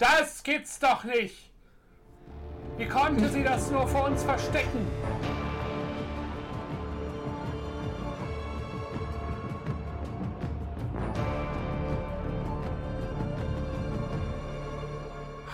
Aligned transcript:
Das 0.00 0.42
gibt's 0.42 0.78
doch 0.78 1.04
nicht! 1.04 1.52
Wie 2.78 2.88
konnte 2.88 3.28
sie 3.28 3.44
das 3.44 3.70
nur 3.70 3.86
vor 3.86 4.06
uns 4.06 4.22
verstecken? 4.22 4.86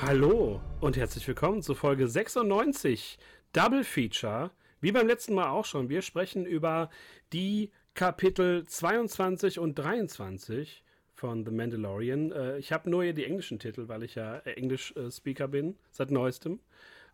Hallo 0.01 0.60
und 0.78 0.97
herzlich 0.97 1.26
willkommen 1.26 1.60
zu 1.60 1.74
Folge 1.74 2.06
96 2.06 3.19
Double 3.53 3.83
Feature. 3.83 4.53
Wie 4.81 4.92
beim 4.92 5.08
letzten 5.08 5.35
Mal 5.35 5.49
auch 5.49 5.65
schon. 5.65 5.88
Wir 5.88 6.03
sprechen 6.03 6.47
über 6.47 6.90
die 7.33 7.72
Kapitel 7.94 8.65
22 8.65 9.58
und 9.58 9.74
23 9.74 10.85
von 11.17 11.44
The 11.44 11.51
Mandalorian. 11.51 12.30
Äh, 12.30 12.58
ich 12.58 12.72
habe 12.72 12.88
nur 12.88 13.03
hier 13.03 13.14
die 13.14 13.24
englischen 13.24 13.58
Titel, 13.58 13.88
weil 13.88 14.03
ich 14.03 14.15
ja 14.15 14.38
Englisch-Speaker 14.40 15.48
bin, 15.48 15.76
seit 15.90 16.10
neuestem. 16.10 16.61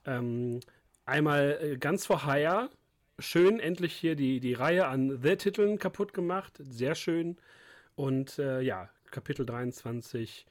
Ähm, 0.04 0.60
einmal 1.06 1.58
äh, 1.62 1.76
ganz 1.78 2.04
vor 2.04 2.26
Hire. 2.26 2.68
Schön 3.18 3.60
endlich 3.60 3.94
hier 3.94 4.16
die, 4.16 4.40
die 4.40 4.54
Reihe 4.54 4.86
an 4.86 5.22
The-Titeln 5.22 5.78
kaputt 5.78 6.12
gemacht. 6.12 6.54
Sehr 6.58 6.94
schön. 6.94 7.36
Und 7.94 8.38
äh, 8.38 8.60
ja, 8.60 8.90
Kapitel 9.10 9.46
23 9.46 10.46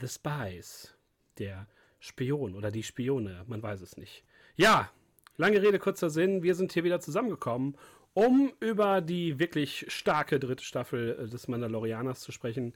The 0.00 0.08
Spies. 0.08 0.94
Der 1.38 1.68
Spion 2.00 2.54
oder 2.56 2.72
die 2.72 2.82
Spione, 2.82 3.44
man 3.46 3.62
weiß 3.62 3.80
es 3.80 3.96
nicht. 3.96 4.24
Ja, 4.56 4.90
lange 5.36 5.62
Rede, 5.62 5.78
kurzer 5.78 6.10
Sinn. 6.10 6.42
Wir 6.42 6.56
sind 6.56 6.72
hier 6.72 6.82
wieder 6.82 7.00
zusammengekommen, 7.00 7.76
um 8.18 8.52
über 8.58 9.00
die 9.00 9.38
wirklich 9.38 9.84
starke 9.86 10.40
dritte 10.40 10.64
Staffel 10.64 11.16
äh, 11.20 11.28
des 11.28 11.46
Mandalorianers 11.46 12.18
zu 12.18 12.32
sprechen. 12.32 12.74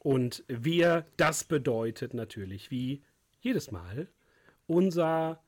Und 0.00 0.42
wir, 0.48 1.06
das 1.16 1.44
bedeutet 1.44 2.14
natürlich, 2.14 2.72
wie 2.72 3.00
jedes 3.40 3.70
Mal, 3.70 4.08
unser 4.66 5.40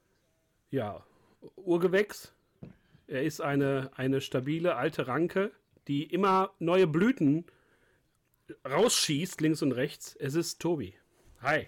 ja, 0.71 1.05
Urgewächs. 1.57 2.33
Er 3.09 3.25
ist 3.25 3.41
eine, 3.41 3.91
eine 3.97 4.21
stabile 4.21 4.77
alte 4.77 5.09
Ranke, 5.09 5.51
die 5.89 6.05
immer 6.05 6.53
neue 6.61 6.87
Blüten 6.87 7.45
rausschießt, 8.65 9.41
links 9.41 9.63
und 9.63 9.73
rechts. 9.73 10.15
Es 10.15 10.37
ist 10.37 10.61
Tobi. 10.61 10.95
Hi. 11.41 11.67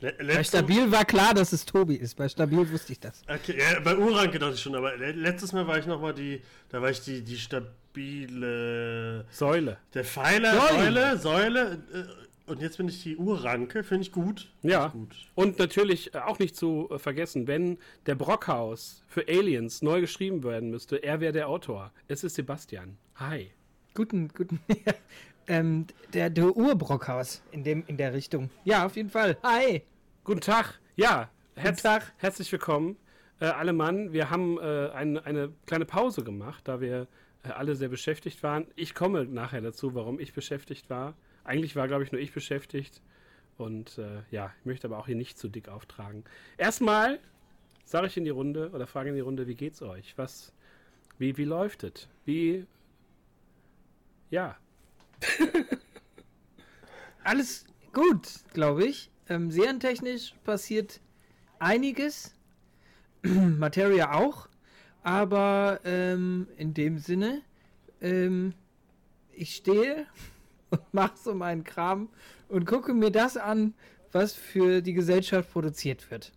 Bei 0.00 0.44
Stabil 0.44 0.90
war 0.90 1.04
klar, 1.04 1.34
dass 1.34 1.52
es 1.52 1.64
Tobi 1.64 1.94
ist. 1.96 2.16
Bei 2.16 2.28
Stabil 2.28 2.70
wusste 2.70 2.92
ich 2.92 3.00
das. 3.00 3.22
Okay, 3.28 3.58
ja, 3.58 3.80
bei 3.80 3.96
Uranke 3.96 4.38
dachte 4.38 4.54
ich 4.54 4.60
schon, 4.60 4.74
aber 4.74 4.96
letztes 4.96 5.52
Mal 5.52 5.66
war 5.66 5.78
ich 5.78 5.86
nochmal 5.86 6.14
die, 6.14 6.42
da 6.68 6.82
war 6.82 6.90
ich 6.90 7.00
die, 7.00 7.22
die 7.22 7.36
stabile 7.36 9.24
Säule. 9.30 9.78
Der 9.94 10.04
Pfeiler, 10.04 10.52
Säule, 10.52 11.18
Säule. 11.18 11.18
Säule 11.18 11.82
äh, 11.92 12.24
und 12.46 12.60
jetzt 12.60 12.76
bin 12.76 12.88
ich 12.88 13.02
die 13.02 13.16
Uranke, 13.16 13.82
finde 13.82 14.02
ich 14.02 14.12
gut. 14.12 14.50
Find 14.60 14.72
ja. 14.72 14.86
Ich 14.86 14.92
gut. 14.92 15.16
Und 15.34 15.58
natürlich 15.58 16.14
auch 16.14 16.38
nicht 16.38 16.56
zu 16.56 16.90
vergessen, 16.98 17.46
wenn 17.46 17.78
der 18.04 18.16
Brockhaus 18.16 19.02
für 19.08 19.26
Aliens 19.28 19.80
neu 19.80 20.02
geschrieben 20.02 20.44
werden 20.44 20.70
müsste, 20.70 20.96
er 20.96 21.20
wäre 21.20 21.32
der 21.32 21.48
Autor. 21.48 21.92
Es 22.06 22.22
ist 22.22 22.34
Sebastian. 22.34 22.98
Hi. 23.14 23.50
Guten, 23.94 24.28
guten. 24.28 24.60
ähm, 25.46 25.86
der, 26.12 26.30
der 26.30 26.56
Urbrockhaus 26.56 27.42
in, 27.52 27.64
dem, 27.64 27.84
in 27.86 27.96
der 27.96 28.12
Richtung. 28.12 28.50
Ja, 28.64 28.86
auf 28.86 28.96
jeden 28.96 29.10
Fall. 29.10 29.36
Hi. 29.42 29.82
Guten 30.24 30.40
Tag. 30.40 30.80
Ja, 30.96 31.30
herz 31.54 31.82
Tag. 31.82 32.12
herzlich 32.18 32.50
willkommen. 32.50 32.96
Äh, 33.40 33.46
alle 33.46 33.72
Mann, 33.72 34.12
wir 34.12 34.30
haben 34.30 34.58
äh, 34.58 34.90
ein, 34.90 35.18
eine 35.18 35.52
kleine 35.66 35.84
Pause 35.84 36.24
gemacht, 36.24 36.66
da 36.66 36.80
wir 36.80 37.08
äh, 37.42 37.48
alle 37.48 37.76
sehr 37.76 37.88
beschäftigt 37.88 38.42
waren. 38.42 38.66
Ich 38.76 38.94
komme 38.94 39.24
nachher 39.24 39.60
dazu, 39.60 39.94
warum 39.94 40.18
ich 40.18 40.32
beschäftigt 40.32 40.88
war. 40.88 41.14
Eigentlich 41.42 41.76
war, 41.76 41.88
glaube 41.88 42.04
ich, 42.04 42.12
nur 42.12 42.20
ich 42.20 42.32
beschäftigt. 42.32 43.02
Und 43.56 43.98
äh, 43.98 44.22
ja, 44.30 44.52
ich 44.60 44.66
möchte 44.66 44.86
aber 44.86 44.98
auch 44.98 45.06
hier 45.06 45.16
nicht 45.16 45.38
zu 45.38 45.48
dick 45.48 45.68
auftragen. 45.68 46.24
Erstmal 46.56 47.18
sage 47.84 48.06
ich 48.06 48.16
in 48.16 48.24
die 48.24 48.30
Runde 48.30 48.70
oder 48.70 48.86
frage 48.86 49.10
in 49.10 49.14
die 49.14 49.20
Runde, 49.20 49.46
wie 49.46 49.54
geht's 49.54 49.82
euch? 49.82 50.16
Was, 50.16 50.52
wie, 51.18 51.36
wie 51.36 51.44
läuft 51.44 51.84
es? 51.84 52.08
Wie, 52.24 52.66
ja, 54.30 54.56
Alles 57.24 57.64
gut, 57.92 58.28
glaube 58.52 58.84
ich. 58.84 59.10
Ähm, 59.28 59.50
serientechnisch 59.50 60.34
passiert 60.44 61.00
einiges. 61.58 62.34
Materia 63.22 64.12
auch. 64.12 64.48
Aber 65.02 65.80
ähm, 65.84 66.48
in 66.56 66.74
dem 66.74 66.98
Sinne, 66.98 67.42
ähm, 68.00 68.54
ich 69.32 69.54
stehe 69.54 70.06
und 70.70 70.82
mache 70.92 71.16
so 71.16 71.34
meinen 71.34 71.64
Kram 71.64 72.08
und 72.48 72.66
gucke 72.66 72.94
mir 72.94 73.10
das 73.10 73.36
an, 73.36 73.74
was 74.12 74.32
für 74.32 74.80
die 74.80 74.92
Gesellschaft 74.92 75.50
produziert 75.52 76.10
wird. 76.10 76.32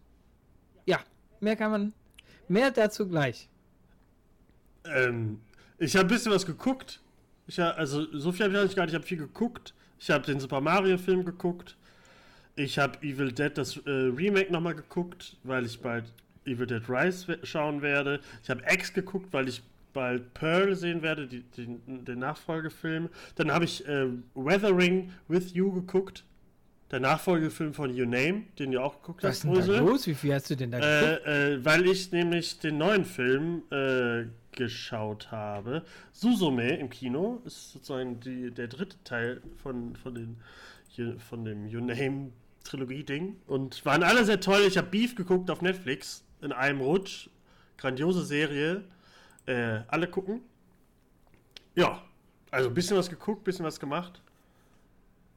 Ja, 0.85 0.99
mehr 1.39 1.55
kann 1.55 1.71
man. 1.71 1.93
Mehr 2.47 2.71
dazu 2.71 3.07
gleich. 3.07 3.49
Ähm, 4.85 5.41
ich 5.77 5.95
habe 5.95 6.07
ein 6.07 6.09
bisschen 6.09 6.31
was 6.31 6.45
geguckt. 6.45 7.01
Ich, 7.47 7.59
also, 7.61 8.05
so 8.17 8.31
viel 8.31 8.45
habe 8.45 8.65
ich 8.65 8.75
gar 8.75 8.83
nicht. 8.83 8.93
Ich 8.93 8.95
habe 8.95 9.05
viel 9.05 9.17
geguckt. 9.17 9.73
Ich 9.99 10.09
habe 10.11 10.25
den 10.25 10.39
Super 10.39 10.61
Mario-Film 10.61 11.25
geguckt. 11.25 11.75
Ich 12.55 12.77
habe 12.77 12.97
Evil 13.01 13.31
Dead, 13.31 13.55
das 13.57 13.77
äh, 13.77 13.89
Remake, 13.89 14.51
nochmal 14.51 14.75
geguckt, 14.75 15.37
weil 15.43 15.65
ich 15.65 15.79
bald 15.79 16.05
Evil 16.45 16.65
Dead 16.65 16.81
Rise 16.89 17.39
schauen 17.43 17.81
werde. 17.81 18.19
Ich 18.43 18.49
habe 18.49 18.61
X 18.67 18.93
geguckt, 18.93 19.31
weil 19.31 19.47
ich 19.47 19.61
bald 19.93 20.33
Pearl 20.33 20.75
sehen 20.75 21.01
werde, 21.01 21.27
die, 21.27 21.41
die, 21.41 21.79
den 21.87 22.19
Nachfolgefilm. 22.19 23.09
Dann 23.35 23.51
habe 23.51 23.65
ich 23.65 23.87
äh, 23.87 24.07
Weathering 24.35 25.11
with 25.27 25.53
You 25.53 25.71
geguckt. 25.71 26.23
Der 26.91 26.99
Nachfolgefilm 27.01 27.73
von 27.73 27.93
You 27.93 28.05
Name, 28.05 28.43
den 28.57 28.71
du 28.71 28.81
auch 28.81 29.01
geguckt 29.01 29.23
hast. 29.23 29.45
Was 29.45 29.59
ist 29.59 29.67
denn 29.67 29.75
da 29.75 29.81
los? 29.81 30.07
Wie 30.07 30.13
viel 30.13 30.33
hast 30.33 30.49
du 30.49 30.55
denn 30.55 30.71
da 30.71 30.79
geguckt? 30.79 31.27
Äh, 31.27 31.53
äh, 31.53 31.65
weil 31.65 31.85
ich 31.85 32.11
nämlich 32.11 32.59
den 32.59 32.77
neuen 32.77 33.03
Film 33.03 33.63
äh, 33.71 34.25
geschaut 34.57 35.31
habe. 35.31 35.85
Susume 36.11 36.75
im 36.77 36.89
Kino 36.89 37.41
ist 37.45 37.71
sozusagen 37.71 38.19
die, 38.19 38.51
der 38.51 38.67
dritte 38.67 39.01
Teil 39.05 39.41
von, 39.63 39.95
von, 39.95 40.13
den, 40.13 41.19
von 41.19 41.45
dem 41.45 41.67
You 41.67 41.79
Name 41.79 42.31
Trilogie-Ding. 42.65 43.37
Und 43.47 43.85
waren 43.85 44.03
alle 44.03 44.25
sehr 44.25 44.41
toll. 44.41 44.61
Ich 44.67 44.77
habe 44.77 44.89
Beef 44.89 45.15
geguckt 45.15 45.49
auf 45.49 45.61
Netflix 45.61 46.25
in 46.41 46.51
einem 46.51 46.81
Rutsch. 46.81 47.29
Grandiose 47.77 48.25
Serie. 48.25 48.83
Äh, 49.45 49.81
alle 49.87 50.07
gucken. 50.07 50.41
Ja, 51.75 52.01
also 52.51 52.69
ein 52.69 52.73
bisschen 52.73 52.97
was 52.97 53.09
geguckt, 53.09 53.43
bisschen 53.43 53.65
was 53.65 53.79
gemacht. 53.79 54.21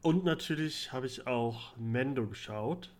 Und 0.02 0.24
natürlich 0.24 0.92
habe 0.92 1.06
ich 1.06 1.26
auch 1.26 1.76
Mendo 1.76 2.26
geschaut. 2.26 2.90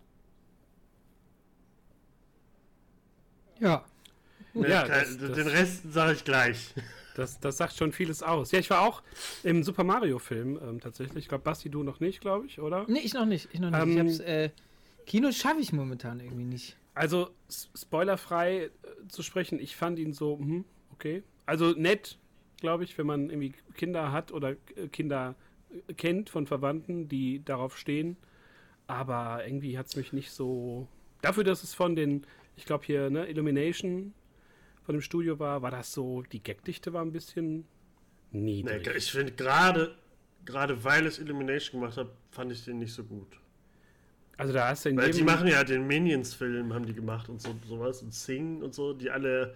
Ja. 3.59 3.83
Ja, 4.53 4.87
das, 4.87 5.17
das, 5.17 5.31
den 5.31 5.47
Rest 5.47 5.93
sage 5.93 6.13
ich 6.13 6.23
gleich. 6.23 6.73
Das, 7.15 7.39
das 7.39 7.57
sagt 7.57 7.75
schon 7.75 7.91
vieles 7.91 8.23
aus. 8.23 8.51
Ja, 8.51 8.59
ich 8.59 8.69
war 8.69 8.81
auch 8.81 9.01
im 9.43 9.63
Super 9.63 9.83
Mario-Film 9.83 10.59
ähm, 10.61 10.79
tatsächlich. 10.79 11.25
Ich 11.25 11.29
glaube, 11.29 11.43
Basti, 11.43 11.69
du 11.69 11.83
noch 11.83 11.99
nicht, 11.99 12.21
glaube 12.21 12.45
ich, 12.45 12.59
oder? 12.59 12.85
Nee, 12.87 13.01
ich 13.03 13.13
noch 13.13 13.25
nicht. 13.25 13.49
Ich 13.51 13.59
noch 13.59 13.69
nicht. 13.69 13.81
Ähm, 13.81 13.91
ich 13.91 13.99
hab's, 13.99 14.19
äh, 14.19 14.49
Kino 15.05 15.31
schaffe 15.31 15.59
ich 15.59 15.73
momentan 15.73 16.19
irgendwie 16.19 16.45
nicht. 16.45 16.77
Also, 16.93 17.29
spoilerfrei 17.49 18.63
äh, 18.63 18.69
zu 19.07 19.23
sprechen, 19.23 19.59
ich 19.59 19.75
fand 19.75 19.99
ihn 19.99 20.13
so, 20.13 20.37
hm, 20.37 20.65
okay. 20.93 21.23
Also 21.45 21.71
nett, 21.71 22.17
glaube 22.57 22.83
ich, 22.83 22.97
wenn 22.97 23.07
man 23.07 23.29
irgendwie 23.29 23.53
Kinder 23.75 24.11
hat 24.11 24.31
oder 24.31 24.51
äh, 24.51 24.87
Kinder 24.91 25.35
äh, 25.69 25.93
kennt 25.93 26.29
von 26.29 26.47
Verwandten, 26.47 27.07
die 27.07 27.43
darauf 27.43 27.77
stehen. 27.77 28.17
Aber 28.87 29.45
irgendwie 29.45 29.77
hat 29.77 29.87
es 29.87 29.95
mich 29.95 30.13
nicht 30.13 30.31
so. 30.31 30.87
Dafür, 31.21 31.43
dass 31.43 31.63
es 31.63 31.73
von 31.73 31.95
den, 31.95 32.25
ich 32.55 32.65
glaube 32.65 32.85
hier, 32.85 33.09
ne, 33.09 33.27
Illumination 33.27 34.13
von 34.83 34.95
dem 34.95 35.01
Studio 35.01 35.39
war, 35.39 35.61
war 35.61 35.71
das 35.71 35.93
so, 35.93 36.23
die 36.23 36.41
Gagdichte 36.41 36.93
war 36.93 37.03
ein 37.03 37.11
bisschen 37.11 37.65
niedrig. 38.31 38.85
Nee, 38.85 38.97
ich 38.97 39.11
finde 39.11 39.31
gerade, 39.33 39.95
gerade 40.45 40.83
weil 40.83 41.05
es 41.05 41.19
Illumination 41.19 41.81
gemacht 41.81 41.97
hat, 41.97 42.09
fand 42.31 42.51
ich 42.51 42.65
den 42.65 42.79
nicht 42.79 42.93
so 42.93 43.03
gut. 43.03 43.37
Also 44.37 44.53
da 44.53 44.69
hast 44.69 44.85
du 44.85 44.89
in 44.89 44.97
Weil 44.97 45.11
die 45.11 45.23
machen 45.23 45.47
ja 45.47 45.63
den 45.63 45.85
Minions-Film, 45.85 46.73
haben 46.73 46.85
die 46.85 46.95
gemacht 46.95 47.29
und 47.29 47.39
so 47.39 47.53
sowas 47.67 48.01
und 48.01 48.13
Sing 48.13 48.61
und 48.63 48.73
so, 48.73 48.93
die 48.93 49.11
alle. 49.11 49.53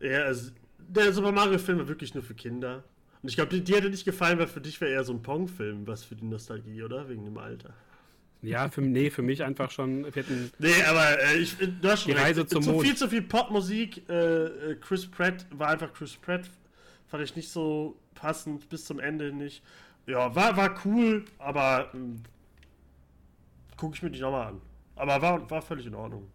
Ja, 0.00 0.24
also, 0.24 0.50
der 0.78 1.12
Super 1.12 1.32
Mario-Film 1.32 1.78
war 1.78 1.88
wirklich 1.88 2.14
nur 2.14 2.22
für 2.22 2.34
Kinder. 2.34 2.84
Und 3.22 3.28
ich 3.30 3.36
glaube, 3.36 3.50
die, 3.50 3.64
die 3.64 3.74
hätte 3.74 3.90
nicht 3.90 4.04
gefallen, 4.04 4.38
weil 4.38 4.46
für 4.46 4.60
dich 4.60 4.80
wäre 4.80 4.92
eher 4.92 5.02
so 5.02 5.12
ein 5.12 5.22
Pong-Film, 5.22 5.86
was 5.86 6.04
für 6.04 6.14
die 6.14 6.26
Nostalgie, 6.26 6.82
oder? 6.82 7.08
Wegen 7.08 7.24
dem 7.24 7.38
Alter. 7.38 7.74
Ja, 8.42 8.68
für, 8.68 8.82
nee, 8.82 9.10
für 9.10 9.22
mich 9.22 9.42
einfach 9.42 9.70
schon. 9.70 10.04
Wir 10.04 10.12
hätten 10.12 10.52
nee, 10.58 10.82
aber 10.88 11.20
äh, 11.20 11.38
ich, 11.38 11.56
du 11.56 11.88
hast 11.88 12.02
schon 12.02 12.12
die 12.12 12.18
Reise 12.18 12.46
zum 12.46 12.62
zu 12.62 12.70
Mond. 12.70 12.86
viel 12.86 12.96
zu 12.96 13.08
viel 13.08 13.22
Popmusik. 13.22 14.08
Äh, 14.08 14.44
äh, 14.72 14.74
Chris 14.76 15.06
Pratt 15.06 15.44
war 15.50 15.68
einfach 15.70 15.92
Chris 15.92 16.14
Pratt. 16.16 16.48
Fand 17.08 17.24
ich 17.24 17.34
nicht 17.34 17.50
so 17.50 17.96
passend, 18.14 18.68
bis 18.68 18.84
zum 18.84 19.00
Ende 19.00 19.32
nicht. 19.32 19.62
Ja, 20.06 20.34
war, 20.34 20.56
war 20.56 20.78
cool, 20.84 21.24
aber 21.38 21.90
äh, 21.94 21.98
gucke 23.76 23.96
ich 23.96 24.02
mir 24.02 24.10
die 24.10 24.20
nochmal 24.20 24.48
an. 24.48 24.60
Aber 24.94 25.20
war, 25.20 25.50
war 25.50 25.62
völlig 25.62 25.86
in 25.86 25.94
Ordnung. 25.94 26.30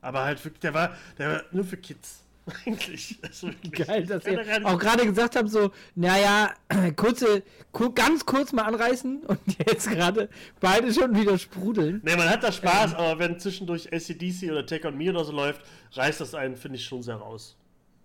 Aber 0.00 0.24
halt 0.24 0.44
wirklich, 0.44 0.60
der 0.60 0.74
war, 0.74 0.96
der 1.18 1.30
war 1.30 1.42
nur 1.50 1.64
für 1.64 1.76
Kids. 1.76 2.24
Eigentlich. 2.66 3.18
Also. 3.22 3.50
Geil, 3.70 4.06
dass 4.06 4.24
ihr 4.26 4.66
auch 4.66 4.78
gerade 4.78 5.04
gesagt 5.04 5.36
habt, 5.36 5.50
so, 5.50 5.70
naja, 5.94 6.54
kurze, 6.96 7.42
ku 7.72 7.92
ganz 7.92 8.24
kurz 8.26 8.52
mal 8.52 8.62
anreißen 8.62 9.22
und 9.24 9.38
jetzt 9.66 9.88
gerade 9.90 10.28
beide 10.60 10.92
schon 10.92 11.14
wieder 11.14 11.38
sprudeln. 11.38 12.00
Nee, 12.04 12.16
man 12.16 12.28
hat 12.28 12.42
da 12.42 12.52
Spaß, 12.52 12.94
aber 12.94 13.18
wenn 13.18 13.38
zwischendurch 13.38 13.92
ACDC 13.92 14.50
oder 14.50 14.64
Take 14.66 14.88
On 14.88 14.96
Me 14.96 15.10
oder 15.10 15.24
so 15.24 15.32
läuft, 15.32 15.62
reißt 15.92 16.20
das 16.20 16.34
einen, 16.34 16.56
finde 16.56 16.76
ich, 16.78 16.84
schon 16.84 17.02
sehr 17.02 17.16
raus. 17.16 17.56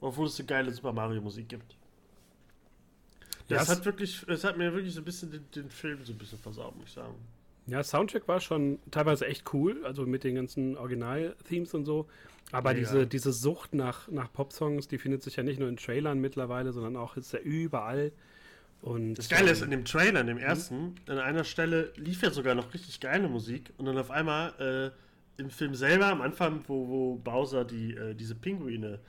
Obwohl 0.01 0.27
es 0.27 0.37
eine 0.39 0.47
geile 0.47 0.71
Super 0.71 0.91
Mario 0.91 1.21
Musik 1.21 1.47
gibt. 1.49 1.75
Das 3.47 3.63
es- 3.63 3.69
hat 3.69 3.85
wirklich, 3.85 4.25
es 4.27 4.43
hat 4.43 4.57
mir 4.57 4.73
wirklich 4.73 4.93
so 4.93 5.01
ein 5.01 5.05
bisschen 5.05 5.31
den, 5.31 5.49
den 5.51 5.69
Film 5.69 6.03
so 6.05 6.11
ein 6.13 6.17
bisschen 6.17 6.39
versaut, 6.39 6.75
muss 6.75 6.87
ich 6.87 6.93
sagen. 6.93 7.15
Ja, 7.67 7.83
Soundtrack 7.83 8.27
war 8.27 8.39
schon 8.41 8.79
teilweise 8.91 9.25
echt 9.25 9.53
cool, 9.53 9.85
also 9.85 10.05
mit 10.05 10.23
den 10.23 10.35
ganzen 10.35 10.77
Original-Themes 10.77 11.73
und 11.73 11.85
so. 11.85 12.07
Aber 12.51 12.73
Mega. 12.73 12.81
diese, 12.81 13.07
diese 13.07 13.31
Sucht 13.31 13.73
nach, 13.73 14.09
nach 14.09 14.31
Popsongs, 14.31 14.87
die 14.87 14.97
findet 14.97 15.23
sich 15.23 15.37
ja 15.37 15.43
nicht 15.43 15.59
nur 15.59 15.69
in 15.69 15.77
Trailern 15.77 16.19
mittlerweile, 16.19 16.73
sondern 16.73 16.97
auch 16.97 17.15
ist 17.15 17.31
ja 17.33 17.39
überall. 17.39 18.11
Und 18.81 19.15
Das 19.15 19.29
Geile 19.29 19.49
ist, 19.49 19.59
ähm, 19.61 19.65
in 19.65 19.71
dem 19.71 19.85
Trailer, 19.85 20.19
in 20.21 20.27
dem 20.27 20.37
ersten, 20.37 20.95
an 21.07 21.17
einer 21.17 21.45
Stelle 21.45 21.93
lief 21.95 22.21
ja 22.21 22.31
sogar 22.31 22.53
noch 22.53 22.73
richtig 22.73 22.99
geile 22.99 23.29
Musik 23.29 23.71
und 23.77 23.85
dann 23.85 23.97
auf 23.97 24.11
einmal 24.11 24.93
äh, 25.37 25.41
im 25.41 25.49
Film 25.49 25.73
selber, 25.73 26.07
am 26.07 26.21
Anfang, 26.21 26.63
wo, 26.67 26.87
wo 26.89 27.15
Bowser 27.15 27.63
die, 27.63 27.95
äh, 27.95 28.13
diese 28.13 28.35
Pinguine 28.35 28.99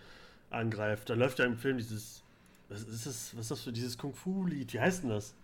angreift, 0.49 1.11
da 1.11 1.15
läuft 1.15 1.41
ja 1.41 1.45
im 1.45 1.57
Film 1.57 1.79
dieses, 1.79 2.23
was 2.69 2.83
ist 2.83 3.07
das, 3.07 3.35
was 3.35 3.41
ist 3.43 3.51
das 3.51 3.63
für 3.63 3.73
dieses 3.73 3.99
Kung-Fu-Lied, 3.99 4.73
wie 4.73 4.81
heißt 4.81 5.03
denn 5.03 5.11
das? 5.11 5.35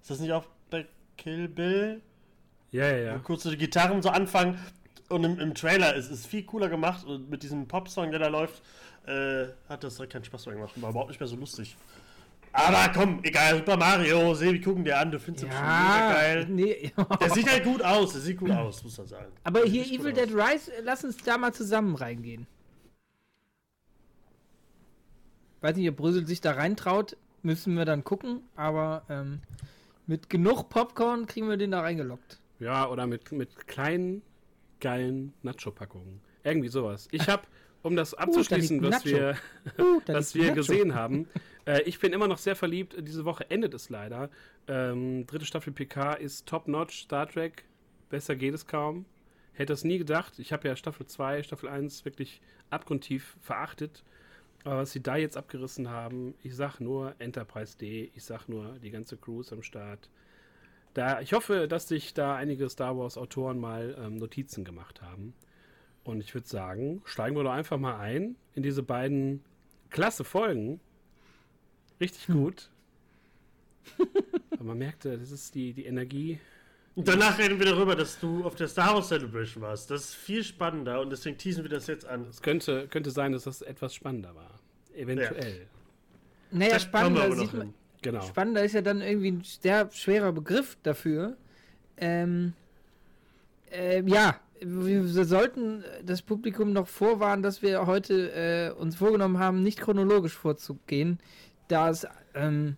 Ist 0.00 0.10
das 0.10 0.18
nicht 0.18 0.32
auch 0.32 0.46
bei 0.70 0.86
Kill 1.18 1.48
Bill? 1.48 2.00
Ja, 2.74 2.88
ja, 2.88 2.96
ja. 2.96 3.18
kurz 3.18 3.44
so 3.44 3.50
die 3.50 3.56
Gitarren 3.56 4.02
so 4.02 4.08
anfangen 4.08 4.58
und 5.08 5.24
im, 5.24 5.38
im 5.38 5.54
Trailer 5.54 5.94
ist 5.94 6.10
es 6.10 6.26
viel 6.26 6.44
cooler 6.44 6.68
gemacht 6.68 7.06
und 7.06 7.30
mit 7.30 7.42
diesem 7.42 7.68
Popsong, 7.68 8.10
der 8.10 8.20
da 8.20 8.28
läuft, 8.28 8.62
äh, 9.06 9.46
hat 9.68 9.84
das 9.84 9.94
direkt 9.96 10.12
keinen 10.12 10.24
Spaß 10.24 10.46
mehr 10.46 10.56
gemacht 10.56 10.72
war 10.82 10.90
überhaupt 10.90 11.10
nicht 11.10 11.20
mehr 11.20 11.28
so 11.28 11.36
lustig. 11.36 11.76
Aber 12.52 12.92
komm, 12.94 13.18
egal, 13.24 13.56
Super 13.56 13.76
Mario, 13.76 14.32
Sebi, 14.34 14.60
gucken 14.60 14.84
dir 14.84 14.98
an, 14.98 15.10
du 15.10 15.18
findest 15.18 15.46
ihn 15.46 15.52
schon 15.52 15.60
mega 15.60 16.12
geil. 16.12 16.46
nee. 16.48 16.92
Der 17.20 17.30
sieht 17.30 17.50
halt 17.50 17.64
gut 17.64 17.82
aus, 17.82 18.12
der 18.12 18.20
sieht 18.20 18.38
gut 18.38 18.50
aus, 18.50 18.82
muss 18.84 18.96
man 18.96 19.06
sagen. 19.08 19.32
Aber 19.42 19.60
Der 19.62 19.70
hier 19.70 19.86
Evil. 19.86 20.12
Dead 20.12 20.32
Rise, 20.32 20.70
lass 20.82 21.04
uns 21.04 21.16
da 21.16 21.36
mal 21.36 21.52
zusammen 21.52 21.96
reingehen. 21.96 22.46
Weiß 25.60 25.76
nicht, 25.76 25.88
ob 25.88 25.96
Brüssel 25.96 26.26
sich 26.26 26.40
da 26.40 26.52
reintraut, 26.52 27.16
müssen 27.42 27.76
wir 27.76 27.84
dann 27.84 28.04
gucken, 28.04 28.42
aber 28.54 29.02
ähm, 29.08 29.40
mit 30.06 30.30
genug 30.30 30.68
Popcorn 30.68 31.26
kriegen 31.26 31.48
wir 31.48 31.56
den 31.56 31.72
da 31.72 31.80
reingelockt. 31.80 32.38
Ja, 32.60 32.88
oder 32.88 33.06
mit, 33.06 33.32
mit 33.32 33.66
kleinen, 33.66 34.22
geilen 34.80 35.34
Nacho-Packungen. 35.42 36.20
Irgendwie 36.42 36.68
sowas. 36.68 37.08
Ich 37.10 37.28
habe, 37.28 37.42
um 37.82 37.96
das 37.96 38.14
abzuschließen, 38.14 38.80
liegt 38.80 38.94
ein 38.94 38.98
was 38.98 39.04
wir, 39.04 39.36
Uh, 39.78 40.00
da 40.04 40.14
was 40.14 40.34
wir 40.34 40.44
Nacho. 40.44 40.54
gesehen 40.56 40.94
haben, 40.94 41.28
äh, 41.66 41.82
ich 41.82 41.98
bin 41.98 42.12
immer 42.12 42.28
noch 42.28 42.38
sehr 42.38 42.56
verliebt. 42.56 42.94
Diese 42.98 43.24
Woche 43.24 43.50
endet 43.50 43.74
es 43.74 43.88
leider. 43.88 44.30
Ähm, 44.68 45.26
dritte 45.26 45.46
Staffel 45.46 45.72
PK 45.72 46.14
ist 46.14 46.46
top-notch. 46.46 47.02
Star 47.04 47.28
Trek, 47.28 47.64
besser 48.10 48.36
geht 48.36 48.54
es 48.54 48.66
kaum. 48.66 49.04
Hätte 49.52 49.72
es 49.72 49.84
nie 49.84 49.98
gedacht. 49.98 50.38
Ich 50.38 50.52
habe 50.52 50.66
ja 50.68 50.76
Staffel 50.76 51.06
2, 51.06 51.42
Staffel 51.42 51.68
1 51.68 52.04
wirklich 52.04 52.40
abgrundtief 52.70 53.36
verachtet. 53.40 54.02
Aber 54.64 54.78
was 54.78 54.92
sie 54.92 55.02
da 55.02 55.16
jetzt 55.16 55.36
abgerissen 55.36 55.90
haben, 55.90 56.34
ich 56.42 56.56
sag 56.56 56.80
nur 56.80 57.14
Enterprise 57.18 57.76
D, 57.78 58.10
ich 58.14 58.24
sag 58.24 58.48
nur 58.48 58.78
die 58.82 58.90
ganze 58.90 59.16
Crew 59.16 59.40
ist 59.40 59.52
am 59.52 59.62
Start. 59.62 60.08
Da, 60.94 61.20
ich 61.20 61.32
hoffe, 61.32 61.66
dass 61.66 61.88
sich 61.88 62.14
da 62.14 62.36
einige 62.36 62.68
Star 62.68 62.96
Wars-Autoren 62.96 63.58
mal 63.58 63.96
ähm, 63.98 64.16
Notizen 64.16 64.64
gemacht 64.64 65.02
haben. 65.02 65.34
Und 66.04 66.20
ich 66.20 66.34
würde 66.34 66.46
sagen, 66.46 67.02
steigen 67.04 67.36
wir 67.36 67.42
doch 67.42 67.52
einfach 67.52 67.78
mal 67.78 67.98
ein 67.98 68.36
in 68.54 68.62
diese 68.62 68.82
beiden 68.82 69.42
klasse 69.90 70.22
Folgen. 70.22 70.80
Richtig 72.00 72.26
gut. 72.28 72.70
Aber 74.50 74.64
man 74.64 74.78
merkte, 74.78 75.18
das 75.18 75.30
ist 75.30 75.54
die, 75.54 75.72
die 75.72 75.86
Energie. 75.86 76.38
Und 76.94 77.08
danach 77.08 77.38
reden 77.38 77.58
wir 77.58 77.66
darüber, 77.66 77.96
dass 77.96 78.20
du 78.20 78.44
auf 78.44 78.54
der 78.54 78.68
Star 78.68 78.94
Wars 78.94 79.08
Celebration 79.08 79.62
warst. 79.62 79.90
Das 79.90 80.04
ist 80.04 80.14
viel 80.14 80.44
spannender 80.44 81.00
und 81.00 81.10
deswegen 81.10 81.36
teasen 81.36 81.64
wir 81.64 81.70
das 81.70 81.88
jetzt 81.88 82.04
an. 82.06 82.26
Es 82.30 82.40
könnte, 82.40 82.86
könnte 82.86 83.10
sein, 83.10 83.32
dass 83.32 83.44
das 83.44 83.62
etwas 83.62 83.94
spannender 83.94 84.34
war. 84.36 84.60
Eventuell. 84.94 85.66
Naja, 86.52 86.78
Da 86.78 87.00
kommen 87.00 87.16
wir 87.16 87.22
spannender, 87.22 87.22
aber 87.24 87.34
noch 87.34 87.42
sieht 87.42 87.52
man, 87.52 87.62
hin. 87.62 87.74
Genau. 88.04 88.20
spannender 88.22 88.62
ist 88.62 88.74
ja 88.74 88.82
dann 88.82 89.00
irgendwie 89.00 89.32
ein 89.32 89.42
sehr 89.42 89.90
schwerer 89.90 90.32
Begriff 90.32 90.76
dafür. 90.82 91.36
Ähm, 91.96 92.52
ähm, 93.70 94.06
ja, 94.08 94.36
wir, 94.60 95.24
sollten 95.24 95.84
das 96.04 96.20
Publikum 96.20 96.72
noch 96.72 96.86
vorwarnen, 96.86 97.42
dass 97.42 97.62
wir 97.62 97.86
heute 97.86 98.30
äh, 98.32 98.78
uns 98.78 98.96
vorgenommen 98.96 99.38
haben, 99.38 99.62
nicht 99.62 99.80
chronologisch 99.80 100.34
vorzugehen, 100.34 101.18
da 101.68 101.88
es, 101.88 102.06
ähm, 102.34 102.76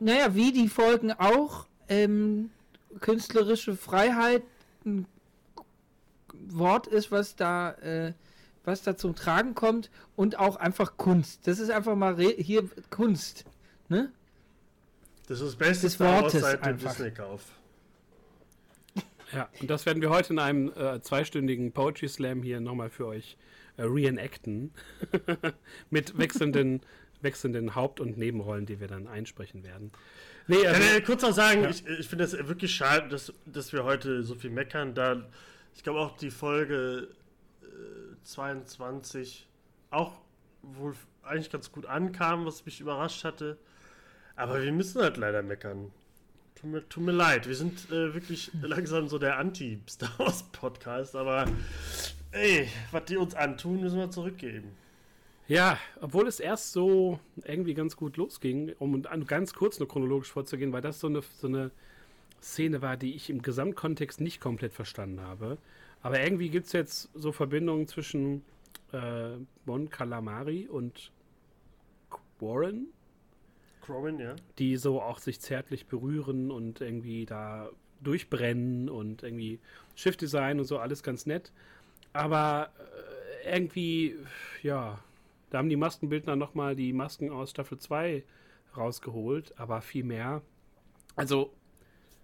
naja, 0.00 0.34
wie 0.34 0.50
die 0.50 0.68
Folgen 0.68 1.12
auch, 1.12 1.66
ähm, 1.88 2.50
künstlerische 3.00 3.76
Freiheit 3.76 4.42
ein 4.84 5.06
Wort 6.48 6.86
ist, 6.86 7.10
was 7.10 7.36
da, 7.36 7.72
äh, 7.72 8.14
was 8.64 8.82
da 8.82 8.96
zum 8.96 9.14
Tragen 9.14 9.54
kommt 9.54 9.90
und 10.16 10.38
auch 10.38 10.56
einfach 10.56 10.96
Kunst. 10.96 11.46
Das 11.46 11.58
ist 11.58 11.70
einfach 11.70 11.96
mal 11.96 12.16
hier 12.18 12.68
Kunst. 12.90 13.44
Ne? 13.88 14.10
Das 15.28 15.40
ist 15.40 15.46
das 15.48 15.56
beste 15.56 15.86
Des 15.86 16.00
Wortes 16.00 16.40
seit 16.40 16.64
dem. 16.64 16.78
Disney-Kauf. 16.78 17.42
Ja, 19.32 19.48
und 19.60 19.68
das 19.68 19.86
werden 19.86 20.00
wir 20.00 20.10
heute 20.10 20.32
in 20.32 20.38
einem 20.38 20.72
äh, 20.76 21.00
zweistündigen 21.02 21.72
Poetry 21.72 22.08
Slam 22.08 22.42
hier 22.42 22.60
nochmal 22.60 22.90
für 22.90 23.06
euch 23.06 23.36
äh, 23.76 23.82
reenacten. 23.82 24.70
Mit 25.90 26.16
wechselnden, 26.16 26.80
wechselnden 27.22 27.74
Haupt- 27.74 27.98
und 27.98 28.16
Nebenrollen, 28.16 28.66
die 28.66 28.78
wir 28.78 28.86
dann 28.86 29.08
einsprechen 29.08 29.64
werden. 29.64 29.90
Nee, 30.46 30.58
Ich 30.58 30.68
also, 30.68 30.80
kann 30.80 30.94
ja 30.94 31.00
kurz 31.00 31.22
noch 31.22 31.32
sagen, 31.32 31.64
Ja. 31.64 31.70
ich, 31.70 31.84
ich 31.86 32.06
finde 32.08 32.24
es 32.24 32.32
wirklich 32.34 32.72
schade, 32.72 33.08
dass, 33.08 33.32
dass 33.46 33.72
wir 33.72 33.82
heute 33.82 34.22
so 34.22 34.36
viel 34.36 34.50
meckern. 34.50 34.94
Da, 34.94 35.28
ich 35.74 35.82
glaube 35.82 35.98
auch 35.98 36.16
die 36.16 36.30
Folge 36.30 37.08
äh, 37.62 37.66
22 38.22 39.48
auch 39.90 40.20
wohl 40.74 40.94
eigentlich 41.22 41.50
ganz 41.50 41.72
gut 41.72 41.86
ankam, 41.86 42.44
was 42.46 42.64
mich 42.66 42.80
überrascht 42.80 43.24
hatte. 43.24 43.58
Aber 44.36 44.62
wir 44.62 44.72
müssen 44.72 45.00
halt 45.02 45.16
leider 45.16 45.42
meckern. 45.42 45.90
Tut 46.54 46.70
mir, 46.70 46.88
tut 46.88 47.04
mir 47.04 47.12
leid, 47.12 47.46
wir 47.48 47.54
sind 47.54 47.90
äh, 47.90 48.14
wirklich 48.14 48.50
langsam 48.62 49.08
so 49.08 49.18
der 49.18 49.38
Anti-Star 49.38 50.10
Wars-Podcast, 50.18 51.14
aber 51.16 51.46
ey, 52.32 52.68
was 52.92 53.04
die 53.04 53.16
uns 53.16 53.34
antun, 53.34 53.80
müssen 53.80 53.98
wir 53.98 54.10
zurückgeben. 54.10 54.70
Ja, 55.48 55.78
obwohl 56.00 56.26
es 56.26 56.40
erst 56.40 56.72
so 56.72 57.20
irgendwie 57.44 57.74
ganz 57.74 57.96
gut 57.96 58.16
losging, 58.16 58.72
um 58.78 59.06
an- 59.06 59.26
ganz 59.26 59.54
kurz 59.54 59.78
nur 59.78 59.88
chronologisch 59.88 60.32
vorzugehen, 60.32 60.72
weil 60.72 60.80
das 60.82 60.98
so 60.98 61.06
eine, 61.06 61.22
so 61.22 61.46
eine 61.46 61.70
Szene 62.42 62.82
war, 62.82 62.96
die 62.96 63.14
ich 63.14 63.30
im 63.30 63.42
Gesamtkontext 63.42 64.20
nicht 64.20 64.40
komplett 64.40 64.72
verstanden 64.72 65.20
habe. 65.20 65.58
Aber 66.02 66.20
irgendwie 66.20 66.48
gibt 66.48 66.66
es 66.66 66.72
jetzt 66.72 67.10
so 67.14 67.32
Verbindungen 67.32 67.86
zwischen 67.86 68.42
äh, 68.92 69.36
Mon 69.64 69.88
Calamari 69.90 70.68
und 70.68 71.12
Warren, 72.38 72.88
Crowin, 73.82 74.18
ja? 74.18 74.36
die 74.58 74.76
so 74.76 75.00
auch 75.00 75.18
sich 75.18 75.40
zärtlich 75.40 75.86
berühren 75.86 76.50
und 76.50 76.80
irgendwie 76.80 77.24
da 77.24 77.70
durchbrennen 78.00 78.88
und 78.88 79.22
irgendwie 79.22 79.60
Schiffdesign 79.94 80.58
und 80.58 80.66
so, 80.66 80.78
alles 80.78 81.02
ganz 81.02 81.26
nett. 81.26 81.52
Aber 82.12 82.70
äh, 83.44 83.56
irgendwie, 83.56 84.16
ja, 84.62 84.98
da 85.50 85.58
haben 85.58 85.68
die 85.68 85.76
Maskenbildner 85.76 86.36
nochmal 86.36 86.76
die 86.76 86.92
Masken 86.92 87.30
aus 87.30 87.50
Staffel 87.50 87.78
2 87.78 88.24
rausgeholt, 88.76 89.58
aber 89.58 89.80
viel 89.80 90.04
mehr. 90.04 90.42
Also 91.14 91.52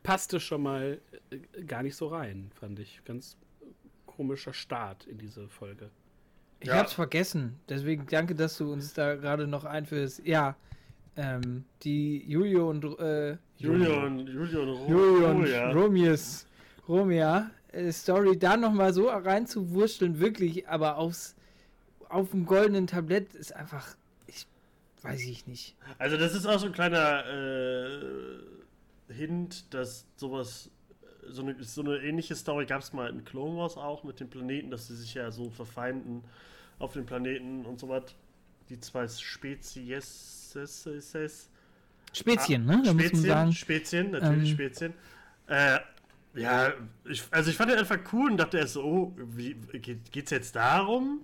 passte 0.03 0.41
schon 0.41 0.63
mal 0.63 1.01
äh, 1.31 1.63
gar 1.65 1.83
nicht 1.83 1.97
so 1.97 2.09
rein, 2.09 2.51
fand 2.55 2.79
ich. 2.79 3.03
Ganz 3.05 3.39
komischer 4.07 4.53
Start 4.53 5.07
in 5.07 5.19
diese 5.19 5.49
Folge. 5.49 5.91
Ich 6.63 6.69
Ja. 6.69 6.77
hab's 6.77 6.93
vergessen. 6.93 7.59
Deswegen 7.69 8.07
danke, 8.09 8.35
dass 8.35 8.57
du 8.57 8.73
uns 8.73 8.95
da 8.95 9.17
gerade 9.17 9.47
noch 9.47 9.65
einführst. 9.65 10.25
Ja, 10.25 10.55
ähm, 11.17 11.65
die 11.83 12.25
Julio 12.27 12.71
und 12.71 12.85
äh, 13.01 13.37
Julian, 13.59 14.21
Ro 14.21 14.87
Julio 14.89 15.31
und 15.31 15.41
Roja. 15.43 15.73
Romius, 15.73 16.47
Romia 16.89 17.51
äh, 17.73 17.91
Story 17.93 18.39
da 18.39 18.57
nochmal 18.57 18.93
so 18.93 19.09
reinzuwurschteln, 19.09 20.21
wirklich, 20.21 20.69
aber 20.69 20.99
aufs 20.99 21.35
auf 22.09 22.31
dem 22.31 22.45
goldenen 22.45 22.87
Tablett 22.87 23.35
ist 23.35 23.55
einfach, 23.57 23.97
ich 24.27 24.47
weiß 25.03 25.23
ich 25.23 25.47
nicht. 25.47 25.75
Also 25.99 26.17
das 26.19 26.35
ist 26.35 26.45
auch 26.47 26.59
so 26.59 26.67
ein 26.67 26.73
kleiner 26.73 27.25
äh, 27.27 29.13
Hint, 29.13 29.73
dass 29.73 30.05
sowas, 30.17 30.71
äh, 31.03 31.31
so 31.33 31.43
eine, 31.43 31.63
so 31.65 31.81
eine 31.81 31.97
ähnliche 31.99 32.35
Story 32.37 32.67
gab 32.67 32.83
es 32.83 32.93
mal 32.93 33.09
in 33.11 33.25
Clone 33.25 33.57
Wars 33.57 33.77
auch 33.79 34.05
mit 34.05 34.21
den 34.21 34.29
Planeten, 34.29 34.71
dass 34.71 34.89
sie 34.89 34.97
sich 34.97 35.15
ja 35.15 35.31
so 35.31 35.49
verfeinden 35.51 36.23
auf 36.83 36.93
den 36.95 37.07
Planeten 37.07 37.65
und 37.65 37.79
so 37.79 37.89
was. 37.89 38.03
Die 38.69 38.79
zwei 38.81 39.07
Spezies. 39.09 40.49
Spezien, 42.13 42.67
ne? 42.67 42.83
Da 42.85 42.93
Spezien. 42.93 43.53
Spezien, 43.53 44.11
natürlich 44.11 44.51
Ähm, 44.51 44.55
Spezien. 44.55 44.95
Äh, 45.47 45.79
ja, 46.35 46.73
ich, 47.05 47.23
also 47.31 47.51
ich 47.51 47.57
fand 47.57 47.71
den 47.71 47.79
einfach 47.79 47.99
cool 48.13 48.31
und 48.31 48.37
dachte 48.39 48.59
erst 48.59 48.75
so, 48.75 48.83
oh, 48.83 49.13
wie, 49.17 49.55
geht, 49.55 50.11
geht's 50.11 50.31
jetzt 50.31 50.57
darum? 50.57 51.23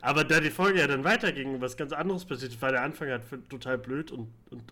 Aber 0.00 0.24
da 0.24 0.40
die 0.40 0.50
Folge 0.50 0.80
ja 0.80 0.86
dann 0.86 1.04
weiterging, 1.04 1.60
was 1.60 1.76
ganz 1.76 1.92
anderes 1.92 2.24
passiert, 2.24 2.60
war 2.62 2.72
der 2.72 2.82
Anfang 2.82 3.10
halt 3.10 3.22
total 3.48 3.78
blöd 3.78 4.10
und, 4.10 4.28
und, 4.50 4.64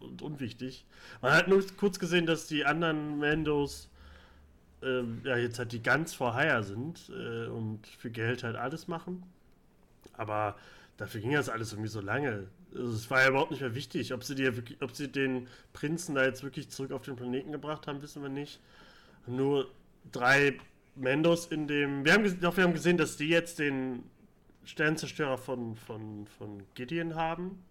und 0.00 0.22
unwichtig. 0.22 0.86
Man 1.20 1.32
hat 1.32 1.48
nur 1.48 1.62
kurz 1.76 1.98
gesehen, 1.98 2.26
dass 2.26 2.46
die 2.46 2.64
anderen 2.64 3.18
Mandos 3.18 3.90
ähm, 4.82 5.20
ja 5.24 5.36
jetzt 5.36 5.58
halt 5.58 5.72
die 5.72 5.82
ganz 5.82 6.14
vor 6.14 6.36
Hire 6.36 6.62
sind 6.62 7.10
äh, 7.10 7.46
und 7.46 7.86
für 7.86 8.10
Geld 8.10 8.42
halt 8.42 8.56
alles 8.56 8.88
machen. 8.88 9.22
Aber 10.14 10.56
dafür 10.96 11.20
ging 11.20 11.32
das 11.32 11.48
alles 11.48 11.72
irgendwie 11.72 11.88
so 11.90 12.00
lange. 12.00 12.46
Also 12.74 12.92
es 12.92 13.10
war 13.10 13.22
ja 13.22 13.28
überhaupt 13.28 13.50
nicht 13.50 13.60
mehr 13.60 13.74
wichtig. 13.74 14.12
Ob 14.12 14.24
sie, 14.24 14.34
die, 14.34 14.48
ob 14.80 14.94
sie 14.94 15.08
den 15.08 15.48
Prinzen 15.72 16.14
da 16.14 16.24
jetzt 16.24 16.42
wirklich 16.42 16.70
zurück 16.70 16.92
auf 16.92 17.02
den 17.02 17.16
Planeten 17.16 17.52
gebracht 17.52 17.86
haben, 17.86 18.02
wissen 18.02 18.22
wir 18.22 18.28
nicht. 18.28 18.60
Nur 19.26 19.70
drei 20.12 20.58
Mendos 20.94 21.46
in 21.46 21.66
dem. 21.66 22.04
Wir 22.04 22.12
haben, 22.14 22.40
doch, 22.40 22.56
wir 22.56 22.64
haben 22.64 22.74
gesehen, 22.74 22.96
dass 22.96 23.16
die 23.16 23.28
jetzt 23.28 23.58
den 23.58 24.04
Sternzerstörer 24.64 25.38
von, 25.38 25.76
von, 25.76 26.26
von 26.38 26.62
Gideon 26.74 27.14
haben. 27.14 27.62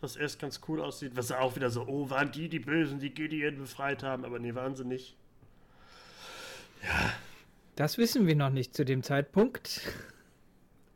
Was 0.00 0.14
erst 0.14 0.38
ganz 0.38 0.60
cool 0.68 0.80
aussieht. 0.80 1.12
Was 1.16 1.32
auch 1.32 1.56
wieder 1.56 1.70
so, 1.70 1.86
oh, 1.86 2.08
waren 2.08 2.30
die 2.30 2.48
die 2.48 2.60
Bösen, 2.60 3.00
die 3.00 3.10
Gideon 3.10 3.58
befreit 3.58 4.04
haben? 4.04 4.24
Aber 4.24 4.38
nee, 4.38 4.54
waren 4.54 4.76
sie 4.76 4.84
nicht. 4.84 5.16
Ja. 6.82 7.12
Das 7.76 7.98
wissen 7.98 8.26
wir 8.26 8.34
noch 8.34 8.50
nicht 8.50 8.74
zu 8.74 8.84
dem 8.84 9.02
Zeitpunkt. 9.02 9.82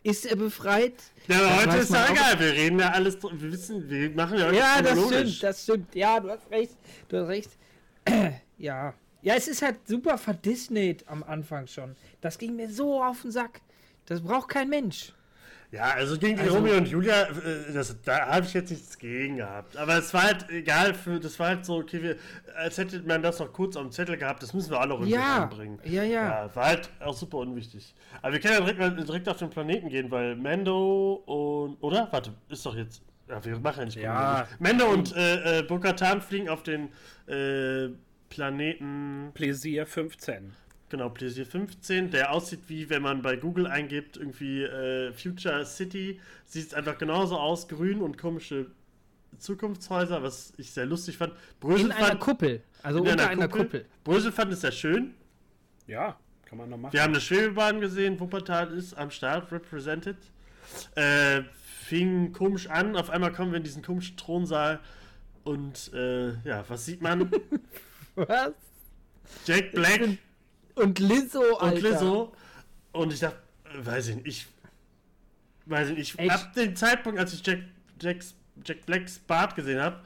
Ist 0.03 0.27
er 0.27 0.37
befreit? 0.37 0.95
Ja, 1.29 1.37
aber 1.39 1.57
heute 1.63 1.77
ist 1.79 1.93
ja 1.93 2.11
egal. 2.11 2.41
Wir 2.41 2.53
reden 2.53 2.79
ja 2.81 2.91
alles. 2.91 3.23
Wir 3.23 3.53
wissen, 3.53 3.89
wir 3.89 4.11
machen 4.11 4.37
ja 4.37 4.51
Ja, 4.51 4.83
das 4.83 5.07
stimmt, 5.07 5.43
das 5.43 5.63
stimmt. 5.63 5.95
Ja, 5.95 6.19
du 6.19 6.31
hast 6.31 6.51
recht. 6.51 6.77
Du 7.09 7.19
hast 7.19 7.29
recht. 7.29 7.51
ja. 8.59 8.95
Ja, 9.23 9.35
es 9.37 9.47
ist 9.47 9.63
halt 9.63 9.87
super 9.87 10.19
verdisneyt 10.19 11.07
am 11.07 11.23
Anfang 11.23 11.69
schon. 11.69 11.95
Das 12.21 12.39
ging 12.39 12.57
mir 12.57 12.69
so 12.69 13.03
auf 13.03 13.23
den 13.23 13.31
Sack. 13.31 13.61
Das 14.07 14.21
braucht 14.21 14.49
kein 14.49 14.69
Mensch. 14.69 15.13
Ja, 15.73 15.95
also 15.95 16.19
gegen 16.19 16.37
die 16.37 16.43
also, 16.43 16.57
Romeo 16.57 16.77
und 16.77 16.87
Julia, 16.87 17.23
äh, 17.23 17.73
das, 17.73 17.97
da 18.03 18.27
habe 18.27 18.45
ich 18.45 18.53
jetzt 18.53 18.71
nichts 18.71 18.99
gegen 18.99 19.39
gehabt. 19.39 19.75
Aber 19.79 19.97
es 19.97 20.13
war 20.13 20.25
halt 20.25 20.51
egal, 20.51 20.93
für, 20.93 21.19
das 21.19 21.39
war 21.41 21.49
halt 21.49 21.65
so, 21.65 21.79
okay, 21.79 22.03
wir, 22.03 22.17
als 22.55 22.77
hätte 22.77 23.01
man 23.01 23.23
das 23.23 23.39
noch 23.39 23.51
kurz 23.51 23.75
am 23.79 23.91
Zettel 23.91 24.19
gehabt, 24.19 24.43
das 24.43 24.53
müssen 24.53 24.71
wir 24.71 24.79
alle 24.79 24.91
noch 24.91 25.01
irgendwie 25.01 25.15
ja, 25.15 25.45
anbringen. 25.45 25.79
Ja, 25.85 26.03
ja. 26.03 26.45
Ja, 26.45 26.55
war 26.55 26.67
halt 26.67 26.91
auch 27.01 27.15
super 27.15 27.39
unwichtig. 27.39 27.95
Aber 28.21 28.35
wir 28.35 28.41
können 28.41 28.67
ja 28.67 28.73
direkt, 28.73 29.09
direkt 29.09 29.29
auf 29.31 29.39
den 29.39 29.49
Planeten 29.49 29.89
gehen, 29.89 30.11
weil 30.11 30.37
Mando 30.37 31.23
und, 31.25 31.83
oder? 31.83 32.07
Warte, 32.11 32.35
ist 32.51 32.67
doch 32.67 32.77
jetzt, 32.77 33.01
ja, 33.31 33.43
wir 33.43 33.59
machen 33.59 33.79
ja 33.79 33.85
nicht 33.87 33.97
ja. 33.97 34.47
Mando 34.59 34.91
und 34.91 35.17
äh, 35.17 35.61
äh, 35.61 35.63
Bo-Katan 35.63 36.21
fliegen 36.21 36.51
auf 36.51 36.63
den 36.63 36.91
äh, 37.27 37.89
Planeten... 38.29 39.31
Pläsier 39.33 39.87
15. 39.87 40.53
Genau, 40.93 41.09
Plaisir 41.09 41.47
15, 41.47 42.11
der 42.11 42.33
aussieht 42.33 42.65
wie 42.69 42.91
wenn 42.91 43.01
man 43.01 43.23
bei 43.23 43.37
Google 43.37 43.67
eingibt, 43.67 44.19
irgendwie 44.19 44.63
äh, 44.63 45.11
Future 45.15 45.65
City. 45.65 46.21
Sieht 46.45 46.67
es 46.67 46.75
einfach 46.75 46.99
genauso 46.99 47.39
aus, 47.39 47.67
grün 47.67 48.03
und 48.03 48.19
komische 48.19 48.67
Zukunftshäuser, 49.39 50.23
was 50.23 50.53
ich 50.59 50.71
sehr 50.71 50.85
lustig 50.85 51.17
fand. 51.17 51.33
Brösel 51.61 51.87
in 51.87 51.93
fand, 51.93 52.11
einer 52.11 52.19
Kuppel, 52.19 52.63
also 52.83 52.99
unter 52.99 53.13
einer, 53.13 53.29
einer 53.29 53.49
Kuppel. 53.49 53.65
Kuppel. 53.65 53.87
Brösel 54.05 54.33
fand 54.33 54.53
es 54.53 54.61
sehr 54.61 54.71
schön. 54.71 55.15
Ja, 55.87 56.19
kann 56.45 56.59
man 56.59 56.69
noch 56.69 56.77
machen. 56.77 56.93
Wir 56.93 57.03
haben 57.03 57.15
eine 57.15 57.23
Schwebebahn 57.23 57.81
gesehen, 57.81 58.21
Wuppertal 58.21 58.77
ist 58.77 58.93
am 58.93 59.11
Start, 59.11 59.51
represented. 59.51 60.19
Äh, 60.95 61.41
fing 61.87 62.35
komisch 62.35 62.69
an, 62.69 62.97
auf 62.97 63.09
einmal 63.09 63.33
kommen 63.33 63.53
wir 63.53 63.57
in 63.57 63.65
diesen 63.65 63.81
komischen 63.81 64.19
Thronsaal 64.19 64.79
und 65.45 65.91
äh, 65.95 66.33
ja, 66.47 66.63
was 66.69 66.85
sieht 66.85 67.01
man? 67.01 67.31
was? 68.15 68.53
Jack 69.47 69.73
Black 69.73 70.19
und 70.75 70.99
Lizzo, 70.99 71.57
Alter. 71.59 71.75
Und 71.77 71.83
Lizzo. 71.83 72.33
Und 72.93 73.13
ich 73.13 73.21
dachte, 73.21 73.39
weiß 73.79 74.09
ich 74.09 74.17
nicht, 74.17 74.27
ich. 74.27 74.47
Weiß 75.67 75.91
ich 75.91 75.97
nicht, 75.97 76.21
ich, 76.21 76.31
ab 76.31 76.53
dem 76.55 76.75
Zeitpunkt, 76.75 77.21
als 77.21 77.33
ich 77.35 77.47
Jack, 77.47 77.61
Jacks, 78.01 78.35
Jack 78.65 78.85
Blacks 78.85 79.19
Bart 79.21 79.55
gesehen 79.55 79.81
habe, 79.81 80.01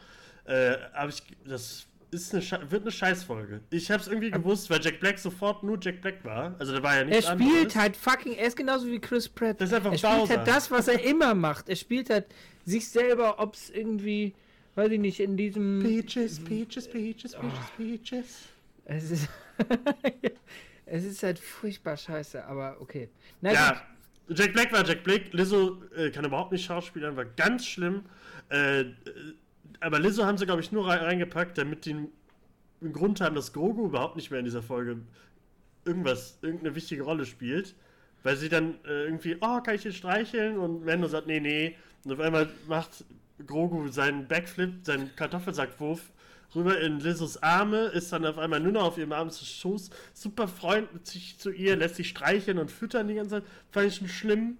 äh, 0.44 0.76
habe 0.92 1.10
ich. 1.10 1.22
Das 1.46 1.86
ist 2.10 2.34
eine, 2.34 2.70
wird 2.70 2.82
eine 2.82 2.90
Scheißfolge. 2.90 3.60
Ich 3.70 3.90
habe 3.90 4.00
es 4.02 4.08
irgendwie 4.08 4.30
gewusst, 4.30 4.70
weil 4.70 4.80
Jack 4.82 5.00
Black 5.00 5.18
sofort 5.18 5.62
nur 5.62 5.78
Jack 5.80 6.02
Black 6.02 6.24
war. 6.24 6.54
Also 6.58 6.72
da 6.72 6.82
war 6.82 6.96
ja 6.96 7.04
nichts 7.04 7.26
Er 7.26 7.32
spielt 7.34 7.50
anderes. 7.50 7.76
halt 7.76 7.96
fucking, 7.96 8.34
er 8.34 8.46
ist 8.46 8.56
genauso 8.56 8.86
wie 8.86 8.98
Chris 9.00 9.28
Pratt. 9.28 9.60
Das 9.60 9.70
ist 9.70 9.74
einfach 9.74 9.92
er 9.92 9.98
spielt 9.98 10.30
halt 10.30 10.48
das, 10.48 10.70
was 10.70 10.88
er 10.88 11.02
immer 11.02 11.34
macht. 11.34 11.68
Er 11.68 11.76
spielt 11.76 12.10
halt 12.10 12.26
sich 12.64 12.88
selber, 12.88 13.38
ob 13.38 13.54
es 13.54 13.70
irgendwie, 13.70 14.34
weiß 14.74 14.92
ich 14.92 15.00
nicht, 15.00 15.20
in 15.20 15.36
diesem. 15.36 15.80
Peaches, 15.82 16.38
Peaches, 16.40 16.88
Peaches, 16.88 17.32
Peaches, 17.32 17.36
oh. 17.36 17.50
Peaches. 17.76 18.48
Es 18.86 19.10
ist. 19.10 19.28
es 20.86 21.04
ist 21.04 21.22
halt 21.22 21.38
furchtbar 21.38 21.96
scheiße, 21.96 22.44
aber 22.44 22.80
okay. 22.80 23.10
Na, 23.40 23.52
ja, 23.52 23.82
gut. 24.28 24.38
Jack 24.38 24.52
Black 24.52 24.72
war 24.72 24.86
Jack 24.86 25.04
Black. 25.04 25.32
Lizzo 25.32 25.82
äh, 25.96 26.10
kann 26.10 26.24
überhaupt 26.24 26.52
nicht 26.52 26.64
schauspielern, 26.64 27.16
war 27.16 27.24
ganz 27.24 27.66
schlimm. 27.66 28.04
Äh, 28.48 28.84
aber 29.80 29.98
Lizzo 29.98 30.24
haben 30.24 30.38
sie, 30.38 30.46
glaube 30.46 30.60
ich, 30.60 30.72
nur 30.72 30.88
reingepackt, 30.88 31.58
damit 31.58 31.84
die 31.84 31.92
einen 31.92 32.92
Grund 32.92 33.20
haben, 33.20 33.34
dass 33.34 33.52
Grogu 33.52 33.86
überhaupt 33.86 34.16
nicht 34.16 34.30
mehr 34.30 34.38
in 34.38 34.44
dieser 34.44 34.62
Folge 34.62 34.98
irgendwas, 35.84 36.38
irgendeine 36.42 36.74
wichtige 36.74 37.02
Rolle 37.02 37.26
spielt. 37.26 37.74
Weil 38.22 38.36
sie 38.36 38.48
dann 38.48 38.74
äh, 38.84 39.04
irgendwie, 39.04 39.36
oh, 39.40 39.60
kann 39.60 39.74
ich 39.74 39.84
ihn 39.84 39.92
streicheln? 39.92 40.58
Und 40.58 40.84
Mando 40.84 41.06
sagt, 41.08 41.26
nee, 41.26 41.40
nee. 41.40 41.76
Und 42.04 42.12
auf 42.12 42.20
einmal 42.20 42.48
macht 42.66 43.04
Grogu 43.46 43.88
seinen 43.88 44.26
Backflip, 44.26 44.84
seinen 44.84 45.14
Kartoffelsackwurf 45.16 46.12
rüber 46.56 46.80
in 46.80 46.98
Lizzos 47.00 47.42
Arme, 47.42 47.86
ist 47.86 48.12
dann 48.12 48.26
auf 48.26 48.38
einmal 48.38 48.60
nur 48.60 48.72
noch 48.72 48.84
auf 48.84 48.98
ihrem 48.98 49.12
Arm 49.12 49.30
zu 49.30 49.44
Schoß, 49.44 49.90
super 50.12 50.48
freundlich 50.48 51.38
zu 51.38 51.50
ihr, 51.50 51.76
lässt 51.76 51.96
sich 51.96 52.08
streicheln 52.08 52.58
und 52.58 52.70
füttern 52.70 53.08
die 53.08 53.14
ganze 53.14 53.30
Zeit. 53.30 53.44
Fand 53.70 53.86
ich 53.86 53.96
schon 53.96 54.08
schlimm. 54.08 54.56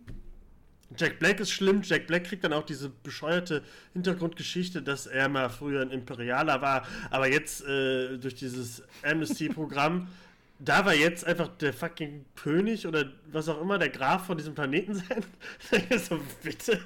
Jack 0.97 1.19
Black 1.19 1.41
ist 1.41 1.51
schlimm. 1.51 1.83
Jack 1.83 2.07
Black 2.07 2.25
kriegt 2.25 2.45
dann 2.45 2.53
auch 2.53 2.65
diese 2.65 2.91
bescheuerte 2.91 3.63
Hintergrundgeschichte, 3.95 4.83
dass 4.83 5.07
er 5.07 5.29
mal 5.29 5.49
früher 5.49 5.83
ein 5.83 5.91
Imperialer 5.91 6.63
war, 6.63 6.87
aber 7.11 7.29
jetzt 7.29 7.65
äh, 7.67 8.19
durch 8.19 8.37
dieses 8.37 8.83
Amnesty-Programm, 9.03 10.09
da 10.59 10.85
war 10.85 10.95
jetzt 10.95 11.27
einfach 11.27 11.49
der 11.49 11.73
fucking 11.73 12.25
König 12.37 12.87
oder 12.87 13.13
was 13.33 13.49
auch 13.49 13.61
immer, 13.61 13.79
der 13.79 13.89
Graf 13.89 14.27
von 14.27 14.39
diesem 14.39 14.55
Planeten 14.55 14.95
sein. 14.95 15.25
so, 15.99 16.21
bitte 16.43 16.81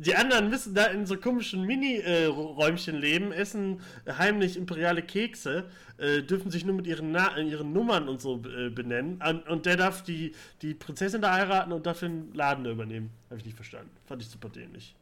die 0.00 0.16
anderen 0.16 0.48
müssen 0.48 0.74
da 0.74 0.86
in 0.86 1.04
so 1.04 1.16
komischen 1.16 1.66
Mini-Räumchen 1.66 2.96
leben, 2.96 3.32
essen 3.32 3.80
heimlich 4.06 4.56
imperiale 4.56 5.02
Kekse, 5.02 5.68
äh, 5.98 6.22
dürfen 6.22 6.50
sich 6.50 6.64
nur 6.64 6.74
mit 6.74 6.86
ihren, 6.86 7.12
Na 7.12 7.36
ihren 7.38 7.72
Nummern 7.72 8.08
und 8.08 8.20
so 8.20 8.42
äh, 8.46 8.70
benennen. 8.70 9.20
Und 9.48 9.66
der 9.66 9.76
darf 9.76 10.02
die, 10.02 10.32
die 10.62 10.72
Prinzessin 10.72 11.20
da 11.20 11.34
heiraten 11.34 11.72
und 11.72 11.84
darf 11.84 12.00
den 12.00 12.32
Laden 12.32 12.64
da 12.64 12.70
übernehmen. 12.70 13.10
Habe 13.28 13.40
ich 13.40 13.44
nicht 13.44 13.56
verstanden. 13.56 13.90
Fand 14.06 14.22
ich 14.22 14.28
super 14.28 14.48
dämlich. 14.48 14.96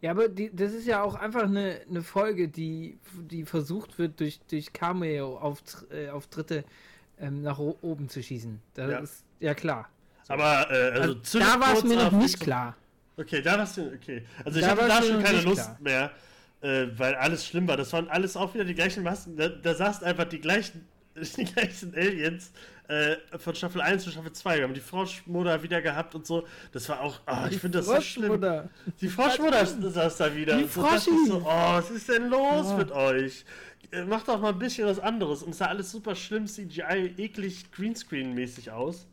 Ja, 0.00 0.10
aber 0.10 0.28
die, 0.28 0.54
das 0.54 0.72
ist 0.72 0.86
ja 0.86 1.02
auch 1.02 1.14
einfach 1.14 1.44
eine, 1.44 1.80
eine 1.88 2.02
Folge, 2.02 2.48
die, 2.48 2.98
die 3.30 3.44
versucht 3.44 3.98
wird, 3.98 4.20
durch, 4.20 4.40
durch 4.50 4.72
Cameo-Auftritte 4.72 6.58
äh, 7.18 7.26
ähm, 7.26 7.42
nach 7.42 7.58
oben 7.58 8.08
zu 8.08 8.22
schießen. 8.22 8.60
Das 8.74 8.90
ja. 8.90 8.98
ist 8.98 9.24
ja 9.40 9.54
klar. 9.54 9.88
Aber 10.28 10.70
äh, 10.70 10.90
also, 10.90 11.14
also 11.14 11.38
da 11.38 11.60
war 11.60 11.74
es 11.74 11.84
mir 11.84 11.96
noch 11.96 12.12
nicht 12.12 12.40
klar. 12.40 12.76
Okay, 13.16 13.40
da 13.40 13.56
war 13.56 13.64
es 13.64 13.78
okay. 13.78 14.24
Also 14.44 14.58
ich 14.58 14.64
da 14.64 14.72
hatte 14.72 14.88
da 14.88 15.02
schon 15.02 15.22
keine 15.22 15.40
Lust 15.42 15.62
klar. 15.62 15.78
mehr, 15.80 16.10
äh, 16.60 16.86
weil 16.96 17.14
alles 17.14 17.46
schlimm 17.46 17.66
war. 17.66 17.76
Das 17.76 17.92
waren 17.92 18.08
alles 18.08 18.36
auch 18.36 18.52
wieder 18.54 18.64
die 18.64 18.74
gleichen 18.74 19.02
Masken. 19.02 19.36
Da, 19.36 19.48
da 19.48 19.74
saßen 19.74 20.06
einfach 20.06 20.24
die 20.24 20.40
gleichen, 20.40 20.86
die 21.14 21.44
gleichen 21.44 21.94
Aliens 21.94 22.50
äh, 22.88 23.16
von 23.38 23.54
Staffel 23.54 23.80
1 23.80 24.04
zu 24.04 24.10
Staffel 24.10 24.32
2. 24.32 24.56
Wir 24.58 24.64
haben 24.64 24.74
die 24.74 24.80
Froschmutter 24.80 25.62
wieder 25.62 25.80
gehabt 25.80 26.14
und 26.14 26.26
so. 26.26 26.46
Das 26.72 26.88
war 26.88 27.00
auch, 27.00 27.20
oh, 27.26 27.46
ich 27.50 27.58
finde 27.58 27.78
das 27.78 27.86
so 27.86 28.00
schlimm. 28.00 28.68
Die 29.00 29.08
Froschmutter 29.08 29.64
saß 29.64 30.16
da 30.18 30.34
wieder. 30.34 30.58
Die 30.58 30.64
so, 30.64 30.86
so, 31.26 31.42
oh, 31.44 31.72
was 31.72 31.90
ist 31.90 32.08
denn 32.08 32.28
los 32.28 32.66
oh. 32.68 32.76
mit 32.76 32.92
euch? 32.92 33.44
Äh, 33.92 34.04
macht 34.04 34.28
doch 34.28 34.40
mal 34.40 34.52
ein 34.52 34.58
bisschen 34.58 34.86
was 34.86 34.98
anderes. 34.98 35.42
Und 35.42 35.50
es 35.50 35.58
sah 35.58 35.66
alles 35.66 35.90
super 35.90 36.14
schlimm, 36.14 36.46
CGI, 36.46 37.14
eklig, 37.16 37.64
Greenscreen-mäßig 37.74 38.70
aus. 38.70 39.06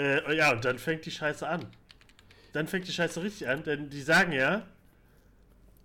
Äh, 0.00 0.34
ja, 0.34 0.52
und 0.52 0.64
dann 0.64 0.78
fängt 0.78 1.04
die 1.04 1.10
Scheiße 1.10 1.46
an. 1.46 1.66
Dann 2.52 2.66
fängt 2.66 2.88
die 2.88 2.92
Scheiße 2.92 3.22
richtig 3.22 3.48
an, 3.48 3.62
denn 3.62 3.90
die 3.90 4.00
sagen 4.00 4.32
ja, 4.32 4.62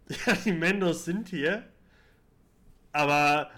ja, 0.25 0.34
die 0.45 0.53
Mendos 0.53 1.03
sind 1.03 1.29
hier, 1.29 1.63
aber 2.93 3.51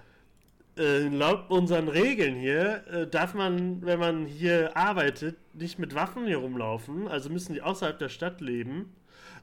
äh, 0.77 1.07
laut 1.07 1.49
unseren 1.49 1.87
Regeln 1.87 2.35
hier 2.35 2.83
äh, 2.87 3.07
darf 3.07 3.33
man, 3.33 3.85
wenn 3.85 3.99
man 3.99 4.25
hier 4.25 4.75
arbeitet, 4.75 5.37
nicht 5.53 5.77
mit 5.77 5.93
Waffen 5.93 6.25
hier 6.25 6.37
rumlaufen, 6.37 7.07
also 7.07 7.29
müssen 7.29 7.53
die 7.53 7.61
außerhalb 7.61 7.99
der 7.99 8.09
Stadt 8.09 8.41
leben. 8.41 8.93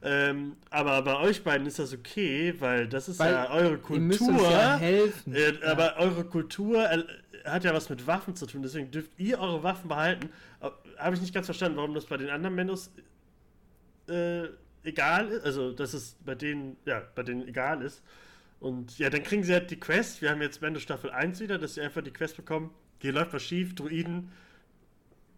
Ähm, 0.02 0.56
aber 0.70 1.00
bei 1.02 1.16
euch 1.16 1.44
beiden 1.44 1.66
ist 1.66 1.78
das 1.78 1.94
okay, 1.94 2.54
weil 2.58 2.88
das 2.88 3.08
ist 3.08 3.20
weil 3.20 3.32
ja 3.32 3.50
eure 3.50 3.78
Kultur. 3.78 4.50
Ja 4.50 4.76
helfen. 4.76 5.34
Äh, 5.34 5.52
ja. 5.52 5.70
Aber 5.70 5.96
eure 5.96 6.24
Kultur 6.24 6.90
äh, 6.90 7.04
hat 7.44 7.64
ja 7.64 7.72
was 7.72 7.88
mit 7.88 8.06
Waffen 8.06 8.34
zu 8.34 8.46
tun, 8.46 8.62
deswegen 8.62 8.90
dürft 8.90 9.18
ihr 9.18 9.38
eure 9.38 9.62
Waffen 9.62 9.88
behalten. 9.88 10.28
Habe 11.04 11.16
ich 11.16 11.20
nicht 11.20 11.34
ganz 11.34 11.46
verstanden, 11.46 11.76
warum 11.76 11.94
das 11.94 12.06
bei 12.06 12.16
den 12.16 12.30
anderen 12.30 12.54
Mendos 12.54 12.90
äh, 14.08 14.44
egal 14.82 15.28
ist. 15.28 15.44
Also, 15.44 15.72
dass 15.72 15.92
es 15.92 16.16
bei 16.24 16.34
denen, 16.34 16.76
ja, 16.86 17.02
bei 17.14 17.22
denen 17.22 17.46
egal 17.46 17.82
ist. 17.82 18.02
Und 18.58 18.98
ja, 18.98 19.10
dann 19.10 19.22
kriegen 19.22 19.44
sie 19.44 19.52
halt 19.52 19.70
die 19.70 19.78
Quest. 19.78 20.22
Wir 20.22 20.30
haben 20.30 20.40
jetzt 20.40 20.62
Mendo 20.62 20.80
Staffel 20.80 21.10
1 21.10 21.40
wieder, 21.40 21.58
dass 21.58 21.74
sie 21.74 21.82
einfach 21.82 22.02
die 22.02 22.12
Quest 22.12 22.36
bekommen. 22.36 22.70
hier 23.00 23.12
läuft 23.12 23.34
was 23.34 23.42
schief, 23.42 23.74
Druiden 23.74 24.30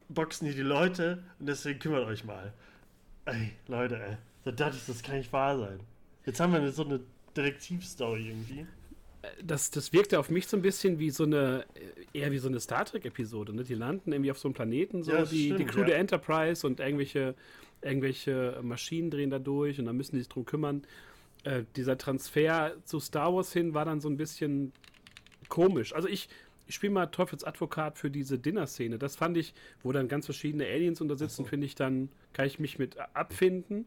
boxen 0.09 0.47
hier 0.47 0.55
die 0.55 0.63
Leute 0.63 1.23
und 1.39 1.47
deswegen 1.47 1.79
kümmert 1.79 2.07
euch 2.07 2.25
mal. 2.25 2.53
Ey, 3.25 3.53
Leute, 3.67 4.01
ey. 4.01 4.17
Da 4.45 4.53
dachte 4.53 4.77
ich, 4.77 4.87
das 4.87 5.03
kann 5.03 5.17
nicht 5.17 5.33
wahr 5.33 5.59
sein. 5.59 5.81
Jetzt 6.25 6.39
haben 6.39 6.53
wir 6.53 6.71
so 6.71 6.85
eine 6.85 7.01
Detektivstory 7.37 8.29
irgendwie. 8.29 8.67
Das, 9.43 9.71
das 9.71 9.93
wirkte 9.93 10.19
auf 10.19 10.31
mich 10.31 10.47
so 10.47 10.57
ein 10.57 10.63
bisschen 10.63 10.99
wie 10.99 11.11
so 11.11 11.25
eine, 11.25 11.65
eher 12.13 12.33
wie 12.33 12.39
so 12.39 12.49
eine 12.49 12.61
Star 12.61 12.85
Trek-Episode. 12.85 13.55
Ne? 13.55 13.65
Die 13.65 13.75
landen 13.75 14.13
irgendwie 14.13 14.31
auf 14.31 14.39
so 14.39 14.49
einem 14.49 14.55
Planeten, 14.55 15.03
so 15.03 15.13
Ja, 15.13 15.25
die, 15.25 15.49
die 15.49 15.55
stimmt, 15.55 15.71
Crew 15.71 15.81
ja. 15.81 15.87
der 15.87 15.99
Enterprise 15.99 16.67
und 16.67 16.81
irgendwelche, 16.81 17.35
irgendwelche 17.83 18.59
Maschinen 18.63 19.11
drehen 19.11 19.31
da 19.31 19.39
durch 19.39 19.79
und 19.79 19.87
dann 19.87 19.97
müssen 19.97 20.17
die 20.17 20.21
sich 20.21 20.29
drum 20.29 20.45
kümmern. 20.45 20.83
Äh, 21.45 21.65
dieser 21.77 21.97
Transfer 21.97 22.75
zu 22.85 23.01
Star 23.01 23.35
Wars 23.35 23.53
hin 23.53 23.75
war 23.75 23.85
dann 23.85 24.01
so 24.01 24.09
ein 24.09 24.17
bisschen 24.17 24.73
komisch. 25.49 25.95
Also 25.95 26.09
ich, 26.09 26.29
ich 26.67 26.75
spiele 26.75 26.93
mal 26.93 27.07
Teufelsadvokat 27.07 27.99
für 27.99 28.11
diese 28.11 28.39
Dinner-Szene. 28.39 28.99
Das 28.99 29.17
fand 29.17 29.37
ich, 29.37 29.55
wo 29.83 29.93
dann 29.93 30.09
ganz 30.09 30.27
verschiedene 30.27 30.67
Aliens 30.67 31.01
unter 31.01 31.17
sitzen, 31.17 31.45
finde 31.47 31.67
ich, 31.67 31.75
dann 31.75 32.09
kann 32.33 32.47
ich 32.47 32.59
mich 32.59 32.79
mit 32.79 32.97
abfinden. 33.15 33.87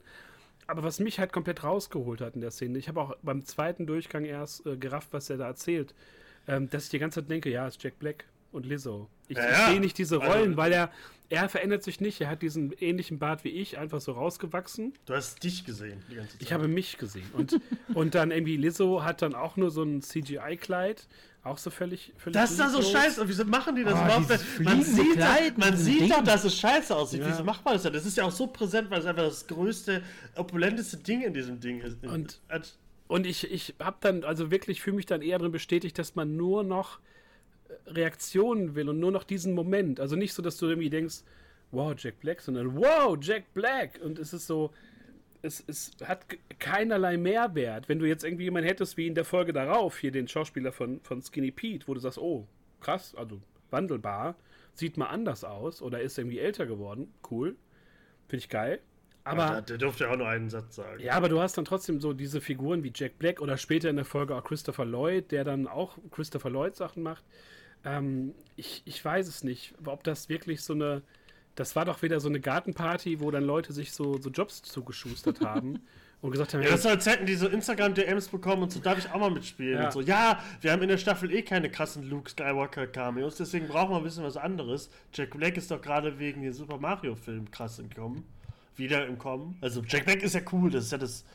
Aber 0.70 0.84
was 0.84 1.00
mich 1.00 1.20
halt 1.20 1.34
komplett 1.34 1.64
rausgeholt 1.64 2.22
hat 2.22 2.36
in 2.36 2.42
der 2.42 2.52
Szene, 2.52 2.78
ich 2.78 2.88
habe 2.88 3.02
auch 3.02 3.16
beim 3.24 3.44
zweiten 3.46 3.86
Durchgang 3.88 4.26
erst 4.26 4.66
äh, 4.66 4.78
gerafft, 4.78 5.10
was 5.12 5.30
er 5.30 5.38
da 5.38 5.48
erzählt, 5.48 5.94
ähm, 6.48 6.70
dass 6.70 6.86
ich 6.86 6.90
die 6.92 7.00
ganze 7.00 7.22
Zeit 7.22 7.30
denke, 7.30 7.50
ja, 7.50 7.68
ist 7.68 7.82
Jack 7.84 8.00
Black 8.00 8.26
und 8.52 8.66
Lizzo. 8.66 9.08
Ich, 9.28 9.38
Ja, 9.38 9.70
sehe 9.70 9.80
nicht 9.80 9.98
diese 9.98 10.20
Also- 10.22 10.32
Rollen, 10.32 10.58
weil 10.58 10.72
er, 10.72 10.92
er 11.30 11.50
verändert 11.50 11.84
sich 11.84 12.02
nicht. 12.02 12.20
Er 12.22 12.30
hat 12.30 12.42
diesen 12.42 12.72
ähnlichen 12.80 13.20
Bart 13.20 13.44
wie 13.44 13.50
ich, 13.50 13.78
einfach 13.78 14.02
so 14.02 14.14
rausgewachsen. 14.14 14.94
Du 15.06 15.14
hast 15.14 15.44
dich 15.44 15.66
gesehen 15.66 16.04
die 16.10 16.16
ganze 16.16 16.32
Zeit. 16.34 16.42
Ich 16.42 16.54
habe 16.54 16.68
mich 16.68 16.98
gesehen. 16.98 17.30
Und, 17.34 17.60
und 17.94 18.16
dann 18.16 18.32
irgendwie 18.32 18.58
Lizzo 18.58 19.04
hat 19.04 19.22
dann 19.22 19.36
auch 19.36 19.56
nur 19.58 19.70
so 19.72 19.84
ein 19.84 20.02
CGI-Kleid. 20.02 21.08
Auch 21.44 21.58
so 21.58 21.70
völlig. 21.70 22.14
völlig 22.18 22.34
das 22.34 22.58
sah 22.58 22.70
so 22.70 22.82
scheiße. 22.82 23.28
Wieso 23.28 23.46
machen 23.46 23.76
die 23.76 23.84
das 23.84 23.94
Oh, 23.94 24.04
überhaupt? 24.04 24.60
Man 24.60 24.84
sieht, 24.84 25.14
Kleid 25.14 25.58
man 25.58 25.78
sieht 25.78 26.02
Ding. 26.02 26.10
doch, 26.10 26.24
dass 26.24 26.44
es 26.44 26.56
scheiße 26.58 26.96
aussieht. 26.96 27.22
Ja. 27.22 27.30
Wieso 27.30 27.44
macht 27.46 27.64
man 27.64 27.76
das 27.76 27.84
denn? 27.84 27.94
Das 27.94 28.06
ist 28.06 28.18
ja 28.18 28.26
auch 28.26 28.32
so 28.32 28.48
präsent, 28.48 28.90
weil 28.90 29.00
es 29.00 29.06
einfach 29.06 29.24
das 29.24 29.48
größte, 29.48 30.04
opulenteste 30.36 30.98
Ding 30.98 31.22
in 31.22 31.34
diesem 31.34 31.60
Ding 31.60 31.80
ist. 31.82 32.04
Und- 32.06 32.40
Und 33.08 33.26
ich, 33.26 33.50
ich 33.52 33.74
habe 33.80 33.98
dann, 34.02 34.24
also 34.24 34.52
wirklich 34.52 34.82
fühle 34.82 34.98
mich 34.98 35.06
dann 35.08 35.22
eher 35.22 35.40
drin 35.40 35.52
bestätigt, 35.52 35.98
dass 35.98 36.14
man 36.16 36.36
nur 36.36 36.64
noch 36.64 37.00
äh, 37.70 37.90
Reaktionen 37.92 38.76
will 38.76 38.88
und 38.90 39.00
nur 39.00 39.12
noch 39.12 39.24
diesen 39.24 39.54
Moment. 39.54 40.00
Also 40.00 40.16
nicht 40.16 40.34
so, 40.34 40.44
dass 40.44 40.58
du 40.58 40.68
irgendwie 40.68 40.90
denkst, 40.92 41.22
wow, 41.72 41.94
Jack 41.98 42.20
Black, 42.20 42.42
sondern 42.42 42.76
wow, 42.76 43.18
Jack 43.20 43.54
Black. 43.54 44.00
Und 44.04 44.20
es 44.20 44.34
ist 44.34 44.46
so, 44.46 44.72
es, 45.42 45.64
es 45.68 45.92
hat 46.04 46.26
keinerlei 46.60 47.18
Mehrwert. 47.18 47.90
Wenn 47.90 48.00
du 48.00 48.06
jetzt 48.06 48.24
irgendwie 48.24 48.46
jemanden 48.46 48.68
hättest, 48.68 48.98
wie 48.98 49.08
in 49.08 49.16
der 49.16 49.26
Folge 49.26 49.54
darauf, 49.54 49.98
hier 49.98 50.12
den 50.12 50.28
Schauspieler 50.28 50.72
von, 50.72 51.00
von 51.02 51.22
Skinny 51.22 51.52
Pete, 51.52 51.88
wo 51.88 51.94
du 51.94 52.00
sagst, 52.00 52.18
oh, 52.18 52.48
krass, 52.82 53.16
also 53.16 53.42
wandelbar, 53.70 54.36
sieht 54.74 54.98
mal 54.98 55.08
anders 55.08 55.44
aus 55.44 55.82
oder 55.82 56.02
ist 56.02 56.18
irgendwie 56.18 56.40
älter 56.40 56.66
geworden, 56.66 57.14
cool, 57.30 57.56
finde 58.28 58.44
ich 58.44 58.50
geil. 58.50 58.80
Aber 59.24 59.50
Alter, 59.50 59.62
der 59.62 59.78
durfte 59.78 60.06
ja 60.06 60.12
auch 60.12 60.18
nur 60.18 60.28
einen 60.28 60.50
Satz 60.50 60.76
sagen. 60.76 61.00
ja, 61.02 61.14
aber 61.14 61.30
du 61.30 61.40
hast 61.40 61.58
dann 61.58 61.66
trotzdem 61.66 62.00
so 62.00 62.14
diese 62.14 62.42
Figuren 62.42 62.84
wie 62.84 62.92
Jack 62.96 63.20
Black 63.20 63.42
oder 63.42 63.58
später 63.58 63.90
in 63.90 63.96
der 63.96 64.06
Folge 64.06 64.36
auch 64.36 64.44
Christopher 64.44 64.86
Lloyd, 64.86 65.32
der 65.32 65.44
dann 65.44 65.68
auch 65.68 65.98
Christopher 66.12 66.50
Lloyd 66.50 66.76
Sachen 66.76 67.04
macht. 67.04 67.24
Ähm, 67.86 68.34
ich, 68.56 68.82
ich 68.86 69.04
weiß 69.04 69.28
es 69.28 69.44
nicht, 69.44 69.76
ob 69.86 70.04
das 70.04 70.30
wirklich 70.30 70.64
so 70.64 70.74
eine. 70.74 71.02
Das 71.60 71.76
war 71.76 71.84
doch 71.84 72.02
wieder 72.02 72.22
so 72.22 72.30
eine 72.30 72.40
Gartenparty, 72.40 73.20
wo 73.20 73.32
dann 73.32 73.44
Leute 73.44 73.74
sich 73.74 73.92
so, 73.92 74.18
so 74.22 74.30
Jobs 74.30 74.62
zugeschustert 74.62 75.42
haben 75.46 75.80
und 76.22 76.32
gesagt 76.32 76.54
haben, 76.54 76.64
Ja, 76.64 76.70
das 76.70 76.80
ist, 76.80 76.86
als 76.86 77.06
hätten 77.06 77.26
die 77.26 77.36
so 77.36 77.50
Instagram-DMs 77.50 78.30
bekommen 78.30 78.64
und 78.64 78.72
so, 78.72 78.80
darf 78.80 78.98
ich 78.98 79.12
auch 79.12 79.20
mal 79.20 79.30
mitspielen? 79.30 79.78
Ja. 79.78 79.86
Und 79.88 79.92
so, 79.92 80.00
ja, 80.00 80.40
wir 80.62 80.72
haben 80.72 80.82
in 80.82 80.88
der 80.88 80.98
Staffel 80.98 81.34
eh 81.34 81.42
keine 81.42 81.70
krassen 81.70 82.10
Luke 82.10 82.30
Skywalker-Cameos, 82.30 83.36
deswegen 83.36 83.68
brauchen 83.68 83.92
wir 83.92 83.98
ein 83.98 84.04
bisschen 84.04 84.24
was 84.24 84.38
anderes. 84.38 84.90
Jack 85.14 85.32
Black 85.38 85.58
ist 85.58 85.70
doch 85.70 85.82
gerade 85.82 86.18
wegen 86.18 86.42
dem 86.44 86.54
Super 86.54 86.78
Mario-Film 86.78 87.52
krass 87.52 87.78
im 87.80 87.90
Kommen. 87.94 88.24
Wieder 88.78 89.06
im 89.06 89.18
Kommen. 89.18 89.58
Also, 89.60 89.82
Jack 89.86 90.06
Black 90.06 90.24
ist 90.24 90.36
ja 90.36 90.42
cool, 90.54 90.72
das 90.72 90.86
ist 90.86 90.92
ja 90.94 90.98
das. 90.98 91.26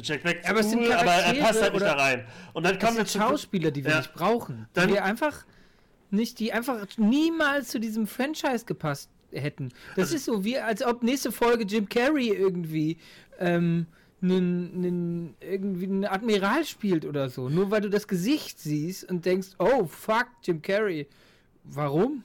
Jack 0.00 0.22
Black 0.22 0.42
ist 0.44 0.48
Aber 0.48 0.60
es 0.60 0.72
cool, 0.72 0.92
aber 0.92 1.10
er 1.10 1.34
passt 1.42 1.60
halt 1.60 1.72
nicht 1.72 1.84
da 1.84 1.94
rein. 1.94 2.24
Und 2.52 2.64
dann 2.64 2.78
kommen 2.78 2.92
wir 2.98 3.04
sind 3.04 3.08
zu. 3.08 3.18
Schauspieler, 3.18 3.72
die 3.72 3.82
wir 3.84 3.90
Ja. 3.90 3.98
nicht 3.98 4.12
brauchen. 4.14 4.68
Dann- 4.74 4.86
die 4.86 4.94
wir 4.94 5.04
einfach 5.04 5.44
nicht, 6.12 6.38
die 6.38 6.52
einfach 6.52 6.86
niemals 6.96 7.68
zu 7.70 7.80
diesem 7.80 8.06
Franchise 8.06 8.64
gepasst 8.64 9.10
hätten. 9.32 9.70
Das 9.96 10.06
Also 10.06 10.16
ist 10.16 10.24
so 10.24 10.44
wie, 10.44 10.58
als 10.58 10.84
ob 10.84 11.02
nächste 11.02 11.32
Folge 11.32 11.64
Jim 11.64 11.88
Carrey 11.88 12.28
irgendwie 12.28 12.98
ähm, 13.38 13.86
nen, 14.20 14.80
nen, 14.80 15.34
irgendwie 15.40 15.86
einen 15.86 16.04
Admiral 16.04 16.64
spielt 16.64 17.04
oder 17.04 17.28
so. 17.28 17.48
Nur 17.48 17.70
weil 17.70 17.80
du 17.80 17.90
das 17.90 18.06
Gesicht 18.08 18.58
siehst 18.58 19.08
und 19.08 19.24
denkst, 19.24 19.48
oh 19.58 19.86
fuck, 19.86 20.28
Jim 20.42 20.60
Carrey. 20.62 21.08
Warum? 21.64 22.24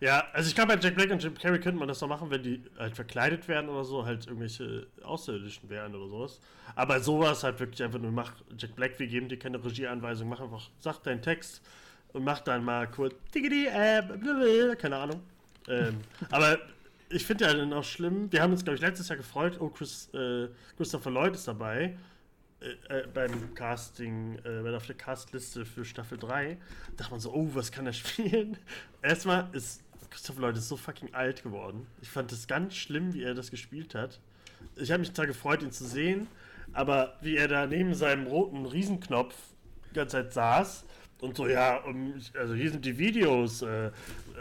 Ja, 0.00 0.24
also 0.32 0.48
ich 0.48 0.54
glaube, 0.54 0.76
bei 0.76 0.82
Jack 0.82 0.96
Black 0.96 1.10
und 1.10 1.22
Jim 1.22 1.34
Carrey 1.34 1.58
könnte 1.60 1.78
man 1.78 1.88
das 1.88 2.00
noch 2.00 2.08
machen, 2.08 2.30
wenn 2.30 2.42
die 2.42 2.62
halt 2.78 2.94
verkleidet 2.94 3.48
werden 3.48 3.70
oder 3.70 3.84
so, 3.84 4.04
halt 4.04 4.26
irgendwelche 4.26 4.86
Außerirdischen 5.02 5.70
wären 5.70 5.94
oder 5.94 6.08
sowas. 6.08 6.40
Aber 6.74 7.00
sowas 7.00 7.42
halt 7.42 7.58
wirklich 7.60 7.82
einfach 7.82 7.98
nur, 8.00 8.10
mach 8.10 8.34
Jack 8.58 8.76
Black, 8.76 8.98
wir 8.98 9.06
geben 9.06 9.28
dir 9.28 9.38
keine 9.38 9.64
Regieanweisung, 9.64 10.28
mach 10.28 10.40
einfach, 10.40 10.68
sag 10.78 11.02
deinen 11.04 11.22
Text 11.22 11.62
und 12.12 12.24
mach 12.24 12.40
dann 12.40 12.64
mal 12.64 12.86
kurz, 12.90 13.14
äh, 13.34 14.76
keine 14.76 14.96
Ahnung. 14.96 15.22
Ähm, 15.68 16.00
aber 16.30 16.58
ich 17.08 17.24
finde 17.24 17.44
ja 17.44 17.54
dann 17.54 17.72
auch 17.72 17.84
schlimm, 17.84 18.30
wir 18.32 18.42
haben 18.42 18.52
uns, 18.52 18.64
glaube 18.64 18.76
ich, 18.76 18.82
letztes 18.82 19.08
Jahr 19.08 19.16
gefreut, 19.16 19.58
oh, 19.60 19.68
Chris, 19.68 20.08
äh, 20.14 20.48
Christopher 20.76 21.10
Lloyd 21.10 21.34
ist 21.34 21.48
dabei. 21.48 21.96
Äh, 22.60 23.00
äh, 23.00 23.06
beim 23.12 23.54
Casting, 23.54 24.38
äh, 24.44 24.62
bei 24.62 24.74
auf 24.74 24.86
der 24.86 24.96
Castliste 24.96 25.66
für 25.66 25.84
Staffel 25.84 26.18
3, 26.18 26.56
dachte 26.96 27.10
man 27.10 27.20
so, 27.20 27.32
oh, 27.32 27.48
was 27.52 27.70
kann 27.70 27.86
er 27.86 27.92
spielen? 27.92 28.56
Erstmal 29.02 29.48
ist 29.52 29.82
Christopher 30.10 30.42
Lloyd 30.42 30.56
ist 30.56 30.68
so 30.68 30.76
fucking 30.76 31.12
alt 31.12 31.42
geworden. 31.42 31.86
Ich 32.00 32.08
fand 32.08 32.30
es 32.32 32.46
ganz 32.46 32.74
schlimm, 32.74 33.14
wie 33.14 33.22
er 33.22 33.34
das 33.34 33.50
gespielt 33.50 33.94
hat. 33.94 34.20
Ich 34.76 34.92
habe 34.92 35.00
mich 35.00 35.12
zwar 35.12 35.26
gefreut, 35.26 35.62
ihn 35.62 35.72
zu 35.72 35.84
sehen, 35.84 36.28
aber 36.72 37.16
wie 37.20 37.36
er 37.36 37.48
da 37.48 37.66
neben 37.66 37.94
seinem 37.94 38.26
roten 38.26 38.64
Riesenknopf 38.64 39.34
die 39.90 39.94
ganze 39.94 40.16
Zeit 40.16 40.32
saß 40.32 40.84
und 41.20 41.36
so, 41.36 41.46
ja, 41.46 41.78
um, 41.84 42.14
also 42.38 42.54
hier 42.54 42.70
sind 42.70 42.84
die 42.84 42.98
Videos, 42.98 43.62
äh, 43.62 43.90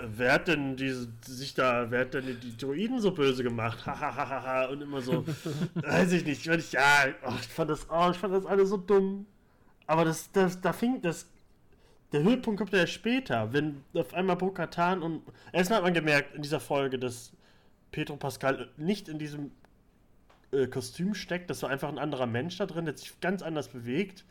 wer 0.04 0.34
hat 0.34 0.48
denn 0.48 0.76
diese, 0.76 1.08
sich 1.26 1.54
da, 1.54 1.90
wer 1.90 2.02
hat 2.02 2.14
denn 2.14 2.40
die 2.42 2.58
Droiden 2.58 3.00
so 3.00 3.12
böse 3.12 3.44
gemacht? 3.44 3.86
Hahaha, 3.86 4.66
und 4.66 4.82
immer 4.82 5.02
so, 5.02 5.26
weiß 5.76 6.12
ich 6.14 6.26
nicht, 6.26 6.46
ich, 6.46 6.72
ja, 6.72 7.06
oh, 7.26 7.34
ich 7.40 7.48
fand 7.48 7.70
das, 7.70 7.88
oh, 7.90 8.10
ich 8.12 8.18
fand 8.18 8.34
das 8.34 8.46
alles 8.46 8.70
so 8.70 8.78
dumm. 8.78 9.26
Aber 9.88 10.06
das, 10.06 10.32
das, 10.32 10.60
da 10.62 10.74
fing, 10.74 11.02
das, 11.02 11.28
der 12.12 12.24
Höhepunkt 12.24 12.60
kommt 12.60 12.74
ja 12.74 12.88
später, 12.88 13.54
wenn 13.54 13.84
auf 13.94 14.14
einmal 14.14 14.36
Bo-Katan 14.36 15.02
und, 15.02 15.24
erstmal 15.52 15.78
hat 15.78 15.84
man 15.84 15.94
gemerkt 15.94 16.36
in 16.36 16.42
dieser 16.42 16.60
Folge, 16.60 17.00
dass 17.00 17.34
Pedro 17.92 18.18
Pascal 18.18 18.70
nicht 18.78 19.08
in 19.08 19.20
diesem 19.20 19.52
äh, 20.52 20.68
Kostüm 20.68 21.16
steckt, 21.16 21.50
das 21.50 21.64
war 21.64 21.70
einfach 21.70 21.90
ein 21.90 22.00
anderer 22.00 22.28
Mensch 22.28 22.58
da 22.58 22.66
drin, 22.66 22.86
der 22.86 22.98
sich 22.98 23.20
ganz 23.20 23.42
anders 23.42 23.70
bewegt. 23.70 24.26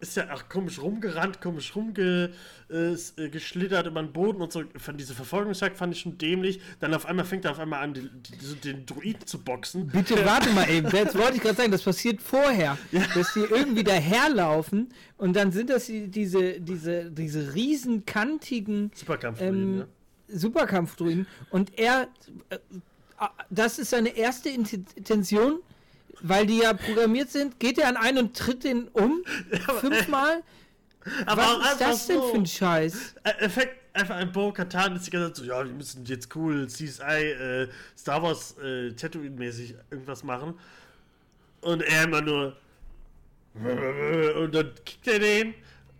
Ist 0.00 0.16
ja 0.16 0.32
auch 0.32 0.48
komisch 0.48 0.80
rumgerannt, 0.80 1.42
komisch 1.42 1.76
rumgeschlittert 1.76 3.84
äh, 3.84 3.88
über 3.88 4.02
den 4.02 4.12
Boden 4.14 4.40
und 4.40 4.50
so. 4.50 4.62
Von 4.78 4.96
diese 4.96 5.14
Verfolgungsjagd 5.14 5.76
fand 5.76 5.94
ich 5.94 6.00
schon 6.00 6.16
dämlich. 6.16 6.58
Dann 6.80 6.94
auf 6.94 7.04
einmal 7.04 7.26
fängt 7.26 7.44
er 7.44 7.50
auf 7.50 7.58
einmal 7.58 7.82
an, 7.82 7.92
die, 7.92 8.08
die, 8.08 8.54
den 8.64 8.86
Druiden 8.86 9.26
zu 9.26 9.44
boxen. 9.44 9.88
Bitte 9.88 10.24
warte 10.24 10.48
mal 10.54 10.70
eben. 10.70 10.88
Jetzt 10.88 11.18
wollte 11.18 11.36
ich 11.36 11.42
gerade 11.42 11.56
sagen, 11.56 11.70
das 11.70 11.82
passiert 11.82 12.22
vorher, 12.22 12.78
dass 13.14 13.34
die 13.34 13.40
irgendwie 13.40 13.84
daherlaufen 13.84 14.88
und 15.18 15.36
dann 15.36 15.52
sind 15.52 15.68
das 15.68 15.84
die, 15.84 16.08
diese, 16.08 16.58
diese, 16.60 17.10
diese 17.10 17.54
riesenkantigen 17.54 18.90
Superkampfdruiden, 18.94 19.62
ähm, 19.62 19.76
ne? 19.76 19.86
Superkampfdruiden 20.28 21.26
und 21.50 21.78
er, 21.78 22.08
äh, 22.48 22.54
äh, 22.54 22.58
das 23.50 23.78
ist 23.78 23.90
seine 23.90 24.16
erste 24.16 24.48
Inten- 24.48 24.96
Intention, 24.96 25.60
weil 26.22 26.46
die 26.46 26.58
ja 26.58 26.72
programmiert 26.72 27.30
sind, 27.30 27.58
geht 27.60 27.78
er 27.78 27.88
an 27.88 27.96
einen 27.96 28.18
und 28.18 28.36
tritt 28.36 28.64
den 28.64 28.88
um, 28.88 29.22
fünfmal. 29.80 30.42
Aber 31.26 31.42
auch 31.42 31.60
Was 31.60 31.72
ist 31.72 31.80
das 31.80 32.06
denn 32.06 32.16
so. 32.16 32.28
für 32.28 32.36
ein 32.36 32.46
Scheiß? 32.46 33.14
Äh, 33.24 33.30
Effekt, 33.44 33.76
einfach 33.94 34.16
ein 34.16 34.32
Bo-Katan 34.32 34.96
ist 34.96 35.06
die 35.06 35.10
ganze 35.10 35.32
Zeit 35.32 35.36
so, 35.36 35.44
ja, 35.44 35.64
wir 35.64 35.72
müssen 35.72 36.04
jetzt 36.04 36.34
cool 36.36 36.66
CSI, 36.68 37.02
äh, 37.02 37.68
Star 37.96 38.22
Wars, 38.22 38.56
äh, 38.58 38.92
Tatooine-mäßig 38.92 39.74
irgendwas 39.90 40.22
machen. 40.24 40.54
Und 41.62 41.82
er 41.82 42.04
immer 42.04 42.20
nur 42.20 42.56
und 43.54 44.54
dann 44.54 44.70
kickt 44.84 45.08
er 45.08 45.18
den 45.18 45.54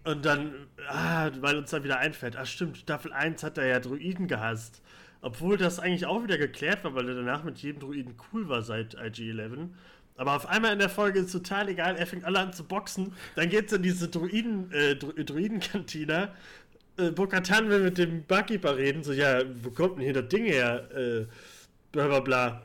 und 0.04 0.24
dann, 0.24 0.54
ah, 0.88 1.30
weil 1.40 1.56
uns 1.56 1.70
dann 1.70 1.84
wieder 1.84 1.98
einfällt, 1.98 2.36
ah 2.36 2.46
stimmt, 2.46 2.78
Staffel 2.78 3.12
1 3.12 3.42
hat 3.42 3.58
er 3.58 3.66
ja 3.66 3.80
Druiden 3.80 4.28
gehasst. 4.28 4.82
Obwohl 5.20 5.58
das 5.58 5.80
eigentlich 5.80 6.06
auch 6.06 6.22
wieder 6.22 6.38
geklärt 6.38 6.84
war, 6.84 6.94
weil 6.94 7.08
er 7.08 7.16
danach 7.16 7.44
mit 7.44 7.58
jedem 7.58 7.80
Druiden 7.80 8.14
cool 8.32 8.48
war 8.48 8.62
seit 8.62 8.94
IG-11. 8.94 9.68
Aber 10.20 10.36
auf 10.36 10.46
einmal 10.46 10.74
in 10.74 10.78
der 10.78 10.90
Folge 10.90 11.20
ist 11.20 11.32
total 11.32 11.70
egal, 11.70 11.96
er 11.96 12.06
fängt 12.06 12.26
alle 12.26 12.40
an 12.40 12.52
zu 12.52 12.62
boxen, 12.62 13.14
dann 13.36 13.48
geht's 13.48 13.72
in 13.72 13.82
diese 13.82 14.06
Druiden, 14.08 14.70
äh, 14.70 14.94
Dru 14.94 15.12
Druidenkantine. 15.12 16.32
Äh, 16.98 17.10
Bo-Katan 17.12 17.70
will 17.70 17.80
mit 17.84 17.96
dem 17.96 18.26
Barkeeper 18.26 18.76
reden, 18.76 19.02
so, 19.02 19.14
ja, 19.14 19.40
wo 19.62 19.70
kommt 19.70 19.96
denn 19.96 20.04
hier 20.04 20.12
das 20.12 20.28
Ding 20.28 20.44
her? 20.44 20.90
Äh, 20.94 21.26
bla 21.90 22.06
bla 22.06 22.20
bla. 22.20 22.62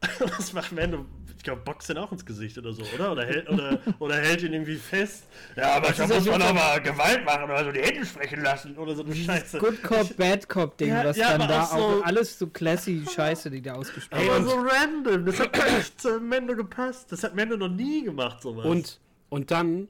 Was 0.18 0.52
macht 0.52 0.72
Mando? 0.72 1.06
Glaube, 1.48 1.62
boxt 1.64 1.88
den 1.88 1.98
auch 1.98 2.10
ins 2.12 2.24
Gesicht 2.24 2.56
oder 2.58 2.72
so, 2.72 2.82
oder? 2.94 3.12
Oder, 3.12 3.26
hält, 3.26 3.48
oder, 3.48 3.78
oder 3.98 4.16
hält 4.16 4.42
ihn 4.42 4.52
irgendwie 4.52 4.76
fest. 4.76 5.24
Ja, 5.56 5.76
aber 5.76 5.90
da 5.92 6.06
muss 6.06 6.24
man 6.26 6.40
auch 6.42 6.54
mal 6.54 6.80
Gewalt 6.80 7.24
machen 7.24 7.44
oder 7.44 7.64
so 7.64 7.72
die 7.72 7.80
Hände 7.80 8.04
sprechen 8.06 8.42
lassen 8.42 8.76
oder 8.76 8.94
so 8.94 9.04
eine 9.04 9.14
Scheiße. 9.14 9.58
Good 9.58 9.82
Cop, 9.82 10.16
Bad 10.16 10.48
Cop 10.48 10.76
Ding, 10.78 10.88
Ja, 10.90 11.04
was 11.04 11.16
ja, 11.16 11.32
dann 11.32 11.42
aber 11.42 11.52
da 11.52 11.62
auch 11.64 11.68
so- 11.70 11.76
auch 12.00 12.04
alles 12.04 12.38
so 12.38 12.46
classy 12.46 13.04
Scheiße, 13.12 13.50
die 13.50 13.60
da 13.62 13.74
ausgespielt 13.74 14.20
Aber 14.22 14.38
wird. 14.44 14.48
so 14.50 14.56
random. 14.56 15.26
Das 15.26 15.40
hat 15.40 15.56
nicht 15.76 16.00
zu 16.00 16.20
Mendo 16.20 16.54
gepasst. 16.56 17.10
Das 17.12 17.22
hat 17.24 17.34
Mendo 17.34 17.56
noch 17.56 17.68
nie 17.68 18.04
gemacht, 18.04 18.42
sowas. 18.42 18.64
Und, 18.64 19.00
und 19.28 19.50
dann 19.50 19.88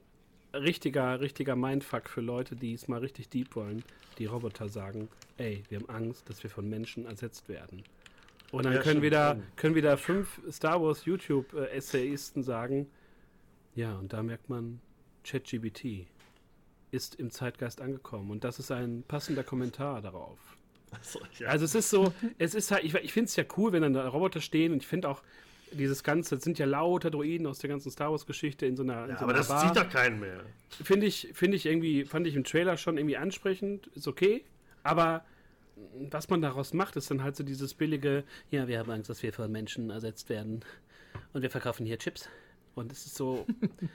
richtiger, 0.53 1.19
richtiger 1.19 1.55
Mindfuck 1.55 2.09
für 2.09 2.21
Leute, 2.21 2.55
die 2.55 2.73
es 2.73 2.87
mal 2.87 2.99
richtig 2.99 3.29
deep 3.29 3.55
wollen. 3.55 3.83
Die 4.17 4.25
Roboter 4.25 4.67
sagen, 4.67 5.07
ey, 5.37 5.63
wir 5.69 5.79
haben 5.79 5.89
Angst, 5.89 6.29
dass 6.29 6.41
wir 6.43 6.49
von 6.49 6.67
Menschen 6.69 7.05
ersetzt 7.05 7.47
werden. 7.47 7.83
Und 8.51 8.65
dann 8.65 8.73
Ja, 8.73 8.79
können, 8.79 8.91
stimmt, 8.93 9.03
wieder, 9.03 9.29
stimmt. 9.31 9.57
können 9.57 9.75
wieder 9.75 9.97
fünf 9.97 10.41
Star 10.51 10.81
Wars 10.81 11.05
YouTube-Essayisten 11.05 12.43
sagen, 12.43 12.87
ja, 13.75 13.95
und 13.97 14.11
da 14.13 14.23
merkt 14.23 14.49
man, 14.49 14.79
ChatGBT 15.23 16.07
ist 16.91 17.15
im 17.15 17.29
Zeitgeist 17.31 17.81
angekommen. 17.81 18.31
Und 18.31 18.43
das 18.43 18.57
ist 18.59 18.71
ein 18.71 19.03
passender 19.07 19.43
Kommentar 19.43 20.01
darauf. 20.01 20.39
so, 21.01 21.19
ja. 21.37 21.49
Also 21.49 21.65
es 21.65 21.75
ist 21.75 21.89
so, 21.91 22.11
es 22.39 22.55
ist 22.55 22.71
halt, 22.71 22.83
ich, 22.83 22.95
ich 22.95 23.13
finde 23.13 23.25
es 23.27 23.35
ja 23.35 23.43
cool, 23.57 23.71
wenn 23.71 23.83
dann 23.83 23.93
da 23.93 24.07
Roboter 24.07 24.41
stehen 24.41 24.71
und 24.73 24.79
ich 24.81 24.87
finde 24.87 25.09
auch 25.09 25.21
dieses 25.71 26.03
Ganze, 26.03 26.35
es 26.35 26.43
sind 26.43 26.57
ja 26.57 26.65
lauter 26.65 27.11
Droiden 27.11 27.45
aus 27.45 27.59
der 27.59 27.69
ganzen 27.69 27.91
Star 27.91 28.09
Wars 28.09 28.25
Geschichte 28.25 28.65
in 28.65 28.75
so 28.75 28.81
einer, 28.81 29.03
in 29.03 29.09
ja, 29.11 29.17
so 29.17 29.23
aber 29.25 29.33
einer 29.33 29.37
das 29.39 29.47
Bar. 29.49 29.67
sieht 29.67 29.77
doch 29.77 29.87
keinen 29.87 30.19
mehr. 30.19 30.41
Finde 30.83 31.05
ich, 31.05 31.29
finde 31.33 31.57
ich 31.57 31.67
irgendwie, 31.67 32.05
fand 32.05 32.25
ich 32.25 32.35
im 32.35 32.43
Trailer 32.43 32.75
schon 32.77 32.97
irgendwie 32.97 33.17
ansprechend, 33.17 33.85
ist 33.93 34.07
okay, 34.07 34.43
aber 34.81 35.23
was 36.11 36.29
man 36.29 36.41
daraus 36.41 36.73
macht, 36.73 36.95
ist 36.95 37.11
dann 37.11 37.23
halt 37.23 37.35
so 37.35 37.43
dieses 37.43 37.73
billige, 37.73 38.23
ja, 38.51 38.67
wir 38.67 38.79
haben 38.79 38.91
Angst, 38.91 39.09
dass 39.09 39.23
wir 39.23 39.33
von 39.33 39.51
Menschen 39.51 39.89
ersetzt 39.89 40.29
werden 40.29 40.61
und 41.33 41.41
wir 41.41 41.49
verkaufen 41.49 41.85
hier 41.85 41.97
Chips. 41.97 42.29
Und 42.75 42.91
es 42.91 43.05
ist 43.05 43.15
so, 43.15 43.45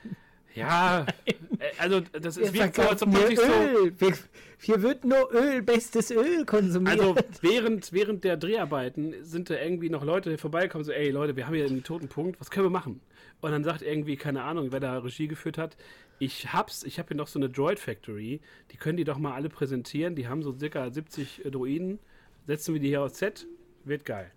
ja, 0.55 1.07
äh, 1.25 1.35
also 1.79 2.01
das 2.01 2.37
ist 2.37 2.53
Wir 2.53 2.67
wie 2.67 2.75
so, 2.75 2.83
als 2.83 3.03
ob 3.03 3.13
man 3.13 3.27
sich 3.27 3.39
so. 3.39 3.47
Wir, 3.47 4.13
hier 4.59 4.83
wird 4.83 5.05
nur 5.05 5.33
Öl, 5.33 5.63
bestes 5.63 6.11
Öl 6.11 6.45
konsumiert. 6.45 7.01
Also 7.01 7.17
während, 7.41 7.93
während 7.93 8.25
der 8.25 8.37
Dreharbeiten 8.37 9.15
sind 9.23 9.51
da 9.51 9.55
irgendwie 9.55 9.91
noch 9.91 10.05
Leute 10.05 10.31
die 10.31 10.37
vorbeikommen, 10.37 10.85
so, 10.85 10.93
ey 10.93 11.11
Leute, 11.11 11.37
wir 11.37 11.47
haben 11.47 11.55
hier 11.55 11.67
einen 11.67 11.85
toten 11.85 12.09
Punkt, 12.09 12.41
was 12.41 12.51
können 12.51 12.67
wir 12.67 12.71
machen? 12.71 13.01
Und 13.41 13.51
dann 13.51 13.65
sagt 13.65 13.83
irgendwie, 13.83 14.17
keine 14.17 14.43
Ahnung, 14.43 14.69
wer 14.71 14.81
da 14.81 14.99
Regie 14.99 15.29
geführt 15.29 15.59
hat, 15.59 15.77
ich 16.19 16.53
hab's, 16.53 16.85
ich 16.85 16.99
habe 16.99 17.09
hier 17.09 17.17
noch 17.17 17.29
so 17.29 17.39
eine 17.39 17.49
Droid 17.49 17.79
Factory, 17.79 18.41
die 18.71 18.77
können 18.77 18.97
die 18.97 19.05
doch 19.05 19.19
mal 19.19 19.35
alle 19.35 19.49
präsentieren, 19.49 20.15
die 20.15 20.29
haben 20.29 20.43
so 20.43 20.57
circa 20.57 20.91
70 20.91 21.43
Droiden, 21.51 21.99
setzen 22.47 22.75
wir 22.75 22.81
die 22.81 22.89
hier 22.89 23.03
aufs 23.03 23.19
Set, 23.19 23.47
wird 23.85 24.05
geil. 24.05 24.31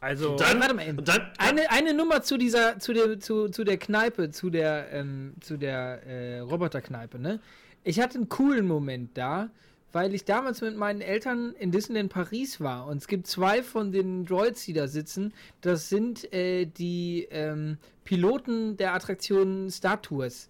Also, 0.00 0.34
Dann, 0.34 0.60
warte 0.60 0.74
mal 0.74 0.88
eben. 0.88 0.98
und 0.98 1.06
dann, 1.06 1.30
Eine, 1.38 1.70
eine 1.70 1.94
Nummer 1.94 2.22
zu 2.22 2.36
dieser, 2.36 2.80
zu 2.80 2.92
der, 2.92 3.20
zu, 3.20 3.48
zu 3.48 3.62
der 3.62 3.76
Kneipe, 3.78 4.30
zu 4.30 4.50
der, 4.50 4.90
ähm, 4.92 5.34
zu 5.40 5.56
der 5.56 6.02
äh, 6.04 6.38
Roboterkneipe, 6.40 7.20
ne? 7.20 7.38
Ich 7.84 8.00
hatte 8.00 8.16
einen 8.16 8.28
coolen 8.28 8.66
Moment 8.66 9.16
da, 9.16 9.50
weil 9.92 10.14
ich 10.14 10.24
damals 10.24 10.60
mit 10.60 10.76
meinen 10.76 11.00
Eltern 11.00 11.54
in 11.58 11.70
Disneyland 11.70 12.12
Paris 12.12 12.60
war 12.60 12.86
und 12.86 12.96
es 12.98 13.06
gibt 13.06 13.26
zwei 13.26 13.62
von 13.62 13.92
den 13.92 14.24
Droids, 14.24 14.64
die 14.64 14.72
da 14.72 14.88
sitzen. 14.88 15.32
Das 15.60 15.88
sind 15.88 16.32
äh, 16.32 16.64
die 16.64 17.28
ähm, 17.30 17.78
Piloten 18.04 18.76
der 18.76 18.94
Attraktion 18.94 19.70
Star 19.70 20.00
Tours. 20.00 20.48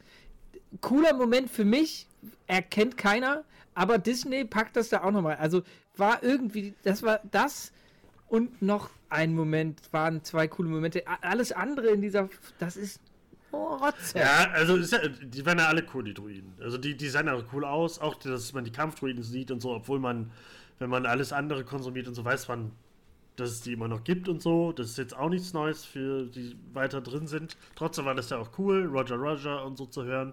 Cooler 0.80 1.14
Moment 1.14 1.50
für 1.50 1.64
mich, 1.64 2.06
erkennt 2.46 2.96
keiner, 2.96 3.44
aber 3.74 3.98
Disney 3.98 4.44
packt 4.44 4.76
das 4.76 4.88
da 4.88 5.02
auch 5.04 5.10
nochmal. 5.10 5.36
Also 5.36 5.62
war 5.96 6.22
irgendwie, 6.22 6.74
das 6.82 7.02
war 7.02 7.20
das 7.30 7.72
und 8.28 8.62
noch 8.62 8.90
ein 9.08 9.34
Moment, 9.34 9.80
waren 9.92 10.24
zwei 10.24 10.48
coole 10.48 10.68
Momente. 10.68 11.04
Alles 11.20 11.52
andere 11.52 11.88
in 11.88 12.00
dieser, 12.00 12.28
das 12.58 12.76
ist 12.76 13.00
Rotze. 13.52 14.18
Ja, 14.18 14.50
also 14.52 14.76
ja, 14.76 15.08
die 15.08 15.44
waren 15.44 15.58
ja 15.58 15.66
alle 15.66 15.84
cool, 15.92 16.04
die 16.04 16.14
Druiden. 16.14 16.54
Also 16.60 16.78
die, 16.78 16.96
die 16.96 17.08
sahen 17.08 17.28
auch 17.28 17.44
cool 17.52 17.64
aus, 17.64 17.98
auch 17.98 18.14
dass 18.14 18.52
man 18.52 18.64
die 18.64 18.72
Kampfdruiden 18.72 19.22
sieht 19.22 19.50
und 19.50 19.60
so, 19.60 19.72
obwohl 19.74 19.98
man, 19.98 20.30
wenn 20.78 20.88
man 20.88 21.04
alles 21.06 21.32
andere 21.32 21.64
konsumiert 21.64 22.08
und 22.08 22.14
so, 22.14 22.24
weiß 22.24 22.48
man, 22.48 22.72
dass 23.36 23.50
es 23.50 23.60
die 23.60 23.72
immer 23.72 23.88
noch 23.88 24.04
gibt 24.04 24.28
und 24.28 24.42
so. 24.42 24.72
Das 24.72 24.88
ist 24.88 24.98
jetzt 24.98 25.16
auch 25.16 25.28
nichts 25.28 25.52
Neues 25.52 25.84
für 25.84 26.26
die 26.26 26.56
weiter 26.72 27.00
drin 27.00 27.26
sind. 27.26 27.56
Trotzdem 27.74 28.04
war 28.04 28.14
das 28.14 28.30
ja 28.30 28.38
auch 28.38 28.50
cool, 28.58 28.86
Roger 28.86 29.16
Roger 29.16 29.64
und 29.64 29.76
so 29.76 29.86
zu 29.86 30.04
hören. 30.04 30.32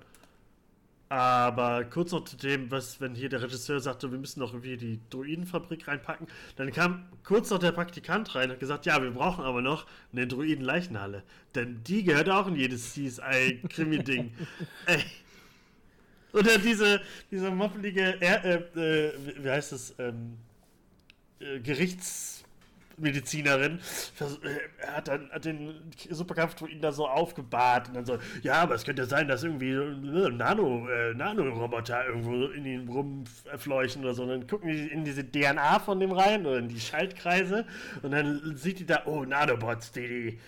Aber 1.12 1.86
kurz 1.86 2.12
noch 2.12 2.24
zu 2.26 2.38
dem, 2.38 2.70
was, 2.70 3.02
wenn 3.02 3.16
hier 3.16 3.30
der 3.30 3.42
Regisseur 3.42 3.80
sagte, 3.80 4.12
wir 4.12 4.20
müssen 4.20 4.40
noch 4.42 4.54
irgendwie 4.54 4.78
die 4.78 5.00
Druidenfabrik 5.10 5.88
reinpacken, 5.88 6.28
dann 6.56 6.72
kam 6.72 7.06
kurz 7.24 7.50
noch 7.50 7.58
der 7.58 7.72
Praktikant 7.72 8.36
rein 8.36 8.46
und 8.46 8.52
hat 8.52 8.60
gesagt, 8.60 8.86
ja, 8.86 9.02
wir 9.02 9.10
brauchen 9.10 9.44
aber 9.44 9.62
noch 9.64 9.88
eine 10.14 10.28
Druiden-Leichenhalle. 10.28 11.24
Denn 11.56 11.84
die 11.84 12.04
gehört 12.04 12.30
auch 12.30 12.46
in 12.48 12.56
jedes 12.56 12.94
CSI-Krimi-Ding. 12.94 14.34
Ey. 14.86 15.04
Oder 16.32 16.60
diese, 16.60 17.02
diese 17.32 17.50
moppelige, 17.50 18.22
äh, 18.22 18.58
äh, 18.78 19.14
wie- 19.44 19.50
heißt 19.50 19.74
es, 19.74 19.96
ähm, 19.98 20.38
äh, 21.40 21.60
Gerichtsmedizinerin 21.60 22.49
vers- 24.14 24.40
äh, 24.44 24.88
hat 24.88 25.08
dann 25.08 25.30
hat 25.32 25.46
den 25.46 25.74
Superkampfdruiden 26.10 26.82
da 26.82 26.92
so 26.92 27.08
aufgebahrt 27.08 27.88
und 27.90 27.96
dann 27.96 28.06
so, 28.06 28.18
ja, 28.42 28.56
aber 28.56 28.76
es 28.76 28.84
könnte 28.86 29.06
sein, 29.06 29.28
dass 29.28 29.44
irgendwie 29.44 29.72
äh, 29.72 30.30
Nano, 30.30 30.88
äh, 30.90 31.14
Nanoroboter 31.14 32.06
irgendwo 32.08 32.46
in 32.48 32.66
ihn 32.66 32.88
rumfleuchen 32.90 34.04
oder 34.04 34.14
so. 34.14 34.24
Und 34.24 34.30
dann 34.30 34.48
gucken 34.48 34.70
die 34.70 34.88
in 34.88 35.04
diese 35.06 35.24
DNA 35.24 35.80
von 35.80 36.00
dem 36.00 36.12
rein 36.12 36.46
oder 36.46 36.58
in 36.60 36.68
die 36.68 36.80
Schaltkreise 36.80 37.66
und 38.02 38.12
dann 38.12 38.56
sieht 38.56 38.80
die 38.80 38.86
da, 38.86 39.04
oh, 39.06 39.24
Nanobots, 39.26 39.92
die 39.92 40.08
die 40.08 40.40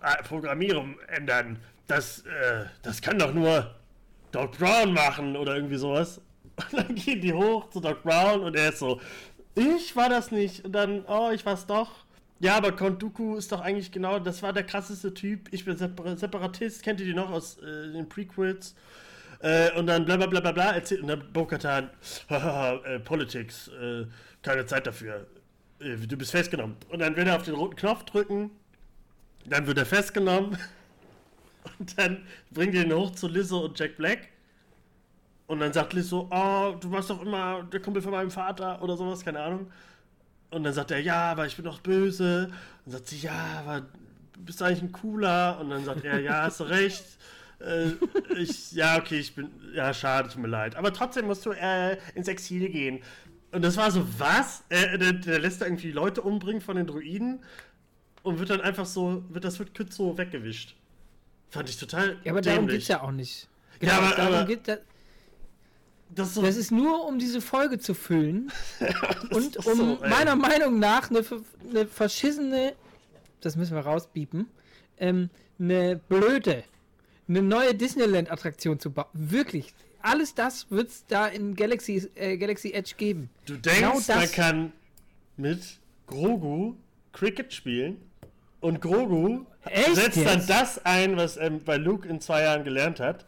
äh, 0.00 0.22
Programmierung 0.24 0.96
ändern. 1.08 1.58
Das, 1.86 2.20
äh, 2.20 2.64
das 2.82 3.02
kann 3.02 3.18
doch 3.18 3.34
nur 3.34 3.74
Doc 4.30 4.58
Brown 4.58 4.92
machen 4.92 5.36
oder 5.36 5.54
irgendwie 5.56 5.76
sowas. 5.76 6.20
Und 6.70 6.78
dann 6.78 6.94
gehen 6.94 7.20
die 7.20 7.32
hoch 7.32 7.70
zu 7.70 7.80
Doc 7.80 8.02
Brown 8.02 8.42
und 8.42 8.54
er 8.54 8.68
ist 8.68 8.78
so, 8.78 9.00
ich 9.54 9.94
war 9.96 10.08
das 10.08 10.30
nicht. 10.30 10.64
Und 10.64 10.72
dann, 10.72 11.04
oh, 11.06 11.30
ich 11.32 11.44
war's 11.44 11.66
doch. 11.66 11.90
Ja, 12.42 12.56
aber 12.56 12.72
Count 12.72 13.00
Dooku 13.00 13.36
ist 13.36 13.52
doch 13.52 13.60
eigentlich 13.60 13.92
genau, 13.92 14.18
das 14.18 14.42
war 14.42 14.52
der 14.52 14.64
krasseste 14.64 15.14
Typ. 15.14 15.48
Ich 15.52 15.64
bin 15.64 15.76
Separ 15.76 16.16
Separatist, 16.16 16.82
kennt 16.82 16.98
ihr 16.98 17.06
die 17.06 17.14
noch 17.14 17.30
aus 17.30 17.58
äh, 17.58 17.92
den 17.92 18.08
Prequels? 18.08 18.74
Äh, 19.38 19.70
und 19.78 19.86
dann 19.86 20.04
bla 20.04 20.16
bla 20.16 20.26
bla 20.26 20.40
bla 20.40 20.50
bla 20.50 20.72
erzählt 20.72 21.02
und 21.02 21.06
dann 21.08 21.32
Bo-Katan, 21.32 21.90
äh, 22.28 22.98
Politics, 22.98 23.68
äh, 23.68 24.06
keine 24.42 24.66
Zeit 24.66 24.88
dafür. 24.88 25.26
Äh, 25.78 25.96
du 25.96 26.16
bist 26.16 26.32
festgenommen. 26.32 26.76
Und 26.88 26.98
dann 26.98 27.14
will 27.16 27.28
er 27.28 27.36
auf 27.36 27.44
den 27.44 27.54
roten 27.54 27.76
Knopf 27.76 28.04
drücken, 28.06 28.50
dann 29.46 29.68
wird 29.68 29.78
er 29.78 29.86
festgenommen 29.86 30.58
und 31.78 31.96
dann 31.96 32.26
bringt 32.50 32.74
ihr 32.74 32.82
ihn 32.84 32.92
hoch 32.92 33.12
zu 33.12 33.28
Lizzo 33.28 33.66
und 33.66 33.78
Jack 33.78 33.96
Black. 33.96 34.30
Und 35.46 35.60
dann 35.60 35.72
sagt 35.72 35.92
Lizzo, 35.92 36.28
oh, 36.30 36.74
du 36.80 36.90
warst 36.90 37.10
doch 37.10 37.20
immer 37.22 37.62
der 37.64 37.80
Kumpel 37.80 38.00
von 38.02 38.12
meinem 38.12 38.30
Vater 38.30 38.80
oder 38.82 38.96
sowas, 38.96 39.24
keine 39.24 39.40
Ahnung. 39.40 39.70
Und 40.50 40.64
dann 40.64 40.72
sagt 40.72 40.90
er, 40.90 41.00
ja, 41.00 41.30
aber 41.32 41.46
ich 41.46 41.56
bin 41.56 41.64
doch 41.64 41.80
böse. 41.80 42.50
Und 42.86 42.92
sagt 42.92 43.08
sie, 43.08 43.18
ja, 43.18 43.62
aber 43.66 43.80
du 43.80 44.40
bist 44.44 44.62
eigentlich 44.62 44.82
ein 44.82 44.92
cooler. 44.92 45.58
Und 45.60 45.70
dann 45.70 45.84
sagt 45.84 46.04
er, 46.04 46.20
ja, 46.20 46.42
hast 46.44 46.60
du 46.60 46.64
recht. 46.64 47.04
Äh, 47.60 47.90
ich, 48.36 48.72
ja, 48.72 48.98
okay, 48.98 49.18
ich 49.18 49.34
bin, 49.34 49.50
ja, 49.74 49.92
schade, 49.94 50.28
tut 50.28 50.40
mir 50.40 50.48
leid. 50.48 50.76
Aber 50.76 50.92
trotzdem 50.92 51.26
musst 51.26 51.44
du 51.46 51.52
äh, 51.52 51.96
ins 52.14 52.28
Exil 52.28 52.68
gehen. 52.68 53.00
Und 53.52 53.62
das 53.62 53.76
war 53.76 53.90
so, 53.90 54.06
was? 54.18 54.62
Äh, 54.68 54.96
der, 54.98 55.12
der 55.12 55.38
lässt 55.38 55.60
da 55.60 55.66
irgendwie 55.66 55.92
Leute 55.92 56.22
umbringen 56.22 56.60
von 56.62 56.76
den 56.76 56.86
Druiden 56.86 57.40
und 58.22 58.38
wird 58.38 58.50
dann 58.50 58.60
einfach 58.62 58.86
so, 58.86 59.24
wird 59.28 59.44
das 59.44 59.58
wird 59.58 59.74
kurz 59.76 59.96
so 59.96 60.16
weggewischt. 60.16 60.74
Fand 61.50 61.68
ich 61.68 61.76
total 61.76 62.16
Ja, 62.24 62.32
aber 62.32 62.40
darum 62.40 62.60
dämlich. 62.60 62.76
geht's 62.78 62.88
ja 62.88 63.02
auch 63.02 63.10
nicht. 63.10 63.48
Ja, 63.80 63.98
aber- 63.98 64.16
darum 64.16 64.34
aber- 64.34 64.44
geht, 64.46 64.66
das, 66.14 66.34
so, 66.34 66.42
das 66.42 66.56
ist 66.56 66.70
nur, 66.70 67.06
um 67.06 67.18
diese 67.18 67.40
Folge 67.40 67.78
zu 67.78 67.94
füllen 67.94 68.50
und 69.30 69.56
um 69.66 69.76
so, 69.76 69.98
meiner 70.08 70.36
Meinung 70.36 70.78
nach 70.78 71.10
eine, 71.10 71.24
eine 71.70 71.86
verschissene, 71.86 72.74
das 73.40 73.56
müssen 73.56 73.74
wir 73.74 73.82
rauspiepen, 73.82 74.46
ähm, 74.98 75.30
eine 75.58 75.96
blöde, 75.96 76.64
eine 77.28 77.42
neue 77.42 77.74
Disneyland-Attraktion 77.74 78.78
zu 78.78 78.90
bauen. 78.90 79.06
Wirklich. 79.12 79.72
Alles 80.02 80.34
das 80.34 80.68
wird 80.70 80.88
es 80.90 81.06
da 81.06 81.28
in 81.28 81.54
Galaxy, 81.54 82.10
äh, 82.16 82.36
Galaxy 82.36 82.72
Edge 82.72 82.94
geben. 82.96 83.30
Du 83.46 83.56
denkst, 83.56 83.80
Genau 83.80 84.00
man 84.08 84.30
kann 84.32 84.72
mit 85.36 85.60
Grogu 86.08 86.74
Cricket 87.12 87.52
spielen 87.52 88.00
und 88.60 88.80
Grogu 88.80 89.44
Echt 89.64 89.94
setzt 89.94 90.16
dann 90.18 90.38
jetzt? 90.38 90.50
das 90.50 90.84
ein, 90.84 91.16
was 91.16 91.36
ähm, 91.36 91.60
bei 91.64 91.76
Luke 91.76 92.08
in 92.08 92.20
zwei 92.20 92.42
Jahren 92.42 92.64
gelernt 92.64 93.00
hat. 93.00 93.24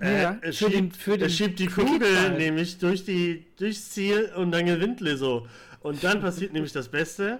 Äh, 0.00 0.22
Ja, 0.22 0.38
er, 0.40 0.52
für 0.52 0.70
den- 0.70 0.84
schiebt, 0.84 0.96
für 0.96 1.10
er 1.12 1.18
den 1.18 1.30
schiebt 1.30 1.58
die. 1.58 1.66
Kugel 1.66 2.30
nämlich 2.38 2.78
durch 2.78 3.04
die, 3.04 3.44
durchs 3.58 3.90
Ziel 3.90 4.30
und 4.36 4.50
dann 4.52 4.66
gewinnt 4.66 5.00
Lizzo. 5.00 5.46
Und 5.80 6.02
dann 6.02 6.20
passiert 6.22 6.52
nämlich 6.52 6.72
das 6.72 6.88
Beste. 6.88 7.38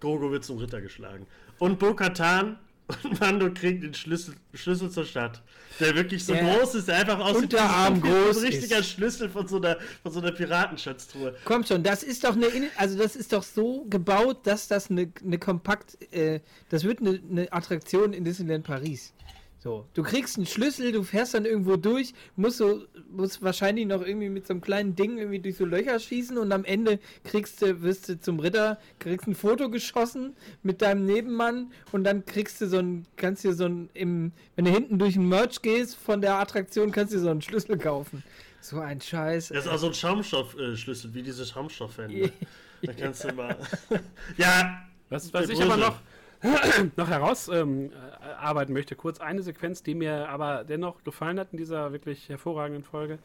Grogu 0.00 0.30
wird 0.30 0.44
zum 0.44 0.58
Ritter 0.58 0.80
geschlagen. 0.80 1.26
Und 1.58 1.78
Bo-Katan 1.78 2.58
Und 3.04 3.20
Mando 3.20 3.52
kriegt 3.52 3.82
den 3.82 3.92
Schlüssel, 3.92 4.34
Schlüssel 4.54 4.90
zur 4.90 5.04
Stadt. 5.04 5.42
Der 5.78 5.94
wirklich 5.94 6.24
so 6.24 6.32
Der 6.32 6.42
groß 6.56 6.74
ist, 6.76 6.88
der 6.88 6.96
einfach 7.00 7.18
aussieht 7.18 7.42
Unterarm 7.52 8.00
so 8.00 8.06
ein 8.06 8.12
groß 8.12 8.42
richtiger 8.42 8.78
ist. 8.78 8.88
Schlüssel 8.92 9.28
von 9.28 9.46
so 9.46 9.58
einer, 9.58 9.76
von 10.02 10.10
so 10.10 10.20
einer 10.20 10.32
Piratenschatztruhe. 10.32 11.34
Komm 11.44 11.64
schon, 11.64 11.82
das 11.82 12.02
ist 12.02 12.24
doch 12.24 12.34
eine, 12.34 12.46
In- 12.46 12.68
also 12.76 12.96
das 12.96 13.14
ist 13.14 13.32
doch 13.34 13.42
so 13.42 13.84
gebaut, 13.90 14.46
dass 14.46 14.68
das 14.68 14.90
eine, 14.90 15.12
eine 15.22 15.36
kompakt, 15.38 15.98
äh, 16.14 16.40
das 16.70 16.84
wird 16.84 17.00
eine, 17.00 17.20
eine 17.30 17.52
Attraktion 17.52 18.14
in 18.14 18.24
Disneyland 18.24 18.64
Paris. 18.64 19.12
So, 19.60 19.88
du 19.94 20.04
kriegst 20.04 20.36
einen 20.36 20.46
Schlüssel, 20.46 20.92
du 20.92 21.02
fährst 21.02 21.34
dann 21.34 21.44
irgendwo 21.44 21.76
durch, 21.76 22.14
musst 22.36 22.58
so, 22.58 22.84
musst 23.10 23.42
wahrscheinlich 23.42 23.86
noch 23.86 24.02
irgendwie 24.02 24.28
mit 24.28 24.46
so 24.46 24.52
einem 24.54 24.60
kleinen 24.60 24.94
Ding 24.94 25.18
irgendwie 25.18 25.40
durch 25.40 25.56
so 25.56 25.64
Löcher 25.64 25.98
schießen 25.98 26.38
und 26.38 26.52
am 26.52 26.64
Ende 26.64 27.00
kriegst 27.24 27.60
du, 27.60 27.82
wirst 27.82 28.08
du 28.08 28.20
zum 28.20 28.38
Ritter, 28.38 28.78
kriegst 29.00 29.26
ein 29.26 29.34
Foto 29.34 29.68
geschossen 29.68 30.36
mit 30.62 30.80
deinem 30.80 31.06
Nebenmann 31.06 31.72
und 31.90 32.04
dann 32.04 32.24
kriegst 32.24 32.60
du 32.60 32.68
so 32.68 32.78
ein, 32.78 33.06
kannst 33.16 33.42
dir 33.42 33.52
so 33.52 33.64
ein, 33.64 33.90
im, 33.94 34.30
wenn 34.54 34.64
du 34.64 34.70
hinten 34.70 35.00
durch 35.00 35.14
den 35.14 35.28
Merch 35.28 35.60
gehst 35.60 35.96
von 35.96 36.20
der 36.20 36.38
Attraktion, 36.38 36.92
kannst 36.92 37.12
du 37.12 37.16
dir 37.16 37.24
so 37.24 37.30
einen 37.30 37.42
Schlüssel 37.42 37.78
kaufen. 37.78 38.22
So 38.60 38.78
ein 38.78 39.00
Scheiß. 39.00 39.48
Das 39.48 39.66
ist 39.66 39.68
auch 39.68 39.78
so 39.78 39.88
ein 39.88 39.94
Schaumstoffschlüssel, 39.94 41.14
wie 41.14 41.22
diese 41.22 41.44
Schaumstoffhände. 41.44 42.32
Da 42.80 42.92
kannst 42.92 43.24
du 43.24 43.32
mal. 43.32 43.56
ja, 44.36 44.86
Was, 45.08 45.32
was 45.32 45.48
ich 45.48 45.60
aber 45.60 45.76
noch, 45.76 45.98
noch 46.96 47.08
herausarbeiten 47.08 47.90
ähm, 47.90 47.92
äh, 47.92 48.32
arbeiten 48.34 48.72
möchte, 48.72 48.94
kurz 48.96 49.20
eine 49.20 49.42
Sequenz, 49.42 49.82
die 49.82 49.94
mir 49.94 50.28
aber 50.28 50.64
dennoch 50.64 51.02
gefallen 51.04 51.38
hat 51.38 51.48
in 51.52 51.58
dieser 51.58 51.92
wirklich 51.92 52.28
hervorragenden 52.28 52.84
Folge. 52.84 53.18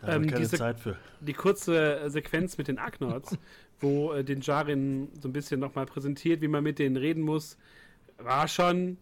da 0.00 0.14
Ähm, 0.14 0.26
keine 0.26 0.40
diese- 0.40 0.56
Zeit 0.56 0.78
für. 0.78 0.96
Die 1.20 1.32
kurze 1.32 2.00
äh, 2.00 2.10
Sequenz 2.10 2.58
mit 2.58 2.68
den 2.68 2.78
Agnots, 2.78 3.36
wo 3.80 4.12
äh, 4.12 4.24
den 4.24 4.40
Jarin 4.40 5.08
so 5.20 5.28
ein 5.28 5.32
bisschen 5.32 5.60
nochmal 5.60 5.86
präsentiert, 5.86 6.40
wie 6.40 6.48
man 6.48 6.62
mit 6.62 6.78
denen 6.78 6.96
reden 6.96 7.22
muss, 7.22 7.56
war 8.18 8.46
schon 8.46 8.98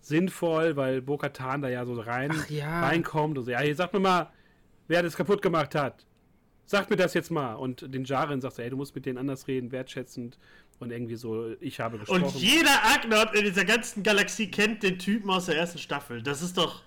sinnvoll, 0.00 0.76
weil 0.76 1.00
Bo-Katan 1.02 1.62
da 1.62 1.68
ja 1.68 1.84
so 1.86 2.00
rein, 2.00 2.32
ja. 2.48 2.80
reinkommt 2.80 3.38
und 3.38 3.44
so, 3.44 3.50
ja, 3.50 3.60
hier 3.60 3.76
sag 3.76 3.92
mir 3.92 4.00
mal, 4.00 4.30
wer 4.88 5.02
das 5.02 5.16
kaputt 5.16 5.42
gemacht 5.42 5.74
hat. 5.74 6.06
Sag 6.64 6.90
mir 6.90 6.96
das 6.96 7.14
jetzt 7.14 7.30
mal. 7.30 7.54
Und 7.54 7.92
den 7.94 8.04
Jarin 8.04 8.40
sagt, 8.40 8.58
ey, 8.58 8.70
du 8.70 8.76
musst 8.76 8.94
mit 8.94 9.04
denen 9.04 9.18
anders 9.18 9.46
reden, 9.48 9.72
wertschätzend 9.72 10.38
und 10.82 10.90
irgendwie 10.90 11.14
so, 11.16 11.54
ich 11.60 11.80
habe 11.80 11.98
gesprochen. 11.98 12.24
Und 12.24 12.34
jeder 12.34 12.84
Agnot 12.84 13.34
in 13.34 13.44
dieser 13.44 13.64
ganzen 13.64 14.02
Galaxie 14.02 14.50
kennt 14.50 14.82
den 14.82 14.98
Typen 14.98 15.30
aus 15.30 15.46
der 15.46 15.56
ersten 15.56 15.78
Staffel. 15.78 16.22
Das 16.22 16.42
ist 16.42 16.58
doch. 16.58 16.82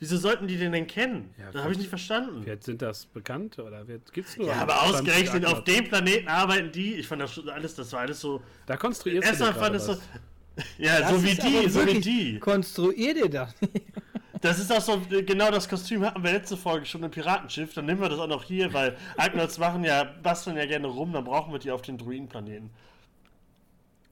Wieso 0.00 0.16
sollten 0.16 0.46
die 0.46 0.56
den 0.56 0.70
denn 0.72 0.86
kennen? 0.86 1.34
Ja, 1.38 1.50
das 1.50 1.62
habe 1.62 1.72
ich 1.72 1.78
nicht 1.78 1.88
verstanden. 1.88 2.42
Wer 2.44 2.56
sind 2.60 2.82
das 2.82 3.06
bekannt 3.06 3.58
oder 3.58 3.86
wer 3.88 3.98
gibt's 4.12 4.36
nur? 4.36 4.46
Ja, 4.46 4.54
aber 4.54 4.74
20 4.74 4.94
ausgerechnet 4.94 5.46
auf 5.46 5.64
dem 5.64 5.88
Planeten 5.88 6.28
arbeiten 6.28 6.70
die. 6.70 6.94
Ich 6.94 7.06
fand 7.06 7.22
das 7.22 7.32
schon 7.32 7.48
alles, 7.48 7.74
das 7.74 7.92
war 7.92 8.00
alles 8.00 8.20
so. 8.20 8.40
Da 8.66 8.76
konstruierst 8.76 9.24
du 9.24 9.28
Erstmal 9.28 9.54
fand 9.54 9.76
es 9.76 9.86
so. 9.86 9.96
Ja, 10.76 11.00
Das 11.00 11.10
so 11.10 11.22
wie 11.22 11.30
ist 11.30 11.42
die, 11.42 11.68
so 11.68 11.86
wie 11.86 12.00
die. 12.00 12.38
Konstruier 12.40 13.14
dir 13.14 13.28
das. 13.28 13.54
Das 14.40 14.58
ist 14.58 14.72
auch 14.72 14.80
so, 14.80 15.00
genau 15.08 15.50
das 15.50 15.68
Kostüm 15.68 16.04
hatten 16.04 16.22
wir 16.22 16.32
letzte 16.32 16.56
Folge 16.56 16.86
schon 16.86 17.02
im 17.02 17.10
Piratenschiff. 17.10 17.74
Dann 17.74 17.86
nehmen 17.86 18.00
wir 18.00 18.08
das 18.08 18.18
auch 18.18 18.28
noch 18.28 18.44
hier, 18.44 18.72
weil 18.72 18.96
Agnots 19.16 19.58
machen 19.58 19.84
ja, 19.84 20.04
basteln 20.04 20.56
ja 20.56 20.66
gerne 20.66 20.86
rum, 20.88 21.12
dann 21.12 21.24
brauchen 21.24 21.52
wir 21.52 21.58
die 21.58 21.70
auf 21.70 21.82
den 21.82 21.98
Druidenplaneten. 21.98 22.70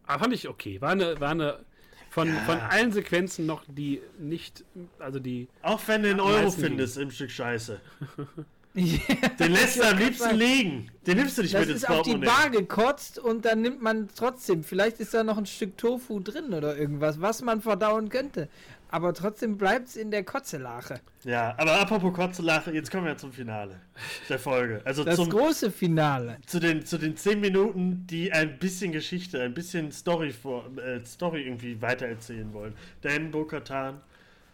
Aber 0.06 0.20
fand 0.20 0.34
ich 0.34 0.48
okay. 0.48 0.80
War 0.80 0.90
eine, 0.90 1.20
war 1.20 1.30
eine 1.30 1.64
von, 2.10 2.32
von 2.46 2.58
allen 2.58 2.92
Sequenzen 2.92 3.44
noch 3.44 3.62
die 3.68 4.00
nicht, 4.18 4.64
also 4.98 5.18
die. 5.18 5.48
Auch 5.62 5.80
wenn 5.86 6.02
du 6.02 6.08
den 6.08 6.20
Euro 6.20 6.50
findest 6.50 6.96
im 6.96 7.10
Stück 7.10 7.30
Scheiße. 7.30 7.78
Ja. 8.16 8.98
Den 9.40 9.52
lässt 9.52 9.78
du 9.78 9.82
am 9.82 9.98
liebsten 9.98 10.22
sagen. 10.24 10.36
legen. 10.36 10.90
Den 11.06 11.16
nimmst 11.16 11.38
du 11.38 11.42
nicht 11.42 11.54
Das 11.54 11.60
mit 11.62 11.70
ins 11.70 11.82
ist 11.82 11.88
auf 11.88 12.02
die 12.02 12.10
Portemonnaie. 12.10 12.26
Bar 12.26 12.50
gekotzt 12.50 13.18
und 13.18 13.46
dann 13.46 13.62
nimmt 13.62 13.80
man 13.80 14.08
trotzdem. 14.14 14.64
Vielleicht 14.64 15.00
ist 15.00 15.14
da 15.14 15.24
noch 15.24 15.38
ein 15.38 15.46
Stück 15.46 15.78
Tofu 15.78 16.20
drin 16.20 16.52
oder 16.52 16.76
irgendwas, 16.76 17.20
was 17.22 17.40
man 17.40 17.62
verdauen 17.62 18.10
könnte. 18.10 18.48
Aber 18.88 19.12
trotzdem 19.14 19.58
bleibt 19.58 19.88
es 19.88 19.96
in 19.96 20.10
der 20.10 20.22
Kotzelache. 20.24 21.00
Ja, 21.24 21.54
aber 21.58 21.80
apropos 21.80 22.12
Kotzelache, 22.12 22.72
jetzt 22.72 22.90
kommen 22.90 23.06
wir 23.06 23.16
zum 23.16 23.32
Finale 23.32 23.80
der 24.28 24.38
Folge. 24.38 24.80
Also 24.84 25.02
Das 25.02 25.16
zum, 25.16 25.28
große 25.28 25.70
Finale. 25.72 26.38
zu, 26.46 26.60
den, 26.60 26.86
zu 26.86 26.96
den 26.96 27.16
10 27.16 27.40
Minuten, 27.40 28.06
die 28.06 28.32
ein 28.32 28.58
bisschen 28.58 28.92
Geschichte, 28.92 29.42
ein 29.42 29.54
bisschen 29.54 29.90
Story, 29.90 30.30
vor, 30.30 30.70
äh, 30.78 31.04
Story 31.04 31.42
irgendwie 31.42 31.80
weitererzählen 31.82 32.52
wollen. 32.52 32.74
Denn 33.02 33.30
Bo-Katan 33.32 34.00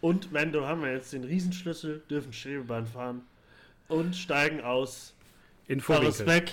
und 0.01 0.33
Mando 0.33 0.67
haben 0.67 0.83
wir 0.83 0.93
jetzt 0.93 1.13
den 1.13 1.25
Riesenschlüssel, 1.25 2.03
dürfen 2.09 2.33
Schwebebahn 2.33 2.87
fahren 2.87 3.23
und 3.89 4.17
steigen 4.17 4.63
aus 4.63 5.15
In 5.69 5.81
Vorwinkel. 5.81 6.27
weg 6.27 6.53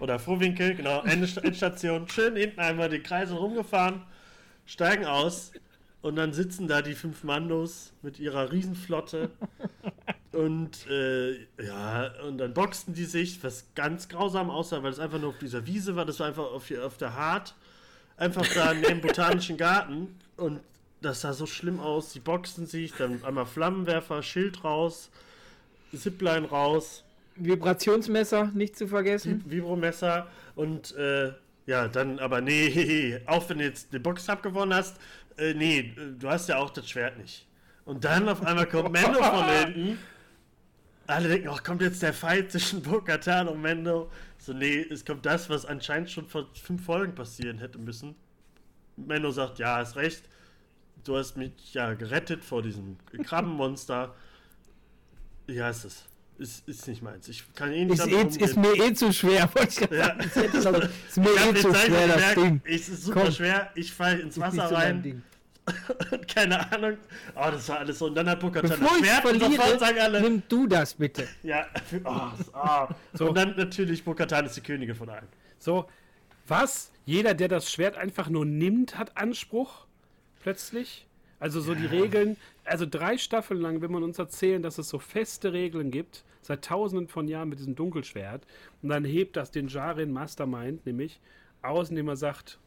oder 0.00 0.18
Vorwinkel, 0.18 0.74
genau, 0.74 1.02
Endstation. 1.02 2.08
Schön 2.08 2.36
hinten 2.36 2.60
einmal 2.60 2.88
die 2.88 3.00
Kreise 3.00 3.34
rumgefahren, 3.34 4.02
steigen 4.64 5.04
aus 5.04 5.52
und 6.02 6.16
dann 6.16 6.32
sitzen 6.32 6.68
da 6.68 6.82
die 6.82 6.94
fünf 6.94 7.24
Mandos 7.24 7.92
mit 8.02 8.18
ihrer 8.18 8.52
Riesenflotte. 8.52 9.30
Und 10.30 10.86
äh, 10.88 11.46
ja, 11.60 12.12
und 12.22 12.38
dann 12.38 12.52
boxten 12.52 12.94
die 12.94 13.06
sich, 13.06 13.42
was 13.42 13.66
ganz 13.74 14.08
grausam 14.08 14.50
aussah, 14.50 14.82
weil 14.82 14.92
es 14.92 15.00
einfach 15.00 15.18
nur 15.18 15.30
auf 15.30 15.38
dieser 15.38 15.66
Wiese 15.66 15.96
war, 15.96 16.04
das 16.04 16.20
war 16.20 16.28
einfach 16.28 16.52
auf, 16.52 16.70
auf 16.70 16.96
der 16.98 17.14
Hart, 17.14 17.54
einfach 18.16 18.46
da 18.54 18.74
neben 18.74 19.00
Botanischen 19.00 19.56
Garten. 19.56 20.14
Und 20.36 20.60
das 21.00 21.22
sah 21.22 21.32
so 21.32 21.46
schlimm 21.46 21.80
aus, 21.80 22.12
die 22.12 22.20
boxten 22.20 22.66
sich, 22.66 22.92
dann 22.92 23.24
einmal 23.24 23.46
Flammenwerfer, 23.46 24.22
Schild 24.22 24.62
raus, 24.62 25.10
Zipline 25.96 26.46
raus, 26.46 27.04
Vibrationsmesser, 27.36 28.50
nicht 28.54 28.76
zu 28.76 28.86
vergessen. 28.86 29.42
Vibromesser. 29.46 30.28
Und 30.54 30.94
äh, 30.96 31.32
ja, 31.66 31.88
dann 31.88 32.18
aber 32.18 32.40
nee, 32.40 33.20
auch 33.26 33.48
wenn 33.48 33.58
du 33.58 33.64
jetzt 33.64 33.92
den 33.92 34.02
Boxstab 34.02 34.42
gewonnen 34.42 34.74
hast, 34.74 34.98
äh, 35.38 35.54
nee, 35.54 35.94
du 36.18 36.28
hast 36.28 36.48
ja 36.48 36.58
auch 36.58 36.70
das 36.70 36.88
Schwert 36.88 37.18
nicht. 37.18 37.46
Und 37.84 38.04
dann 38.04 38.28
auf 38.28 38.42
einmal 38.44 38.66
kommt 38.66 38.92
Mendo 38.92 39.22
von 39.22 39.44
hinten. 39.48 39.98
Alle 41.06 41.28
denken, 41.28 41.48
ach, 41.48 41.62
kommt 41.62 41.80
jetzt 41.80 42.02
der 42.02 42.12
Fight 42.12 42.52
zwischen 42.52 42.82
Bo-Katan 42.82 43.48
und 43.48 43.62
Mendo. 43.62 44.10
So, 44.36 44.52
nee, 44.52 44.80
es 44.90 45.06
kommt 45.06 45.24
das, 45.24 45.48
was 45.48 45.64
anscheinend 45.64 46.10
schon 46.10 46.26
vor 46.26 46.48
fünf 46.52 46.84
Folgen 46.84 47.14
passieren 47.14 47.58
hätte 47.58 47.78
müssen. 47.78 48.14
Mendo 48.96 49.30
sagt, 49.30 49.58
ja, 49.58 49.76
hast 49.76 49.96
recht. 49.96 50.28
Du 51.04 51.16
hast 51.16 51.36
mich 51.36 51.72
ja 51.72 51.94
gerettet 51.94 52.44
vor 52.44 52.60
diesem 52.60 52.98
Krabbenmonster. 53.22 54.14
Ja, 55.46 55.70
ist 55.70 55.84
es. 55.84 56.07
Ist, 56.38 56.68
ist 56.68 56.86
nicht 56.86 57.02
meins. 57.02 57.26
Ich 57.28 57.42
kann 57.54 57.72
eh 57.72 57.84
nicht 57.84 57.98
Ist, 57.98 58.06
eh, 58.06 58.44
ist 58.44 58.56
mir 58.56 58.72
eh 58.74 58.94
zu 58.94 59.12
schwer. 59.12 59.48
wollte 59.54 59.84
ich 59.84 59.90
Ja. 59.90 60.60
sagen. 60.60 60.78
Noch- 60.78 60.88
Ist 61.08 61.16
mir 61.16 61.30
Ich 61.34 61.40
eh 61.46 61.52
den 61.52 61.56
zu 61.62 61.72
Zeichen 61.72 61.86
schwer, 61.94 62.08
das 62.08 62.34
Ding. 62.34 62.60
Es 62.64 62.88
ist 62.88 63.02
super 63.04 63.22
Komm. 63.24 63.32
schwer. 63.32 63.70
Ich 63.74 63.92
falle 63.92 64.20
ins 64.20 64.38
Wasser 64.38 64.68
so 64.68 64.74
rein. 64.76 65.22
Keine 66.34 66.72
Ahnung. 66.72 66.96
Oh, 67.34 67.48
das 67.50 67.68
war 67.68 67.80
alles 67.80 67.98
so. 67.98 68.06
Und 68.06 68.14
dann 68.14 68.28
hat 68.30 68.40
Bukatan 68.40 68.70
das 68.70 68.78
Bevor 68.78 68.98
Schwert 68.98 69.24
und 69.26 69.40
sofort 69.40 69.80
sagen 69.80 69.80
verliere, 69.80 70.02
alle. 70.04 70.20
nimm 70.22 70.42
du 70.48 70.66
das 70.66 70.94
bitte. 70.94 71.28
Ja, 71.42 71.66
oh, 72.04 72.20
oh. 72.54 72.86
So. 73.14 73.28
Und 73.28 73.34
dann 73.36 73.54
natürlich 73.56 74.04
Bukatan 74.04 74.46
ist 74.46 74.56
die 74.56 74.60
Königin 74.62 74.94
von 74.94 75.08
allen. 75.10 75.26
So, 75.58 75.86
was? 76.46 76.90
Jeder, 77.04 77.34
der 77.34 77.48
das 77.48 77.70
Schwert 77.70 77.96
einfach 77.98 78.28
nur 78.28 78.44
nimmt, 78.46 78.96
hat 78.96 79.16
Anspruch? 79.16 79.86
Plötzlich? 80.40 81.06
Also 81.40 81.60
so 81.60 81.74
die 81.74 81.86
Regeln, 81.86 82.36
also 82.68 82.86
drei 82.86 83.18
Staffeln 83.18 83.60
lang 83.60 83.80
will 83.80 83.88
man 83.88 84.02
uns 84.02 84.18
erzählen, 84.18 84.62
dass 84.62 84.78
es 84.78 84.88
so 84.88 84.98
feste 84.98 85.52
Regeln 85.52 85.90
gibt, 85.90 86.24
seit 86.42 86.64
tausenden 86.64 87.08
von 87.08 87.28
Jahren 87.28 87.48
mit 87.48 87.58
diesem 87.58 87.74
Dunkelschwert. 87.74 88.46
Und 88.82 88.90
dann 88.90 89.04
hebt 89.04 89.36
das 89.36 89.50
den 89.50 89.68
Jarin 89.68 90.12
Mastermind 90.12 90.86
nämlich 90.86 91.20
aus, 91.62 91.90
indem 91.90 92.08
er 92.08 92.16
sagt, 92.16 92.58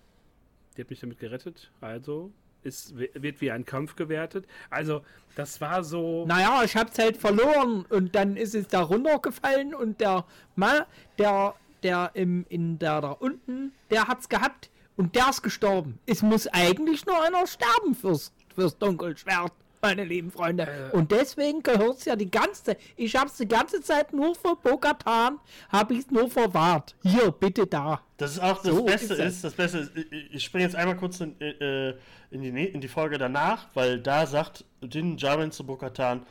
die 0.75 0.81
hat 0.81 0.89
mich 0.89 0.99
damit 0.99 1.19
gerettet, 1.19 1.71
also 1.81 2.31
ist, 2.63 2.95
wird 2.97 3.41
wie 3.41 3.51
ein 3.51 3.65
Kampf 3.65 3.95
gewertet. 3.95 4.45
Also 4.69 5.01
das 5.35 5.61
war 5.61 5.83
so... 5.83 6.25
Naja, 6.27 6.63
ich 6.63 6.75
hab's 6.75 6.97
halt 6.99 7.17
verloren 7.17 7.85
und 7.89 8.15
dann 8.15 8.37
ist 8.37 8.55
es 8.55 8.67
da 8.67 8.81
runtergefallen 8.81 9.73
und 9.73 9.99
der 9.99 10.25
Mann, 10.55 10.83
der, 11.17 11.55
der 11.83 12.11
im, 12.13 12.45
in 12.49 12.77
der 12.77 13.01
da 13.01 13.11
unten, 13.11 13.71
der 13.89 14.07
hat's 14.07 14.29
gehabt 14.29 14.69
und 14.95 15.15
der 15.15 15.29
ist 15.29 15.41
gestorben. 15.41 15.99
Es 16.05 16.21
muss 16.21 16.47
eigentlich 16.47 17.05
nur 17.05 17.21
einer 17.23 17.47
sterben 17.47 17.95
fürs, 17.95 18.31
fürs 18.53 18.77
Dunkelschwert, 18.77 19.53
meine 19.81 20.03
lieben 20.03 20.31
Freunde. 20.31 20.67
Und 20.93 21.11
deswegen 21.11 21.63
gehört's 21.63 22.05
ja 22.05 22.15
die 22.15 22.29
ganze, 22.29 22.77
ich 22.95 23.15
hab's 23.15 23.37
die 23.37 23.47
ganze 23.47 23.81
Zeit 23.81 24.13
nur 24.13 24.35
für 24.35 24.55
Bogatan, 24.55 25.39
hab 25.69 25.91
ich's 25.91 26.09
nur 26.11 26.29
verwahrt. 26.29 26.95
Hier, 27.03 27.31
bitte 27.31 27.65
da. 27.67 28.01
Das 28.17 28.31
ist 28.33 28.39
auch 28.39 28.61
das 28.61 28.73
So 28.75 28.83
Beste 28.83 29.13
ist 29.13 29.19
das. 29.19 29.33
ist, 29.33 29.43
das 29.43 29.53
Beste 29.53 29.77
ist, 29.79 29.91
ich- 29.97 30.33
ich 30.35 30.43
springe 30.43 30.65
jetzt 30.65 30.75
einmal 30.75 30.95
kurz 30.97 31.19
in, 31.19 31.39
äh, 31.41 31.91
in, 32.31 32.41
die, 32.41 32.51
ne- 32.51 32.67
in 32.67 32.81
die 32.81 32.87
Folge 32.87 33.17
danach, 33.17 33.67
weil 33.73 33.99
da 33.99 34.25
sagt 34.25 34.65
Din 34.81 35.17
Djarin 35.17 35.51
zu 35.51 35.65
Bokatan, 35.65 36.25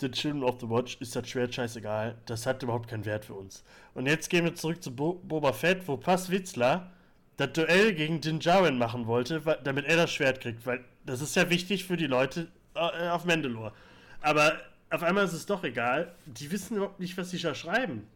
The 0.00 0.10
Children 0.10 0.42
of 0.44 0.56
the 0.60 0.68
Watch 0.68 0.98
ist 1.00 1.16
das 1.16 1.26
Schwert 1.28 1.54
scheißegal, 1.54 2.16
das 2.26 2.44
hat 2.44 2.62
überhaupt 2.62 2.88
keinen 2.90 3.06
Wert 3.06 3.24
für 3.24 3.32
uns. 3.34 3.64
Und 3.94 4.04
jetzt 4.06 4.28
gehen 4.28 4.44
wir 4.44 4.54
zurück 4.54 4.82
zu 4.82 4.94
Bo 4.94 5.14
Boba 5.22 5.54
Fett, 5.54 5.86
wo 5.88 5.96
Pass 5.96 6.30
Witzler 6.30 6.90
das 7.38 7.52
Duell 7.52 7.94
gegen 7.94 8.20
Din 8.20 8.38
Djarin 8.40 8.76
machen 8.76 9.06
wollte, 9.06 9.44
weil, 9.46 9.58
damit 9.64 9.86
er 9.86 9.96
das 9.96 10.10
Schwert 10.12 10.40
kriegt, 10.40 10.66
weil 10.66 10.84
das 11.06 11.20
ist 11.22 11.34
ja 11.36 11.48
wichtig 11.48 11.84
für 11.86 11.96
die 11.96 12.06
Leute 12.06 12.40
äh, 12.42 12.46
auf 12.76 13.24
Mandalore. 13.24 13.72
Aber 14.20 14.60
auf 14.90 15.02
einmal 15.02 15.24
ist 15.24 15.32
es 15.32 15.46
doch 15.46 15.64
egal, 15.64 16.14
die 16.26 16.50
wissen 16.50 16.76
überhaupt 16.76 17.00
nicht, 17.00 17.16
was 17.16 17.30
sie 17.30 17.38
da 17.38 17.54
schreiben. 17.54 18.06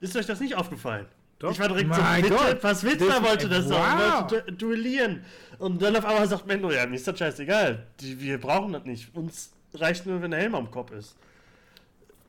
Ist 0.00 0.16
euch 0.16 0.26
das 0.26 0.40
nicht 0.40 0.54
aufgefallen? 0.54 1.06
Doch. 1.38 1.52
Ich 1.52 1.58
war 1.58 1.68
direkt 1.68 1.88
Mein 1.88 2.22
so, 2.24 2.30
bitte, 2.30 2.58
was 2.62 2.82
willst 2.84 3.00
du? 3.00 3.06
Das- 3.06 3.16
Er 3.16 3.22
wollte 3.22 3.48
das 3.48 3.68
wow. 3.70 4.20
wollte 4.30 4.42
du 4.44 4.52
duellieren. 4.52 5.24
Und 5.58 5.80
dann 5.80 5.96
auf 5.96 6.04
einmal 6.04 6.28
sagt 6.28 6.46
Mendo, 6.46 6.70
ja, 6.70 6.86
mir 6.86 6.96
ist 6.96 7.06
das 7.08 7.18
scheißegal. 7.18 7.86
Die, 8.00 8.20
wir 8.20 8.38
brauchen 8.38 8.72
das 8.74 8.84
nicht. 8.84 9.14
Uns 9.14 9.50
reicht 9.74 10.04
nur, 10.06 10.20
wenn 10.20 10.30
der 10.30 10.40
Helm 10.40 10.54
am 10.54 10.70
Kopf 10.70 10.90
ist. 10.92 11.16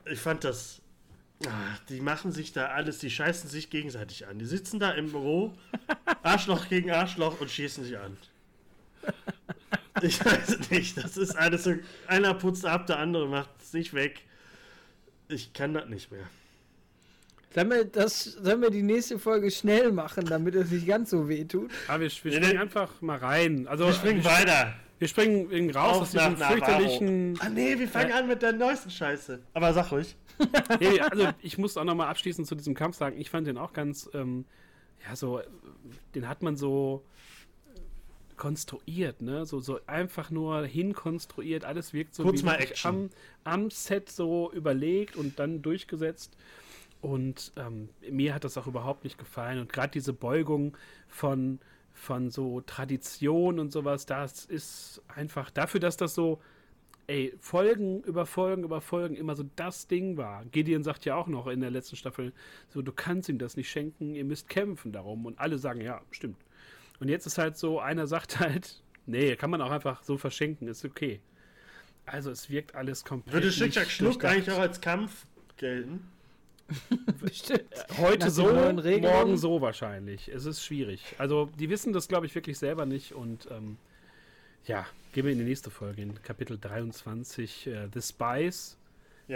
Ich 0.05 0.19
fand 0.19 0.43
das. 0.43 0.81
Ach, 1.47 1.79
die 1.89 1.99
machen 2.01 2.31
sich 2.31 2.53
da 2.53 2.67
alles, 2.67 2.99
die 2.99 3.09
scheißen 3.09 3.49
sich 3.49 3.69
gegenseitig 3.69 4.27
an. 4.27 4.37
Die 4.39 4.45
sitzen 4.45 4.79
da 4.79 4.91
im 4.91 5.11
Büro, 5.11 5.53
Arschloch 6.23 6.69
gegen 6.69 6.91
Arschloch 6.91 7.41
und 7.41 7.49
schießen 7.49 7.83
sich 7.83 7.97
an. 7.97 8.15
Ich 10.01 10.23
weiß 10.23 10.69
nicht, 10.69 10.97
das 10.97 11.17
ist 11.17 11.35
alles 11.35 11.65
so. 11.65 11.75
Einer 12.07 12.33
putzt 12.33 12.65
ab, 12.65 12.87
der 12.87 12.99
andere 12.99 13.27
macht 13.27 13.49
sich 13.65 13.93
weg. 13.93 14.21
Ich 15.27 15.53
kann 15.53 15.73
das 15.73 15.87
nicht 15.89 16.11
mehr. 16.11 16.27
Sollen 17.53 17.69
wir, 17.69 17.85
das, 17.85 18.23
sollen 18.23 18.61
wir 18.61 18.69
die 18.69 18.81
nächste 18.81 19.19
Folge 19.19 19.51
schnell 19.51 19.91
machen, 19.91 20.25
damit 20.25 20.55
es 20.55 20.71
nicht 20.71 20.87
ganz 20.87 21.09
so 21.09 21.27
weh 21.27 21.43
tut? 21.43 21.69
Aber 21.87 21.99
wir, 21.99 22.05
wir 22.05 22.09
springen 22.09 22.49
nee. 22.49 22.57
einfach 22.57 23.01
mal 23.01 23.17
rein. 23.17 23.67
Also, 23.67 23.87
Wir 23.87 23.93
springen 23.93 24.23
wir, 24.23 24.31
weiter. 24.31 24.73
wir 24.99 25.07
springen 25.09 25.51
irgendwie 25.51 25.75
raus 25.75 25.97
Auf 25.97 26.01
aus 26.03 26.11
diesem 26.11 26.39
nach 26.39 26.51
fürchterlichen. 26.51 27.37
Ah 27.41 27.49
nee, 27.49 27.77
wir 27.77 27.89
fangen 27.89 28.13
an 28.13 28.27
mit 28.27 28.41
der 28.41 28.53
neuesten 28.53 28.89
Scheiße. 28.89 29.39
Aber 29.53 29.73
sag 29.73 29.91
ruhig. 29.91 30.15
Nee, 30.79 30.99
also, 31.01 31.27
ich 31.41 31.57
muss 31.57 31.75
auch 31.75 31.83
nochmal 31.83 32.07
abschließend 32.07 32.47
zu 32.47 32.55
diesem 32.55 32.73
Kampf 32.73 32.95
sagen, 32.95 33.19
ich 33.19 33.29
fand 33.29 33.47
den 33.47 33.57
auch 33.57 33.73
ganz. 33.73 34.09
Ähm, 34.13 34.45
ja, 35.05 35.15
so. 35.15 35.41
Den 36.15 36.29
hat 36.29 36.41
man 36.41 36.55
so 36.55 37.03
konstruiert, 38.41 39.21
ne? 39.21 39.45
So, 39.45 39.59
so 39.59 39.79
einfach 39.85 40.31
nur 40.31 40.65
hinkonstruiert. 40.65 41.63
Alles 41.63 41.93
wirkt 41.93 42.15
so 42.15 42.23
Kurz 42.23 42.41
mal 42.41 42.53
wirklich 42.53 42.71
Action. 42.71 43.11
Am, 43.43 43.63
am 43.63 43.69
Set 43.69 44.09
so 44.09 44.51
überlegt 44.51 45.15
und 45.15 45.37
dann 45.37 45.61
durchgesetzt. 45.61 46.35
Und 47.01 47.53
ähm, 47.55 47.89
mir 48.09 48.33
hat 48.33 48.43
das 48.43 48.57
auch 48.57 48.65
überhaupt 48.65 49.03
nicht 49.03 49.19
gefallen. 49.19 49.59
Und 49.59 49.71
gerade 49.71 49.91
diese 49.91 50.11
Beugung 50.11 50.75
von, 51.07 51.59
von 51.93 52.31
so 52.31 52.61
Tradition 52.61 53.59
und 53.59 53.71
sowas, 53.71 54.07
das 54.07 54.45
ist 54.45 55.03
einfach 55.07 55.51
dafür, 55.51 55.79
dass 55.79 55.95
das 55.95 56.15
so, 56.15 56.41
ey, 57.05 57.35
Folgen 57.37 58.01
über 58.01 58.25
Folgen 58.25 58.63
über 58.63 58.81
Folgen 58.81 59.17
immer 59.17 59.35
so 59.35 59.43
das 59.55 59.85
Ding 59.85 60.17
war. 60.17 60.45
Gideon 60.45 60.83
sagt 60.83 61.05
ja 61.05 61.13
auch 61.13 61.27
noch 61.27 61.45
in 61.45 61.61
der 61.61 61.69
letzten 61.69 61.95
Staffel, 61.95 62.33
so, 62.69 62.81
du 62.81 62.91
kannst 62.91 63.29
ihm 63.29 63.37
das 63.37 63.55
nicht 63.55 63.69
schenken, 63.69 64.15
ihr 64.15 64.25
müsst 64.25 64.49
kämpfen 64.49 64.91
darum. 64.91 65.27
Und 65.27 65.37
alle 65.37 65.59
sagen, 65.59 65.79
ja, 65.81 66.01
stimmt. 66.09 66.37
Und 67.01 67.09
jetzt 67.09 67.25
ist 67.25 67.39
halt 67.39 67.57
so, 67.57 67.79
einer 67.79 68.05
sagt 68.05 68.39
halt, 68.39 68.79
nee, 69.07 69.35
kann 69.35 69.49
man 69.49 69.59
auch 69.61 69.71
einfach 69.71 70.03
so 70.03 70.17
verschenken, 70.17 70.67
ist 70.67 70.85
okay. 70.85 71.19
Also 72.05 72.29
es 72.29 72.49
wirkt 72.49 72.75
alles 72.75 73.03
komplett. 73.03 73.33
Würde 73.33 73.51
Schicksack 73.51 73.89
Schnuck 73.89 74.23
eigentlich 74.23 74.51
auch 74.51 74.59
als 74.59 74.79
Kampf 74.79 75.25
gelten? 75.57 76.07
Bestimmt. 77.21 77.63
Heute 77.97 78.27
Nach 78.27 78.83
den 78.83 79.01
so, 79.03 79.09
morgen 79.09 79.37
so 79.37 79.61
wahrscheinlich. 79.61 80.29
Es 80.29 80.45
ist 80.45 80.63
schwierig. 80.63 81.01
Also, 81.17 81.49
die 81.59 81.69
wissen 81.69 81.91
das, 81.91 82.07
glaube 82.07 82.27
ich, 82.27 82.35
wirklich 82.35 82.57
selber 82.57 82.85
nicht. 82.85 83.13
Und 83.13 83.49
ähm, 83.51 83.77
ja, 84.65 84.85
gehen 85.11 85.25
wir 85.25 85.33
in 85.33 85.39
die 85.39 85.43
nächste 85.45 85.69
Folge, 85.69 86.01
in 86.03 86.21
Kapitel 86.21 86.57
23, 86.57 87.67
äh, 87.67 87.89
The 87.93 88.01
Spies. 88.01 88.77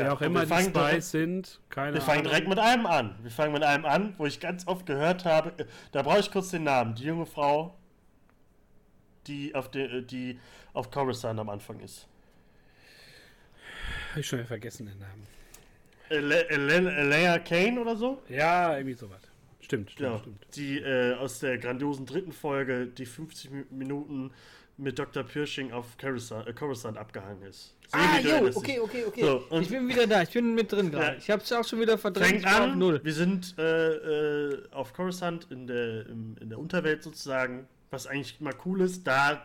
Wer 0.03 0.13
auch 0.13 0.19
und 0.21 0.27
immer 0.27 0.39
wir 0.41 0.43
die 0.45 0.49
fangen 0.49 0.63
Spies 0.65 0.73
direkt, 0.73 1.03
sind, 1.03 1.61
keine 1.69 1.93
wir 1.95 2.01
fangen 2.01 2.19
Ahnung. 2.19 2.31
direkt 2.31 2.47
mit 2.49 2.59
einem 2.59 2.85
an. 2.85 3.15
Wir 3.21 3.31
fangen 3.31 3.53
mit 3.53 3.63
einem 3.63 3.85
an, 3.85 4.13
wo 4.17 4.25
ich 4.25 4.39
ganz 4.39 4.67
oft 4.67 4.85
gehört 4.85 5.25
habe, 5.25 5.53
äh, 5.57 5.65
da 5.91 6.01
brauche 6.03 6.19
ich 6.19 6.31
kurz 6.31 6.49
den 6.51 6.63
Namen. 6.63 6.95
Die 6.95 7.03
junge 7.05 7.25
Frau, 7.25 7.75
die 9.27 9.55
auf, 9.55 9.71
de, 9.71 10.01
die 10.03 10.39
auf 10.73 10.91
Coruscant 10.91 11.39
am 11.39 11.49
Anfang 11.49 11.79
ist. 11.79 12.07
Hab 14.11 14.17
ich 14.19 14.27
schon 14.27 14.39
wieder 14.39 14.47
vergessen 14.47 14.85
den 14.85 14.99
Namen. 14.99 15.27
Ele- 16.09 16.47
Ele- 16.49 16.91
Elea 16.95 17.39
Kane 17.39 17.79
oder 17.81 17.95
so? 17.95 18.21
Ja, 18.29 18.77
irgendwie 18.77 18.93
sowas. 18.93 19.21
Stimmt, 19.61 19.91
stimmt, 19.91 20.09
Ja, 20.11 20.19
stimmt. 20.19 20.45
die 20.55 20.77
äh, 20.79 21.15
aus 21.15 21.39
der 21.39 21.57
grandiosen 21.57 22.05
dritten 22.05 22.31
Folge, 22.31 22.85
die 22.85 23.05
50 23.07 23.49
Mi- 23.49 23.65
Minuten 23.71 24.31
mit 24.77 24.99
Dr. 24.99 25.23
Pirsching 25.23 25.71
auf 25.71 25.97
Coruscant, 25.97 26.47
äh, 26.47 26.53
Coruscant 26.53 26.97
abgehangen 26.97 27.43
ist. 27.43 27.75
Ah, 27.91 28.17
Sebi, 28.17 28.23
du 28.23 28.47
jo, 28.47 28.51
okay, 28.55 28.79
okay, 28.79 29.05
okay. 29.05 29.21
So, 29.21 29.59
ich 29.59 29.69
bin 29.69 29.87
wieder 29.87 30.07
da, 30.07 30.23
ich 30.23 30.31
bin 30.31 30.53
mit 30.53 30.71
drin 30.71 30.91
gerade. 30.91 31.13
Ja. 31.13 31.17
Ich 31.17 31.29
hab's 31.29 31.51
auch 31.51 31.63
schon 31.63 31.79
wieder 31.79 31.97
verdrängt. 31.97 32.41
Fängt 32.41 32.45
an, 32.47 32.77
Null. 32.77 32.99
wir 33.03 33.13
sind 33.13 33.55
äh, 33.57 33.93
äh, 33.93 34.71
auf 34.71 34.93
Coruscant 34.93 35.47
in 35.49 35.67
der, 35.67 36.07
im, 36.07 36.35
in 36.41 36.49
der 36.49 36.59
Unterwelt 36.59 37.03
sozusagen, 37.03 37.67
was 37.89 38.07
eigentlich 38.07 38.41
mal 38.41 38.53
cool 38.65 38.81
ist, 38.81 39.05
da 39.07 39.29
ein 39.31 39.39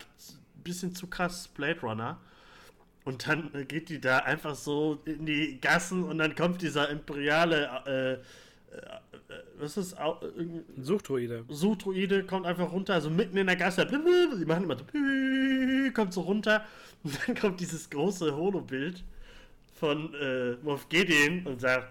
bisschen 0.64 0.94
zu 0.94 1.06
krass 1.06 1.48
Blade 1.48 1.80
Runner. 1.80 2.18
Und 3.04 3.26
dann 3.28 3.54
äh, 3.54 3.64
geht 3.64 3.88
die 3.88 4.00
da 4.00 4.18
einfach 4.18 4.54
so 4.54 5.00
in 5.04 5.26
die 5.26 5.60
Gassen 5.60 6.04
und 6.04 6.18
dann 6.18 6.34
kommt 6.34 6.62
dieser 6.62 6.88
imperiale, 6.90 7.68
äh, 7.86 8.12
äh, 8.12 8.18
was 9.58 9.76
ist, 9.76 9.92
äh, 9.92 9.98
Ein 10.38 10.64
Suchtruide. 10.80 11.44
Suchtruide 11.48 12.24
kommt 12.24 12.46
einfach 12.46 12.72
runter, 12.72 12.94
also 12.94 13.10
mitten 13.10 13.36
in 13.36 13.46
der 13.46 13.56
Gasse. 13.56 13.86
Die 13.86 14.44
machen 14.44 14.64
immer 14.64 14.76
so, 14.76 14.84
kommt 15.94 16.12
so 16.12 16.22
runter. 16.22 16.64
Und 17.02 17.18
dann 17.26 17.36
kommt 17.36 17.60
dieses 17.60 17.88
große 17.88 18.34
Holo-Bild 18.36 19.02
von 19.78 20.14
äh, 20.14 20.52
Moff 20.62 20.86
Gideon 20.90 21.46
und 21.46 21.58
sagt: 21.60 21.88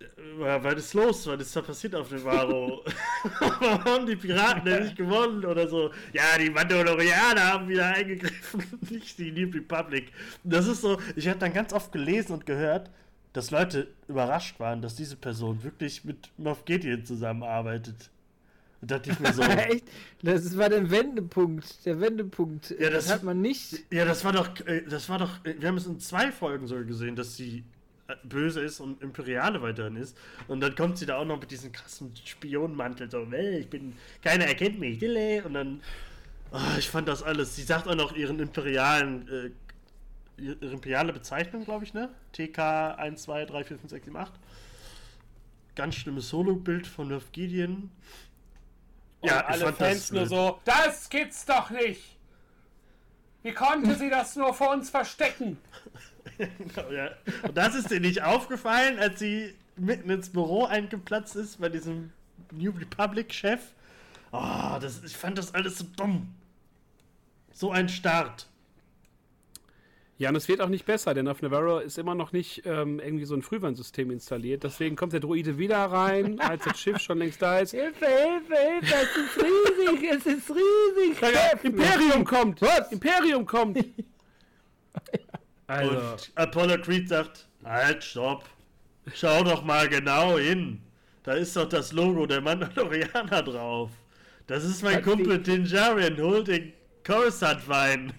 "Äh, 0.00 0.06
Was 0.38 0.74
ist 0.74 0.94
los? 0.94 1.26
Was 1.28 1.40
ist 1.40 1.54
da 1.54 1.62
passiert 1.62 1.94
auf 1.94 2.08
dem 2.08 2.24
Varo? 2.24 2.84
Warum 3.38 3.84
haben 3.84 4.06
die 4.06 4.16
Piraten 4.16 4.64
denn 4.64 4.82
nicht 4.82 4.96
gewonnen? 4.96 5.44
Oder 5.44 5.68
so. 5.68 5.92
Ja, 6.12 6.36
die 6.36 6.50
Mandalorianer 6.50 7.52
haben 7.52 7.68
wieder 7.68 7.86
eingegriffen, 7.94 8.64
nicht 8.90 9.16
die 9.18 9.30
New 9.30 9.48
Republic. 9.50 10.10
Das 10.42 10.66
ist 10.66 10.80
so, 10.80 10.98
ich 11.14 11.28
habe 11.28 11.38
dann 11.38 11.52
ganz 11.52 11.72
oft 11.72 11.92
gelesen 11.92 12.32
und 12.32 12.46
gehört, 12.46 12.90
dass 13.32 13.50
Leute 13.50 13.88
überrascht 14.08 14.58
waren, 14.60 14.82
dass 14.82 14.96
diese 14.96 15.16
Person 15.16 15.62
wirklich 15.62 16.04
mit 16.04 16.30
Moff 16.36 16.64
Gideon 16.64 17.04
zusammenarbeitet. 17.04 18.10
Und 18.80 18.90
dachte 18.90 19.10
ich 19.10 19.20
mir 19.20 19.32
so, 19.32 19.42
Echt? 19.42 19.84
Das 20.22 20.56
war 20.56 20.68
der 20.68 20.90
Wendepunkt. 20.90 21.84
Der 21.84 22.00
Wendepunkt. 22.00 22.70
Ja, 22.78 22.90
das, 22.90 23.04
das- 23.04 23.14
hat 23.14 23.22
man 23.22 23.40
nicht. 23.40 23.84
ja, 23.92 24.04
das 24.04 24.24
war 24.24 24.32
doch, 24.32 24.48
äh, 24.66 24.82
das 24.88 25.08
war 25.08 25.18
doch, 25.18 25.44
äh, 25.44 25.54
wir 25.60 25.68
haben 25.68 25.76
es 25.76 25.86
in 25.86 26.00
zwei 26.00 26.32
Folgen 26.32 26.66
so 26.66 26.76
gesehen, 26.84 27.14
dass 27.14 27.36
sie 27.36 27.62
äh, 28.08 28.14
böse 28.24 28.60
ist 28.62 28.80
und 28.80 29.02
Imperiale 29.02 29.60
weiterhin 29.62 29.96
ist. 29.96 30.16
Und 30.48 30.60
dann 30.60 30.74
kommt 30.74 30.96
sie 30.98 31.06
da 31.06 31.18
auch 31.18 31.26
noch 31.26 31.38
mit 31.40 31.50
diesem 31.50 31.72
krassen 31.72 32.12
Spionenmantel, 32.24 33.10
so, 33.10 33.30
"Well, 33.30 33.58
ich 33.60 33.68
bin, 33.68 33.92
keiner 34.24 34.46
erkennt 34.46 34.80
mich, 34.80 34.98
dille. 34.98 35.44
Und 35.44 35.54
dann, 35.54 35.82
ah, 36.50 36.76
ich 36.78 36.88
fand 36.88 37.06
das 37.06 37.22
alles, 37.22 37.54
sie 37.56 37.62
sagt 37.62 37.86
auch 37.86 37.94
noch 37.94 38.16
ihren 38.16 38.40
imperialen, 38.40 39.28
äh, 39.28 39.50
imperiale 40.40 41.12
Bezeichnung, 41.12 41.64
glaube 41.64 41.84
ich, 41.84 41.94
ne? 41.94 42.10
TK 42.32 42.58
1, 42.98 43.22
2, 43.22 43.44
3, 43.46 43.64
4, 43.64 43.78
5, 43.78 43.90
6, 43.90 44.04
7, 44.06 44.16
8. 44.16 44.32
Ganz 45.74 45.94
schlimmes 45.94 46.28
Solo-Bild 46.28 46.86
von 46.86 47.08
Moff 47.08 47.30
Gideon. 47.32 47.90
Und 49.20 49.30
alle 49.30 49.72
Fans 49.72 50.10
nur 50.12 50.26
so, 50.26 50.60
das 50.64 51.08
gibt's 51.08 51.44
doch 51.44 51.70
nicht. 51.70 52.16
Wie 53.42 53.52
konnte 53.52 53.94
sie 53.94 54.10
das 54.10 54.36
nur 54.36 54.52
vor 54.54 54.72
uns 54.72 54.90
verstecken? 54.90 55.58
Genau, 56.36 56.90
ja. 56.90 57.10
Und 57.42 57.56
das 57.56 57.74
ist 57.74 57.90
dir 57.90 58.00
nicht 58.00 58.22
aufgefallen, 58.22 58.98
als 58.98 59.18
sie 59.18 59.54
mitten 59.76 60.08
ins 60.08 60.30
Büro 60.30 60.64
eingeplatzt 60.64 61.36
ist 61.36 61.60
bei 61.60 61.68
diesem 61.68 62.12
New 62.52 62.70
Republic-Chef? 62.70 63.60
Ah, 64.32 64.78
das, 64.78 65.02
ich 65.02 65.16
fand 65.16 65.38
das 65.38 65.54
alles 65.54 65.78
so 65.78 65.84
dumm. 65.96 66.34
So 67.52 67.70
ein 67.72 67.88
Start. 67.88 68.49
Ja, 70.20 70.28
und 70.28 70.36
es 70.36 70.48
wird 70.48 70.60
auch 70.60 70.68
nicht 70.68 70.84
besser, 70.84 71.14
denn 71.14 71.28
auf 71.28 71.40
Navarro 71.40 71.78
ist 71.78 71.96
immer 71.96 72.14
noch 72.14 72.32
nicht 72.32 72.66
ähm, 72.66 73.00
irgendwie 73.00 73.24
so 73.24 73.34
ein 73.34 73.40
Frühwarnsystem 73.40 74.10
installiert. 74.10 74.64
Deswegen 74.64 74.94
kommt 74.94 75.14
der 75.14 75.20
Droide 75.20 75.56
wieder 75.56 75.78
rein, 75.78 76.38
als 76.46 76.64
das 76.64 76.78
Schiff 76.78 76.98
schon 77.00 77.16
längst 77.20 77.40
da 77.40 77.60
ist. 77.60 77.70
Hilfe, 77.70 78.04
Hilfe, 78.04 78.54
Hilfe, 78.54 78.94
es 79.00 79.16
ist 79.16 79.42
riesig, 79.42 80.10
es 80.10 80.26
ist 80.26 80.50
riesig. 80.50 81.18
Chef. 81.18 81.64
Imperium 81.64 82.22
kommt! 82.22 82.60
Was? 82.60 82.92
Imperium 82.92 83.46
kommt! 83.46 83.82
Also, 85.66 85.90
Und 85.90 86.32
Apollo 86.34 86.82
Creed 86.82 87.08
sagt, 87.08 87.46
halt, 87.64 88.02
stopp. 88.02 88.44
Schau 89.14 89.44
doch 89.44 89.62
mal 89.62 89.88
genau 89.88 90.36
hin. 90.36 90.82
Da 91.22 91.34
ist 91.34 91.54
doch 91.54 91.68
das 91.68 91.92
Logo 91.92 92.26
der 92.26 92.40
Mandalorianer 92.40 93.42
drauf. 93.44 93.90
Das 94.48 94.64
ist 94.64 94.82
mein 94.82 95.00
Kumpel 95.00 95.38
Dinjarian. 95.38 96.18
Hol 96.18 96.42
den 96.42 96.72
Coruscant-Wein. 97.04 98.12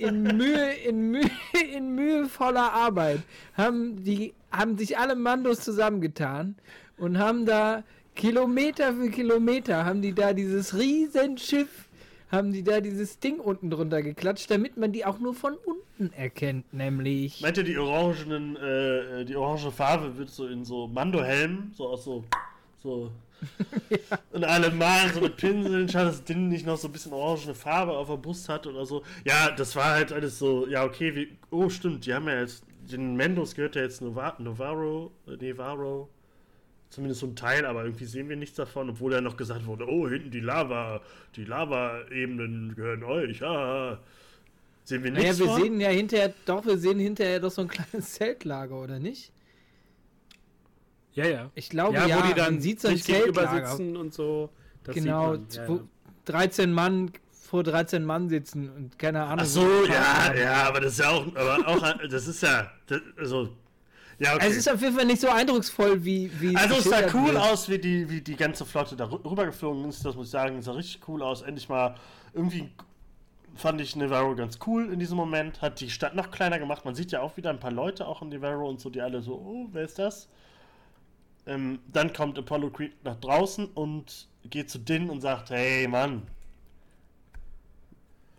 In 0.00 0.22
Mühe, 0.22 0.72
in 0.74 1.10
Mühe, 1.10 1.30
in 1.74 1.94
mühevoller 1.94 2.72
Arbeit 2.72 3.20
haben 3.56 4.02
die, 4.04 4.34
haben 4.50 4.78
sich 4.78 4.98
alle 4.98 5.16
Mandos 5.16 5.60
zusammengetan 5.60 6.56
und 6.96 7.18
haben 7.18 7.46
da 7.46 7.84
Kilometer 8.18 8.94
für 8.94 9.10
Kilometer 9.10 9.84
haben 9.84 10.02
die 10.02 10.12
da 10.12 10.32
dieses 10.32 10.76
Riesenschiff, 10.76 11.88
haben 12.32 12.52
die 12.52 12.64
da 12.64 12.80
dieses 12.80 13.20
Ding 13.20 13.38
unten 13.38 13.70
drunter 13.70 14.02
geklatscht, 14.02 14.50
damit 14.50 14.76
man 14.76 14.90
die 14.90 15.04
auch 15.04 15.20
nur 15.20 15.34
von 15.34 15.54
unten 15.54 16.12
erkennt, 16.14 16.72
nämlich. 16.74 17.40
Meint 17.40 17.58
ihr, 17.58 17.62
die 17.62 17.78
orangenen, 17.78 18.56
äh, 18.56 19.24
die 19.24 19.36
orange 19.36 19.70
Farbe 19.70 20.18
wird 20.18 20.30
so 20.30 20.48
in 20.48 20.64
so 20.64 20.88
Mando-Helmen, 20.88 21.70
so 21.74 21.88
aus 21.88 22.04
so, 22.04 22.24
so. 22.82 23.12
Und 24.32 24.44
alle 24.44 24.70
malen 24.70 25.12
so 25.14 25.20
mit 25.20 25.36
Pinseln, 25.36 25.88
schade, 25.88 26.06
dass 26.06 26.24
Din 26.24 26.48
nicht 26.48 26.66
noch 26.66 26.76
so 26.76 26.88
ein 26.88 26.92
bisschen 26.92 27.12
orangene 27.12 27.54
Farbe 27.54 27.92
auf 27.92 28.08
der 28.08 28.16
Brust 28.16 28.48
hat 28.48 28.66
oder 28.66 28.84
so. 28.84 29.02
Ja, 29.24 29.50
das 29.50 29.76
war 29.76 29.92
halt 29.92 30.12
alles 30.12 30.38
so, 30.38 30.66
ja, 30.66 30.84
okay, 30.84 31.14
wie, 31.14 31.38
oh, 31.50 31.68
stimmt, 31.68 32.06
die 32.06 32.14
haben 32.14 32.26
ja 32.28 32.40
jetzt, 32.40 32.64
den 32.90 33.16
Mendos 33.16 33.54
gehört 33.54 33.76
ja 33.76 33.82
jetzt 33.82 34.00
Nova, 34.00 34.34
Novaro, 34.38 35.12
äh, 35.26 35.36
Nevaro, 35.36 36.08
Zumindest 36.90 37.20
so 37.20 37.26
ein 37.26 37.36
Teil, 37.36 37.66
aber 37.66 37.84
irgendwie 37.84 38.06
sehen 38.06 38.30
wir 38.30 38.36
nichts 38.36 38.56
davon, 38.56 38.88
obwohl 38.88 39.12
ja 39.12 39.20
noch 39.20 39.36
gesagt 39.36 39.66
wurde, 39.66 39.86
oh, 39.86 40.08
hinten 40.08 40.30
die 40.30 40.40
Lava, 40.40 41.02
die 41.36 41.44
Lava-Ebenen 41.44 42.74
gehören 42.74 43.04
euch, 43.04 43.42
ah. 43.42 43.98
Sehen 44.84 45.04
wir 45.04 45.10
nichts 45.10 45.38
Naja, 45.38 45.38
wir 45.38 45.46
von? 45.46 45.62
sehen 45.62 45.80
ja 45.80 45.90
hinterher, 45.90 46.32
doch, 46.46 46.64
wir 46.64 46.78
sehen 46.78 46.98
hinterher 46.98 47.40
doch 47.40 47.50
so 47.50 47.60
ein 47.60 47.68
kleines 47.68 48.14
Zeltlager, 48.14 48.80
oder 48.80 48.98
nicht? 48.98 49.32
Ja, 51.18 51.26
ja. 51.26 51.50
Ich 51.54 51.68
glaube, 51.68 51.94
ja, 51.94 52.06
ja, 52.06 52.18
wo 52.22 52.26
die 52.28 52.34
dann 52.34 52.54
man 52.54 52.60
sieht 52.62 52.80
sich 52.80 53.04
gegenüber 53.04 53.48
sitzen 53.48 53.96
und 53.96 54.14
so. 54.14 54.50
Das 54.84 54.94
genau, 54.94 55.34
sieht 55.34 55.56
man. 55.56 55.66
Ja, 55.66 55.68
wo 55.68 55.74
ja. 55.76 55.82
13 56.26 56.72
Mann 56.72 57.10
vor 57.32 57.62
13 57.62 58.04
Mann 58.04 58.28
sitzen 58.28 58.70
und 58.70 58.98
keine 58.98 59.22
Ahnung. 59.22 59.40
Ach 59.40 59.46
so, 59.46 59.66
ja, 59.86 60.34
ja, 60.34 60.68
aber 60.68 60.80
das 60.80 60.92
ist 60.92 60.98
ja 61.00 61.10
auch, 61.10 61.26
aber 61.34 61.66
auch, 61.66 62.08
das 62.10 62.26
ist 62.26 62.42
ja, 62.42 62.70
das, 62.86 63.00
also, 63.16 63.48
ja, 64.18 64.34
okay. 64.34 64.46
Es 64.48 64.56
ist 64.56 64.70
auf 64.70 64.80
jeden 64.82 64.94
Fall 64.96 65.06
nicht 65.06 65.20
so 65.20 65.28
eindrucksvoll, 65.28 66.04
wie. 66.04 66.30
wie 66.40 66.54
Also 66.56 66.76
es 66.76 66.84
sah 66.84 67.02
cool 67.14 67.32
wird. 67.32 67.36
aus, 67.36 67.68
wie 67.68 67.78
die, 67.78 68.08
wie 68.10 68.20
die 68.20 68.34
ganze 68.36 68.64
Flotte 68.66 68.96
da 68.96 69.04
rü- 69.04 69.24
rübergeflogen 69.24 69.88
ist, 69.88 70.04
das 70.04 70.14
muss 70.16 70.26
ich 70.26 70.32
sagen. 70.32 70.58
Es 70.58 70.64
sah 70.66 70.72
richtig 70.72 71.00
cool 71.08 71.22
aus. 71.22 71.42
Endlich 71.42 71.68
mal 71.68 71.94
irgendwie 72.34 72.68
fand 73.54 73.80
ich 73.80 73.94
Navarro 73.96 74.34
ganz 74.34 74.58
cool 74.66 74.92
in 74.92 74.98
diesem 74.98 75.16
Moment. 75.16 75.62
Hat 75.62 75.80
die 75.80 75.88
Stadt 75.88 76.14
noch 76.16 76.30
kleiner 76.30 76.58
gemacht. 76.58 76.84
Man 76.84 76.94
sieht 76.96 77.12
ja 77.12 77.20
auch 77.20 77.36
wieder 77.36 77.50
ein 77.50 77.60
paar 77.60 77.70
Leute 77.72 78.06
auch 78.06 78.20
in 78.22 78.28
Navarro 78.28 78.68
und 78.68 78.80
so, 78.80 78.90
die 78.90 79.00
alle 79.00 79.22
so, 79.22 79.34
oh, 79.34 79.68
wer 79.72 79.84
ist 79.84 79.98
das? 79.98 80.28
Ähm, 81.48 81.78
dann 81.90 82.12
kommt 82.12 82.38
Apollo 82.38 82.70
Creed 82.70 82.92
nach 83.04 83.16
draußen 83.16 83.66
und 83.68 84.28
geht 84.44 84.68
zu 84.68 84.78
Din 84.78 85.08
und 85.08 85.22
sagt, 85.22 85.48
hey 85.48 85.88
Mann, 85.88 86.22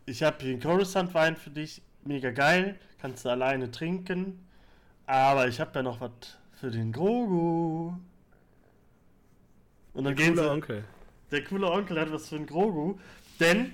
ich 0.05 0.21
habe 0.21 0.37
hier 0.41 0.51
einen 0.51 0.61
Coruscant-Wein 0.61 1.35
für 1.35 1.49
dich, 1.49 1.81
mega 2.03 2.29
geil, 2.29 2.79
kannst 3.01 3.25
du 3.25 3.29
alleine 3.29 3.71
trinken, 3.71 4.39
aber 5.07 5.47
ich 5.47 5.59
habe 5.59 5.71
ja 5.73 5.81
noch 5.81 5.99
was 5.99 6.37
für 6.59 6.69
den 6.69 6.91
Grogu. 6.91 7.93
Und 9.93 10.03
dann 10.03 10.13
gehen 10.13 10.35
Cooler 10.35 10.43
sie, 10.43 10.49
Onkel. 10.51 10.83
der 11.31 11.43
coole 11.45 11.71
Onkel 11.71 11.99
hat 11.99 12.11
was 12.11 12.29
für 12.29 12.35
den 12.35 12.45
Grogu, 12.45 12.99
denn 13.39 13.73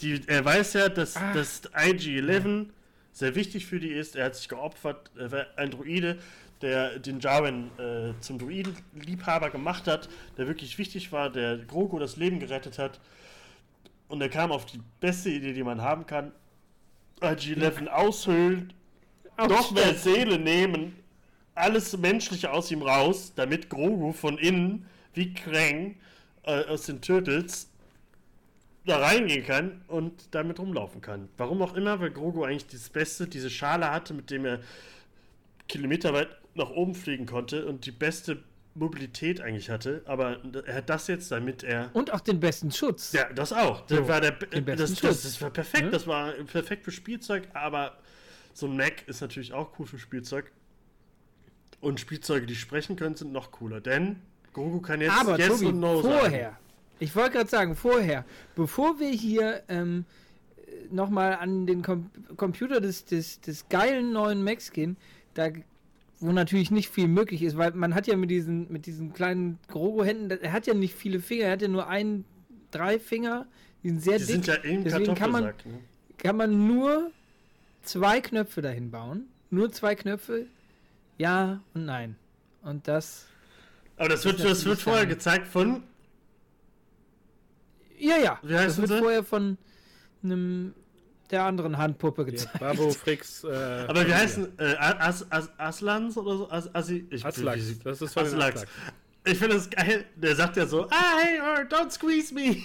die, 0.00 0.22
er 0.28 0.44
weiß 0.44 0.74
ja, 0.74 0.88
dass 0.88 1.14
das 1.14 1.62
IG-11 1.74 2.66
sehr 3.12 3.34
wichtig 3.34 3.66
für 3.66 3.80
die 3.80 3.88
ist. 3.88 4.14
Er 4.14 4.26
hat 4.26 4.36
sich 4.36 4.48
geopfert, 4.48 5.10
er 5.16 5.32
war 5.32 5.46
ein 5.56 5.72
Druide, 5.72 6.18
der 6.62 6.98
den 6.98 7.20
Jarwin 7.20 7.70
äh, 7.78 8.12
zum 8.20 8.38
Druidenliebhaber 8.38 9.50
gemacht 9.50 9.86
hat, 9.86 10.08
der 10.36 10.46
wirklich 10.46 10.78
wichtig 10.78 11.12
war, 11.12 11.30
der 11.30 11.58
Grogu 11.58 11.98
das 11.98 12.16
Leben 12.16 12.40
gerettet 12.40 12.78
hat. 12.78 13.00
Und 14.08 14.20
er 14.20 14.28
kam 14.28 14.52
auf 14.52 14.66
die 14.66 14.80
beste 15.00 15.30
Idee, 15.30 15.52
die 15.52 15.62
man 15.62 15.82
haben 15.82 16.06
kann. 16.06 16.32
IG-11 17.20 17.88
aushöhlen, 17.88 18.72
noch 19.36 19.70
mehr 19.72 19.94
Seele 19.94 20.38
nehmen, 20.38 20.96
alles 21.54 21.96
Menschliche 21.96 22.52
aus 22.52 22.70
ihm 22.70 22.82
raus, 22.82 23.32
damit 23.34 23.68
Grogu 23.68 24.12
von 24.12 24.38
innen, 24.38 24.86
wie 25.14 25.34
Krang 25.34 25.96
äh, 26.44 26.64
aus 26.66 26.86
den 26.86 27.00
Turtles, 27.00 27.68
da 28.86 28.98
reingehen 28.98 29.44
kann 29.44 29.82
und 29.88 30.34
damit 30.34 30.58
rumlaufen 30.58 31.00
kann. 31.00 31.28
Warum 31.36 31.60
auch 31.62 31.74
immer, 31.74 32.00
weil 32.00 32.10
Grogu 32.10 32.44
eigentlich 32.44 32.68
das 32.68 32.88
Beste, 32.88 33.26
diese 33.26 33.50
Schale 33.50 33.90
hatte, 33.90 34.14
mit 34.14 34.30
dem 34.30 34.44
er 34.44 34.60
kilometerweit 35.68 36.28
nach 36.58 36.70
oben 36.70 36.94
fliegen 36.94 37.26
konnte 37.26 37.66
und 37.66 37.86
die 37.86 37.92
beste 37.92 38.42
Mobilität 38.74 39.40
eigentlich 39.40 39.70
hatte. 39.70 40.02
Aber 40.06 40.38
er 40.66 40.74
hat 40.76 40.90
das 40.90 41.06
jetzt, 41.08 41.30
damit 41.32 41.64
er 41.64 41.90
Und 41.94 42.12
auch 42.12 42.20
den 42.20 42.38
besten 42.40 42.70
Schutz. 42.70 43.12
ja, 43.12 43.32
das 43.32 43.52
auch. 43.52 43.80
Das 43.86 43.98
So, 43.98 44.08
war 44.08 44.20
der, 44.20 44.32
den 44.32 44.64
das, 44.66 44.76
besten 44.76 44.94
das, 44.94 44.98
Schutz. 45.14 45.22
das 45.22 45.42
war 45.42 45.50
perfekt. 45.50 45.84
Ne? 45.84 45.90
Das 45.90 46.06
war 46.06 46.32
perfekt 46.32 46.84
für 46.84 46.92
Spielzeug, 46.92 47.48
aber 47.54 47.96
so 48.52 48.66
ein 48.66 48.76
Mac 48.76 49.06
ist 49.08 49.20
natürlich 49.20 49.52
auch 49.52 49.78
cool 49.78 49.86
für 49.86 49.98
Spielzeug. 49.98 50.52
Und 51.80 52.00
Spielzeuge, 52.00 52.46
die 52.46 52.56
sprechen 52.56 52.96
können, 52.96 53.14
sind 53.14 53.32
noch 53.32 53.52
cooler. 53.52 53.80
Denn 53.80 54.16
Grogu 54.52 54.80
kann 54.80 55.00
jetzt 55.00 55.12
Aber 55.12 55.38
Yes 55.38 55.48
Tobi, 55.48 55.66
und 55.66 55.80
No 55.80 56.02
vorher, 56.02 56.42
sagen. 56.50 56.56
ich 56.98 57.14
wollte 57.14 57.30
gerade 57.36 57.50
sagen, 57.50 57.76
vorher, 57.76 58.24
bevor 58.56 58.98
wir 58.98 59.10
hier 59.10 59.62
ähm, 59.68 60.04
nochmal 60.90 61.34
an 61.34 61.66
den 61.66 61.82
Com 61.82 62.10
Computer 62.36 62.80
des, 62.80 63.04
des, 63.04 63.40
des 63.40 63.68
geilen 63.68 64.12
neuen 64.12 64.42
Macs 64.42 64.72
gehen, 64.72 64.96
da 65.34 65.50
wo 66.20 66.32
natürlich 66.32 66.70
nicht 66.70 66.88
viel 66.88 67.08
möglich 67.08 67.42
ist, 67.42 67.56
weil 67.56 67.72
man 67.72 67.94
hat 67.94 68.06
ja 68.06 68.16
mit 68.16 68.30
diesen, 68.30 68.70
mit 68.72 68.86
diesen 68.86 69.12
kleinen 69.12 69.58
Grogo-Händen, 69.68 70.30
er 70.42 70.52
hat 70.52 70.66
ja 70.66 70.74
nicht 70.74 70.94
viele 70.94 71.20
Finger, 71.20 71.44
er 71.44 71.52
hat 71.52 71.62
ja 71.62 71.68
nur 71.68 71.86
ein, 71.88 72.24
drei 72.70 72.98
Finger, 72.98 73.46
die 73.82 73.90
sind 73.90 74.02
sehr 74.02 74.18
Die 74.18 74.24
dick. 74.24 74.32
sind 74.34 74.46
ja 74.46 74.54
im 74.54 74.84
deswegen 74.84 75.14
kann 75.14 75.30
man. 75.30 75.44
Ne? 75.44 75.54
kann 76.18 76.36
man 76.36 76.66
nur 76.66 77.12
zwei 77.82 78.20
Knöpfe 78.20 78.60
dahin 78.60 78.90
bauen. 78.90 79.28
Nur 79.50 79.70
zwei 79.70 79.94
Knöpfe. 79.94 80.46
Ja 81.16 81.60
und 81.74 81.84
nein. 81.84 82.16
Und 82.62 82.88
das. 82.88 83.26
Aber 83.96 84.08
das, 84.08 84.24
wird, 84.24 84.42
das 84.42 84.64
wird 84.64 84.80
vorher 84.80 85.02
dann- 85.04 85.10
gezeigt 85.10 85.46
von. 85.46 85.82
Ja, 87.98 88.16
ja. 88.16 88.38
Wie 88.42 88.54
heißen 88.54 88.66
das 88.68 88.78
wird 88.78 88.90
sie? 88.90 88.98
vorher 88.98 89.24
von 89.24 89.58
einem 90.22 90.74
der 91.30 91.44
anderen 91.44 91.76
Handpuppe 91.78 92.22
Ja, 92.22 92.30
gezeigt. 92.30 92.58
Babo, 92.60 92.90
Frix. 92.90 93.44
Äh, 93.44 93.48
Aber 93.88 94.06
wie 94.06 94.10
ja. 94.10 94.16
heißen 94.16 94.58
äh, 94.58 94.74
As, 94.78 95.30
As, 95.30 95.50
Aslans 95.58 96.16
oder 96.16 96.36
so? 96.38 96.50
As, 96.50 96.74
Asi, 96.74 97.06
ich, 97.10 97.24
Aslaks. 97.24 97.68
wie- 97.68 97.78
Das 97.84 98.00
ist 98.02 98.12
von 98.14 98.24
Aslaks. 98.24 98.62
Aslaks. 98.62 98.72
Ich 99.26 99.36
finde 99.38 99.56
das 99.56 99.68
geil. 99.68 100.06
Der 100.16 100.34
sagt 100.36 100.56
ja 100.56 100.66
so, 100.66 100.88
ah, 100.88 101.18
hey, 101.20 101.38
oh, 101.40 101.60
don't 101.68 101.90
squeeze 101.90 102.32
me. 102.32 102.56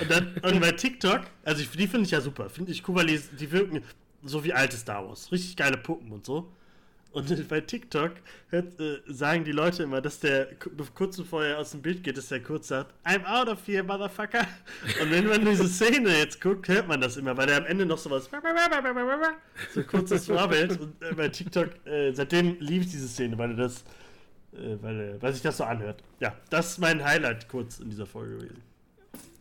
Und 0.00 0.10
dann 0.10 0.34
und 0.42 0.60
bei 0.60 0.72
TikTok, 0.72 1.20
also 1.44 1.62
ich, 1.62 1.70
die 1.70 1.86
finde 1.86 2.06
ich 2.06 2.10
ja 2.10 2.20
super. 2.20 2.50
Finde 2.50 2.72
ich 2.72 2.82
die, 2.82 3.20
die 3.38 3.52
wirken 3.52 3.82
so 4.24 4.42
wie 4.42 4.52
alte 4.52 4.76
Star 4.76 5.06
Wars. 5.06 5.30
Richtig 5.30 5.56
geile 5.56 5.76
Puppen 5.76 6.10
und 6.10 6.26
so. 6.26 6.50
Und 7.10 7.48
bei 7.48 7.60
TikTok 7.62 8.12
hört, 8.50 8.78
äh, 8.80 8.98
sagen 9.06 9.44
die 9.44 9.52
Leute 9.52 9.82
immer, 9.84 10.00
dass 10.00 10.20
der 10.20 10.54
ku- 10.56 10.70
kurz 10.94 11.16
bevor 11.16 11.44
er 11.44 11.58
aus 11.58 11.70
dem 11.70 11.80
Bild 11.82 12.04
geht, 12.04 12.16
dass 12.18 12.28
der 12.28 12.42
kurz 12.42 12.68
sagt, 12.68 12.92
I'm 13.04 13.24
out 13.24 13.48
of 13.48 13.66
here, 13.66 13.82
motherfucker. 13.82 14.46
Und 15.02 15.10
wenn 15.10 15.26
man 15.26 15.44
diese 15.44 15.66
Szene 15.68 16.16
jetzt 16.18 16.40
guckt, 16.40 16.68
hört 16.68 16.86
man 16.86 17.00
das 17.00 17.16
immer, 17.16 17.36
weil 17.36 17.46
der 17.46 17.56
am 17.58 17.66
Ende 17.66 17.86
noch 17.86 17.98
sowas 17.98 18.28
so 19.74 19.82
kurzes 19.82 20.26
Vorbild. 20.26 20.78
Und 20.78 21.02
äh, 21.02 21.14
bei 21.14 21.28
TikTok, 21.28 21.70
äh, 21.86 22.12
seitdem 22.12 22.56
liebe 22.60 22.84
ich 22.84 22.90
diese 22.90 23.08
Szene, 23.08 23.36
weil 23.38 23.50
er 23.52 23.56
das, 23.56 23.82
äh, 24.52 24.76
weil, 24.82 25.00
er- 25.00 25.22
weil 25.22 25.32
sich 25.32 25.42
das 25.42 25.56
so 25.56 25.64
anhört. 25.64 26.02
Ja, 26.20 26.36
das 26.50 26.72
ist 26.72 26.78
mein 26.78 27.02
Highlight 27.04 27.48
kurz 27.48 27.78
in 27.80 27.90
dieser 27.90 28.06
Folge 28.06 28.36
gewesen. 28.36 28.62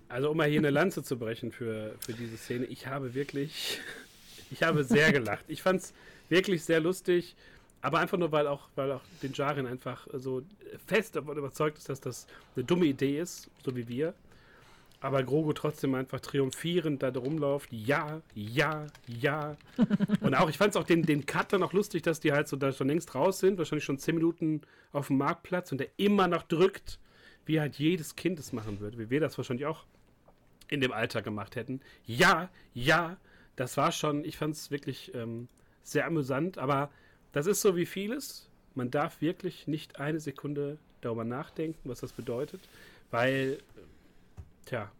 Also 0.09 0.31
um 0.31 0.37
mal 0.37 0.47
hier 0.47 0.59
eine 0.59 0.69
Lanze 0.69 1.03
zu 1.03 1.17
brechen 1.19 1.51
für, 1.51 1.95
für 1.99 2.13
diese 2.13 2.37
Szene, 2.37 2.65
ich 2.65 2.87
habe 2.87 3.13
wirklich, 3.13 3.79
ich 4.51 4.63
habe 4.63 4.85
sehr 4.85 5.11
gelacht. 5.11 5.43
Ich 5.49 5.61
fand 5.61 5.81
es 5.81 5.93
wirklich 6.29 6.63
sehr 6.63 6.79
lustig, 6.79 7.35
aber 7.81 7.99
einfach 7.99 8.17
nur, 8.17 8.31
weil 8.31 8.47
auch, 8.47 8.69
weil 8.75 8.91
auch 8.91 9.01
den 9.21 9.33
Jarin 9.33 9.67
einfach 9.67 10.07
so 10.13 10.41
fest 10.85 11.15
davon 11.15 11.37
überzeugt 11.37 11.77
ist, 11.77 11.89
dass 11.89 12.01
das 12.01 12.27
eine 12.55 12.65
dumme 12.65 12.85
Idee 12.85 13.19
ist, 13.19 13.49
so 13.63 13.75
wie 13.75 13.87
wir. 13.87 14.13
Aber 14.99 15.21
Grogu 15.21 15.53
trotzdem 15.53 15.93
einfach 15.93 16.19
triumphierend 16.19 17.03
da 17.03 17.09
rumläuft. 17.09 17.71
Ja, 17.71 18.21
ja, 18.33 18.87
ja. 19.05 19.55
Und 20.21 20.33
auch, 20.33 20.49
ich 20.49 20.57
fand 20.57 20.71
es 20.71 20.75
auch 20.75 20.85
den, 20.85 21.03
den 21.03 21.27
Cut 21.27 21.53
dann 21.53 21.61
auch 21.61 21.71
lustig, 21.73 22.01
dass 22.01 22.19
die 22.19 22.31
halt 22.31 22.47
so 22.47 22.57
da 22.57 22.71
schon 22.71 22.87
längst 22.87 23.13
raus 23.13 23.39
sind, 23.39 23.59
wahrscheinlich 23.59 23.85
schon 23.85 23.99
zehn 23.99 24.15
Minuten 24.15 24.61
auf 24.91 25.07
dem 25.07 25.17
Marktplatz 25.17 25.71
und 25.71 25.77
der 25.77 25.89
immer 25.97 26.27
noch 26.27 26.41
drückt, 26.41 26.99
wie 27.45 27.59
halt 27.59 27.75
jedes 27.75 28.15
Kind 28.15 28.39
es 28.39 28.53
machen 28.53 28.79
würde, 28.79 28.97
wie 28.97 29.11
wir 29.11 29.19
das 29.19 29.37
wahrscheinlich 29.37 29.67
auch 29.67 29.85
in 30.67 30.81
dem 30.81 30.91
Alter 30.91 31.21
gemacht 31.21 31.55
hätten. 31.55 31.79
Ja, 32.05 32.49
ja, 32.73 33.17
das 33.55 33.77
war 33.77 33.91
schon, 33.91 34.25
ich 34.25 34.37
fand 34.37 34.55
es 34.55 34.71
wirklich 34.71 35.13
ähm, 35.13 35.47
sehr 35.83 36.07
amüsant, 36.07 36.57
aber 36.57 36.89
das 37.37 37.47
ist 37.47 37.61
so 37.61 37.75
wie 37.75 37.85
vieles. 37.85 38.49
Man 38.75 38.91
darf 38.91 39.21
wirklich 39.21 39.67
nicht 39.67 39.99
eine 39.99 40.19
Sekunde 40.19 40.77
darüber 41.01 41.23
nachdenken, 41.23 41.89
was 41.89 41.99
das 42.01 42.13
bedeutet, 42.13 42.61
weil, 43.11 43.59
äh, 43.75 43.81
tja, 44.65 44.91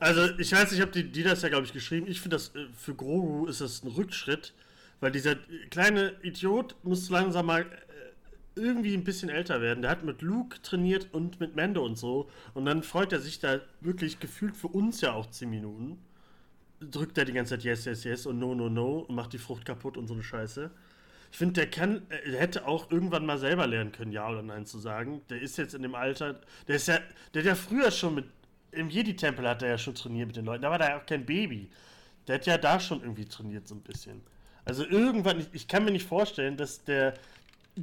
Also, 0.00 0.38
ich 0.38 0.52
weiß 0.52 0.72
nicht, 0.72 0.82
ob 0.82 0.92
die, 0.92 1.04
die 1.10 1.22
das 1.22 1.42
ja, 1.42 1.48
glaube 1.50 1.66
ich, 1.66 1.72
geschrieben. 1.72 2.06
Ich 2.08 2.20
finde, 2.20 2.36
das 2.36 2.54
äh, 2.54 2.66
für 2.76 2.94
Grogu 2.94 3.46
ist 3.46 3.60
das 3.60 3.82
ein 3.84 3.88
Rückschritt, 3.88 4.54
weil 5.00 5.12
dieser 5.12 5.36
kleine 5.70 6.14
Idiot 6.22 6.76
muss 6.84 7.10
langsam 7.10 7.46
mal 7.46 7.62
äh, 7.62 7.66
irgendwie 8.60 8.94
ein 8.94 9.04
bisschen 9.04 9.30
älter 9.30 9.60
werden. 9.60 9.82
Der 9.82 9.90
hat 9.90 10.04
mit 10.04 10.22
Luke 10.22 10.60
trainiert 10.62 11.08
und 11.12 11.40
mit 11.40 11.56
Mando 11.56 11.84
und 11.84 11.96
so. 11.98 12.30
Und 12.54 12.66
dann 12.66 12.82
freut 12.82 13.12
er 13.12 13.20
sich 13.20 13.38
da 13.40 13.60
wirklich 13.80 14.20
gefühlt 14.20 14.56
für 14.56 14.68
uns 14.68 15.00
ja 15.00 15.12
auch 15.12 15.30
10 15.30 15.50
Minuten. 15.50 15.98
Drückt 16.80 17.16
er 17.18 17.24
die 17.24 17.32
ganze 17.32 17.54
Zeit 17.56 17.64
Yes, 17.64 17.84
Yes, 17.86 18.04
Yes 18.04 18.26
und 18.26 18.38
No, 18.38 18.54
No, 18.54 18.68
No 18.68 19.00
und 19.00 19.14
macht 19.14 19.32
die 19.32 19.38
Frucht 19.38 19.64
kaputt 19.64 19.96
und 19.96 20.08
so 20.08 20.14
eine 20.14 20.22
Scheiße. 20.22 20.70
Ich 21.32 21.38
finde, 21.38 21.54
der 21.54 21.70
kann, 21.70 22.02
äh, 22.10 22.30
der 22.30 22.40
hätte 22.40 22.68
auch 22.68 22.90
irgendwann 22.90 23.24
mal 23.24 23.38
selber 23.38 23.66
lernen 23.66 23.90
können, 23.90 24.12
ja 24.12 24.28
oder 24.28 24.42
nein 24.42 24.66
zu 24.66 24.78
sagen. 24.78 25.22
Der 25.30 25.40
ist 25.40 25.56
jetzt 25.56 25.74
in 25.74 25.82
dem 25.82 25.94
Alter, 25.94 26.38
der 26.68 26.76
ist 26.76 26.88
ja, 26.88 26.98
der 27.32 27.42
hat 27.42 27.46
ja 27.46 27.54
früher 27.54 27.90
schon 27.90 28.16
mit, 28.16 28.26
im 28.70 28.90
Jedi-Tempel 28.90 29.48
hat 29.48 29.62
er 29.62 29.70
ja 29.70 29.78
schon 29.78 29.94
trainiert 29.94 30.28
mit 30.28 30.36
den 30.36 30.44
Leuten. 30.44 30.62
Da 30.62 30.70
war 30.70 30.78
der 30.78 30.90
ja 30.90 31.00
auch 31.00 31.06
kein 31.06 31.24
Baby. 31.24 31.70
Der 32.28 32.36
hat 32.36 32.46
ja 32.46 32.58
da 32.58 32.78
schon 32.78 33.00
irgendwie 33.00 33.24
trainiert, 33.24 33.66
so 33.66 33.74
ein 33.74 33.80
bisschen. 33.80 34.20
Also 34.66 34.86
irgendwann, 34.86 35.40
ich, 35.40 35.48
ich 35.52 35.68
kann 35.68 35.84
mir 35.84 35.90
nicht 35.90 36.06
vorstellen, 36.06 36.56
dass 36.56 36.84
der 36.84 37.14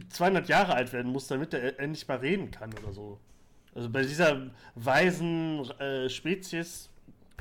200 0.09 0.47
Jahre 0.47 0.75
alt 0.75 0.93
werden 0.93 1.11
muss, 1.11 1.27
damit 1.27 1.53
er 1.53 1.79
endlich 1.79 2.07
mal 2.07 2.17
reden 2.17 2.51
kann 2.51 2.71
oder 2.77 2.93
so. 2.93 3.19
Also 3.73 3.89
bei 3.89 4.03
dieser 4.03 4.51
weisen 4.75 5.69
äh, 5.79 6.07
Spezies, 6.07 6.89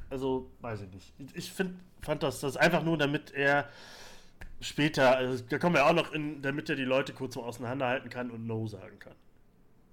also 0.08 0.50
weiß 0.60 0.80
ich 0.82 0.90
nicht. 0.90 1.12
Ich, 1.18 1.36
ich 1.36 1.52
find, 1.52 1.78
fand 2.00 2.22
das, 2.22 2.40
das 2.40 2.56
einfach 2.56 2.82
nur, 2.82 2.96
damit 2.96 3.32
er 3.32 3.68
später, 4.60 5.16
also 5.16 5.44
da 5.48 5.58
kommen 5.58 5.74
wir 5.74 5.86
auch 5.86 5.92
noch 5.92 6.12
in, 6.12 6.42
damit 6.42 6.68
er 6.70 6.76
die 6.76 6.84
Leute 6.84 7.12
kurz 7.12 7.36
mal 7.36 7.42
auseinanderhalten 7.42 8.10
kann 8.10 8.30
und 8.30 8.46
No 8.46 8.66
sagen 8.66 8.98
kann. 8.98 9.14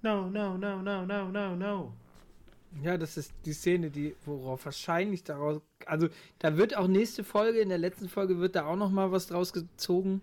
No, 0.02 0.28
no, 0.28 0.56
no, 0.56 0.82
no, 0.82 1.04
no, 1.04 1.28
no, 1.30 1.56
no. 1.56 1.92
Ja, 2.82 2.98
das 2.98 3.16
ist 3.16 3.32
die 3.44 3.52
Szene, 3.52 3.90
die 3.90 4.14
worauf 4.24 4.64
wahrscheinlich 4.66 5.24
daraus. 5.24 5.60
Also, 5.86 6.08
da 6.38 6.56
wird 6.56 6.76
auch 6.76 6.88
nächste 6.88 7.24
Folge, 7.24 7.60
in 7.60 7.70
der 7.70 7.78
letzten 7.78 8.08
Folge 8.08 8.38
wird 8.38 8.54
da 8.54 8.66
auch 8.66 8.76
noch 8.76 8.90
mal 8.90 9.10
was 9.12 9.28
draus 9.28 9.52
gezogen. 9.52 10.20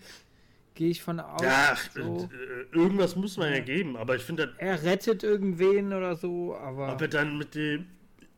Gehe 0.75 0.89
ich 0.89 1.01
von 1.01 1.19
aus. 1.19 1.41
Ja, 1.41 1.75
so. 1.93 2.29
äh, 2.31 2.75
irgendwas 2.75 3.15
muss 3.15 3.37
man 3.37 3.51
ja 3.53 3.59
geben, 3.59 3.95
aber 3.95 4.15
ich 4.15 4.23
finde, 4.23 4.53
Er 4.57 4.83
rettet 4.83 5.23
irgendwen 5.23 5.93
oder 5.93 6.15
so, 6.15 6.55
aber. 6.55 6.93
ob 6.93 7.01
er 7.01 7.07
dann 7.07 7.37
mit 7.37 7.55
dem. 7.55 7.87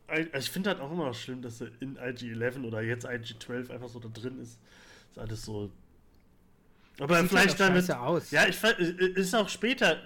Also 0.07 0.29
ich 0.37 0.51
finde 0.51 0.69
halt 0.69 0.79
auch 0.81 0.91
immer 0.91 1.05
noch 1.05 1.15
schlimm, 1.15 1.41
dass 1.41 1.61
er 1.61 1.69
in 1.79 1.97
IG-11 1.97 2.63
oder 2.63 2.81
jetzt 2.81 3.05
IG-12 3.05 3.71
einfach 3.71 3.89
so 3.89 3.99
da 3.99 4.09
drin 4.09 4.39
ist. 4.39 4.59
Ist 5.11 5.19
alles 5.19 5.43
so. 5.43 5.71
Aber 6.99 7.19
Sieht 7.21 7.29
vielleicht 7.29 7.59
damit. 7.59 7.85
scheiße 7.85 7.99
aus. 7.99 8.31
Ja, 8.31 8.47
ich 8.47 8.61
ist 8.63 9.35
auch 9.35 9.49
später. 9.49 9.97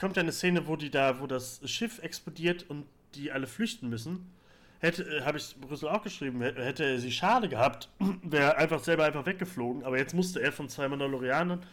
Kommt 0.00 0.16
ja 0.16 0.22
eine 0.22 0.32
Szene, 0.32 0.66
wo 0.66 0.76
die 0.76 0.90
da, 0.90 1.20
wo 1.20 1.26
das 1.26 1.60
Schiff 1.64 1.98
explodiert 2.02 2.64
und 2.68 2.86
die 3.14 3.32
alle 3.32 3.46
flüchten 3.46 3.88
müssen. 3.88 4.30
Hätte, 4.80 5.02
äh, 5.02 5.22
habe 5.22 5.38
ich 5.38 5.56
Brüssel 5.60 5.88
auch 5.88 6.02
geschrieben, 6.02 6.40
hä- 6.40 6.54
hätte 6.54 6.84
er 6.84 6.98
sie 7.00 7.10
schade 7.10 7.48
gehabt, 7.48 7.88
wäre 8.22 8.56
einfach 8.58 8.78
selber 8.82 9.04
einfach 9.04 9.26
weggeflogen. 9.26 9.84
Aber 9.84 9.98
jetzt 9.98 10.14
musste 10.14 10.40
er 10.40 10.52
von 10.52 10.68
zwei 10.68 10.88
Mandalorianern 10.88 11.64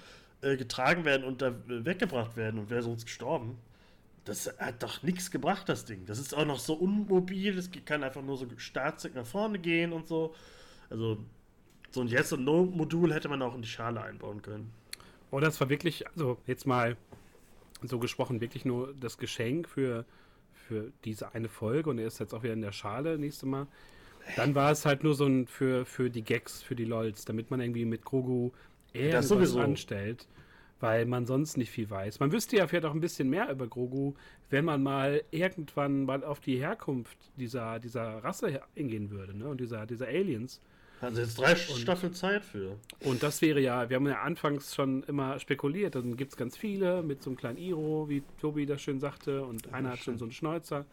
äh, 0.41 0.57
getragen 0.57 1.05
werden 1.05 1.23
und 1.23 1.41
da 1.41 1.49
äh, 1.49 1.53
weggebracht 1.85 2.35
werden 2.35 2.59
und 2.59 2.69
wäre 2.71 2.81
sonst 2.81 3.05
gestorben. 3.05 3.57
Das 4.23 4.51
hat 4.57 4.81
doch 4.81 5.03
nichts 5.03 5.29
gebracht, 5.29 5.69
das 5.69 5.85
Ding. 5.85 6.07
Das 6.07 6.17
ist 6.17 6.33
auch 6.33 6.45
noch 6.45 6.57
so 6.57 6.73
unmobil, 6.73 7.55
es 7.59 7.69
kann 7.85 8.03
einfach 8.03 8.23
nur 8.23 8.37
so 8.37 8.47
stark 8.57 8.97
nach 9.13 9.25
vorne 9.27 9.59
gehen 9.59 9.93
und 9.93 10.07
so. 10.07 10.33
Also, 10.89 11.19
so 11.95 12.01
ein 12.01 12.07
Yes- 12.07 12.31
und 12.33 12.43
No-Modul 12.43 13.13
hätte 13.13 13.27
man 13.27 13.41
auch 13.41 13.55
in 13.55 13.61
die 13.61 13.67
Schale 13.67 14.01
einbauen 14.01 14.41
können. 14.41 14.71
Oh, 15.31 15.39
das 15.39 15.59
war 15.59 15.69
wirklich, 15.69 16.07
also 16.09 16.37
jetzt 16.45 16.67
mal 16.67 16.95
so 17.81 17.99
gesprochen, 17.99 18.41
wirklich 18.41 18.65
nur 18.65 18.93
das 18.99 19.17
Geschenk 19.17 19.67
für, 19.67 20.05
für 20.53 20.91
diese 21.03 21.33
eine 21.33 21.49
Folge 21.49 21.89
und 21.89 21.97
er 21.97 22.07
ist 22.07 22.19
jetzt 22.19 22.33
auch 22.33 22.43
wieder 22.43 22.53
in 22.53 22.61
der 22.61 22.71
Schale 22.71 23.17
nächste 23.17 23.45
Mal. 23.47 23.67
Dann 24.35 24.55
war 24.55 24.71
es 24.71 24.85
halt 24.85 25.03
nur 25.03 25.13
so 25.15 25.25
ein 25.25 25.47
für, 25.47 25.85
für 25.85 26.09
die 26.09 26.23
Gags, 26.23 26.61
für 26.61 26.75
die 26.75 26.85
LOLs, 26.85 27.25
damit 27.25 27.51
man 27.51 27.61
irgendwie 27.61 27.85
mit 27.85 28.03
Grogu 28.03 28.51
eher 28.93 29.17
was 29.17 29.55
anstellt, 29.55 30.27
weil 30.79 31.05
man 31.05 31.25
sonst 31.25 31.57
nicht 31.57 31.69
viel 31.69 31.89
weiß. 31.89 32.19
Man 32.19 32.31
wüsste 32.31 32.57
ja 32.57 32.67
vielleicht 32.67 32.85
auch 32.85 32.93
ein 32.93 33.01
bisschen 33.01 33.29
mehr 33.29 33.49
über 33.51 33.67
Grogu, 33.67 34.13
wenn 34.49 34.65
man 34.65 34.81
mal 34.81 35.23
irgendwann 35.31 36.05
mal 36.05 36.23
auf 36.23 36.39
die 36.39 36.57
Herkunft 36.57 37.17
dieser, 37.37 37.79
dieser 37.79 38.23
Rasse 38.23 38.61
eingehen 38.75 39.11
würde, 39.11 39.37
ne? 39.37 39.47
Und 39.47 39.61
dieser, 39.61 39.85
dieser 39.85 40.07
Aliens. 40.07 40.59
Also 41.01 41.21
jetzt 41.21 41.37
drei 41.37 41.55
Staffeln 41.55 42.13
Zeit 42.13 42.45
für. 42.45 42.77
Und 43.01 43.21
das 43.21 43.41
wäre 43.41 43.59
ja, 43.59 43.89
wir 43.89 43.97
haben 43.97 44.07
ja 44.07 44.21
anfangs 44.21 44.73
schon 44.73 45.03
immer 45.03 45.39
spekuliert, 45.39 45.95
dann 45.95 46.15
gibt 46.15 46.31
es 46.31 46.37
ganz 46.37 46.57
viele 46.57 47.03
mit 47.03 47.21
so 47.21 47.29
einem 47.29 47.37
kleinen 47.37 47.57
Iro, 47.57 48.07
wie 48.09 48.23
Tobi 48.39 48.65
das 48.65 48.81
schön 48.81 48.99
sagte, 48.99 49.43
und 49.43 49.73
einer 49.73 49.91
hat 49.91 49.99
schon 49.99 50.17
so 50.17 50.25
einen 50.25 50.31
Schnäuzer. 50.31 50.85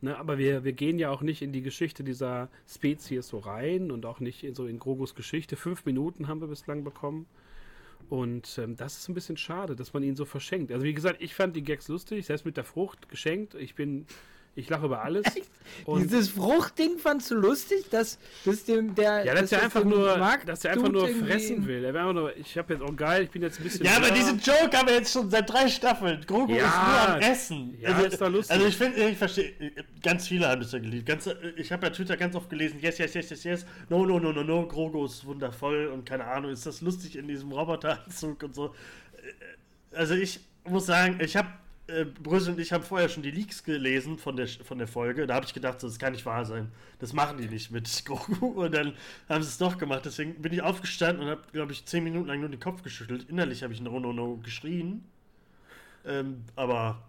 Ne, 0.00 0.18
aber 0.18 0.36
wir, 0.36 0.64
wir 0.64 0.72
gehen 0.72 0.98
ja 0.98 1.10
auch 1.10 1.22
nicht 1.22 1.40
in 1.40 1.52
die 1.52 1.62
Geschichte 1.62 2.04
dieser 2.04 2.50
Spezies 2.68 3.28
so 3.28 3.38
rein 3.38 3.90
und 3.90 4.04
auch 4.04 4.20
nicht 4.20 4.44
in, 4.44 4.54
so 4.54 4.66
in 4.66 4.78
Grogus 4.78 5.14
Geschichte. 5.14 5.56
Fünf 5.56 5.86
Minuten 5.86 6.28
haben 6.28 6.40
wir 6.42 6.48
bislang 6.48 6.84
bekommen. 6.84 7.26
Und 8.10 8.58
ähm, 8.58 8.76
das 8.76 8.98
ist 8.98 9.08
ein 9.08 9.14
bisschen 9.14 9.38
schade, 9.38 9.74
dass 9.76 9.94
man 9.94 10.02
ihn 10.02 10.14
so 10.14 10.26
verschenkt. 10.26 10.72
Also 10.72 10.84
wie 10.84 10.92
gesagt, 10.92 11.22
ich 11.22 11.34
fand 11.34 11.56
die 11.56 11.62
Gags 11.62 11.88
lustig, 11.88 12.26
selbst 12.26 12.44
mit 12.44 12.56
der 12.56 12.64
Frucht 12.64 13.08
geschenkt. 13.08 13.54
Ich 13.54 13.74
bin, 13.74 14.06
ich 14.56 14.68
lache 14.68 14.86
über 14.86 15.02
alles. 15.02 15.24
Und 15.84 16.04
Dieses 16.04 16.28
Fruchtding 16.28 16.98
fandst 16.98 17.30
du 17.30 17.34
lustig, 17.34 17.88
dass 17.90 18.18
das 18.44 18.64
dem 18.64 18.94
der. 18.94 19.24
ja, 19.24 19.34
dass 19.34 19.50
er 19.50 19.58
das 19.58 19.64
einfach 19.64 19.84
nur, 19.84 20.16
Markt 20.18 20.48
dass 20.48 20.64
er 20.64 20.72
einfach 20.72 20.90
nur 20.90 21.08
fressen 21.08 21.66
will. 21.66 21.84
Er 21.84 21.94
wäre 21.94 22.08
einfach 22.08 22.20
nur, 22.20 22.36
ich 22.36 22.56
habe 22.56 22.74
jetzt 22.74 22.82
auch 22.82 22.94
geil, 22.94 23.24
ich 23.24 23.30
bin 23.30 23.42
jetzt 23.42 23.58
ein 23.58 23.64
bisschen. 23.64 23.84
Ja, 23.84 23.96
aber 23.96 24.06
höher. 24.06 24.14
diesen 24.14 24.38
Joke 24.38 24.76
haben 24.76 24.86
wir 24.86 24.94
jetzt 24.94 25.12
schon 25.12 25.30
seit 25.30 25.50
drei 25.50 25.68
Staffeln. 25.68 26.24
Grogu 26.26 26.54
Ja. 26.54 26.66
ist 26.66 26.74
nur 26.76 27.14
am 27.14 27.20
Essen. 27.20 27.78
Ja, 27.80 28.00
ist 28.00 28.20
doch 28.20 28.30
lustig. 28.30 28.54
Also 28.54 28.66
ich 28.66 28.76
finde, 28.76 29.08
ich 29.08 29.18
verstehe, 29.18 29.52
ganz 30.02 30.28
viele 30.28 30.48
haben 30.48 30.60
das 30.60 30.72
ja 30.72 30.78
geliebt. 30.78 31.06
Ganz, 31.06 31.28
ich 31.56 31.72
habe 31.72 31.86
ja 31.86 31.92
Twitter 31.92 32.16
ganz 32.16 32.34
oft 32.36 32.48
gelesen, 32.48 32.78
yes, 32.80 32.98
yes, 32.98 33.14
yes, 33.14 33.30
yes, 33.30 33.44
yes, 33.44 33.66
no, 33.88 34.04
no, 34.06 34.18
no, 34.18 34.32
no, 34.32 34.42
no, 34.42 34.66
Grogu 34.68 35.04
ist 35.06 35.24
wundervoll 35.24 35.88
und 35.88 36.04
keine 36.06 36.24
Ahnung, 36.24 36.50
ist 36.52 36.66
das 36.66 36.80
lustig 36.80 37.16
in 37.16 37.26
diesem 37.26 37.50
Roboteranzug 37.52 38.42
und 38.42 38.54
so. 38.54 38.74
Also 39.92 40.14
ich 40.14 40.40
muss 40.68 40.86
sagen, 40.86 41.18
ich 41.20 41.36
habe, 41.36 41.48
äh, 41.86 42.04
Brüssel 42.04 42.54
und 42.54 42.60
ich 42.60 42.72
haben 42.72 42.82
vorher 42.84 43.08
schon 43.08 43.22
die 43.22 43.30
Leaks 43.30 43.62
gelesen 43.62 44.18
von 44.18 44.36
der, 44.36 44.48
von 44.48 44.78
der 44.78 44.88
Folge. 44.88 45.26
Da 45.26 45.34
habe 45.34 45.46
ich 45.46 45.54
gedacht, 45.54 45.80
so, 45.80 45.88
das 45.88 45.98
kann 45.98 46.12
nicht 46.12 46.24
wahr 46.24 46.44
sein. 46.46 46.70
Das 46.98 47.12
machen 47.12 47.38
die 47.38 47.48
nicht 47.48 47.70
mit 47.70 47.88
Grogu. 48.06 48.64
Und 48.64 48.74
dann 48.74 48.94
haben 49.28 49.42
sie 49.42 49.48
es 49.48 49.58
doch 49.58 49.78
gemacht. 49.78 50.02
Deswegen 50.04 50.40
bin 50.40 50.52
ich 50.52 50.62
aufgestanden 50.62 51.24
und 51.24 51.30
habe, 51.30 51.42
glaube 51.52 51.72
ich, 51.72 51.84
zehn 51.86 52.04
Minuten 52.04 52.28
lang 52.28 52.40
nur 52.40 52.48
den 52.48 52.60
Kopf 52.60 52.82
geschüttelt. 52.82 53.28
Innerlich 53.28 53.62
habe 53.62 53.72
ich 53.72 53.80
No, 53.80 54.00
No, 54.00 54.12
No 54.12 54.36
geschrien. 54.38 55.04
Ähm, 56.06 56.44
aber 56.56 57.02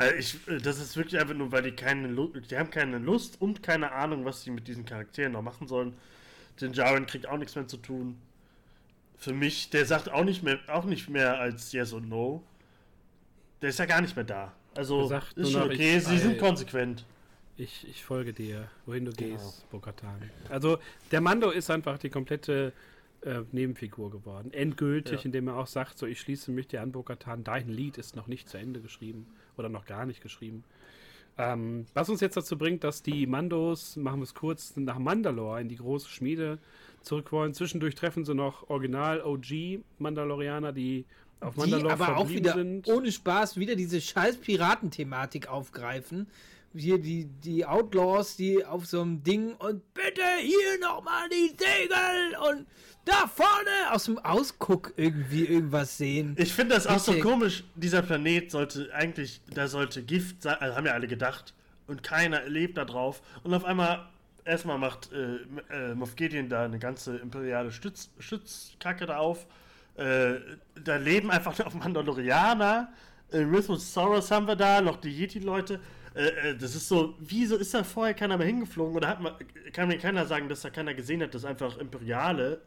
äh, 0.00 0.18
ich, 0.18 0.36
äh, 0.48 0.58
das 0.58 0.80
ist 0.80 0.96
wirklich 0.96 1.20
einfach 1.20 1.34
nur, 1.34 1.52
weil 1.52 1.62
die 1.62 1.72
keine 1.72 2.08
Lust, 2.08 2.50
die 2.50 2.58
haben 2.58 2.70
keine 2.70 2.98
Lust 2.98 3.40
und 3.40 3.62
keine 3.62 3.92
Ahnung, 3.92 4.24
was 4.24 4.42
sie 4.42 4.50
mit 4.50 4.68
diesen 4.68 4.84
Charakteren 4.84 5.32
noch 5.32 5.42
machen 5.42 5.68
sollen. 5.68 5.94
Denn 6.60 6.72
Jaren 6.72 7.06
kriegt 7.06 7.26
auch 7.28 7.38
nichts 7.38 7.54
mehr 7.56 7.66
zu 7.68 7.76
tun. 7.76 8.16
Für 9.18 9.32
mich, 9.32 9.70
der 9.70 9.86
sagt 9.86 10.10
auch 10.10 10.24
nicht 10.24 10.42
mehr, 10.42 10.58
auch 10.68 10.84
nicht 10.84 11.08
mehr 11.08 11.38
als 11.38 11.72
Yes 11.72 11.92
und 11.92 12.08
No. 12.08 12.42
Der 13.64 13.70
ist 13.70 13.78
ja 13.78 13.86
gar 13.86 14.02
nicht 14.02 14.14
mehr 14.14 14.26
da. 14.26 14.52
Also 14.74 14.98
Der 14.98 15.06
sagt 15.08 15.38
ist 15.38 15.52
schon 15.52 15.62
okay, 15.62 15.98
sie 15.98 16.18
sind 16.18 16.38
konsequent. 16.38 17.06
Ich, 17.56 17.88
ich 17.88 18.04
folge 18.04 18.34
dir, 18.34 18.68
wohin 18.84 19.06
du 19.06 19.12
Genau. 19.12 19.36
gehst, 19.36 19.70
Bokatan. 19.70 20.20
Also, 20.50 20.76
der 21.10 21.22
Mando 21.22 21.48
ist 21.50 21.70
einfach 21.70 21.96
die 21.96 22.10
komplette 22.10 22.74
äh, 23.22 23.40
Nebenfigur 23.52 24.10
geworden. 24.10 24.52
Endgültig, 24.52 25.20
Ja. 25.20 25.24
indem 25.24 25.48
er 25.48 25.56
auch 25.56 25.66
sagt, 25.66 25.96
so, 25.96 26.04
ich 26.04 26.20
schließe 26.20 26.50
mich 26.50 26.68
dir 26.68 26.82
an, 26.82 26.92
Bokatan, 26.92 27.42
dein 27.42 27.70
Lied 27.70 27.96
ist 27.96 28.16
noch 28.16 28.26
nicht 28.26 28.50
zu 28.50 28.58
Ende 28.58 28.80
geschrieben 28.80 29.26
oder 29.56 29.70
noch 29.70 29.86
gar 29.86 30.04
nicht 30.04 30.20
geschrieben. 30.22 30.62
Ähm, 31.38 31.86
was 31.94 32.10
uns 32.10 32.20
jetzt 32.20 32.36
dazu 32.36 32.58
bringt, 32.58 32.84
dass 32.84 33.02
die 33.02 33.26
Mandos, 33.26 33.96
machen 33.96 34.20
wir 34.20 34.24
es 34.24 34.34
kurz, 34.34 34.76
nach 34.76 34.98
Mandalore 34.98 35.62
in 35.62 35.70
die 35.70 35.76
große 35.76 36.10
Schmiede 36.10 36.58
zurück 37.00 37.32
wollen. 37.32 37.54
Zwischendurch 37.54 37.94
treffen 37.94 38.26
sie 38.26 38.34
noch 38.34 38.68
Original 38.68 39.22
OG 39.22 39.80
Mandalorianer, 39.98 40.72
die 40.72 41.06
auf 41.40 41.54
Die 41.54 41.60
Mandalore 41.60 41.92
aber 41.92 42.16
auch 42.16 42.28
wieder 42.28 42.54
sind. 42.54 42.88
ohne 42.88 43.12
Spaß 43.12 43.56
wieder 43.56 43.76
diese 43.76 44.00
scheiß 44.00 44.38
Piratenthematik 44.38 45.48
aufgreifen. 45.48 46.26
Hier 46.76 46.98
die, 46.98 47.26
die 47.26 47.64
Outlaws, 47.64 48.36
die 48.36 48.64
auf 48.64 48.86
so 48.86 49.00
einem 49.00 49.22
Ding 49.22 49.54
und 49.54 49.94
bitte 49.94 50.22
hier 50.40 50.80
nochmal 50.80 51.28
die 51.28 51.50
Segel 51.50 52.36
und 52.50 52.66
da 53.04 53.26
vorne 53.26 53.92
aus 53.92 54.04
dem 54.04 54.18
Ausguck 54.18 54.92
irgendwie 54.96 55.44
irgendwas 55.44 55.98
sehen. 55.98 56.34
Ich 56.38 56.52
finde 56.52 56.74
das 56.74 56.86
auch 56.86 56.98
so 56.98 57.12
komisch. 57.20 57.64
Dieser 57.74 58.02
Planet 58.02 58.50
sollte 58.50 58.90
eigentlich, 58.94 59.40
da 59.52 59.68
sollte 59.68 60.02
Gift 60.02 60.42
sein, 60.42 60.56
also 60.58 60.76
haben 60.76 60.86
ja 60.86 60.92
alle 60.92 61.06
gedacht. 61.06 61.54
Und 61.86 62.02
keiner 62.02 62.48
lebt 62.48 62.78
da 62.78 62.84
drauf. 62.84 63.20
Und 63.42 63.52
auf 63.52 63.64
einmal, 63.64 64.08
erstmal 64.44 64.78
macht 64.78 65.10
äh, 65.12 65.36
äh, 65.70 65.94
Moff 65.94 66.16
Gideon 66.16 66.48
da 66.48 66.64
eine 66.64 66.78
ganze 66.78 67.18
imperiale 67.18 67.72
Stütz, 67.72 68.10
Schützkacke 68.18 69.06
da 69.06 69.18
auf. 69.18 69.46
Äh, 69.96 70.34
da 70.82 70.96
leben 70.96 71.30
einfach 71.30 71.56
noch 71.58 71.74
Mandalorianer. 71.74 72.92
Äh, 73.30 73.38
Rhythmus 73.38 73.92
Soros 73.92 74.30
haben 74.30 74.46
wir 74.46 74.56
da, 74.56 74.80
noch 74.80 74.96
die 74.96 75.10
Yeti-Leute. 75.10 75.80
Äh, 76.14 76.50
äh, 76.50 76.56
das 76.56 76.74
ist 76.74 76.88
so, 76.88 77.14
wieso 77.18 77.56
ist 77.56 77.74
da 77.74 77.84
vorher 77.84 78.14
keiner 78.14 78.36
mehr 78.38 78.46
hingeflogen? 78.46 78.96
Oder 78.96 79.08
hat 79.08 79.20
man, 79.20 79.34
kann 79.72 79.88
mir 79.88 79.98
keiner 79.98 80.26
sagen, 80.26 80.48
dass 80.48 80.62
da 80.62 80.70
keiner 80.70 80.94
gesehen 80.94 81.22
hat, 81.22 81.34
dass 81.34 81.44
einfach 81.44 81.78
Imperiale 81.78 82.60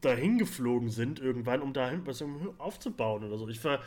dahin 0.00 0.38
geflogen 0.38 0.90
sind 0.90 1.20
irgendwann, 1.20 1.62
um 1.62 1.72
dahin 1.72 2.06
was 2.06 2.22
aufzubauen 2.58 3.24
oder 3.24 3.38
so. 3.38 3.48
Ich 3.48 3.62
war, 3.64 3.80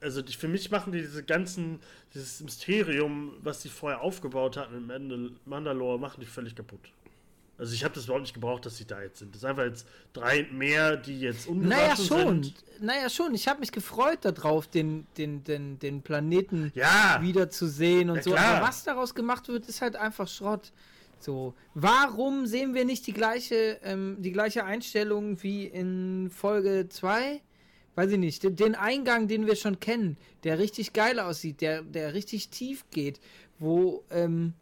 also 0.00 0.20
die, 0.20 0.32
für 0.32 0.48
mich 0.48 0.70
machen 0.70 0.92
die 0.92 1.00
diese 1.00 1.22
ganzen, 1.22 1.80
dieses 2.12 2.40
Mysterium, 2.40 3.34
was 3.42 3.60
die 3.60 3.68
vorher 3.68 4.00
aufgebaut 4.00 4.56
hatten 4.56 4.76
im 4.76 4.86
Mandal 4.86 5.30
Mandalore, 5.44 5.98
machen 5.98 6.20
die 6.20 6.26
völlig 6.26 6.56
kaputt. 6.56 6.90
Also 7.60 7.74
ich 7.74 7.84
habe 7.84 7.94
das 7.94 8.04
überhaupt 8.04 8.22
nicht 8.22 8.32
gebraucht, 8.34 8.64
dass 8.64 8.78
sie 8.78 8.86
da 8.86 9.02
jetzt 9.02 9.18
sind. 9.18 9.34
Das 9.34 9.42
sind 9.42 9.50
einfach 9.50 9.64
jetzt 9.64 9.86
drei 10.14 10.48
mehr, 10.50 10.96
die 10.96 11.20
jetzt 11.20 11.48
Naja, 11.50 11.92
ungewaschen 11.92 12.06
schon. 12.06 12.42
sind. 12.42 12.54
Naja, 12.80 13.10
schon. 13.10 13.34
Ich 13.34 13.46
habe 13.48 13.60
mich 13.60 13.70
gefreut 13.70 14.20
darauf, 14.22 14.66
den, 14.66 15.06
den, 15.18 15.44
den, 15.44 15.78
den 15.78 16.00
Planeten 16.02 16.72
Ja, 16.74 17.18
wiederzusehen 17.20 18.08
und 18.10 18.16
Ja, 18.16 18.22
so. 18.22 18.30
klar. 18.30 18.56
Aber 18.56 18.66
was 18.68 18.82
daraus 18.84 19.14
gemacht 19.14 19.46
wird, 19.48 19.68
ist 19.68 19.82
halt 19.82 19.94
einfach 19.96 20.26
Schrott. 20.26 20.72
So, 21.18 21.52
warum 21.74 22.46
sehen 22.46 22.72
wir 22.72 22.86
nicht 22.86 23.06
die 23.06 23.12
gleiche, 23.12 23.78
ähm, 23.84 24.16
die 24.20 24.32
gleiche 24.32 24.64
Einstellung 24.64 25.42
wie 25.42 25.66
in 25.66 26.30
Folge 26.30 26.88
2? 26.88 27.42
Weiß 27.94 28.10
ich 28.10 28.18
nicht. 28.18 28.42
Den- 28.42 28.56
Den 28.56 28.74
Eingang, 28.74 29.28
den 29.28 29.46
wir 29.46 29.54
schon 29.56 29.78
kennen, 29.80 30.16
der 30.44 30.58
richtig 30.58 30.94
geil 30.94 31.20
aussieht, 31.20 31.60
der, 31.60 31.82
der 31.82 32.14
richtig 32.14 32.48
tief 32.48 32.86
geht, 32.90 33.20
wo, 33.58 34.02
ähm, 34.10 34.54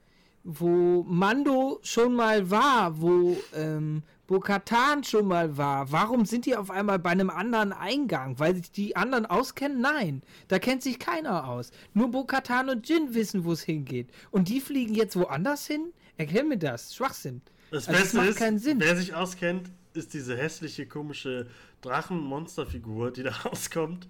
wo 0.44 1.02
Mando 1.04 1.78
schon 1.82 2.14
mal 2.14 2.50
war, 2.50 3.00
wo 3.00 3.36
ähm, 3.54 4.02
Bo-Katan 4.26 5.04
schon 5.04 5.26
mal 5.26 5.56
war. 5.56 5.90
Warum 5.92 6.24
sind 6.26 6.44
die 6.46 6.54
auf 6.56 6.70
einmal 6.70 6.98
bei 6.98 7.10
einem 7.10 7.30
anderen 7.30 7.72
Eingang? 7.72 8.38
Weil 8.38 8.54
sich 8.56 8.70
die 8.70 8.94
anderen 8.96 9.26
auskennen? 9.26 9.80
Nein, 9.80 10.22
da 10.48 10.58
kennt 10.58 10.82
sich 10.82 10.98
keiner 10.98 11.48
aus. 11.48 11.70
Nur 11.94 12.10
Bo-Katan 12.10 12.68
und 12.70 12.88
Jin 12.88 13.14
wissen, 13.14 13.44
wo 13.44 13.52
es 13.52 13.62
hingeht. 13.62 14.08
Und 14.30 14.48
die 14.48 14.60
fliegen 14.60 14.94
jetzt 14.94 15.16
woanders 15.16 15.66
hin? 15.66 15.92
Erklär 16.18 16.44
mir 16.44 16.58
das. 16.58 16.94
Schwachsinn. 16.94 17.40
das 17.70 17.88
Also, 17.88 17.92
das 17.92 18.00
Beste 18.02 18.16
macht 18.18 18.28
ist, 18.28 18.36
keinen 18.38 18.58
Sinn. 18.58 18.80
wer 18.80 18.96
sich 18.96 19.14
auskennt, 19.14 19.70
ist 19.94 20.12
diese 20.14 20.36
hässliche, 20.36 20.86
komische 20.86 21.46
Drachen-Monsterfigur, 21.82 23.10
die 23.12 23.22
da 23.22 23.30
rauskommt. 23.44 24.08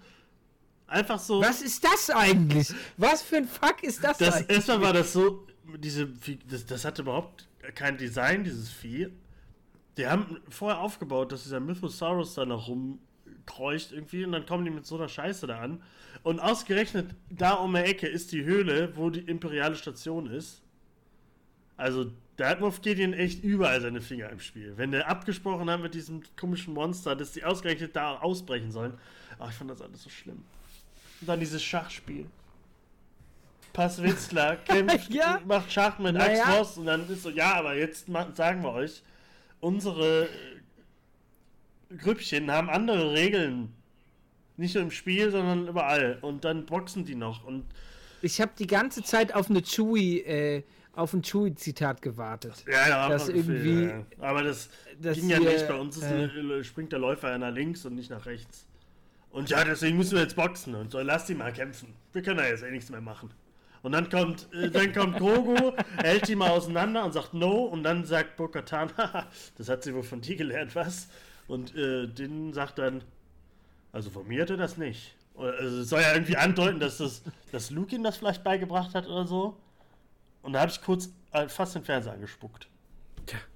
Einfach 0.87 1.19
so. 1.19 1.39
Was 1.41 1.61
ist 1.61 1.83
das 1.83 2.09
eigentlich? 2.09 2.73
Was 2.97 3.21
für 3.21 3.37
ein 3.37 3.47
Fuck 3.47 3.83
ist 3.83 4.03
das, 4.03 4.17
Das, 4.17 4.35
eigentlich? 4.37 4.57
erstmal 4.57 4.81
war 4.81 4.93
das 4.93 5.13
so, 5.13 5.45
diese, 5.77 6.07
das, 6.47 6.65
das 6.65 6.85
hatte 6.85 7.03
überhaupt 7.03 7.47
kein 7.75 7.97
Design, 7.97 8.43
dieses 8.43 8.69
Vieh. 8.69 9.09
Die 9.97 10.07
haben 10.07 10.37
vorher 10.49 10.79
aufgebaut, 10.79 11.31
dass 11.31 11.43
dieser 11.43 11.59
Mythosaurus 11.59 12.35
da 12.35 12.45
noch 12.45 12.67
rumkreucht 12.67 13.91
irgendwie 13.91 14.23
und 14.23 14.31
dann 14.31 14.45
kommen 14.45 14.65
die 14.65 14.71
mit 14.71 14.85
so 14.85 14.95
einer 14.95 15.09
Scheiße 15.09 15.47
da 15.47 15.59
an. 15.59 15.83
Und 16.23 16.39
ausgerechnet 16.39 17.15
da 17.29 17.53
um 17.53 17.73
die 17.73 17.79
Ecke 17.79 18.07
ist 18.07 18.31
die 18.31 18.43
Höhle, 18.43 18.95
wo 18.95 19.09
die 19.09 19.21
imperiale 19.21 19.75
Station 19.75 20.27
ist. 20.27 20.61
Also 21.77 22.11
da 22.35 22.49
hat 22.49 22.61
Moff 22.61 22.81
Gideon 22.81 23.13
echt 23.13 23.43
überall 23.43 23.81
seine 23.81 24.01
Finger 24.01 24.29
im 24.29 24.39
Spiel. 24.39 24.73
Wenn 24.77 24.91
der 24.91 25.09
abgesprochen 25.09 25.69
hat 25.69 25.81
mit 25.81 25.93
diesem 25.93 26.23
komischen 26.37 26.73
Monster, 26.73 27.15
dass 27.15 27.33
die 27.33 27.43
ausgerechnet 27.43 27.95
da 27.95 28.17
ausbrechen 28.19 28.71
sollen. 28.71 28.93
Ach, 29.39 29.49
ich 29.49 29.55
fand 29.55 29.69
das 29.69 29.81
alles 29.81 30.03
so 30.03 30.09
schlimm. 30.09 30.43
Und 31.21 31.27
dann 31.27 31.39
dieses 31.39 31.61
Schachspiel. 31.61 32.25
Passwitzler 33.73 34.55
kämpft, 34.65 35.13
Ja. 35.13 35.39
macht 35.45 35.71
Schach 35.71 35.99
mit 35.99 36.15
Naja. 36.15 36.57
Ross 36.57 36.77
und 36.77 36.85
dann 36.85 37.07
ist 37.09 37.23
so, 37.23 37.29
ja, 37.29 37.53
aber 37.55 37.75
jetzt 37.75 38.07
sagen 38.35 38.63
wir 38.63 38.71
euch, 38.73 39.01
unsere 39.59 40.25
äh, 40.25 41.95
Grüppchen 41.97 42.51
haben 42.51 42.69
andere 42.69 43.13
Regeln. 43.13 43.73
Nicht 44.57 44.75
nur 44.75 44.83
im 44.83 44.91
Spiel, 44.91 45.31
sondern 45.31 45.67
überall. 45.67 46.17
Und 46.21 46.43
dann 46.43 46.65
boxen 46.65 47.05
die 47.05 47.15
noch. 47.15 47.45
Und 47.45 47.65
Ich 48.21 48.41
habe 48.41 48.51
die 48.59 48.67
ganze 48.67 49.01
Zeit 49.03 49.33
auf 49.33 49.49
eine 49.49 49.61
Chewie, 49.61 50.19
äh, 50.19 50.63
auf 50.93 51.13
ein 51.13 51.21
Chewie-Zitat 51.23 52.01
gewartet. 52.01 52.65
ja, 52.69 52.87
ja, 52.89 53.09
Das 53.09 53.29
irgendwie- 53.29 53.83
ja, 53.85 53.89
ja. 53.89 54.03
Aber 54.19 54.43
das 54.43 54.69
dass 55.01 55.15
ging 55.17 55.29
ja 55.29 55.37
hier, 55.37 55.51
nicht. 55.51 55.67
Bei 55.67 55.75
uns 55.75 55.95
ist 55.95 56.03
äh, 56.03 56.63
springt 56.63 56.91
der 56.91 56.99
Läufer 56.99 57.29
ja 57.31 57.37
nach 57.37 57.53
links 57.53 57.85
und 57.85 57.95
nicht 57.95 58.09
nach 58.09 58.25
rechts. 58.25 58.65
Und 59.31 59.49
ja, 59.49 59.63
deswegen 59.63 59.95
müssen 59.97 60.15
wir 60.15 60.23
jetzt 60.23 60.35
boxen. 60.35 60.75
Und 60.75 60.91
so, 60.91 60.99
lass 60.99 61.25
die 61.25 61.35
mal 61.35 61.53
kämpfen. 61.53 61.93
Wir 62.11 62.21
können 62.21 62.39
ja 62.39 62.47
jetzt 62.47 62.63
eh 62.63 62.71
nichts 62.71 62.89
mehr 62.89 62.99
machen. 63.01 63.31
Und 63.81 63.93
dann 63.93 64.09
kommt, 64.09 64.51
äh, 64.53 64.69
dann 64.69 64.93
kommt 64.93 65.17
Grogu, 65.17 65.73
hält 65.97 66.27
die 66.27 66.35
mal 66.35 66.49
auseinander 66.49 67.05
und 67.05 67.13
sagt 67.13 67.33
No. 67.33 67.63
Und 67.63 67.83
dann 67.83 68.05
sagt 68.05 68.37
Bo-Katan, 68.37 68.91
"Haha, 68.97 69.27
das 69.57 69.69
hat 69.69 69.83
sie 69.83 69.93
wohl 69.93 70.03
von 70.03 70.21
dir 70.21 70.35
gelernt, 70.35 70.75
was? 70.75 71.07
Und 71.47 71.75
äh, 71.75 72.07
den 72.07 72.53
sagt 72.53 72.77
dann, 72.77 73.03
also 73.91 74.09
von 74.09 74.27
mir 74.27 74.43
hat 74.43 74.49
er 74.49 74.57
das 74.57 74.77
nicht. 74.77 75.15
Oder, 75.33 75.57
Also 75.57 75.79
es 75.79 75.89
soll 75.89 76.01
ja 76.01 76.13
irgendwie 76.13 76.37
andeuten, 76.37 76.79
dass, 76.79 76.97
das, 76.97 77.23
dass 77.51 77.71
Luke 77.71 77.95
ihm 77.95 78.03
das 78.03 78.17
vielleicht 78.17 78.43
beigebracht 78.43 78.93
hat 78.93 79.07
oder 79.07 79.25
so. 79.25 79.57
Und 80.41 80.53
da 80.53 80.61
habe 80.61 80.71
ich 80.71 80.81
kurz 80.81 81.09
äh, 81.31 81.47
fast 81.47 81.75
den 81.75 81.83
Fernseher 81.83 82.13
angespuckt. 82.13 82.67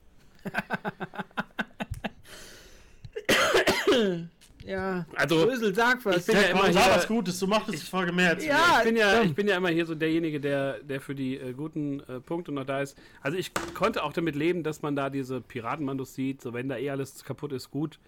Ja, 4.66 5.06
Also, 5.16 5.46
Brösel, 5.46 5.74
sag 5.76 6.04
was. 6.06 6.18
ich 6.18 6.26
bin 6.28 6.36
ja 6.36 6.42
immer 6.44 6.68
hier- 6.68 6.76
was 6.76 7.08
Gutes, 7.08 7.40
du 7.40 7.48
machst 7.48 7.72
die 7.74 7.78
Folge 7.78 8.12
mehr 8.12 8.30
als 8.32 8.46
Ja, 8.46 8.78
ich 8.80 8.84
bin 8.86 8.96
ja, 8.96 9.22
ich 9.22 9.36
bin 9.36 9.48
ja 9.48 9.58
immer 9.58 9.70
hier 9.70 9.86
so 9.86 9.94
derjenige, 9.96 10.40
der, 10.40 10.80
der 10.80 11.02
für 11.02 11.16
die 11.16 11.38
äh, 11.38 11.54
guten 11.54 12.00
äh, 12.02 12.20
Punkte 12.20 12.52
noch 12.52 12.66
da 12.66 12.82
ist. 12.82 12.98
Also 13.22 13.38
ich 13.38 13.52
konnte 13.74 14.04
auch 14.04 14.14
damit 14.14 14.36
leben, 14.36 14.64
dass 14.64 14.82
man 14.82 14.96
da 14.96 15.10
diese 15.10 15.42
Piratenmandos 15.42 16.14
sieht, 16.16 16.42
so 16.42 16.54
wenn 16.54 16.70
da 16.70 16.78
eh 16.78 16.90
alles 16.90 17.24
kaputt 17.24 17.52
ist, 17.52 17.72
gut 17.72 18.00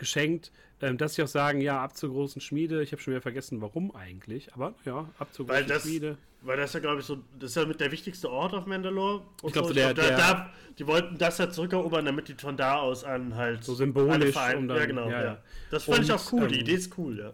geschenkt. 0.00 0.50
Ähm, 0.82 0.96
dass 0.96 1.14
sie 1.14 1.22
auch 1.22 1.28
sagen, 1.28 1.60
ja, 1.60 1.82
ab 1.84 1.94
zur 1.94 2.08
großen 2.10 2.40
Schmiede. 2.40 2.82
Ich 2.82 2.90
habe 2.92 3.02
schon 3.02 3.12
wieder 3.12 3.20
vergessen, 3.20 3.60
warum 3.60 3.94
eigentlich, 3.94 4.52
aber 4.54 4.72
ja, 4.86 5.08
ab 5.18 5.28
zur 5.32 5.46
Weil 5.46 5.62
großen 5.64 5.68
das, 5.68 5.82
Schmiede. 5.82 6.16
weil 6.40 6.56
das 6.56 6.72
ja, 6.72 6.80
glaube 6.80 7.00
ich, 7.00 7.06
so, 7.06 7.18
das 7.38 7.50
ist 7.50 7.56
ja 7.56 7.66
mit 7.66 7.80
der 7.80 7.92
wichtigste 7.92 8.30
Ort 8.30 8.54
auf 8.54 8.64
Mandalore. 8.64 9.22
Ich 9.44 9.52
glaub, 9.52 9.66
so 9.66 9.74
der- 9.74 9.92
da, 9.92 10.02
der- 10.02 10.16
da, 10.16 10.50
die 10.78 10.86
wollten 10.86 11.18
das 11.18 11.36
ja 11.36 11.50
zurückerobern, 11.50 12.06
damit 12.06 12.28
die 12.28 12.34
von 12.34 12.56
da 12.56 12.76
aus 12.76 13.04
an 13.04 13.34
halt 13.36 13.62
So 13.62 13.74
symbolisch, 13.74 14.34
um 14.56 14.68
dann- 14.68 14.76
ja, 14.78 14.86
genau. 14.86 15.10
ja, 15.10 15.22
Ja. 15.22 15.38
Das 15.70 15.84
fand 15.84 15.98
ich 16.04 16.10
Und, 16.10 16.16
auch 16.16 16.32
cool, 16.32 16.48
die 16.48 16.54
ähm, 16.54 16.60
Idee 16.62 16.74
ist 16.74 16.96
cool, 16.96 17.18
ja. 17.18 17.32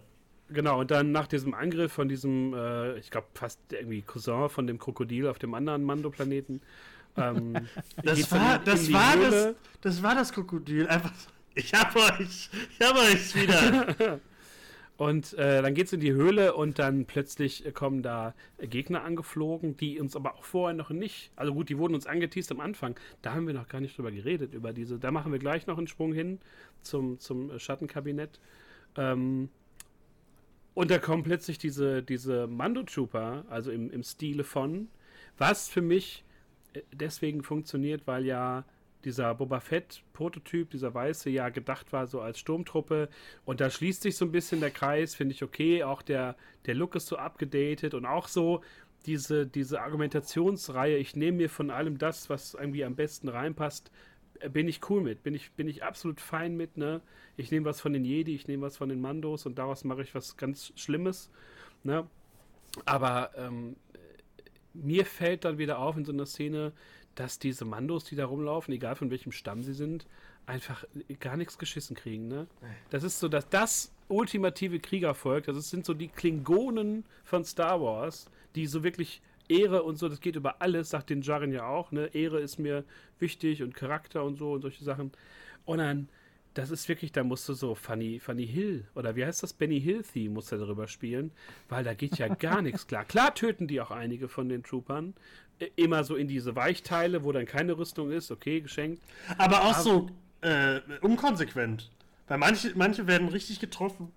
Genau, 0.48 0.80
und 0.80 0.90
dann 0.90 1.12
nach 1.12 1.28
diesem 1.28 1.54
Angriff 1.54 1.92
von 1.92 2.08
diesem, 2.08 2.52
äh, 2.52 2.98
ich 2.98 3.10
glaube, 3.12 3.28
fast 3.34 3.60
irgendwie 3.70 4.02
Cousin 4.02 4.48
von 4.48 4.66
dem 4.66 4.78
Krokodil 4.80 5.28
auf 5.28 5.38
dem 5.38 5.54
anderen 5.54 5.84
Mando-Planeten. 5.84 6.60
Ähm, 7.16 7.54
Das 8.02 8.30
war, 8.32 8.58
das, 8.58 8.84
die 8.86 8.92
war 8.92 9.16
das, 9.16 9.54
das 9.80 10.02
war 10.02 10.14
das 10.16 10.32
Krokodil. 10.32 10.86
Einfach 10.88 11.12
so, 11.14 11.30
ich 11.56 11.74
hab 11.74 11.96
euch, 11.96 12.50
ich 12.78 12.86
hab 12.86 12.96
euch 12.96 13.34
wieder. 13.34 14.20
Und 14.96 15.34
äh, 15.34 15.60
dann 15.60 15.74
geht's 15.74 15.92
in 15.92 16.00
die 16.00 16.12
Höhle 16.12 16.54
und 16.54 16.78
dann 16.78 17.04
plötzlich 17.04 17.64
kommen 17.74 18.02
da 18.02 18.34
Gegner 18.58 19.04
angeflogen, 19.04 19.76
die 19.76 20.00
uns 20.00 20.16
aber 20.16 20.36
auch 20.36 20.44
vorher 20.44 20.74
noch 20.74 20.88
nicht. 20.88 21.32
Also 21.36 21.52
gut, 21.52 21.68
die 21.68 21.76
wurden 21.76 21.94
uns 21.94 22.06
angeteased 22.06 22.50
am 22.50 22.60
Anfang. 22.60 22.98
Da 23.20 23.34
haben 23.34 23.46
wir 23.46 23.52
noch 23.52 23.68
gar 23.68 23.82
nicht 23.82 23.98
drüber 23.98 24.10
geredet, 24.10 24.54
über 24.54 24.72
diese. 24.72 24.98
Da 24.98 25.10
machen 25.10 25.32
wir 25.32 25.38
gleich 25.38 25.66
noch 25.66 25.76
einen 25.76 25.86
Sprung 25.86 26.14
hin 26.14 26.38
zum, 26.80 27.18
zum 27.20 27.58
Schattenkabinett. 27.58 28.40
Ähm, 28.96 29.50
und 30.72 30.90
da 30.90 30.98
kommen 30.98 31.24
plötzlich 31.24 31.58
diese, 31.58 32.02
diese 32.02 32.46
Mando-Trooper, 32.46 33.44
also 33.50 33.70
im, 33.70 33.90
im 33.90 34.02
Stile 34.02 34.44
von, 34.44 34.88
was 35.36 35.68
für 35.68 35.82
mich 35.82 36.24
äh, 36.72 36.80
deswegen 36.92 37.42
funktioniert, 37.42 38.06
weil 38.06 38.24
ja 38.24 38.64
dieser 39.06 39.34
Boba 39.36 39.60
Fett-Prototyp, 39.60 40.70
dieser 40.70 40.92
Weiße, 40.92 41.30
ja 41.30 41.48
gedacht 41.48 41.92
war 41.92 42.08
so 42.08 42.20
als 42.20 42.40
Sturmtruppe. 42.40 43.08
Und 43.44 43.60
da 43.60 43.70
schließt 43.70 44.02
sich 44.02 44.16
so 44.16 44.24
ein 44.24 44.32
bisschen 44.32 44.60
der 44.60 44.72
Kreis, 44.72 45.14
finde 45.14 45.32
ich 45.32 45.44
okay. 45.44 45.84
Auch 45.84 46.02
der, 46.02 46.34
der 46.66 46.74
Look 46.74 46.96
ist 46.96 47.06
so 47.06 47.16
abgedatet 47.16 47.94
und 47.94 48.04
auch 48.04 48.26
so 48.26 48.62
diese, 49.06 49.46
diese 49.46 49.80
Argumentationsreihe, 49.80 50.96
ich 50.96 51.14
nehme 51.14 51.38
mir 51.38 51.48
von 51.48 51.70
allem 51.70 51.98
das, 51.98 52.28
was 52.28 52.54
irgendwie 52.54 52.84
am 52.84 52.96
besten 52.96 53.28
reinpasst, 53.28 53.92
äh, 54.40 54.48
bin 54.48 54.66
ich 54.66 54.90
cool 54.90 55.00
mit, 55.00 55.22
bin 55.22 55.34
ich, 55.34 55.52
bin 55.52 55.68
ich 55.68 55.84
absolut 55.84 56.20
fein 56.20 56.56
mit, 56.56 56.76
ne? 56.76 57.00
Ich 57.36 57.52
nehme 57.52 57.64
was 57.64 57.80
von 57.80 57.92
den 57.92 58.04
Jedi, 58.04 58.34
ich 58.34 58.48
nehme 58.48 58.66
was 58.66 58.76
von 58.76 58.88
den 58.88 59.00
Mandos 59.00 59.46
und 59.46 59.56
daraus 59.56 59.84
mache 59.84 60.02
ich 60.02 60.16
was 60.16 60.36
ganz 60.36 60.72
Schlimmes, 60.74 61.30
ne? 61.84 62.08
Aber 62.84 63.30
ähm, 63.36 63.76
mir 64.74 65.06
fällt 65.06 65.44
dann 65.44 65.58
wieder 65.58 65.78
auf 65.78 65.96
in 65.96 66.04
so 66.04 66.12
einer 66.12 66.26
Szene, 66.26 66.72
dass 67.16 67.40
diese 67.40 67.64
Mandos, 67.64 68.04
die 68.04 68.14
da 68.14 68.26
rumlaufen, 68.26 68.72
egal 68.72 68.94
von 68.94 69.10
welchem 69.10 69.32
Stamm 69.32 69.64
sie 69.64 69.72
sind, 69.72 70.06
einfach 70.46 70.84
gar 71.18 71.36
nichts 71.36 71.58
geschissen 71.58 71.96
kriegen, 71.96 72.28
ne? 72.28 72.46
Das 72.90 73.02
ist 73.02 73.18
so, 73.18 73.26
dass 73.28 73.48
das 73.48 73.92
ultimative 74.08 74.78
Kriegervolk, 74.78 75.46
das 75.46 75.70
sind 75.70 75.84
so 75.84 75.94
die 75.94 76.08
Klingonen 76.08 77.04
von 77.24 77.44
Star 77.44 77.80
Wars, 77.82 78.30
die 78.54 78.66
so 78.66 78.84
wirklich 78.84 79.20
Ehre 79.48 79.82
und 79.82 79.96
so, 79.96 80.08
das 80.08 80.20
geht 80.20 80.36
über 80.36 80.60
alles, 80.60 80.90
sagt 80.90 81.10
den 81.10 81.22
Jaren 81.22 81.52
ja 81.52 81.66
auch, 81.66 81.90
ne? 81.90 82.06
Ehre 82.14 82.40
ist 82.40 82.58
mir 82.58 82.84
wichtig 83.18 83.62
und 83.62 83.74
Charakter 83.74 84.22
und 84.22 84.36
so 84.36 84.52
und 84.52 84.62
solche 84.62 84.84
Sachen. 84.84 85.10
Und 85.64 85.78
dann, 85.78 86.08
das 86.56 86.70
ist 86.70 86.88
wirklich, 86.88 87.12
da 87.12 87.22
musst 87.22 87.46
du 87.48 87.52
so 87.52 87.74
Funny, 87.74 88.18
Funny 88.18 88.46
Hill 88.46 88.86
oder 88.94 89.14
wie 89.14 89.26
heißt 89.26 89.42
das? 89.42 89.52
Benny 89.52 89.78
Hill 89.80 90.02
Theme 90.02 90.30
musst 90.34 90.52
du 90.52 90.56
darüber 90.56 90.88
spielen, 90.88 91.30
weil 91.68 91.84
da 91.84 91.92
geht 91.92 92.16
ja 92.16 92.28
gar 92.28 92.62
nichts 92.62 92.86
klar. 92.86 93.04
Klar 93.16 93.34
töten 93.34 93.68
die 93.68 93.80
auch 93.80 93.90
einige 93.90 94.28
von 94.28 94.48
den 94.48 94.62
Troopern. 94.62 95.14
äh, 95.58 95.68
Immer 95.76 96.02
so 96.04 96.16
in 96.16 96.28
diese 96.28 96.56
Weichteile, 96.56 97.24
wo 97.24 97.32
dann 97.32 97.44
keine 97.44 97.76
Rüstung 97.76 98.10
ist, 98.10 98.30
okay, 98.30 98.62
geschenkt. 98.62 99.02
Aber 99.36 99.64
auch 99.64 99.74
so 99.74 100.08
äh, 100.40 100.80
unkonsequent. 101.02 101.90
Weil 102.26 102.38
manche, 102.38 102.72
manche 102.74 103.06
werden 103.06 103.28
richtig 103.28 103.60
getroffen, 103.60 104.10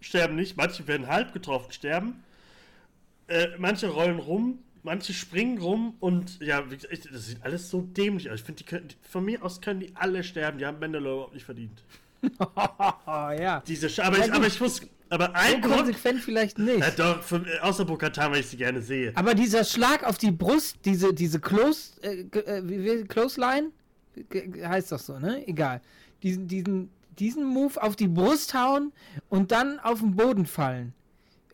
sterben 0.00 0.34
nicht. 0.34 0.56
Manche 0.56 0.88
werden 0.88 1.06
halb 1.06 1.32
getroffen, 1.32 1.70
sterben. 1.72 2.24
Äh, 3.28 3.48
manche 3.58 3.88
rollen 3.88 4.18
rum, 4.18 4.58
manche 4.84 5.12
springen 5.12 5.58
rum 5.58 5.96
und 5.98 6.40
ja, 6.40 6.70
wie 6.70 6.76
gesagt, 6.76 7.08
das 7.12 7.26
sieht 7.26 7.42
alles 7.42 7.70
so 7.70 7.80
dämlich 7.80 8.30
aus. 8.30 8.40
Ich 8.40 8.44
finde, 8.44 8.62
die 8.62 8.64
können, 8.64 8.88
von 9.02 9.24
mir 9.24 9.42
aus 9.42 9.60
können 9.60 9.80
die 9.80 9.90
alle 9.94 10.22
sterben. 10.22 10.58
Die 10.58 10.66
haben 10.66 10.78
Mandalore 10.78 11.14
überhaupt 11.14 11.34
nicht 11.34 11.44
verdient. 11.44 11.82
Oh, 12.38 12.50
ja. 13.06 13.62
Diese 13.66 13.88
Sch 13.88 14.00
aber, 14.00 14.18
ich, 14.18 14.32
aber 14.32 14.46
ich 14.46 14.60
muss. 14.60 14.82
Aber 15.10 15.26
So 15.26 15.32
ein 15.34 15.60
Grund. 15.60 15.76
konsequent 15.76 16.20
vielleicht 16.20 16.58
nicht. 16.58 16.78
Ja, 16.80 16.90
doch, 16.90 17.22
von, 17.22 17.44
äh, 17.46 17.58
außer 17.60 17.84
Bokatan, 17.84 18.32
weil 18.32 18.40
ich 18.40 18.46
sie 18.46 18.56
gerne 18.56 18.80
sehe. 18.80 19.12
Aber 19.14 19.34
dieser 19.34 19.64
Schlag 19.64 20.04
auf 20.04 20.18
die 20.18 20.30
Brust, 20.30 20.78
diese, 20.84 21.12
diese 21.12 21.40
Close, 21.40 21.92
äh, 22.02 22.22
äh, 22.38 23.04
Close 23.04 23.38
Line, 23.40 23.70
heißt 24.66 24.92
doch 24.92 24.98
so, 24.98 25.18
ne? 25.18 25.46
Egal. 25.46 25.80
Diesen, 26.22 26.48
diesen, 26.48 26.90
diesen 27.18 27.44
Move 27.44 27.82
auf 27.82 27.96
die 27.96 28.08
Brust 28.08 28.54
hauen 28.54 28.92
und 29.28 29.52
dann 29.52 29.78
auf 29.80 30.00
den 30.00 30.16
Boden 30.16 30.46
fallen. 30.46 30.94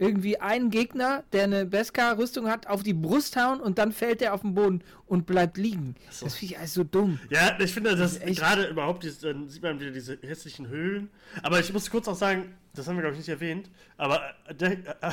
Irgendwie 0.00 0.40
einen 0.40 0.70
Gegner, 0.70 1.24
der 1.34 1.44
eine 1.44 1.66
Beskar-Rüstung 1.66 2.48
hat, 2.48 2.66
auf 2.66 2.82
die 2.82 2.94
Brust 2.94 3.36
hauen 3.36 3.60
und 3.60 3.76
dann 3.78 3.92
fällt 3.92 4.22
er 4.22 4.32
auf 4.32 4.40
den 4.40 4.54
Boden 4.54 4.82
und 5.06 5.26
bleibt 5.26 5.58
liegen. 5.58 5.94
so. 6.10 6.24
Das 6.24 6.36
finde 6.36 6.54
ich 6.54 6.58
alles 6.58 6.72
so 6.72 6.84
dumm. 6.84 7.20
Ja, 7.28 7.58
ich 7.60 7.74
finde, 7.74 7.94
das 7.94 8.18
echt- 8.18 8.38
gerade 8.38 8.64
überhaupt, 8.68 9.02
dieses, 9.04 9.18
dann 9.20 9.48
sieht 9.50 9.62
man 9.62 9.78
wieder 9.78 9.90
diese 9.90 10.18
hässlichen 10.22 10.68
Höhlen. 10.68 11.10
Aber 11.42 11.60
ich 11.60 11.70
muss 11.72 11.90
kurz 11.90 12.08
auch 12.08 12.16
sagen, 12.16 12.54
das 12.74 12.88
haben 12.88 12.96
wir, 12.96 13.02
glaube 13.02 13.12
ich, 13.14 13.18
nicht 13.18 13.28
erwähnt, 13.28 13.68
aber 13.98 14.22
äh, 14.48 14.64
äh, 14.72 15.12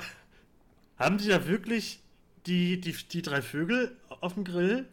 haben 0.97 1.17
die 1.17 1.27
da 1.27 1.45
wirklich 1.47 2.01
die, 2.45 2.79
die, 2.79 2.93
die 2.93 3.21
drei 3.21 3.41
Vögel 3.41 3.91
auf 4.21 4.35
dem 4.35 4.45
Grill? 4.45 4.85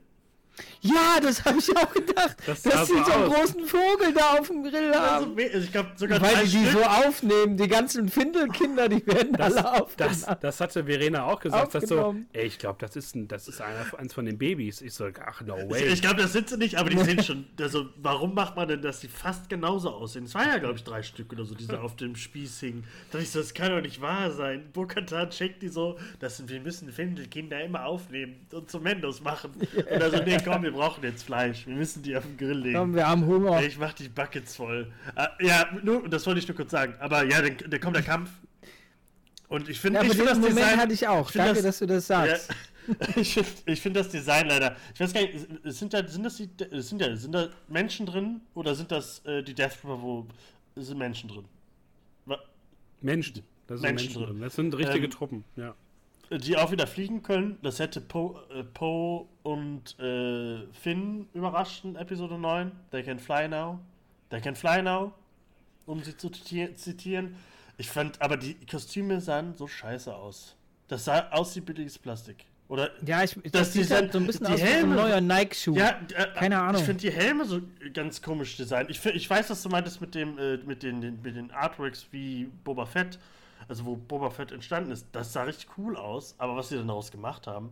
Ja, 0.83 1.19
das 1.21 1.45
habe 1.45 1.59
ich 1.59 1.77
auch 1.77 1.93
gedacht. 1.93 2.37
Das 2.47 2.63
dass 2.63 2.87
sie 2.89 2.95
so 2.99 3.05
so 3.05 3.13
einen 3.13 3.31
großen 3.33 3.65
Vogel 3.65 4.13
da 4.15 4.39
auf 4.39 4.47
dem 4.49 4.63
Grill 4.63 4.95
haben. 4.95 5.37
also 5.37 5.59
ich 5.59 5.73
glaube 5.73 5.91
sogar 5.97 6.21
Weil 6.21 6.35
drei 6.35 6.45
die 6.45 6.51
die 6.51 6.67
Stück. 6.67 6.73
so 6.73 6.83
aufnehmen. 6.83 7.57
Die 7.57 7.69
ganzen 7.69 8.09
Findelkinder, 8.09 8.89
die 8.89 9.05
werden 9.07 9.35
alle 9.37 9.55
Das, 9.55 9.65
aufgenommen. 9.65 10.37
das 10.41 10.61
hatte 10.61 10.85
Verena 10.85 11.25
auch 11.25 11.41
gesagt. 11.41 11.75
Dass 11.75 11.85
so, 11.89 12.15
ey, 12.33 12.47
ich 12.47 12.59
glaube, 12.59 12.77
das 12.81 12.97
ist, 12.97 13.15
ein, 13.17 13.27
das 13.29 13.49
ist 13.49 13.61
einer, 13.61 13.87
eins 13.99 14.15
von 14.15 14.27
den 14.27 14.39
Babys. 14.39 14.81
Ich 14.83 14.95
so, 14.95 15.09
ach, 15.25 15.41
no 15.43 15.57
Ich, 15.59 15.71
way. 15.71 15.85
ich 15.89 16.03
glaube, 16.03 16.23
das 16.23 16.33
sind 16.33 16.49
sie 16.51 16.57
nicht, 16.59 16.77
aber 16.77 16.91
die 16.91 16.99
sehen 17.05 17.23
schon. 17.23 17.47
Also, 17.61 17.87
warum 17.97 18.35
macht 18.35 18.55
man 18.57 18.69
denn, 18.69 18.83
dass 18.83 19.01
die 19.01 19.09
fast 19.09 19.49
genauso 19.49 19.91
aussehen? 19.91 20.25
Es 20.25 20.35
waren 20.35 20.49
ja, 20.49 20.59
glaube 20.59 20.75
ich, 20.77 20.85
drei 20.85 21.03
Stück 21.03 21.33
oder 21.33 21.45
so, 21.45 21.55
die 21.55 21.67
da 21.67 21.81
auf 21.81 21.97
dem 21.97 22.15
Spieß 22.15 22.61
hingen. 22.61 22.85
Da 23.11 23.19
ich 23.19 23.31
so, 23.31 23.41
das 23.41 23.55
kann 23.55 23.71
doch 23.73 23.81
nicht 23.81 24.01
wahr 24.01 24.31
sein. 24.31 24.71
Burkatan 24.73 25.31
checkt 25.31 25.63
die 25.63 25.69
so, 25.69 25.99
dass 26.21 26.47
wir 26.49 26.61
müssen 26.61 26.93
Findelkinder 26.93 27.63
immer 27.65 27.87
aufnehmen 27.87 28.47
und 28.53 28.71
zu 28.71 28.79
Mendos 28.81 29.21
machen. 29.23 29.53
Und 29.77 30.03
also, 30.03 30.23
nee, 30.23 30.37
komm, 30.45 30.63
wir 30.63 30.73
brauchen 30.73 31.03
jetzt 31.05 31.23
Fleisch. 31.25 31.67
Wir 31.67 31.75
müssen 31.75 32.03
die 32.03 32.17
auf 32.17 32.25
den 32.25 32.37
Grill 32.37 32.59
legen. 32.59 32.79
Komm, 32.79 32.95
wir 32.95 33.07
haben 33.09 33.25
Hunger. 33.27 33.63
Ich 33.63 33.79
mach 33.79 33.93
die 33.93 34.09
Buckets 34.09 34.57
voll. 34.57 34.93
Ah, 35.17 35.29
ja, 35.41 35.67
nur, 35.83 36.09
das 36.09 36.27
wollte 36.27 36.41
ich 36.41 36.49
nur 36.49 36.57
kurz 36.57 36.71
sagen. 36.71 36.95
Aber 37.01 37.25
ja, 37.25 37.43
dann, 37.43 37.57
dann 37.69 37.81
kommt 37.81 37.97
der 37.97 38.03
Kampf. 38.03 38.31
Und 39.49 39.69
ich 39.69 39.79
finde, 39.81 39.99
Ja, 39.99 40.01
aber 40.05 40.11
ich 40.11 40.17
finde 40.17 40.31
diesen 40.33 40.43
das 40.43 40.51
Moment 40.51 40.67
Design. 40.67 40.81
hatte 40.81 40.93
ich 40.95 41.09
auch. 41.09 41.29
ich 41.31 41.37
Danke, 41.37 41.55
das- 41.55 41.63
dass 41.63 41.79
du 41.79 41.87
das 41.87 42.07
sagst. 42.07 42.51
Ja, 42.51 42.57
ich 43.17 43.33
finde 43.35 43.51
ich 43.67 43.81
find 43.81 43.97
das 43.97 44.09
Design 44.11 44.47
leider. 44.49 44.77
Ich 44.93 45.01
weiß 45.01 45.13
gar 45.15 45.23
nicht, 45.23 45.35
sind 45.65 45.95
da, 45.95 46.07
sind 46.07 46.23
das 46.25 46.37
die, 46.37 46.49
sind 46.83 47.01
ja, 47.01 47.17
sind 47.17 47.33
da 47.33 47.49
Menschen 47.69 48.05
drin 48.07 48.41
oder 48.55 48.75
sind 48.75 48.91
das 48.93 49.21
äh, 49.25 49.43
die 49.43 49.55
Death 49.55 49.81
Trooper, 49.81 50.03
wo 50.03 50.27
sind 50.77 50.99
Menschen 50.99 51.29
drin? 51.31 51.45
Menschen. 53.01 53.43
Das 53.67 53.81
sind 53.81 53.89
Menschen 53.91 54.07
Menschen 54.07 54.23
drin. 54.23 54.33
drin. 54.35 54.41
Das 54.43 54.55
sind 54.55 54.75
richtige 54.77 55.05
Ähm, 55.05 55.11
Truppen, 55.11 55.45
ja. 55.57 55.75
Die 56.39 56.57
auch 56.57 56.70
wieder 56.70 56.87
fliegen 56.87 57.22
können. 57.22 57.59
Das 57.62 57.78
hätte 57.78 58.01
Poe 58.01 58.41
äh, 58.55 58.62
Poe 58.64 59.26
und 59.43 59.99
äh, 60.01 60.66
Finn 60.72 61.28
überrascht 61.35 61.85
in 61.85 61.97
Episode 61.97 62.39
9. 62.39 62.72
They 62.91 63.03
can 63.03 63.18
fly 63.18 63.49
now. 63.49 63.78
They 64.30 64.41
can 64.41 64.55
fly 64.55 64.82
now. 64.82 65.12
Um 65.87 66.03
sie 66.03 66.16
zu 66.16 66.28
ziti- 66.28 66.74
zitieren. 66.74 67.37
Ich 67.76 67.89
fand, 67.91 68.20
aber 68.22 68.37
die 68.37 68.55
Kostüme 68.70 69.20
sahen 69.20 69.55
so 69.57 69.66
scheiße 69.66 70.14
aus. 70.14 70.55
Das 70.89 71.05
sah 71.05 71.28
aus 71.30 71.55
wie 71.57 71.61
billiges 71.61 71.99
Plastik. 71.99 72.45
Oder 72.68 72.91
Ja, 73.05 73.22
ich, 73.22 73.35
das, 73.43 73.53
Das 73.53 73.72
sieht 73.74 73.82
Design- 73.82 73.99
halt 74.05 74.12
so 74.12 74.18
ein 74.18 74.26
bisschen 74.26 74.47
aus 74.47 74.55
wie 74.55 74.66
so 74.66 74.87
ein 74.87 74.95
neuer 74.95 75.20
Nike-Schuh. 75.20 75.74
Ja, 75.76 76.01
äh, 76.16 76.26
Keine 76.35 76.59
Ahnung. 76.59 76.80
Ich 76.80 76.87
finde 76.87 77.01
die 77.03 77.11
Helme 77.11 77.45
so 77.45 77.61
ganz 77.93 78.22
komisch 78.22 78.57
designt. 78.57 78.89
Ich, 78.91 79.05
ich 79.05 79.28
weiß, 79.28 79.51
was 79.51 79.62
du 79.62 79.68
meintest 79.68 80.01
mit 80.01 80.14
dem, 80.14 80.39
äh, 80.39 80.57
mit 80.59 80.82
den, 80.82 81.01
den, 81.03 81.20
mit 81.22 81.37
den 81.37 81.51
Artworks 81.51 82.07
wie 82.11 82.49
Boba 82.64 82.87
Fett, 82.87 83.18
also 83.69 83.85
wo 83.85 83.97
Boba 83.97 84.31
Fett 84.31 84.53
entstanden 84.53 84.91
ist. 84.91 85.07
Das 85.12 85.33
sah 85.33 85.45
richtig 85.45 85.79
cool 85.79 85.97
aus, 85.97 86.35
aber 86.39 86.57
was 86.57 86.69
sie 86.69 86.77
dann 86.77 86.89
daraus 86.89 87.11
gemacht 87.11 87.47
haben. 87.47 87.71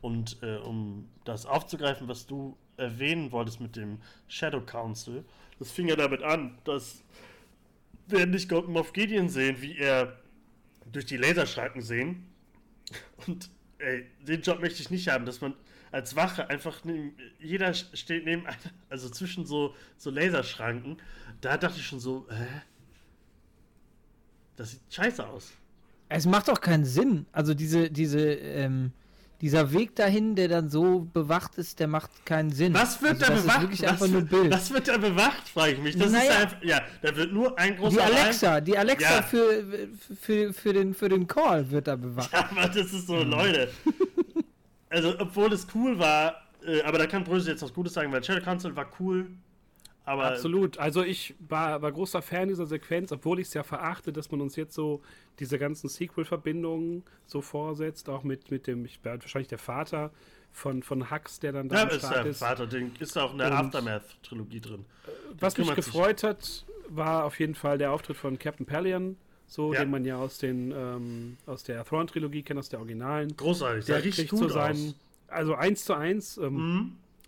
Und 0.00 0.42
äh, 0.42 0.56
um 0.56 1.08
das 1.24 1.46
aufzugreifen, 1.46 2.08
was 2.08 2.26
du 2.26 2.56
erwähnen 2.76 3.32
wolltest 3.32 3.60
mit 3.60 3.76
dem 3.76 3.98
Shadow 4.28 4.60
Council, 4.60 5.24
das 5.58 5.70
fing 5.70 5.88
ja 5.88 5.96
damit 5.96 6.22
an, 6.22 6.58
dass 6.64 7.02
wir 8.08 8.26
nicht 8.26 8.50
Moff 8.50 8.92
Gideon 8.92 9.28
sehen, 9.28 9.60
wie 9.60 9.78
er 9.78 10.18
durch 10.92 11.06
die 11.06 11.16
Laserschranken 11.16 11.82
sehen. 11.82 12.26
Und 13.26 13.50
ey, 13.78 14.06
den 14.20 14.42
Job 14.42 14.60
möchte 14.60 14.82
ich 14.82 14.90
nicht 14.90 15.08
haben, 15.08 15.24
dass 15.24 15.40
man 15.40 15.54
als 15.90 16.16
Wache 16.16 16.50
einfach 16.50 16.84
neben, 16.84 17.16
jeder 17.38 17.72
steht 17.72 18.24
neben 18.24 18.44
also 18.88 19.08
zwischen 19.08 19.46
so, 19.46 19.74
so 19.96 20.10
Laserschranken. 20.10 21.00
Da 21.40 21.56
dachte 21.56 21.78
ich 21.78 21.86
schon 21.86 22.00
so, 22.00 22.26
hä? 22.30 22.62
Das 24.56 24.70
sieht 24.72 24.80
scheiße 24.90 25.26
aus. 25.26 25.50
Es 26.08 26.26
macht 26.26 26.48
doch 26.48 26.60
keinen 26.60 26.84
Sinn. 26.84 27.26
Also 27.32 27.54
diese, 27.54 27.90
diese, 27.90 28.20
ähm, 28.20 28.92
dieser 29.40 29.72
Weg 29.72 29.96
dahin, 29.96 30.36
der 30.36 30.48
dann 30.48 30.68
so 30.70 31.08
bewacht 31.12 31.56
ist, 31.56 31.80
der 31.80 31.88
macht 31.88 32.10
keinen 32.24 32.50
Sinn. 32.50 32.72
Was 32.72 33.02
wird 33.02 33.14
also 33.14 33.26
da 33.26 33.32
das 33.32 33.42
bewacht? 33.42 33.56
Ist 33.56 33.62
wirklich 33.62 33.82
was, 33.82 33.88
einfach 33.90 34.06
nur 34.08 34.20
wird- 34.20 34.30
Bild. 34.30 34.52
was 34.52 34.70
wird 34.72 34.88
da 34.88 34.96
bewacht, 34.98 35.48
frage 35.48 35.72
ich 35.72 35.78
mich. 35.80 35.96
Das 35.96 36.06
ist 36.06 36.12
Naja. 36.12 36.36
einfach, 36.42 36.62
ja, 36.62 36.80
da 37.02 37.16
wird 37.16 37.32
nur 37.32 37.58
ein 37.58 37.76
großer 37.76 37.96
die 37.96 38.00
Alexa, 38.02 38.60
die 38.60 38.78
Alexa 38.78 39.14
Ja. 39.16 39.22
für, 39.22 39.88
für, 40.20 40.52
für, 40.52 40.72
den, 40.72 40.94
für 40.94 41.08
den 41.08 41.26
Call 41.26 41.68
wird 41.70 41.88
da 41.88 41.96
bewacht. 41.96 42.32
Aber 42.32 42.68
das 42.68 42.92
ist 42.92 43.06
so, 43.06 43.22
Leute. 43.22 43.70
Also, 44.90 45.12
obwohl 45.18 45.52
es 45.52 45.66
cool 45.74 45.98
war, 45.98 46.36
äh, 46.64 46.80
aber 46.82 46.98
da 46.98 47.06
kann 47.08 47.24
Bröse 47.24 47.50
jetzt 47.50 47.62
was 47.62 47.72
Gutes 47.74 47.94
sagen, 47.94 48.12
weil 48.12 48.22
Shadow 48.22 48.40
Council 48.44 48.76
war 48.76 48.86
cool. 49.00 49.26
Aber 50.06 50.24
Absolut. 50.24 50.78
Also 50.78 51.02
ich 51.02 51.34
war, 51.48 51.80
war 51.80 51.90
großer 51.90 52.20
Fan 52.20 52.48
dieser 52.48 52.66
Sequenz, 52.66 53.10
obwohl 53.10 53.40
ich 53.40 53.48
es 53.48 53.54
ja 53.54 53.62
verachte, 53.62 54.12
dass 54.12 54.30
man 54.30 54.40
uns 54.42 54.54
jetzt 54.56 54.74
so 54.74 55.00
diese 55.38 55.58
ganzen 55.58 55.88
Sequel-Verbindungen 55.88 57.04
so 57.26 57.40
vorsetzt, 57.40 58.08
auch 58.10 58.22
mit, 58.22 58.50
mit 58.50 58.66
dem, 58.66 58.84
ich 58.84 59.02
werde 59.04 59.22
wahrscheinlich 59.22 59.48
der 59.48 59.58
Vater 59.58 60.10
von, 60.52 60.82
von 60.82 61.10
Hux, 61.10 61.40
der 61.40 61.52
dann 61.52 61.68
da 61.70 61.76
Ja, 61.76 61.88
ist 61.88 62.02
der 62.10 62.26
ist. 62.26 62.38
Vater, 62.40 62.66
den 62.66 62.92
ist 62.98 63.16
auch 63.16 63.32
in 63.32 63.38
der 63.38 63.52
Aftermath-Trilogie 63.52 64.60
drin. 64.60 64.84
Was 65.40 65.56
mich 65.56 65.66
kümmert 65.68 65.82
sich. 65.82 65.92
gefreut 65.92 66.22
hat, 66.22 66.64
war 66.88 67.24
auf 67.24 67.38
jeden 67.40 67.54
Fall 67.54 67.78
der 67.78 67.90
Auftritt 67.92 68.16
von 68.18 68.38
Captain 68.38 68.66
Pallion, 68.66 69.16
so 69.46 69.72
Ja. 69.72 69.80
den 69.80 69.90
man 69.90 70.04
ja 70.04 70.16
aus 70.16 70.36
den 70.38 70.70
ähm, 70.70 71.38
aus 71.46 71.64
der 71.64 71.82
Thrawn-Trilogie 71.84 72.42
kennt, 72.42 72.58
aus 72.60 72.68
der 72.68 72.78
Originalen. 72.78 73.34
Großartig, 73.36 73.86
Der 73.86 73.96
richtig 73.96 74.14
kriegt 74.16 74.30
gut 74.32 74.40
so 74.40 74.46
aus. 74.46 74.52
seinen, 74.52 74.94
also 75.28 75.54
eins 75.54 75.84
zu 75.86 75.94
eins, 75.94 76.36
ähm, 76.36 76.54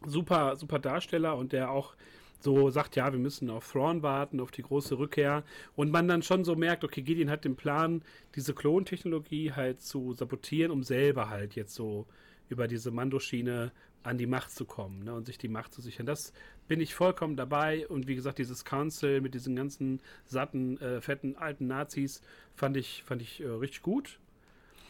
Mhm. 0.05 0.11
super, 0.11 0.57
super 0.57 0.79
Darsteller 0.79 1.37
und 1.37 1.53
der 1.53 1.71
auch 1.71 1.95
so 2.41 2.71
sagt, 2.71 2.97
ja, 2.97 3.13
wir 3.13 3.19
müssen 3.19 3.51
auf 3.51 3.71
Thrawn 3.71 4.03
warten, 4.03 4.41
auf 4.41 4.51
die 4.51 4.63
große 4.63 4.99
Rückkehr. 4.99 5.45
Und 5.75 5.91
man 5.91 6.09
dann 6.09 6.23
schon 6.23 6.45
so 6.45 6.55
merkt, 6.55 6.85
okay, 6.85 7.03
Gideon 7.03 7.31
hat 7.31 7.45
den 7.45 7.57
Plan, 7.57 8.03
diese 8.35 8.55
Klontechnologie 8.55 9.53
halt 9.53 9.81
zu 9.81 10.13
sabotieren, 10.13 10.71
um 10.71 10.83
selber 10.83 11.29
halt 11.29 11.55
jetzt 11.55 11.75
so 11.75 12.07
über 12.49 12.69
diese 12.69 12.91
Mandoschiene 12.91 13.73
an 14.07 14.19
die 14.19 14.27
Macht 14.27 14.53
zu 14.53 14.65
kommen 14.65 15.05
ne, 15.05 15.15
und 15.15 15.27
sich 15.27 15.37
die 15.37 15.49
Macht 15.49 15.75
zu 15.75 15.81
sichern. 15.81 16.07
Das 16.07 16.33
bin 16.69 16.81
ich 16.81 16.95
vollkommen 16.95 17.37
dabei. 17.37 17.89
Und 17.89 18.07
wie 18.07 18.15
gesagt, 18.15 18.39
dieses 18.39 18.65
Council 18.65 19.21
mit 19.21 19.35
diesen 19.35 19.57
ganzen 19.57 20.01
satten, 20.25 20.81
äh, 20.81 21.01
fetten, 21.01 21.37
alten 21.37 21.67
Nazis 21.67 22.23
fand 22.55 22.77
ich, 22.77 23.03
fand 23.05 23.21
ich 23.21 23.41
äh, 23.41 23.49
richtig 23.49 23.83
gut. 23.83 24.21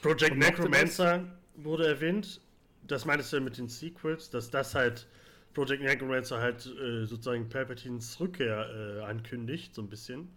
Project 0.02 0.36
Necromancer 0.36 1.24
wurde 1.54 1.86
erwähnt. 1.86 2.40
Das 2.86 3.06
meintest 3.06 3.32
du 3.32 3.38
ja 3.38 3.42
mit 3.42 3.56
den 3.56 3.68
Sequels, 3.68 4.30
dass 4.30 4.50
das 4.50 4.74
halt 4.74 5.08
Project 5.56 5.82
Necromancer 5.82 6.38
halt 6.38 6.66
äh, 6.66 7.06
sozusagen 7.06 7.48
Palpatines 7.48 8.20
Rückkehr 8.20 8.98
äh, 8.98 9.00
ankündigt, 9.04 9.74
so 9.74 9.80
ein 9.80 9.88
bisschen. 9.88 10.28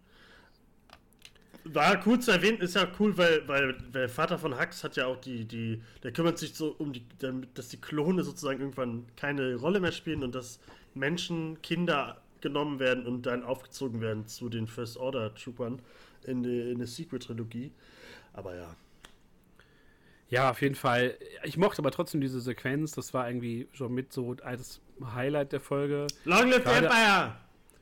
War 1.66 2.02
cool 2.08 2.20
zu 2.20 2.32
erwähnen, 2.32 2.62
ist 2.62 2.76
ja 2.76 2.88
cool, 3.00 3.18
weil, 3.18 3.46
weil 3.46 3.74
der 3.94 4.08
Vater 4.08 4.40
von 4.40 4.58
Hux 4.58 4.82
hat 4.86 4.96
ja 4.96 5.08
auch 5.08 5.18
die, 5.18 5.44
die, 5.44 5.82
der 6.04 6.14
kümmert 6.14 6.38
sich 6.40 6.54
so 6.56 6.74
um 6.78 6.94
die, 6.94 7.04
damit, 7.20 7.58
dass 7.58 7.68
die 7.68 7.82
Klone 7.82 8.24
sozusagen 8.24 8.62
irgendwann 8.62 9.06
keine 9.18 9.56
Rolle 9.56 9.82
mehr 9.82 9.92
spielen 9.92 10.24
und 10.24 10.34
dass 10.34 10.62
Menschen, 10.96 11.62
Kinder 11.62 12.22
genommen 12.40 12.80
werden 12.80 13.06
und 13.06 13.26
dann 13.26 13.44
aufgezogen 13.44 14.00
werden 14.00 14.26
zu 14.26 14.48
den 14.48 14.68
First 14.68 14.96
Order 14.96 15.36
Troopern 15.36 15.82
in, 16.24 16.44
der- 16.44 16.72
in 16.72 16.78
der 16.78 16.88
Sequel-Trilogie. 16.88 17.72
Aber 18.32 18.56
ja. 18.56 18.74
Ja, 20.30 20.52
auf 20.52 20.62
jeden 20.62 20.76
Fall. 20.76 21.16
Ich 21.44 21.58
mochte 21.58 21.80
aber 21.82 21.92
trotzdem 21.92 22.22
diese 22.22 22.40
Sequenz. 22.40 22.92
Das 22.92 23.14
war 23.14 23.28
irgendwie 23.28 23.68
schon 23.74 23.94
mit 23.94 24.14
so 24.14 24.36
als 24.44 24.80
Highlight 25.16 25.52
der 25.52 25.60
Folge. 25.60 26.08
Long 26.26 26.50
live 26.50 26.64
Gerade- 26.64 26.86
Empire! 26.88 27.36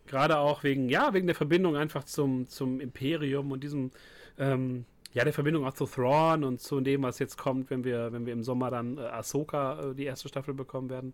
Gerade 0.08 0.38
auch 0.38 0.64
wegen, 0.64 0.88
ja, 0.88 1.14
wegen 1.14 1.28
der 1.28 1.36
Verbindung 1.36 1.76
einfach 1.76 2.06
zum, 2.06 2.48
zum 2.48 2.80
Imperium 2.80 3.52
und 3.52 3.62
diesem, 3.62 3.92
ähm, 4.40 4.86
ja, 5.14 5.26
der 5.26 5.34
Verbindung 5.34 5.66
auch 5.66 5.74
zu 5.74 5.86
Thrawn 5.86 6.46
und 6.46 6.62
zu 6.62 6.80
dem, 6.80 7.04
was 7.04 7.20
jetzt 7.20 7.38
kommt, 7.38 7.70
wenn 7.70 7.84
wir, 7.84 8.14
wenn 8.14 8.26
wir 8.26 8.32
im 8.32 8.42
Sommer 8.44 8.72
dann 8.72 8.98
äh, 8.98 9.02
Ahsoka 9.02 9.90
äh, 9.92 9.96
die 9.96 10.06
erste 10.06 10.30
Staffel 10.30 10.54
bekommen 10.54 10.90
werden. 10.90 11.12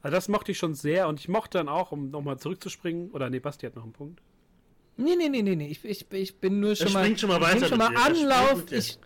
Also 0.00 0.14
das 0.14 0.28
mochte 0.28 0.52
ich 0.52 0.58
schon 0.58 0.72
sehr 0.72 1.06
und 1.08 1.20
ich 1.20 1.28
mochte 1.28 1.58
dann 1.58 1.68
auch, 1.68 1.92
um 1.92 2.08
nochmal 2.10 2.38
zurückzuspringen, 2.38 3.10
oder 3.10 3.28
nee, 3.28 3.40
Basti 3.40 3.66
hat 3.66 3.76
noch 3.76 3.82
einen 3.82 3.92
Punkt. 3.92 4.22
Nee, 4.96 5.16
nee, 5.16 5.28
nee, 5.28 5.42
nee, 5.42 5.56
nee. 5.56 5.68
Ich, 5.68 5.84
ich, 5.84 6.10
ich 6.10 6.36
bin 6.36 6.60
nur 6.60 6.74
schon 6.76 6.92
mal. 6.94 7.04
springt 7.04 7.20
schon 7.20 7.28
mal 7.28 7.36
ich 7.36 7.42
weiter 7.42 7.60
nehm 7.60 7.68
schon 7.68 7.78
mit 7.78 7.92
mal 7.92 7.94
er 7.94 8.06
Anlauf. 8.06 8.72
Ich, 8.72 8.98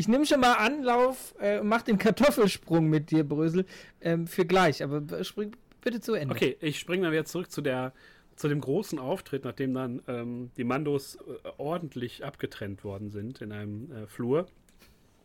ich 0.00 0.08
nehme 0.08 0.24
schon 0.26 0.40
mal 0.40 0.54
Anlauf 0.54 1.34
äh, 1.40 1.60
und 1.60 1.68
mach 1.68 1.82
den 1.82 1.98
Kartoffelsprung 1.98 2.88
mit 2.88 3.10
dir, 3.10 3.22
Brösel, 3.22 3.66
ähm, 4.00 4.26
für 4.26 4.44
gleich. 4.46 4.82
Aber 4.82 5.00
b- 5.00 5.22
spring 5.24 5.52
bitte 5.82 6.00
zu 6.00 6.14
Ende. 6.14 6.34
Okay, 6.34 6.56
ich 6.60 6.78
springe 6.78 7.04
dann 7.04 7.12
wieder 7.12 7.24
zurück 7.26 7.50
zu 7.50 7.60
der 7.60 7.92
zu 8.36 8.48
dem 8.48 8.62
großen 8.62 8.98
Auftritt, 8.98 9.44
nachdem 9.44 9.74
dann 9.74 10.00
ähm, 10.08 10.50
die 10.56 10.64
Mandos 10.64 11.16
äh, 11.16 11.48
ordentlich 11.58 12.24
abgetrennt 12.24 12.82
worden 12.84 13.10
sind 13.10 13.42
in 13.42 13.52
einem 13.52 13.92
äh, 13.92 14.06
Flur 14.06 14.46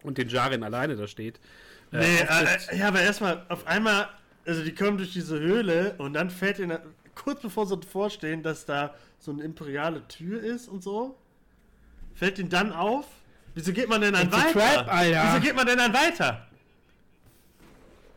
und 0.04 0.18
den 0.18 0.28
Jarin 0.28 0.64
alleine 0.64 0.98
da 0.98 1.08
steht. 1.08 1.40
Äh, 1.94 2.00
Nee, 2.00 2.22
auftritt. 2.28 2.68
äh, 2.74 2.78
ja, 2.80 2.90
aber 2.90 3.00
erstmal 3.02 3.46
auf 3.48 3.66
einmal, 3.68 4.10
also 4.46 4.62
die 4.66 4.76
kommen 4.76 4.98
durch 4.98 5.14
diese 5.14 5.40
Höhle 5.40 5.96
und 5.98 6.12
dann 6.14 6.30
fällt 6.30 6.60
ihnen, 6.60 6.78
kurz 7.16 7.42
bevor 7.42 7.66
sie 7.66 7.80
vorstehen, 7.90 8.44
dass 8.44 8.66
da 8.66 8.94
so 9.20 9.32
eine 9.32 9.44
imperiale 9.44 10.06
Tür 10.10 10.44
ist 10.44 10.68
und 10.68 10.84
so, 10.84 11.16
fällt 12.16 12.38
ihnen 12.38 12.50
dann 12.50 12.74
auf, 12.74 13.08
wieso 13.56 13.74
geht 13.74 13.90
man 13.90 14.02
denn 14.02 14.14
dann 14.14 14.28
It's 14.28 14.38
weiter? 14.38 14.52
trap, 14.54 14.88
Alter. 14.94 15.24
Wieso 15.32 15.40
geht 15.42 15.56
man 15.56 15.66
denn 15.66 15.78
dann 15.80 15.94
weiter? 15.94 16.46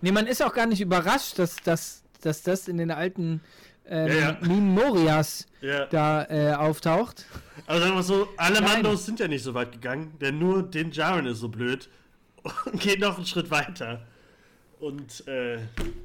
Nee, 0.01 0.13
man 0.13 0.27
ist 0.27 0.43
auch 0.43 0.53
gar 0.55 0.67
nicht 0.67 0.81
überrascht, 0.81 1.39
dass, 1.39 1.57
dass, 1.57 2.03
dass 2.21 2.43
das 2.43 2.69
in 2.69 2.79
den 2.79 2.91
alten 2.91 3.41
ähm, 3.89 4.07
Ja, 4.09 4.15
ja. 4.15 4.37
Minen 4.43 4.69
Morias 4.75 5.47
Ja, 5.61 5.87
da 5.87 6.25
äh, 6.29 6.53
auftaucht. 6.55 7.25
also 7.67 7.83
sagen 7.85 7.97
wir 7.97 8.03
so, 8.03 8.29
alle 8.37 8.61
Nein. 8.61 8.83
Mandos 8.83 9.07
sind 9.07 9.19
ja 9.19 9.27
nicht 9.29 9.43
so 9.43 9.55
weit 9.55 9.73
gegangen, 9.73 10.17
denn 10.21 10.39
nur 10.39 10.63
den 10.63 10.93
Jaren 10.93 11.27
ist 11.27 11.39
so 11.41 11.49
blöd 11.49 11.89
und 12.67 12.81
geht 12.81 13.01
noch 13.01 13.17
einen 13.17 13.27
Schritt 13.27 13.51
weiter. 13.51 14.03
Und 14.81 15.27
äh, 15.27 15.59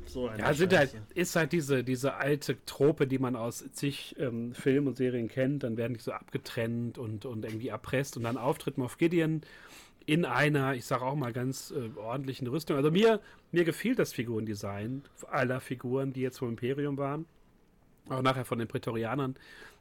so 0.05 0.27
eine 0.27 0.41
Ja, 0.41 0.53
sind 0.53 0.75
halt, 0.75 0.95
ist 1.13 1.35
halt 1.35 1.51
diese, 1.51 1.83
diese 1.83 2.15
alte 2.15 2.57
Trope, 2.65 3.05
die 3.05 3.19
man 3.19 3.35
aus 3.35 3.63
zig 3.73 4.15
ähm, 4.17 4.53
Filmen 4.53 4.87
und 4.87 4.97
Serien 4.97 5.27
kennt. 5.27 5.63
Dann 5.63 5.77
werden 5.77 5.93
die 5.93 5.99
so 5.99 6.11
abgetrennt 6.11 6.97
und, 6.97 7.25
und 7.25 7.45
irgendwie 7.45 7.67
erpresst 7.67 8.17
und 8.17 8.23
dann 8.23 8.37
auftritt 8.37 8.77
Moff 8.77 8.97
Gideon 8.97 9.41
in 10.05 10.25
einer, 10.25 10.73
ich 10.73 10.85
sage 10.85 11.03
auch 11.03 11.15
mal, 11.15 11.31
ganz 11.33 11.71
äh, 11.71 11.97
ordentlichen 11.97 12.47
Rüstung. 12.47 12.75
Also 12.75 12.91
mir, 12.91 13.21
mir 13.51 13.63
gefiel 13.63 13.95
das 13.95 14.11
Figurendesign 14.11 15.03
aller 15.29 15.61
Figuren, 15.61 16.11
die 16.11 16.21
jetzt 16.21 16.39
vom 16.39 16.49
Imperium 16.49 16.97
waren. 16.97 17.25
Auch 18.09 18.21
nachher 18.21 18.43
von 18.43 18.59
den 18.59 18.67
Prätorianern. 18.67 19.35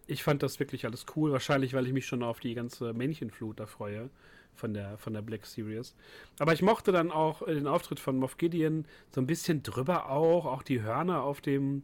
Ich 0.07 0.23
fand 0.23 0.43
das 0.43 0.61
wirklich 0.61 0.85
alles 0.85 1.07
cool. 1.17 1.33
Wahrscheinlich, 1.33 1.75
weil 1.75 1.87
ich 1.87 1.93
mich 1.93 2.07
schon 2.07 2.23
auf 2.23 2.41
die 2.41 2.55
ganze 2.55 2.93
Männchenflut 2.93 3.59
da 3.59 3.67
freue 3.67 4.11
von 4.55 4.75
der, 4.75 4.99
von 4.99 5.13
der 5.13 5.23
Black 5.23 5.47
Series. 5.47 5.95
Aber 6.39 6.53
ich 6.53 6.63
mochte 6.63 6.93
dann 6.93 7.11
auch 7.11 7.43
äh, 7.43 7.55
den 7.55 7.67
Auftritt 7.67 8.01
von 8.01 8.17
Moff 8.19 8.37
Gideon 8.37 8.85
so 9.11 9.21
ein 9.21 9.27
bisschen 9.27 9.63
drüber 9.63 10.11
auch, 10.11 10.47
auch 10.47 10.63
die 10.63 10.83
Hörner 10.83 11.23
auf 11.23 11.41
dem, 11.41 11.83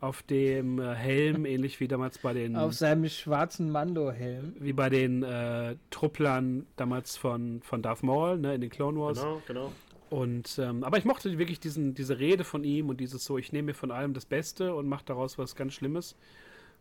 auf 0.00 0.22
dem 0.22 0.78
äh, 0.78 0.94
Helm, 0.94 1.44
ähnlich 1.46 1.80
wie 1.80 1.88
damals 1.88 2.18
bei 2.18 2.32
den, 2.32 2.56
Auf 2.56 2.74
seinem 2.74 3.08
schwarzen 3.08 3.70
Mando-Helm. 3.70 4.54
wie 4.58 4.72
bei 4.72 4.90
den 4.90 5.22
äh, 5.22 5.76
Trupplern 5.90 6.66
damals 6.76 7.16
von, 7.16 7.62
von 7.62 7.82
Darth 7.82 8.02
Maul, 8.02 8.38
ne, 8.38 8.54
in 8.54 8.60
den 8.60 8.70
Clone 8.70 8.98
Wars. 8.98 9.18
Genau, 9.18 9.42
genau. 9.46 9.72
Und, 10.10 10.58
ähm, 10.58 10.82
aber 10.82 10.98
ich 10.98 11.04
mochte 11.04 11.38
wirklich 11.38 11.60
diesen, 11.60 11.94
diese 11.94 12.18
Rede 12.18 12.42
von 12.42 12.64
ihm 12.64 12.88
und 12.88 12.98
dieses 13.00 13.24
so, 13.24 13.38
ich 13.38 13.52
nehme 13.52 13.66
mir 13.66 13.74
von 13.74 13.92
allem 13.92 14.12
das 14.12 14.26
Beste 14.26 14.74
und 14.74 14.88
mache 14.88 15.04
daraus 15.04 15.38
was 15.38 15.54
ganz 15.54 15.74
Schlimmes. 15.74 16.16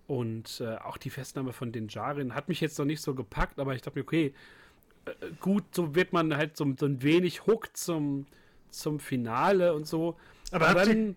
Und 0.08 0.62
äh, 0.62 0.78
auch 0.78 0.98
die 0.98 1.12
Festnahme 1.12 1.54
von 1.54 1.72
den 1.72 1.88
Jarin 1.88 2.34
hat 2.34 2.50
mich 2.50 2.60
jetzt 2.60 2.80
noch 2.80 2.86
nicht 2.86 3.00
so 3.02 3.14
gepackt, 3.14 3.60
aber 3.60 3.76
ich 3.76 3.84
dachte 3.84 4.00
mir, 4.00 4.04
okay, 4.04 4.34
gut, 5.40 5.64
so 5.72 5.96
wird 5.96 6.14
man 6.14 6.36
halt 6.36 6.58
so, 6.58 6.72
so 6.78 6.86
ein 6.86 7.02
wenig 7.02 7.46
hooked 7.46 7.78
zum, 7.78 8.26
zum 8.70 9.00
Finale 9.00 9.74
und 9.74 9.88
so. 9.88 10.18
Aber 10.52 10.70
Aber, 10.70 10.86
dann, 10.86 11.16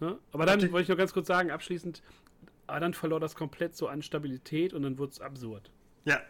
ne, 0.00 0.18
aber 0.32 0.46
dann 0.46 0.60
wollte 0.72 0.82
ich 0.82 0.88
noch 0.88 0.96
ganz 0.96 1.12
kurz 1.12 1.26
sagen, 1.26 1.50
abschließend, 1.50 2.02
aber 2.66 2.80
dann 2.80 2.94
verlor 2.94 3.20
das 3.20 3.34
komplett 3.34 3.76
so 3.76 3.88
an 3.88 4.02
Stabilität 4.02 4.72
und 4.72 4.82
dann 4.82 4.98
wurde 4.98 5.12
es 5.12 5.20
absurd. 5.20 5.70
Ja. 6.04 6.20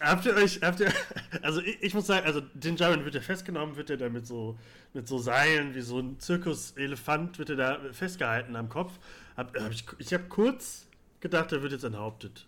Habt 0.00 0.26
ihr 0.26 0.34
euch, 0.36 0.60
habt 0.62 0.78
ihr, 0.78 0.92
also 1.42 1.60
ich, 1.60 1.82
ich 1.82 1.94
muss 1.94 2.06
sagen, 2.06 2.24
also 2.24 2.40
den 2.54 2.76
Jarin 2.76 3.04
wird 3.04 3.16
ja 3.16 3.20
festgenommen, 3.20 3.76
wird 3.76 3.90
er 3.90 3.96
da 3.96 4.08
mit 4.08 4.26
so, 4.26 4.56
mit 4.94 5.08
so 5.08 5.18
Seilen, 5.18 5.74
wie 5.74 5.80
so 5.80 5.98
ein 5.98 6.20
Zirkuselefant, 6.20 7.38
wird 7.38 7.50
er 7.50 7.56
da 7.56 7.80
festgehalten 7.92 8.54
am 8.54 8.68
Kopf. 8.68 8.92
Hab, 9.36 9.58
hab 9.58 9.72
ich 9.72 9.84
ich 9.98 10.14
habe 10.14 10.24
kurz 10.24 10.86
gedacht, 11.20 11.50
er 11.52 11.62
wird 11.62 11.72
jetzt 11.72 11.84
enthauptet. 11.84 12.46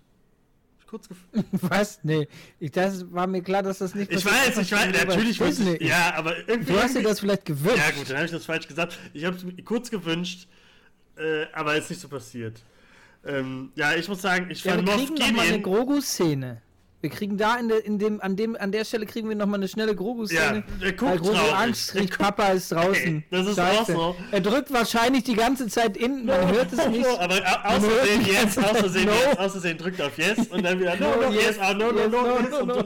Kurz 0.90 1.08
gef 1.08 1.18
Was? 1.52 2.00
Nee. 2.02 2.26
Ich, 2.58 2.72
das 2.72 3.12
war 3.12 3.28
mir 3.28 3.42
klar, 3.42 3.62
dass 3.62 3.78
das 3.78 3.94
nicht 3.94 4.10
ich 4.10 4.24
weiß, 4.26 4.58
ich 4.58 4.72
weiß, 4.72 5.06
natürlich 5.06 5.38
Disney 5.38 5.76
ich, 5.76 5.88
ja, 5.88 6.14
aber 6.16 6.36
irgendwie. 6.48 6.72
Du 6.72 6.82
hast 6.82 6.96
dir 6.96 7.02
das 7.04 7.20
vielleicht 7.20 7.44
gewünscht. 7.44 7.78
Ja, 7.78 7.90
gut, 7.92 8.10
dann 8.10 8.16
habe 8.16 8.26
ich 8.26 8.32
das 8.32 8.44
falsch 8.44 8.66
gesagt. 8.66 8.98
Ich 9.12 9.24
habe 9.24 9.36
es 9.36 9.44
mir 9.44 9.54
kurz 9.62 9.88
gewünscht, 9.88 10.48
äh, 11.16 11.44
aber 11.52 11.76
ist 11.76 11.90
nicht 11.90 12.00
so 12.00 12.08
passiert. 12.08 12.60
Ähm, 13.24 13.70
ja, 13.76 13.94
ich 13.94 14.08
muss 14.08 14.20
sagen, 14.20 14.50
ich 14.50 14.64
Ja, 14.64 14.72
fand 14.72 14.88
wir 14.88 14.96
Moff 14.96 15.10
mal 15.10 15.22
eine 15.22 15.58
Gideon. 15.58 15.62
Grogu-Szene. 15.62 16.60
Wir 17.02 17.08
kriegen 17.08 17.38
da 17.38 17.56
in, 17.56 17.68
der, 17.68 17.82
in 17.86 17.98
dem, 17.98 18.20
an 18.20 18.36
dem, 18.36 18.56
an 18.56 18.72
der 18.72 18.84
Stelle 18.84 19.06
kriegen 19.06 19.26
wir 19.30 19.34
noch 19.34 19.46
mal 19.46 19.54
eine 19.56 19.68
schnelle 19.68 19.94
Grogu-Szene. 19.96 20.64
Ja, 20.68 20.74
der 20.82 20.92
guckt 20.92 21.18
Grogu 21.22 21.32
traurig. 21.32 21.88
Guckt- 21.94 22.18
Papa 22.18 22.48
ist 22.48 22.70
draußen. 22.72 23.24
Das 23.30 23.46
ist 23.46 23.56
Scheiße. 23.56 23.96
auch 23.96 24.14
so. 24.14 24.16
Er 24.30 24.40
drückt 24.42 24.70
wahrscheinlich 24.70 25.24
die 25.24 25.34
ganze 25.34 25.66
Zeit 25.68 25.96
in, 25.96 26.26
man 26.26 26.46
hört 26.52 26.70
es 26.72 26.86
nicht. 26.88 27.06
Aber 27.18 27.36
au- 27.36 27.68
außersehen 27.76 28.18
hört 28.20 28.26
die 28.26 28.30
jetzt, 28.32 28.58
außersehen 28.58 29.06
no. 29.06 29.12
jetzt, 29.14 29.38
außersehen 29.38 29.78
drückt 29.78 30.02
auf 30.02 30.18
Yes 30.18 30.46
und 30.48 30.62
dann 30.62 30.78
wieder 30.78 30.94
No, 30.96 31.22
No, 31.22 31.30
yes, 31.30 31.58
ah, 31.58 31.72
no, 31.72 31.90
no, 31.90 32.06
no, 32.08 32.64
no, 32.66 32.74
äh, 32.80 32.84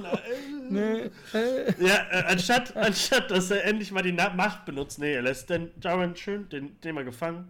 Nee, 0.71 1.11
äh, 1.37 1.75
Ja, 1.85 2.07
äh, 2.11 2.25
anstatt, 2.29 2.77
anstatt, 2.77 3.31
dass 3.33 3.51
er 3.51 3.65
endlich 3.65 3.91
mal 3.91 4.03
die 4.03 4.12
Na 4.12 4.33
Macht 4.33 4.65
benutzt, 4.65 5.01
nee, 5.01 5.12
er 5.12 5.23
lässt 5.23 5.51
den 5.51 5.73
Jaren 5.83 6.15
schön, 6.15 6.49
den, 6.51 6.81
den 6.83 6.95
mal 6.95 7.05
gefangen. 7.05 7.49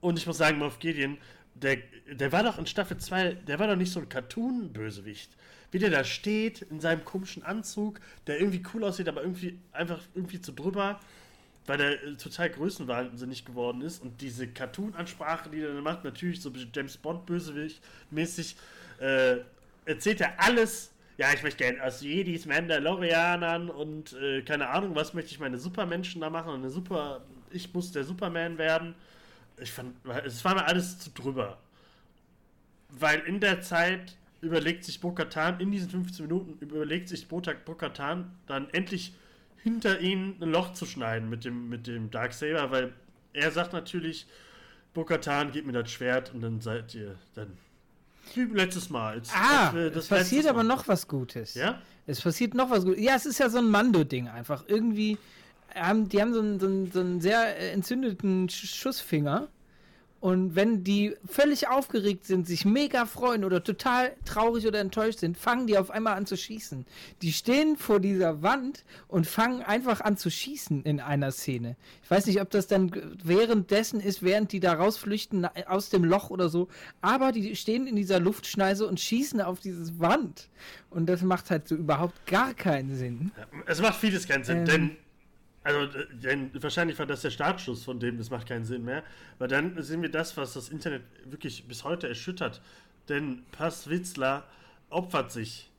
Und 0.00 0.18
ich 0.18 0.26
muss 0.26 0.38
sagen, 0.38 0.58
Moff 0.58 0.78
Gideon, 0.80 1.18
der, 1.62 1.78
der 2.10 2.32
war 2.32 2.42
doch 2.42 2.58
in 2.58 2.66
Staffel 2.66 2.96
2, 2.98 3.34
der 3.34 3.58
war 3.58 3.66
doch 3.68 3.76
nicht 3.76 3.92
so 3.92 4.00
ein 4.00 4.08
Cartoon-Bösewicht. 4.08 5.30
Wie 5.70 5.78
der 5.78 5.90
da 5.90 6.04
steht, 6.04 6.62
in 6.62 6.80
seinem 6.80 7.04
komischen 7.04 7.42
Anzug, 7.42 8.00
der 8.26 8.38
irgendwie 8.40 8.62
cool 8.72 8.84
aussieht, 8.84 9.08
aber 9.08 9.22
irgendwie 9.22 9.58
einfach 9.72 10.00
irgendwie 10.14 10.40
zu 10.40 10.52
drüber, 10.52 11.00
weil 11.66 11.78
der 11.78 12.02
äh, 12.04 12.14
total 12.14 12.50
größenwahnsinnig 12.50 13.44
geworden 13.44 13.80
ist. 13.82 14.02
Und 14.02 14.20
diese 14.20 14.46
Cartoon-Ansprache, 14.46 15.50
die 15.50 15.60
er 15.60 15.74
dann 15.74 15.82
macht, 15.82 16.04
natürlich 16.04 16.40
so 16.40 16.52
James 16.74 16.96
Bond-Bösewicht-mäßig, 16.96 18.56
äh, 19.00 19.38
erzählt 19.84 20.20
er 20.20 20.40
alles. 20.40 20.92
Ja, 21.18 21.32
ich 21.32 21.42
möchte 21.42 21.64
gerne 21.64 21.82
aus 21.82 22.02
Jedis, 22.02 22.44
Mandalorianern 22.46 23.70
und 23.70 24.12
äh, 24.12 24.42
keine 24.42 24.68
Ahnung, 24.68 24.94
was 24.94 25.14
möchte 25.14 25.32
ich 25.32 25.40
meine 25.40 25.56
Supermenschen 25.58 26.20
da 26.20 26.30
machen. 26.30 26.52
Und 26.52 26.60
eine 26.60 26.70
Super, 26.70 27.22
ich 27.50 27.72
muss 27.72 27.90
der 27.90 28.04
Superman 28.04 28.58
werden. 28.58 28.94
Ich 29.60 29.72
fand, 29.72 29.94
es 30.24 30.44
war 30.44 30.54
mir 30.54 30.64
alles 30.66 30.98
zu 30.98 31.10
drüber. 31.10 31.58
Weil 32.90 33.20
in 33.20 33.40
der 33.40 33.60
Zeit 33.62 34.16
überlegt 34.40 34.84
sich 34.84 35.00
Bo-Katan, 35.00 35.60
in 35.60 35.70
diesen 35.70 35.90
15 35.90 36.26
Minuten 36.26 36.58
überlegt 36.60 37.08
sich 37.08 37.26
Bo- 37.26 37.42
Bo-Katan 37.64 38.30
dann 38.46 38.68
endlich 38.70 39.12
hinter 39.62 40.00
ihnen 40.00 40.36
ein 40.40 40.50
Loch 40.50 40.72
zu 40.74 40.86
schneiden 40.86 41.28
mit 41.28 41.44
dem, 41.44 41.68
mit 41.68 41.86
dem 41.86 42.10
Darksaber, 42.10 42.70
weil 42.70 42.92
er 43.32 43.50
sagt 43.50 43.72
natürlich, 43.72 44.26
Bo-Katan, 44.94 45.50
gib 45.52 45.66
mir 45.66 45.72
das 45.72 45.90
Schwert 45.90 46.32
und 46.32 46.42
dann 46.42 46.60
seid 46.60 46.94
ihr 46.94 47.16
dann 47.34 47.52
wie 48.34 48.42
letztes 48.44 48.90
Mal. 48.90 49.16
Jetzt- 49.16 49.32
ah, 49.34 49.72
das, 49.72 49.74
äh, 49.74 49.78
es 49.88 49.94
das 49.94 50.08
passiert 50.08 50.46
aber 50.46 50.62
noch 50.62 50.86
was 50.88 51.06
Gutes. 51.08 51.54
Ja? 51.54 51.80
Es 52.06 52.20
passiert 52.20 52.54
noch 52.54 52.70
was 52.70 52.84
Gutes. 52.84 53.02
Ja, 53.02 53.14
es 53.16 53.26
ist 53.26 53.38
ja 53.38 53.48
so 53.48 53.58
ein 53.58 53.68
Mando-Ding 53.70 54.28
einfach. 54.28 54.64
Irgendwie 54.68 55.18
haben 55.74 56.08
die 56.08 56.20
haben 56.20 56.32
so 56.32 56.40
einen, 56.40 56.60
so 56.60 56.66
einen, 56.66 56.90
so 56.92 57.00
einen 57.00 57.20
sehr 57.20 57.58
äh, 57.58 57.70
entzündeten 57.72 58.48
Sch- 58.48 58.66
Schussfinger. 58.74 59.48
Und 60.18 60.56
wenn 60.56 60.82
die 60.82 61.14
völlig 61.28 61.68
aufgeregt 61.68 62.24
sind, 62.24 62.46
sich 62.48 62.64
mega 62.64 63.04
freuen 63.04 63.44
oder 63.44 63.62
total 63.62 64.12
traurig 64.24 64.66
oder 64.66 64.80
enttäuscht 64.80 65.18
sind, 65.20 65.36
fangen 65.36 65.66
die 65.66 65.76
auf 65.76 65.90
einmal 65.90 66.14
an 66.16 66.24
zu 66.26 66.36
schießen. 66.38 66.86
Die 67.20 67.32
stehen 67.32 67.76
vor 67.76 68.00
dieser 68.00 68.42
Wand 68.42 68.84
und 69.08 69.26
fangen 69.26 69.62
einfach 69.62 70.00
an 70.00 70.16
zu 70.16 70.30
schießen 70.30 70.82
in 70.84 71.00
einer 71.00 71.30
Szene. 71.30 71.76
Ich 72.02 72.10
weiß 72.10 72.26
nicht, 72.26 72.40
ob 72.40 72.50
das 72.50 72.66
dann 72.66 72.90
währenddessen 73.22 74.00
ist, 74.00 74.22
während 74.22 74.50
die 74.52 74.58
da 74.58 74.72
rausflüchten 74.72 75.46
aus 75.68 75.90
dem 75.90 76.02
Loch 76.02 76.30
oder 76.30 76.48
so. 76.48 76.68
Aber 77.02 77.30
die 77.30 77.54
stehen 77.54 77.86
in 77.86 77.94
dieser 77.94 78.18
Luftschneise 78.18 78.86
und 78.88 78.98
schießen 78.98 79.42
auf 79.42 79.60
dieses 79.60 80.00
Wand. 80.00 80.48
Und 80.90 81.06
das 81.06 81.22
macht 81.22 81.50
halt 81.50 81.68
so 81.68 81.76
überhaupt 81.76 82.26
gar 82.26 82.54
keinen 82.54 82.94
Sinn. 82.96 83.32
Es 83.66 83.80
macht 83.82 83.96
vieles 84.00 84.26
keinen 84.26 84.44
Sinn, 84.44 84.58
Ähm. 84.60 84.64
denn, 84.64 84.96
also, 85.66 85.98
äh, 85.98 86.06
denn 86.12 86.50
wahrscheinlich 86.62 86.98
war 86.98 87.06
das 87.06 87.22
der 87.22 87.30
Startschuss 87.30 87.84
von 87.84 87.98
dem, 87.98 88.18
das 88.18 88.30
macht 88.30 88.48
keinen 88.48 88.64
Sinn 88.64 88.84
mehr. 88.84 89.02
Weil 89.38 89.48
dann 89.48 89.82
sehen 89.82 90.00
wir 90.02 90.10
das, 90.10 90.36
was 90.36 90.54
das 90.54 90.68
Internet 90.68 91.02
wirklich 91.24 91.66
bis 91.66 91.84
heute 91.84 92.08
erschüttert. 92.08 92.62
Denn 93.08 93.42
Paz 93.52 93.88
Witzler 93.88 94.44
opfert 94.90 95.32
sich. 95.32 95.70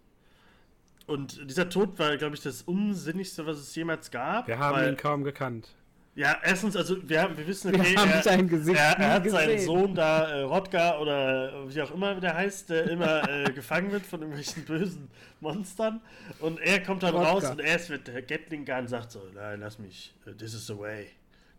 Und 1.06 1.50
dieser 1.50 1.70
Tod 1.70 1.98
war, 2.00 2.18
glaube 2.18 2.36
ich, 2.36 2.42
das 2.42 2.64
Unsinnigste, 2.64 3.46
was 3.46 3.58
es 3.60 3.74
jemals 3.76 4.12
gab. 4.12 4.48
Wir 4.48 4.60
haben 4.60 4.86
ihn 4.86 4.98
kaum 4.98 5.24
gekannt. 5.24 5.74
Ja, 6.18 6.36
erstens, 6.44 6.76
also 6.76 6.98
wir, 7.08 7.22
haben, 7.22 7.38
wir 7.38 7.46
wissen, 7.46 7.72
Wir 7.72 7.80
okay, 7.80 7.96
haben 7.96 8.10
er, 8.10 8.24
sein 8.24 8.48
Gesicht 8.48 8.76
er, 8.76 8.98
er 8.98 9.14
hat 9.14 9.24
nie 9.24 9.30
seinen 9.30 9.52
gesehen. 9.52 9.66
Sohn 9.68 9.94
da, 9.94 10.28
äh, 10.28 10.42
Rodger 10.42 11.00
oder 11.00 11.70
wie 11.70 11.80
auch 11.80 11.92
immer 11.92 12.16
der 12.16 12.34
heißt, 12.34 12.72
der 12.72 12.90
immer 12.90 13.30
äh, 13.30 13.52
gefangen 13.54 13.92
wird 13.92 14.04
von 14.04 14.22
irgendwelchen 14.22 14.66
bösen 14.66 15.10
Monstern. 15.42 16.02
Und 16.40 16.60
er 16.60 16.82
kommt 16.82 17.04
dann 17.04 17.14
Rodger. 17.14 17.30
raus 17.30 17.50
und 17.52 17.62
erst 17.62 17.92
wird 17.92 18.08
der 18.08 18.24
Gatling 18.24 18.66
Gun 18.66 18.88
sagt 18.88 19.12
so, 19.12 19.22
nein, 19.36 19.60
lass 19.60 19.78
mich, 19.78 20.12
äh, 20.26 20.32
this 20.32 20.56
is 20.56 20.66
the 20.66 20.76
way, 20.76 21.06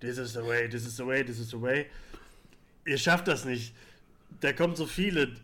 this 0.01 0.19
is 0.19 0.33
the 0.33 0.45
way, 0.45 0.69
this 0.69 0.85
is 0.85 0.97
the 0.97 1.07
way, 1.07 1.25
this 1.25 1.39
is 1.39 1.51
the 1.51 1.63
way. 1.63 1.87
Ihr 2.85 2.99
schafft 2.99 3.29
das 3.29 3.45
nicht. 3.45 3.73
Da 4.41 4.53
kommen 4.53 4.75
so 4.75 4.87
viele, 4.87 5.37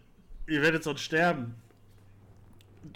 ihr 0.48 0.60
werdet 0.60 0.82
sonst 0.82 1.02
sterben. 1.02 1.54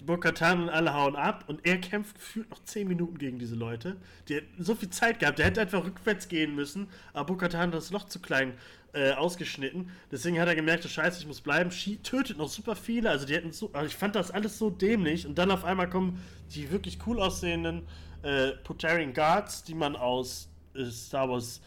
Bo-Katan 0.04 0.62
und 0.62 0.68
alle 0.68 0.94
hauen 0.94 1.16
ab 1.16 1.44
und 1.46 1.64
er 1.64 1.78
kämpft 1.78 2.16
gefühlt 2.16 2.50
noch 2.50 2.62
10 2.62 2.86
Minuten 2.86 3.18
gegen 3.18 3.38
diese 3.38 3.54
Leute. 3.54 3.96
Die 4.28 4.34
hätten 4.34 4.62
so 4.62 4.74
viel 4.74 4.90
Zeit 4.90 5.18
gehabt, 5.18 5.38
der 5.38 5.46
hätte 5.46 5.60
einfach 5.60 5.84
rückwärts 5.84 6.28
gehen 6.28 6.54
müssen, 6.54 6.88
aber 7.12 7.26
Bo-Katan 7.26 7.68
hat 7.68 7.74
das 7.74 7.90
Loch 7.90 8.04
zu 8.04 8.20
klein 8.20 8.54
äh, 8.92 9.12
ausgeschnitten. 9.12 9.90
Deswegen 10.10 10.40
hat 10.40 10.48
er 10.48 10.54
gemerkt, 10.54 10.84
oh, 10.84 10.88
scheiße, 10.88 11.20
ich 11.20 11.26
muss 11.26 11.40
bleiben. 11.40 11.70
Schie 11.70 11.96
tötet 11.98 12.38
noch 12.38 12.48
super 12.48 12.76
viele, 12.76 13.10
also 13.10 13.26
die 13.26 13.34
hätten 13.34 13.52
so, 13.52 13.70
also 13.72 13.86
ich 13.86 13.96
fand 13.96 14.14
das 14.14 14.30
alles 14.30 14.58
so 14.58 14.70
dämlich 14.70 15.26
und 15.26 15.36
dann 15.38 15.50
auf 15.50 15.64
einmal 15.64 15.88
kommen 15.88 16.22
die 16.54 16.70
wirklich 16.70 16.98
cool 17.06 17.20
aussehenden 17.20 17.86
äh, 18.22 18.52
Potarian 18.64 19.12
Guards, 19.12 19.64
die 19.64 19.74
man 19.74 19.96
aus 19.96 20.48
äh, 20.74 20.84
Star 20.86 21.28
Wars 21.28 21.60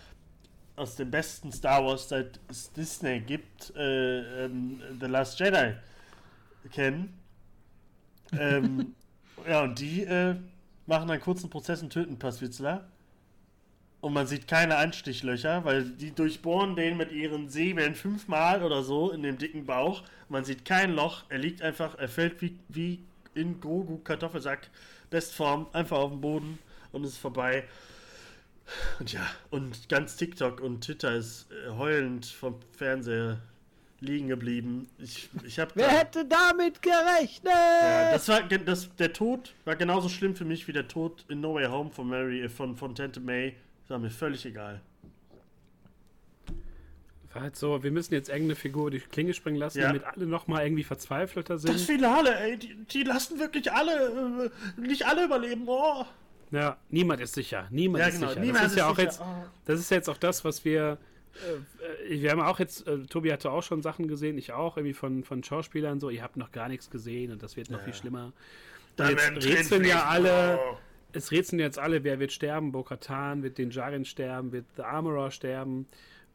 aus 0.76 0.96
dem 0.96 1.12
besten 1.12 1.52
Star 1.52 1.86
Wars 1.86 2.10
seit 2.10 2.40
Disney 2.76 3.20
gibt, 3.20 3.76
äh, 3.76 4.46
ähm, 4.46 4.82
The 5.00 5.06
Last 5.06 5.40
Jedi 5.40 5.76
kennen. 6.72 7.21
Ähm, 8.40 8.96
ja, 9.48 9.64
und 9.64 9.80
die 9.80 10.04
äh, 10.04 10.36
machen 10.86 11.10
einen 11.10 11.22
kurzen 11.22 11.50
Prozess 11.50 11.82
und 11.82 11.92
töten 11.92 12.20
Passwitzler. 12.20 12.88
Und 14.02 14.14
man 14.14 14.26
sieht 14.26 14.48
keine 14.48 14.78
Anstichlöcher, 14.78 15.64
weil 15.64 15.84
die 15.84 16.12
durchbohren 16.12 16.76
den 16.76 16.98
mit 16.98 17.12
ihren 17.12 17.50
Säbeln 17.50 17.94
fünfmal 17.94 18.64
oder 18.64 18.82
so 18.82 19.12
in 19.12 19.22
dem 19.22 19.38
dicken 19.38 19.66
Bauch. 19.66 20.04
Man 20.28 20.44
sieht 20.44 20.66
kein 20.66 20.94
Loch. 20.94 21.24
Er 21.30 21.38
liegt 21.38 21.62
einfach, 21.62 21.98
er 22.00 22.10
fällt 22.10 22.42
wie, 22.42 22.58
wie 22.68 23.04
in 23.36 23.62
Grogu 23.62 24.00
Kartoffelsack 24.00 24.70
Bestform 25.12 25.68
einfach 25.74 25.98
auf 25.98 26.12
den 26.12 26.22
Boden 26.22 26.58
und 26.92 27.04
ist 27.04 27.18
vorbei. 27.18 27.66
Und 29.00 29.12
ja, 29.12 29.28
und 29.50 29.90
ganz 29.90 30.16
TikTok 30.16 30.62
und 30.62 30.82
Twitter 30.84 31.14
ist 31.14 31.48
äh, 31.52 31.72
heulend 31.72 32.26
vom 32.26 32.56
Fernseher 32.72 33.42
liegen 34.02 34.28
geblieben. 34.28 34.90
Ich, 34.98 35.30
ich 35.46 35.60
habe 35.60 35.72
Wer 35.76 35.88
hätte 35.90 36.26
damit 36.26 36.82
gerechnet? 36.82 37.54
ja, 37.54 38.12
das 38.12 38.28
war 38.28 38.42
das, 38.44 38.94
der 38.98 39.14
Tod 39.14 39.54
war 39.64 39.76
genauso 39.76 40.10
schlimm 40.10 40.36
für 40.36 40.44
mich 40.46 40.68
wie 40.68 40.74
der 40.74 40.88
Tod 40.88 41.24
in 41.30 41.40
No 41.40 41.54
Way 41.54 41.68
Home 41.68 41.92
von 41.92 42.10
Mary 42.10 42.42
äh, 42.44 42.50
von, 42.50 42.76
von 42.76 42.96
Tante 42.96 43.20
May. 43.20 43.56
Das 43.84 43.92
war 43.92 44.00
mir 44.00 44.10
völlig 44.10 44.46
egal. 44.46 44.82
War 47.34 47.44
halt 47.44 47.56
so, 47.56 47.82
wir 47.82 47.92
müssen 47.92 48.14
jetzt 48.14 48.28
irgendeine 48.28 48.56
Figur 48.56 48.92
die 48.92 49.00
Klinge 49.00 49.34
springen 49.34 49.56
lassen, 49.58 49.80
Ja. 49.80 49.88
damit 49.88 50.04
alle 50.04 50.26
nochmal 50.26 50.66
irgendwie 50.66 50.84
verzweifelter 50.84 51.58
sind. 51.58 51.74
Das 51.74 51.84
Finale, 51.84 52.36
ey, 52.38 52.58
die, 52.58 52.76
die 52.86 53.04
lassen 53.04 53.40
wirklich 53.40 53.72
alle, 53.72 54.50
äh, 54.78 54.82
nicht 54.82 55.06
alle 55.06 55.24
überleben. 55.26 55.64
Oh. 55.68 56.06
Ja, 56.52 56.76
niemand 56.90 57.22
ist 57.22 57.34
sicher. 57.34 57.68
Niemand 57.70 58.02
Ja, 58.02 58.08
ist 58.10 58.16
genau. 58.16 58.28
sicher. 58.30 58.42
Niemand 58.42 58.58
das 58.66 58.66
ist 58.66 58.72
ist 58.74 58.78
ja 58.80 58.88
auch 58.90 58.96
sicher. 58.98 59.08
jetzt, 59.08 59.22
Oh. 59.22 59.46
das 59.66 59.80
ist 59.80 59.92
ja 59.92 59.98
jetzt 59.98 60.10
auch 60.10 60.18
das, 60.18 60.44
was 60.44 60.66
wir, 60.66 60.98
wir 62.08 62.32
haben 62.32 62.42
auch 62.42 62.60
jetzt, 62.60 62.88
äh, 62.88 63.00
Tobi 63.06 63.32
hatte 63.32 63.52
auch 63.52 63.64
schon 63.64 63.82
Sachen 63.82 64.08
gesehen, 64.08 64.38
ich 64.38 64.52
auch, 64.54 64.78
irgendwie 64.78 64.94
von, 64.94 65.24
von 65.24 65.44
Schauspielern 65.44 66.00
so, 66.00 66.10
ihr 66.10 66.22
habt 66.24 66.38
noch 66.38 66.52
gar 66.52 66.68
nichts 66.68 66.90
gesehen 66.90 67.32
und 67.32 67.42
das 67.44 67.56
wird 67.58 67.70
noch 67.70 67.80
Ja. 67.80 67.86
viel 67.86 67.94
schlimmer. 67.94 68.34
Da 68.96 69.10
jetzt 69.10 69.18
werden 69.24 69.40
Tränen 69.40 69.58
rätseln 69.58 69.86
ja 69.86 70.06
alle- 70.06 70.60
Oh. 70.62 70.78
Es 71.14 71.32
rätseln 71.32 71.60
jetzt 71.60 71.78
alle, 71.78 72.06
wer 72.06 72.20
wird 72.20 72.32
sterben, 72.32 72.72
Bo-Katan, 72.72 73.44
wird 73.44 73.58
den 73.58 73.70
Jaren 73.72 74.06
sterben, 74.06 74.54
wird 74.54 74.66
The 74.78 74.84
Armorer 74.84 75.30
sterben 75.32 75.86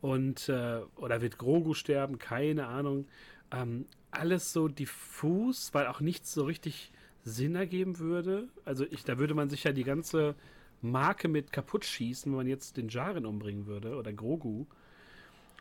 und, 0.03 0.51
äh, 0.51 0.81
oder 0.97 1.23
wird 1.23 1.39
Grogu 1.39 1.73
sterben, 1.73 2.19
keine 2.19 2.67
Ahnung. 2.67 3.07
Ähm, 3.53 3.87
alles 4.11 4.53
so 4.53 4.69
diffus, 4.69 5.73
weil 5.73 5.87
auch 5.87 6.01
nichts 6.01 6.35
so 6.35 6.45
richtig 6.45 6.93
Sinn 7.25 7.55
ergeben 7.55 7.99
würde. 7.99 8.49
Also 8.67 8.85
ich, 8.91 9.03
da 9.05 9.19
würde 9.19 9.33
man 9.35 9.49
sich 9.49 9.65
ja 9.65 9.73
die 9.73 9.83
ganze 9.85 10.35
Marke 10.83 11.29
mit 11.29 11.53
kaputt 11.53 11.87
schießen, 11.87 12.31
wenn 12.31 12.37
man 12.37 12.47
jetzt 12.47 12.77
den 12.77 12.89
Jaren 12.91 13.25
umbringen 13.25 13.67
würde 13.67 13.97
oder 13.97 14.13
Grogu. 14.13 14.67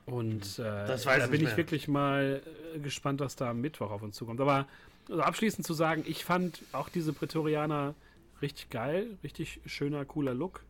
Und 0.06 0.60
äh, 0.60 0.64
da 0.64 1.28
bin 1.28 1.41
ich 1.41 1.47
mehr. 1.47 1.58
wirklich 1.58 1.88
mal 1.88 2.41
äh, 2.76 2.80
gespannt, 2.80 3.20
was 3.22 3.36
da 3.36 3.49
am 3.49 3.62
Mittwoch 3.62 3.89
auf 3.91 4.01
uns 4.03 4.16
zukommt. 4.16 4.39
Aber 4.39 4.68
also 5.10 5.22
abschließend 5.22 5.66
zu 5.66 5.74
sagen, 5.74 6.03
ich 6.08 6.24
fand 6.26 6.62
auch 6.72 6.89
diese 6.89 7.14
Prätorianer 7.14 7.95
richtig 8.41 8.70
geil, 8.70 9.18
richtig 9.24 9.62
schöner, 9.66 10.06
cooler 10.06 10.34
Look. 10.34 10.64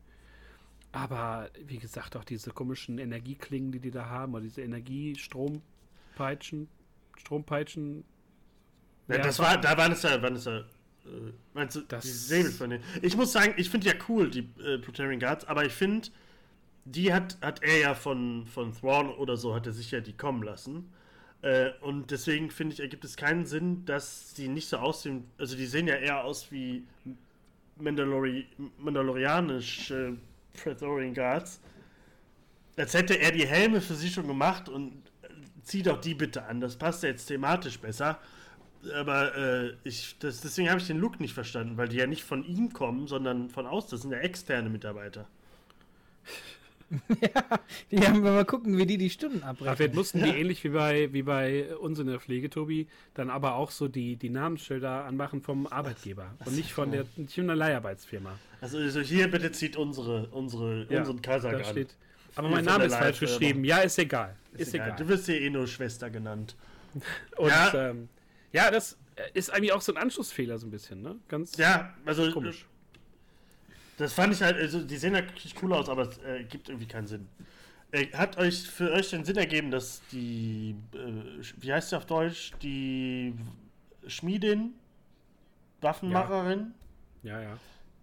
Aber 0.93 1.49
wie 1.65 1.77
gesagt, 1.79 2.15
auch 2.15 2.23
diese 2.23 2.51
komischen 2.51 2.97
Energieklingen, 2.99 3.71
die 3.73 3.79
die 3.79 3.91
da 3.91 4.05
haben, 4.05 4.33
oder 4.33 4.43
diese 4.43 4.61
Energiestrompeitschen, 4.61 6.69
Strompeitschen. 7.17 8.05
Ja, 9.09 9.17
das 9.17 9.39
war, 9.39 9.57
da 9.59 9.77
waren 9.77 9.91
es 9.91 10.03
ja, 10.03 10.21
waren 10.21 10.35
es 10.35 10.45
ja, 10.45 10.59
äh, 10.59 10.63
meinst 11.53 11.75
du, 11.75 11.81
Das- 11.81 12.03
die 12.03 12.09
Säbel 12.11 12.51
von 12.51 12.69
denen. 12.69 12.83
Ich 13.01 13.17
muss 13.17 13.33
sagen, 13.33 13.53
ich 13.57 13.69
finde 13.69 13.87
ja 13.87 13.93
cool, 14.07 14.29
die 14.31 14.47
äh, 14.63 14.77
Praetorian 14.79 15.19
Guards, 15.19 15.43
aber 15.45 15.65
ich 15.65 15.73
finde, 15.73 16.07
die 16.85 17.11
hat, 17.11 17.37
hat 17.41 17.63
er 17.63 17.79
ja 17.79 17.95
von, 17.95 18.45
von 18.45 18.73
Thrawn 18.73 19.09
oder 19.09 19.37
so, 19.37 19.55
hat 19.55 19.65
er 19.65 19.73
sich 19.73 19.91
ja 19.91 19.99
die 19.99 20.13
kommen 20.13 20.43
lassen. 20.43 20.89
Äh, 21.41 21.71
und 21.81 22.11
deswegen 22.11 22.49
finde 22.49 22.73
ich, 22.73 22.79
ergibt 22.79 23.03
es 23.03 23.17
keinen 23.17 23.45
Sinn, 23.45 23.85
dass 23.85 24.35
sie 24.35 24.47
nicht 24.47 24.69
so 24.69 24.77
aussehen, 24.77 25.25
also 25.37 25.55
die 25.57 25.65
sehen 25.65 25.87
ja 25.87 25.95
eher 25.95 26.23
aus 26.23 26.51
wie 26.51 26.83
Mandalori 27.77 28.47
mandalorianische 28.77 30.15
Praetorian 30.53 31.13
Guards. 31.13 31.59
Als 32.77 32.93
hätte 32.93 33.15
er 33.15 33.31
die 33.31 33.45
Helme 33.47 33.81
für 33.81 33.95
sie 33.95 34.09
schon 34.09 34.27
gemacht 34.27 34.69
und 34.69 34.93
äh, 35.23 35.27
zieh 35.63 35.81
doch 35.81 35.99
die 35.99 36.13
bitte 36.13 36.45
an. 36.45 36.61
Das 36.61 36.77
passt 36.77 37.03
ja 37.03 37.09
jetzt 37.09 37.25
thematisch 37.25 37.79
besser. 37.79 38.19
Aber 38.93 39.35
äh, 39.35 39.73
ich, 39.83 40.15
das, 40.19 40.41
deswegen 40.41 40.69
habe 40.69 40.79
ich 40.79 40.87
den 40.87 40.99
Look 40.99 41.19
nicht 41.19 41.33
verstanden, 41.33 41.77
weil 41.77 41.87
die 41.89 41.97
ja 41.97 42.05
nicht 42.05 42.23
von 42.23 42.43
ihm 42.43 42.71
kommen, 42.71 43.07
sondern 43.07 43.49
von 43.49 43.65
aus. 43.65 43.87
Das 43.87 44.01
sind 44.01 44.11
ja 44.11 44.19
externe 44.19 44.69
Mitarbeiter. 44.69 45.27
Die 47.91 47.99
haben 47.99 48.23
wir 48.23 48.31
mal 48.31 48.45
gucken, 48.45 48.77
wie 48.77 48.85
die 48.85 48.97
die 48.97 49.09
Stunden 49.09 49.39
Aber 49.43 49.49
abbrechen. 49.51 49.75
vielleicht 49.77 49.95
mussten 49.95 50.23
die 50.23 50.29
ähnlich 50.29 50.63
wie 50.63 50.69
bei, 50.69 51.11
wie 51.13 51.23
bei 51.23 51.75
uns 51.77 51.99
in 51.99 52.07
der 52.07 52.19
Pflege, 52.19 52.49
Tobi, 52.49 52.87
dann 53.13 53.29
aber 53.29 53.55
auch 53.55 53.71
so 53.71 53.87
die, 53.87 54.15
die 54.15 54.29
Namensschilder 54.29 55.05
anmachen 55.05 55.41
vom 55.41 55.67
Arbeitgeber 55.67 56.33
und 56.45 56.55
nicht 56.55 56.71
von 56.73 56.91
der, 56.91 57.05
nicht 57.15 57.35
von 57.35 57.47
der 57.47 57.55
Leiharbeitsfirma. 57.55 58.37
Also, 58.61 58.77
also 58.77 58.99
hier 59.01 59.29
bitte 59.29 59.51
zieht 59.51 59.77
unsere, 59.77 60.27
unsere, 60.27 60.85
unseren 60.87 61.21
Kasach 61.21 61.51
da 61.51 61.57
an. 61.57 61.63
steht. 61.65 61.95
Aber 62.35 62.49
mein 62.49 62.65
Name 62.65 62.85
ist 62.85 62.95
falsch 62.95 63.19
geschrieben. 63.19 63.63
Ja, 63.63 63.77
ist 63.79 63.97
egal. 63.97 64.35
Ist, 64.53 64.61
Ist, 64.67 64.73
egal. 64.73 64.87
egal. 64.87 64.99
Du 64.99 65.07
wirst 65.07 65.25
hier 65.25 65.39
eh 65.41 65.49
nur 65.49 65.67
Schwester 65.67 66.09
genannt. 66.09 66.55
Und 67.37 67.49
Ja. 67.49 67.71
ja, 67.73 67.89
ähm, 67.89 68.09
ja 68.51 68.71
das 68.71 68.97
äh, 69.15 69.21
ist 69.33 69.49
eigentlich 69.51 69.71
auch 69.73 69.81
so 69.81 69.93
ein 69.93 69.97
Anschlussfehler, 70.01 70.57
so 70.57 70.67
ein 70.67 70.71
bisschen, 70.71 71.01
ne? 71.01 71.15
Ganz 71.29 71.55
Ja, 71.57 71.93
also 72.05 72.29
komisch. 72.31 72.65
Das 73.97 74.13
fand 74.13 74.33
ich 74.33 74.41
halt, 74.41 74.57
also 74.57 74.81
die 74.81 74.97
sehen 74.97 75.15
ja 75.15 75.21
wirklich 75.21 75.55
cool 75.61 75.73
aus, 75.73 75.89
aber 75.89 76.03
es 76.03 76.17
äh, 76.19 76.43
gibt 76.43 76.69
irgendwie 76.69 76.87
keinen 76.87 77.07
Sinn. 77.07 77.27
Äh, 77.91 78.07
hat 78.13 78.37
euch 78.37 78.67
für 78.69 78.91
euch 78.91 79.09
den 79.09 79.23
Sinn 79.23 79.37
ergeben, 79.37 79.71
dass 79.71 80.01
die, 80.11 80.75
äh, 80.93 81.43
wie 81.57 81.71
heißt 81.71 81.89
sie 81.89 81.97
auf 81.97 82.05
Deutsch, 82.05 82.51
die 82.61 83.35
Schmiedin, 84.07 84.73
Waffenmacherin, 85.81 86.73
Ja, 87.23 87.39
ja. 87.41 87.57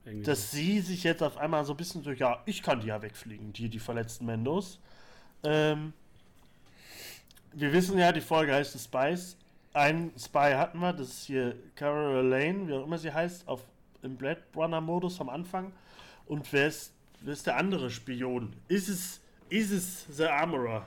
Irgendwie 0.05 0.25
dass 0.25 0.51
sie 0.51 0.81
sich 0.81 1.05
jetzt 1.05 1.23
auf 1.23 1.37
einmal 1.37 1.65
so 1.65 1.75
ein 1.75 1.77
bisschen 1.77 2.03
so, 2.03 2.11
ja, 2.11 2.43
ich 2.47 2.63
kann 2.63 2.81
die 2.81 2.89
ja 2.89 3.01
wegfliegen, 3.01 3.53
die, 3.53 3.69
die 3.69 3.79
verletzten 3.79 4.27
Mendos. 4.27 4.81
Ähm, 5.45 5.93
wir 7.53 7.73
wissen 7.73 7.99
ja, 7.99 8.13
die 8.13 8.21
Folge 8.21 8.55
heißt 8.55 8.73
The 8.73 8.79
Spice. 8.79 9.37
Ein 9.75 10.13
Spy 10.19 10.55
hatten 10.55 10.81
wir, 10.81 10.93
das 10.93 11.09
ist 11.09 11.25
hier 11.27 11.57
Carol 11.77 12.27
Lane, 12.27 12.67
wie 12.67 12.73
auch 12.75 12.85
immer 12.85 12.99
sie 12.99 13.13
heißt, 13.13 13.47
auf, 13.47 13.63
im 14.03 14.17
Blade 14.17 14.43
Runner-Modus 14.55 15.21
am 15.21 15.29
Anfang. 15.29 15.73
Und 16.27 16.53
wer 16.53 16.69
ist, 16.69 16.93
wer 17.21 17.33
ist 17.33 17.47
der 17.47 17.57
andere 17.57 17.91
Spion? 17.91 18.55
Ist 18.69 18.89
es, 18.89 19.21
ist 19.49 19.71
es 19.71 20.07
The 20.11 20.25
Armorer? 20.25 20.87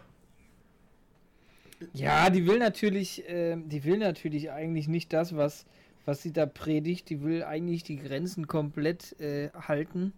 Ja, 1.93 2.29
die 2.29 2.47
will 2.47 2.59
natürlich, 2.59 3.23
ähm, 3.27 3.67
die 3.69 3.83
will 3.83 3.97
natürlich 3.97 4.51
eigentlich 4.51 4.87
nicht 4.87 5.11
das, 5.13 5.35
was, 5.35 5.65
was 6.05 6.21
sie 6.21 6.31
da 6.31 6.45
predigt. 6.45 7.09
Die 7.09 7.21
will 7.21 7.43
eigentlich 7.43 7.83
die 7.83 7.97
Grenzen 7.97 8.47
komplett 8.47 9.19
äh, 9.19 9.49
halten. 9.51 10.13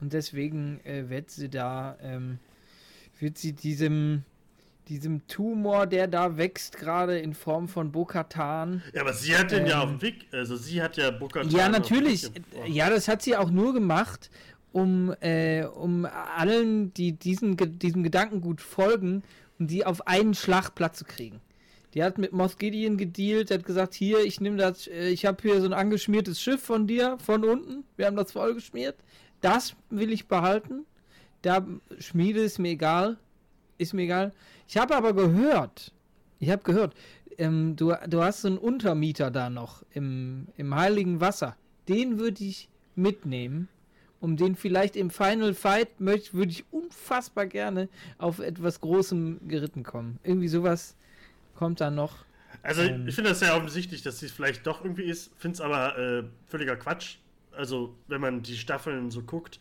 Und 0.00 0.12
deswegen 0.12 0.80
äh, 0.84 1.08
wird 1.08 1.30
sie 1.30 1.48
da, 1.48 1.96
ähm, 2.02 2.38
wird 3.18 3.38
sie 3.38 3.52
diesem, 3.52 4.24
diesem 4.88 5.26
Tumor, 5.26 5.86
der 5.86 6.06
da 6.06 6.36
wächst, 6.36 6.76
gerade 6.76 7.18
in 7.18 7.34
Form 7.34 7.68
von 7.68 7.92
Bokatan. 7.92 8.82
Ja, 8.92 9.02
aber 9.02 9.12
sie 9.12 9.36
hat 9.36 9.50
den 9.50 9.66
ja 9.66 9.82
Ähm, 9.82 9.88
auf 9.88 9.90
dem 9.90 10.02
Weg, 10.02 10.26
also 10.32 10.56
sie 10.56 10.82
hat 10.82 10.96
ja 10.96 11.10
Booker 11.10 11.44
Ja, 11.44 11.68
natürlich. 11.68 12.30
Ja, 12.66 12.90
das 12.90 13.08
hat 13.08 13.22
sie 13.22 13.36
auch 13.36 13.50
nur 13.50 13.72
gemacht, 13.72 14.30
um, 14.72 15.14
äh, 15.20 15.64
um 15.64 16.04
allen, 16.04 16.92
die 16.94 17.12
diesen, 17.12 17.56
diesem 17.78 18.02
Gedankengut 18.02 18.60
folgen, 18.60 19.22
um 19.58 19.66
die 19.66 19.86
auf 19.86 20.06
einen 20.06 20.34
Schlag 20.34 20.74
platt 20.74 20.96
zu 20.96 21.04
kriegen. 21.04 21.40
Die 21.94 22.02
hat 22.02 22.18
mit 22.18 22.32
Moff 22.32 22.58
Gideon 22.58 22.96
gedealt, 22.96 23.52
hat 23.52 23.64
gesagt, 23.64 23.94
hier, 23.94 24.24
ich 24.24 24.40
nehme 24.40 24.56
das, 24.56 24.88
äh, 24.88 25.08
ich 25.08 25.26
habe 25.26 25.40
hier 25.42 25.60
so 25.60 25.66
ein 25.66 25.72
angeschmiertes 25.72 26.40
Schiff 26.40 26.60
von 26.60 26.86
dir, 26.88 27.16
von 27.24 27.44
unten, 27.44 27.84
wir 27.96 28.06
haben 28.06 28.16
das 28.16 28.32
vollgeschmiert, 28.32 28.96
das 29.40 29.76
will 29.90 30.12
ich 30.12 30.26
behalten, 30.26 30.86
da 31.42 31.64
Schmiede 31.98 32.40
ist 32.40 32.58
mir 32.58 32.70
egal, 32.70 33.16
ist 33.78 33.94
mir 33.94 34.02
egal. 34.02 34.32
Ich 34.68 34.76
habe 34.76 34.96
aber 34.96 35.12
gehört, 35.12 35.92
ich 36.38 36.50
habe 36.50 36.62
gehört, 36.62 36.94
ähm, 37.38 37.76
du, 37.76 37.94
du 38.08 38.22
hast 38.22 38.42
so 38.42 38.48
einen 38.48 38.58
Untermieter 38.58 39.30
da 39.30 39.50
noch 39.50 39.82
im, 39.92 40.46
im 40.56 40.74
Heiligen 40.74 41.20
Wasser. 41.20 41.56
Den 41.88 42.18
würde 42.18 42.44
ich 42.44 42.68
mitnehmen. 42.94 43.68
Um 44.20 44.38
den 44.38 44.56
vielleicht 44.56 44.96
im 44.96 45.10
Final 45.10 45.52
Fight 45.52 46.00
möchte, 46.00 46.32
würde 46.32 46.50
ich 46.50 46.64
unfassbar 46.70 47.46
gerne 47.46 47.90
auf 48.16 48.38
etwas 48.38 48.80
Großem 48.80 49.40
geritten 49.48 49.82
kommen. 49.82 50.18
Irgendwie 50.22 50.48
sowas 50.48 50.96
kommt 51.54 51.82
da 51.82 51.90
noch. 51.90 52.24
Also 52.62 52.82
Ähm. 52.82 53.06
ich 53.06 53.14
finde 53.14 53.30
das 53.30 53.40
sehr 53.40 53.54
offensichtlich, 53.54 54.00
dass 54.00 54.20
sie 54.20 54.26
es 54.26 54.32
vielleicht 54.32 54.66
doch 54.66 54.82
irgendwie 54.82 55.04
ist, 55.04 55.30
finde 55.36 55.56
es 55.56 55.60
aber 55.60 55.98
äh, 55.98 56.24
völliger 56.46 56.76
Quatsch. 56.76 57.16
Also 57.52 57.94
wenn 58.08 58.22
man 58.22 58.42
die 58.42 58.56
Staffeln 58.56 59.10
so 59.10 59.22
guckt, 59.22 59.60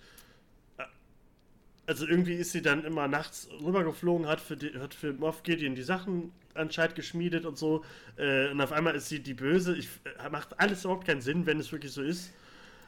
also 1.85 2.07
irgendwie 2.07 2.33
ist 2.33 2.51
sie 2.51 2.61
dann 2.61 2.83
immer 2.85 3.07
nachts 3.07 3.49
rübergeflogen, 3.63 4.27
hat 4.27 4.41
für, 4.41 4.55
die, 4.55 4.73
hat 4.79 4.93
für 4.93 5.13
Moff 5.13 5.43
Gideon 5.43 5.75
die 5.75 5.83
Sachen 5.83 6.31
anscheinend 6.53 6.95
geschmiedet 6.95 7.45
und 7.45 7.57
so 7.57 7.83
äh, 8.17 8.49
und 8.51 8.61
auf 8.61 8.71
einmal 8.71 8.95
ist 8.95 9.09
sie 9.09 9.19
die 9.19 9.33
Böse. 9.33 9.75
Ich, 9.75 9.89
äh, 10.23 10.29
macht 10.29 10.59
alles 10.59 10.85
überhaupt 10.85 11.07
keinen 11.07 11.21
Sinn, 11.21 11.45
wenn 11.45 11.59
es 11.59 11.71
wirklich 11.71 11.91
so 11.91 12.01
ist. 12.01 12.31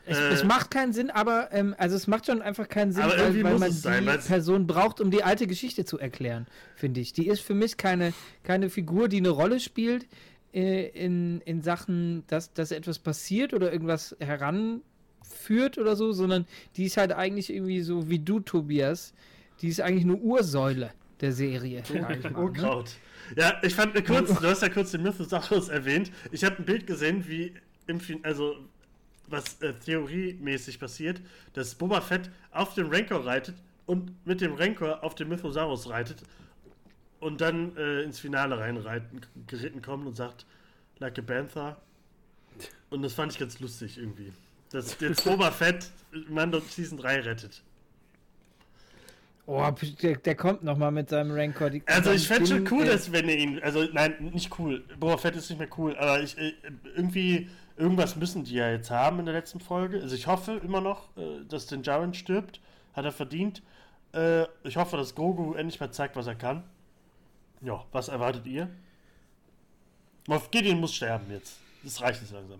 Es, 0.06 0.18
Äh, 0.18 0.34
es 0.34 0.44
macht 0.44 0.72
keinen 0.72 0.94
Sinn, 0.94 1.10
aber 1.10 1.50
ähm, 1.52 1.76
also 1.78 1.96
es 1.96 2.08
macht 2.08 2.28
schon 2.28 2.42
einfach 2.42 2.70
keinen 2.70 2.92
Sinn, 2.92 3.04
weil, 3.06 3.44
weil 3.44 3.58
man 3.58 3.72
sein, 3.72 4.06
die 4.06 4.28
Person 4.28 4.68
braucht, 4.68 5.02
um 5.02 5.10
die 5.10 5.24
alte 5.24 5.48
Geschichte 5.48 5.84
zu 5.84 5.98
erklären, 5.98 6.46
finde 6.76 7.02
ich. 7.02 7.12
Die 7.14 7.28
ist 7.28 7.42
für 7.42 7.56
mich 7.56 7.78
keine, 7.78 8.14
keine 8.44 8.70
Figur, 8.70 9.08
die 9.10 9.18
eine 9.18 9.30
Rolle 9.30 9.60
spielt 9.60 10.06
äh, 10.54 10.88
in, 10.90 11.42
in 11.42 11.64
Sachen, 11.64 12.24
dass, 12.28 12.54
dass 12.54 12.72
etwas 12.72 13.00
passiert 13.00 13.54
oder 13.54 13.74
irgendwas 13.74 14.16
heranführt 15.46 15.78
oder 15.78 15.96
so, 15.96 16.12
sondern 16.12 16.46
die 16.76 16.86
ist 16.86 16.98
halt 16.98 17.12
eigentlich 17.12 17.52
irgendwie 17.52 17.82
so 17.82 18.10
wie 18.10 18.20
du, 18.20 18.40
Tobias. 18.40 19.14
Die 19.62 19.70
ist 19.70 19.82
eigentlich 19.82 20.04
eine 20.04 20.16
Ursäule 20.16 20.92
der 21.22 21.32
Serie. 21.32 21.84
ich 21.94 22.02
mal, 22.02 22.18
ne? 22.18 22.38
Unkraut. 22.38 22.92
Ja, 23.36 23.60
ich 23.64 23.74
fand 23.74 23.96
äh, 23.96 24.02
kurz, 24.02 24.28
du 24.40 24.48
hast 24.48 24.62
ja 24.62 24.70
kurz 24.70 24.92
den 24.92 25.04
Mythosauros 25.04 25.70
erwähnt. 25.70 26.12
Ich 26.32 26.44
habe 26.44 26.58
ein 26.58 26.66
Bild 26.66 26.86
gesehen, 26.86 27.28
wie 27.28 27.54
im 27.88 28.00
fin 28.00 28.24
also 28.24 28.56
was 29.28 29.60
äh, 29.62 29.74
theoriemäßig 29.74 30.80
passiert, 30.80 31.20
dass 31.54 31.74
Boba 31.74 32.02
Fett 32.02 32.30
auf 32.52 32.76
dem 32.76 32.90
Rancor 32.92 33.26
reitet 33.26 33.56
und 33.88 34.14
mit 34.26 34.42
dem 34.42 34.54
Rancor 34.54 35.04
auf 35.04 35.16
den 35.16 35.30
Mythosaurus 35.30 35.90
reitet 35.90 36.18
und 37.20 37.42
dann 37.42 37.76
äh, 37.76 38.04
ins 38.04 38.20
Finale 38.20 38.60
reinreiten, 38.60 39.22
geritten 39.48 39.82
kommt 39.82 40.06
und 40.06 40.16
sagt, 40.16 40.46
like 41.00 41.18
a 41.18 41.24
Panther. 41.24 41.82
Und 42.92 43.02
das 43.02 43.14
fand 43.14 43.32
ich 43.32 43.40
ganz 43.40 43.60
lustig 43.60 43.98
irgendwie. 43.98 44.32
Dass 44.72 45.00
jetzt 45.00 45.24
Boba 45.24 45.52
Fett 45.52 45.90
Mando 46.30 46.60
Season 46.60 46.98
3 46.98 47.22
rettet. 47.22 47.62
Oh, 49.48 49.64
der, 50.02 50.16
der 50.16 50.36
kommt 50.36 50.64
nochmal 50.64 50.92
mit 50.92 51.10
seinem 51.10 51.32
Rancor. 51.32 51.70
Die, 51.70 51.84
Also 51.86 52.12
ich 52.12 52.28
fände 52.28 52.48
schon 52.48 52.68
cool, 52.72 52.86
dass 52.86 53.12
wenn 53.12 53.30
er 53.30 53.38
ihn, 53.38 53.62
also 53.62 53.84
nein, 53.94 54.16
nicht 54.34 54.58
cool. 54.58 54.84
Boba 55.00 55.18
Fett 55.18 55.36
ist 55.36 55.50
nicht 55.50 55.60
mehr 55.60 55.70
cool, 55.78 55.96
aber 55.98 56.22
ich 56.22 56.36
äh, 56.38 56.54
irgendwie 56.96 57.48
irgendwas 57.78 58.16
müssen 58.16 58.44
die 58.44 58.56
ja 58.56 58.72
jetzt 58.72 58.90
haben 58.90 59.20
in 59.20 59.26
der 59.26 59.36
letzten 59.36 59.60
Folge. 59.60 60.02
Also 60.02 60.16
ich 60.16 60.26
hoffe 60.26 60.60
immer 60.64 60.82
noch, 60.82 61.16
äh, 61.16 61.44
dass 61.48 61.68
den 61.68 61.84
Jaren 61.84 62.16
stirbt, 62.16 62.60
hat 62.94 63.06
er 63.06 63.12
verdient. 63.12 63.62
Äh, 64.14 64.46
ich 64.64 64.78
hoffe, 64.78 64.98
dass 64.98 65.14
Grogu 65.14 65.54
endlich 65.54 65.80
mal 65.80 65.92
zeigt, 65.92 66.16
was 66.16 66.26
er 66.26 66.36
kann. 66.36 66.64
Ja, 67.62 67.86
was 67.92 68.08
erwartet 68.08 68.48
ihr? 68.48 68.70
Moff 70.28 70.50
Gideon 70.50 70.80
muss 70.80 70.96
sterben 70.96 71.30
jetzt. 71.30 71.58
Das 71.84 72.02
reicht 72.02 72.22
jetzt 72.22 72.34
langsam. 72.34 72.60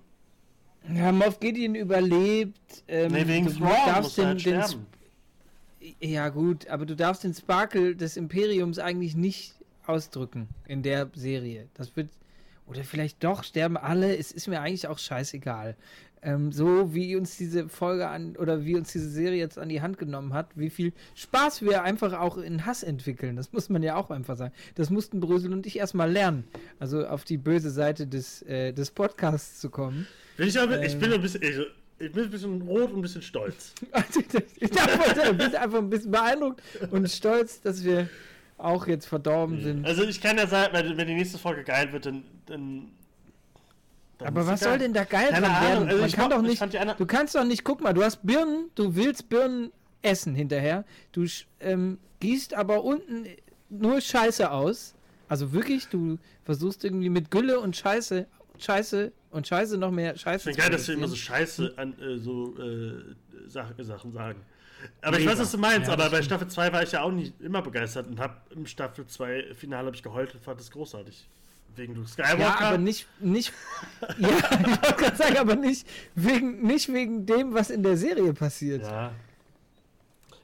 Ja, 0.94 1.12
Moff 1.12 1.40
Gideon 1.40 1.76
überlebt. 1.76 2.84
Ähm, 2.88 3.12
Nee, 3.12 3.28
wegen 3.28 3.46
du 3.48 3.54
Thrawn 3.54 3.70
darfst 3.86 4.18
er 4.20 4.28
halt 4.28 4.46
den, 4.46 4.62
den. 4.62 4.86
Ja, 6.00 6.30
gut, 6.30 6.68
aber 6.68 6.86
du 6.86 6.96
darfst 6.96 7.24
den 7.24 7.34
Sparkle 7.34 7.96
des 7.96 8.18
Imperiums 8.18 8.80
eigentlich 8.80 9.16
nicht 9.16 9.56
ausdrücken 9.86 10.48
in 10.68 10.84
der 10.84 11.10
Serie. 11.16 11.68
Das 11.76 11.96
wird. 11.96 12.10
Oder 12.68 12.84
vielleicht 12.84 13.24
doch, 13.24 13.44
sterben 13.44 13.78
alle, 13.78 14.18
es 14.18 14.32
ist 14.32 14.48
mir 14.48 14.60
eigentlich 14.60 14.88
auch 14.88 14.98
scheißegal. 14.98 15.76
Ähm, 16.24 16.52
so 16.52 16.96
wie 16.96 17.16
uns 17.16 17.38
diese 17.38 17.70
Folge 17.70 18.08
an, 18.08 18.36
oder 18.38 18.66
wie 18.66 18.76
uns 18.76 18.92
diese 18.92 19.08
Serie 19.08 19.38
jetzt 19.38 19.60
an 19.60 19.70
die 19.70 19.84
Hand 19.84 20.00
genommen 20.00 20.34
hat, 20.34 20.48
wie 20.56 20.72
viel 20.72 20.92
Spaß 21.14 21.62
wir 21.62 21.84
einfach 21.84 22.14
auch 22.14 22.40
in 22.40 22.66
Hass 22.66 22.82
entwickeln. 22.82 23.36
Das 23.36 23.54
muss 23.54 23.70
man 23.70 23.84
ja 23.84 23.96
auch 23.96 24.10
einfach 24.10 24.36
sagen. 24.36 24.52
Das 24.74 24.90
mussten 24.90 25.20
Brösel 25.20 25.54
und 25.54 25.68
ich 25.68 25.78
erstmal 25.78 26.12
lernen. 26.12 26.46
Also 26.80 27.06
auf 27.06 27.24
die 27.24 27.38
böse 27.38 27.70
Seite 27.70 28.08
des, 28.08 28.42
äh, 28.42 28.74
des 28.74 28.90
Podcasts 28.90 29.60
zu 29.62 29.70
kommen. 29.70 30.08
Bin 30.38 30.48
ich, 30.48 30.60
aber, 30.60 30.84
ich 30.84 30.94
Ähm. 30.94 31.00
bin 31.00 31.14
ein 31.14 31.22
bisschen, 31.22 31.42
ich, 31.44 31.58
ich 32.00 32.12
bin 32.12 32.26
ein 32.26 32.30
bisschen 32.30 32.62
rot 32.64 32.92
und 32.92 33.00
ein 33.00 33.02
bisschen 33.02 33.22
stolz. 33.22 33.74
Also, 33.92 34.20
ich 34.60 34.70
bin 34.70 35.56
einfach 35.56 35.80
ein 35.80 35.90
bisschen 35.90 36.12
beeindruckt 36.12 36.62
und 36.92 37.10
stolz, 37.10 37.62
dass 37.62 37.84
wir 37.84 38.10
auch 38.58 38.88
jetzt 38.88 39.06
verdorben 39.06 39.62
sind. 39.62 39.86
Also 39.86 40.04
ich 40.04 40.22
kann 40.22 40.38
ja 40.38 40.48
sagen, 40.48 40.74
wenn, 40.74 41.08
die 41.08 41.14
nächste 41.16 41.38
Folge 41.38 41.64
geil 41.64 41.92
wird, 41.92 42.06
dann. 42.06 42.24
dann, 42.46 42.92
dann 44.18 44.28
Aber 44.28 44.48
was 44.48 44.62
soll 44.62 44.78
denn 44.78 44.94
da 44.94 45.04
geil 45.04 45.30
Keine 45.30 45.48
dran 45.48 45.64
werden? 45.64 45.88
also 45.88 46.00
Man 46.00 46.08
ich 46.10 46.16
kann 46.16 46.30
doch 46.30 46.44
ich 46.44 46.62
nicht, 46.62 47.00
du 47.00 47.06
kannst 47.06 47.36
doch 47.36 47.44
nicht, 47.44 47.64
guck 47.64 47.82
mal, 47.82 47.94
du 47.94 48.04
hast 48.04 48.26
Birnen, 48.26 48.70
du 48.76 48.96
willst 48.96 49.30
Birnen 49.30 49.72
essen 50.02 50.36
hinterher, 50.36 50.86
du 51.12 51.26
ähm, 51.60 51.98
gießt 52.20 52.54
aber 52.54 52.84
unten 52.84 53.26
nur 53.70 54.00
Scheiße 54.00 54.52
aus. 54.52 54.94
Also 55.28 55.52
wirklich, 55.54 55.88
du 55.88 56.18
versuchst 56.44 56.86
irgendwie 56.86 57.10
mit 57.10 57.32
Gülle 57.32 57.60
und 57.60 57.76
Scheiße, 57.76 58.28
Scheiße 58.60 59.12
und 59.36 59.48
Scheiße 59.48 59.78
noch 59.78 59.92
mehr 59.92 60.16
Ich 60.16 60.22
Scheiße 60.22 60.44
finde 60.46 60.60
geil, 60.60 60.70
dass 60.72 60.88
wir 60.88 60.96
immer 60.96 61.08
so 61.08 61.16
scheiße 61.16 61.74
an 61.78 61.98
äh, 62.00 62.18
so 62.18 62.58
äh, 62.58 63.16
Sach 63.48 63.72
Sachen 63.78 64.12
sagen. 64.12 64.42
Aber 65.02 65.18
ich 65.18 65.26
Mega. 65.26 65.32
weiß, 65.32 65.40
was 65.40 65.52
du 65.52 65.58
meinst, 65.58 65.88
Ja, 65.88 65.94
aber 65.94 66.10
bei. 66.10 66.22
Staffel 66.22 66.48
2 66.48 66.74
war 66.74 66.84
ich 66.84 66.92
ja 66.92 67.02
auch 67.02 67.12
nicht 67.12 67.40
immer 67.42 67.62
begeistert 67.62 68.08
und 68.08 68.20
hab 68.20 68.52
im 68.52 68.66
Staffel 68.66 69.06
2 69.06 69.54
Finale 69.56 69.88
habe 69.88 69.96
ich 69.96 70.04
geheult 70.04 70.34
und 70.34 70.44
fand 70.44 70.60
das 70.60 70.72
großartig. 70.72 71.28
Wegen 71.76 71.96
Luke 71.96 72.08
Skywalker. 72.08 72.40
Ja, 72.40 72.60
aber 72.60 72.78
nicht, 72.78 73.06
nicht, 73.20 73.52
ja, 74.18 74.30
ich 74.30 74.82
wollte 74.82 74.96
gerade 74.96 75.18
sagen, 75.18 75.38
aber 75.38 75.56
nicht 75.56 75.86
wegen, 76.16 76.62
nicht 76.66 76.92
wegen 76.92 77.26
dem, 77.26 77.54
was 77.54 77.70
in 77.70 77.84
der 77.84 77.98
Serie 77.98 78.34
passiert. 78.34 78.84
Ja. 78.84 79.12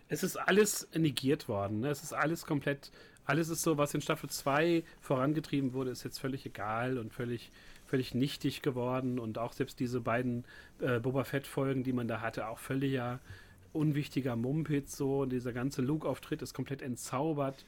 Es 0.10 0.24
ist 0.24 0.36
alles 0.36 0.90
negiert 0.94 1.48
worden. 1.48 1.80
Ne? 1.80 1.90
Es 1.90 2.04
ist 2.04 2.12
alles 2.12 2.46
komplett, 2.46 2.92
alles 3.24 3.48
ist 3.48 3.62
so, 3.62 3.78
was 3.78 3.94
in 3.94 4.02
Staffel 4.02 4.30
2 4.30 4.84
vorangetrieben 5.00 5.72
wurde, 5.72 5.92
ist 5.92 6.04
jetzt 6.04 6.20
völlig 6.20 6.46
egal 6.46 6.98
und 6.98 7.14
völlig, 7.14 7.50
völlig 7.92 8.16
nichtig 8.16 8.62
geworden. 8.62 9.20
Und 9.20 9.38
auch 9.38 9.52
selbst 9.52 9.80
diese 9.80 10.00
beiden 10.00 10.46
äh, 10.80 11.00
Boba 11.00 11.26
Fett-Folgen, 11.26 11.84
die 11.84 11.94
man 11.94 12.08
da 12.08 12.22
hatte, 12.22 12.48
auch 12.48 12.58
völliger 12.58 13.20
unwichtiger 13.74 14.36
Mumpitz 14.36 14.98
so. 14.98 15.20
Und 15.22 15.30
dieser 15.30 15.54
ganze 15.54 15.82
Luke-Auftritt 15.82 16.42
ist 16.42 16.54
komplett 16.54 16.82
entzaubert. 16.82 17.66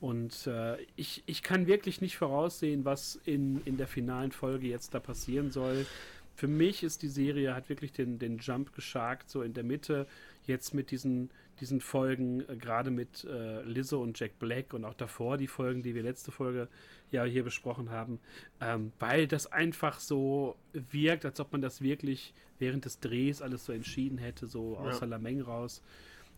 Und 0.00 0.46
äh, 0.46 0.76
ich, 0.96 1.22
ich 1.26 1.42
kann 1.42 1.66
wirklich 1.66 2.00
nicht 2.00 2.16
voraussehen, 2.16 2.84
was 2.84 3.18
in, 3.24 3.62
in 3.64 3.76
der 3.78 3.86
finalen 3.86 4.32
Folge 4.32 4.66
jetzt 4.66 4.94
da 4.94 5.00
passieren 5.00 5.50
soll. 5.50 5.86
Für 6.34 6.48
mich 6.48 6.82
ist 6.82 7.02
die 7.02 7.08
Serie, 7.08 7.54
hat 7.54 7.68
wirklich 7.68 7.92
den, 7.92 8.18
den 8.18 8.38
Jump 8.38 8.74
geschagt, 8.74 9.30
so 9.30 9.42
in 9.42 9.54
der 9.54 9.64
Mitte, 9.64 10.06
jetzt 10.46 10.74
mit 10.74 10.90
diesen, 10.90 11.30
diesen 11.62 11.80
Folgen, 11.80 12.40
äh, 12.48 12.56
gerade 12.56 12.90
mit 12.90 13.24
äh, 13.24 13.62
Lizzo 13.62 14.02
und 14.02 14.18
Jack 14.18 14.38
Black 14.38 14.74
und 14.74 14.84
auch 14.84 14.94
davor 14.94 15.38
die 15.38 15.46
Folgen, 15.46 15.82
die 15.82 15.94
wir 15.94 16.02
letzte 16.02 16.32
Folge 16.32 16.68
ja 17.10 17.24
hier 17.24 17.44
besprochen 17.44 17.90
haben, 17.90 18.18
ähm, 18.60 18.92
weil 18.98 19.26
das 19.28 19.50
einfach 19.50 20.00
so 20.00 20.56
wirkt, 20.72 21.24
als 21.24 21.38
ob 21.40 21.52
man 21.52 21.62
das 21.62 21.80
wirklich 21.80 22.34
während 22.58 22.84
des 22.84 22.98
Drehs 23.00 23.40
alles 23.40 23.64
so 23.64 23.72
entschieden 23.72 24.18
hätte, 24.18 24.46
so 24.46 24.74
Ja. 24.74 24.80
außer 24.80 25.06
Lameng 25.06 25.40
raus 25.40 25.82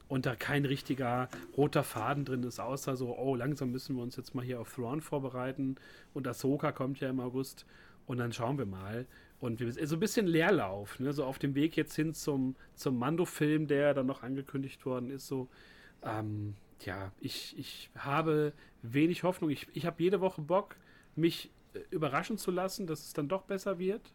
und 0.09 0.27
da 0.27 0.37
kein 0.37 0.67
richtiger 0.67 1.29
roter 1.57 1.83
Faden 1.85 2.27
drin 2.27 2.43
ist, 2.43 2.61
außer 2.61 2.95
so, 2.97 3.17
oh, 3.17 3.35
langsam 3.35 3.71
müssen 3.73 3.97
wir 3.97 4.03
uns 4.03 4.17
jetzt 4.17 4.35
mal 4.35 4.45
hier 4.45 4.61
auf 4.61 4.75
Thrawn 4.75 5.01
vorbereiten 5.01 5.77
und 6.13 6.29
Ahsoka 6.29 6.71
kommt 6.73 7.01
ja 7.01 7.09
im 7.09 7.19
August 7.21 7.65
und 8.07 8.19
dann 8.19 8.33
schauen 8.33 8.59
wir 8.59 8.67
mal. 8.67 9.07
Und 9.41 9.61
wir, 9.61 9.73
so 9.87 9.97
ein 9.97 10.01
bisschen 10.01 10.27
Leerlauf, 10.27 10.99
ne? 11.01 11.13
so 11.13 11.25
auf 11.25 11.39
dem 11.39 11.55
Weg 11.55 11.77
jetzt 11.77 11.95
hin 11.95 12.15
zum, 12.15 12.57
zum 12.75 12.99
Mando-Film, 12.99 13.67
der 13.67 13.93
dann 13.93 14.07
noch 14.07 14.23
angekündigt 14.23 14.87
worden 14.87 15.11
ist, 15.11 15.27
so, 15.27 15.49
ähm, 16.03 16.55
ja, 16.81 17.13
ich, 17.21 17.59
ich 17.59 17.91
habe 17.97 18.53
wenig 18.83 19.23
Hoffnung. 19.23 19.51
Ich, 19.51 19.67
ich 19.75 19.87
habe 19.87 20.03
jede 20.03 20.21
Woche 20.21 20.43
Bock, 20.43 20.77
mich 21.17 21.51
äh, 21.75 21.81
überraschen 21.91 22.39
zu 22.39 22.51
lassen, 22.51 22.87
dass 22.87 23.01
es 23.01 23.13
dann 23.13 23.29
doch 23.29 23.43
besser 23.43 23.79
wird. 23.79 24.13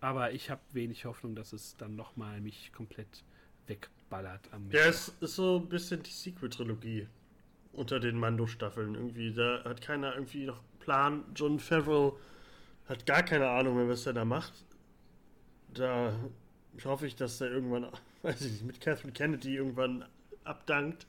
Aber 0.00 0.32
ich 0.32 0.50
habe 0.50 0.60
wenig 0.72 1.04
Hoffnung, 1.06 1.34
dass 1.34 1.52
es 1.52 1.76
dann 1.76 1.96
nochmal 1.96 2.40
mich 2.40 2.72
komplett 2.72 3.24
wegballert 3.66 4.52
am 4.52 4.70
Ja, 4.70 4.86
es 4.86 5.08
ist 5.20 5.36
so 5.36 5.58
ein 5.58 5.68
bisschen 5.68 6.02
die 6.02 6.10
Sequel-Trilogie 6.10 7.08
unter 7.72 8.00
den 8.00 8.18
Mando-Staffeln. 8.18 8.94
Irgendwie, 8.94 9.32
da 9.32 9.64
hat 9.64 9.80
keiner 9.80 10.14
irgendwie 10.14 10.44
noch 10.44 10.60
Plan. 10.80 11.24
John 11.34 11.58
Favreau 11.58 12.18
hat 12.88 13.06
gar 13.06 13.22
keine 13.22 13.48
Ahnung 13.48 13.76
mehr, 13.76 13.88
was 13.88 14.06
er 14.06 14.12
da 14.12 14.24
macht. 14.24 14.52
Da 15.72 16.12
hoffe 16.84 17.06
ich, 17.06 17.16
dass 17.16 17.38
der 17.38 17.50
irgendwann, 17.50 17.86
weiß 18.22 18.40
ich 18.42 18.52
nicht, 18.52 18.64
mit 18.64 18.80
Catherine 18.80 19.12
Kennedy 19.12 19.56
irgendwann 19.56 20.04
abdankt. 20.44 21.06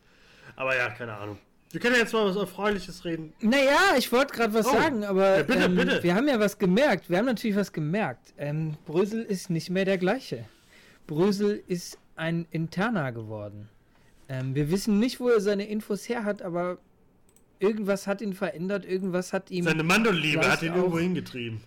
Aber 0.55 0.76
ja, 0.76 0.89
keine 0.89 1.13
Ahnung. 1.15 1.38
Wir 1.71 1.82
können 1.82 1.95
ja 1.95 2.01
jetzt 2.01 2.13
mal 2.13 2.26
was 2.26 2.36
Erfreuliches 2.38 3.03
reden. 3.03 3.34
Naja, 3.41 3.95
ich 3.97 4.09
wollte 4.11 4.34
gerade 4.34 4.53
was 4.53 4.67
Oh. 4.67 4.71
sagen, 4.71 5.03
aber 5.03 5.38
Ja, 5.38 5.43
bitte, 5.43 5.63
ähm, 5.65 5.76
bitte. 5.76 6.03
wir 6.03 6.15
haben 6.15 6.28
ja 6.28 6.39
was 6.39 6.57
gemerkt. 6.57 7.09
Wir 7.09 7.17
haben 7.17 7.26
natürlich 7.26 7.57
was 7.57 7.73
gemerkt. 7.73 8.34
Ähm, 8.38 8.78
Brösel 8.86 9.23
ist 9.23 9.49
nicht 9.49 9.69
mehr 9.69 9.84
der 9.84 9.97
gleiche. 9.97 10.45
Brösel 11.07 11.61
ist 11.67 11.97
ein 12.15 12.47
Interner 12.51 13.11
geworden. 13.11 13.67
Ähm, 14.30 14.55
wir 14.55 14.71
wissen 14.71 14.99
nicht, 14.99 15.19
wo 15.19 15.28
er 15.30 15.41
seine 15.41 15.67
Infos 15.67 16.07
her 16.07 16.23
hat, 16.23 16.41
aber 16.41 16.78
irgendwas 17.60 18.08
hat 18.08 18.22
ihn 18.22 18.34
verändert, 18.34 18.86
irgendwas 18.86 19.34
hat 19.34 19.51
ihm 19.51 19.64
Seine 19.66 19.84
Mando-Liebe 19.84 20.49
hat 20.49 20.62
ihn 20.62 20.72
auch- 20.72 20.78
irgendwo 20.78 20.99
hingetrieben. 20.99 21.62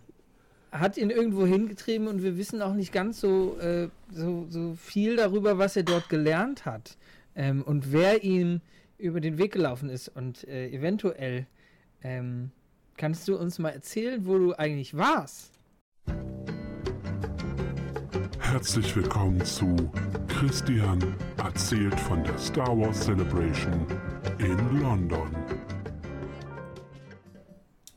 hat 0.72 0.97
ihn 0.97 1.11
irgendwo 1.11 1.47
hingetrieben 1.47 2.09
und 2.09 2.22
wir 2.22 2.36
wissen 2.36 2.61
auch 2.62 2.74
nicht 2.74 2.93
ganz 2.93 3.20
so, 3.20 3.59
äh, 3.59 3.89
so, 4.12 4.47
so 4.51 4.74
viel 4.74 5.16
darüber, 5.16 5.59
was 5.59 5.76
er 5.76 5.82
dort 5.82 6.09
gelernt 6.09 6.64
hat 6.66 6.97
ähm, 7.34 7.62
und 7.62 7.93
wer 7.93 8.22
ihm 8.22 8.61
über 8.99 9.20
den 9.20 9.39
Weg 9.39 9.53
gelaufen 9.53 9.89
ist. 9.89 10.09
Und 10.09 10.47
äh, 10.49 10.68
eventuell 10.70 11.47
ähm, 12.03 12.51
kannst 12.97 13.26
du 13.28 13.36
uns 13.36 13.59
mal 13.59 13.70
erzählen, 13.70 14.26
wo 14.26 14.36
du 14.39 14.55
eigentlich 14.59 14.97
warst. 14.97 15.53
Herzlich 18.41 18.95
willkommen 18.97 19.45
zu 19.45 19.76
Christian 20.26 20.99
erzählt 21.36 21.99
von 22.01 22.24
der 22.24 22.36
Star 22.39 22.76
Wars 22.78 23.01
Celebration 23.05 23.86
in 24.39 24.80
London. 24.80 25.28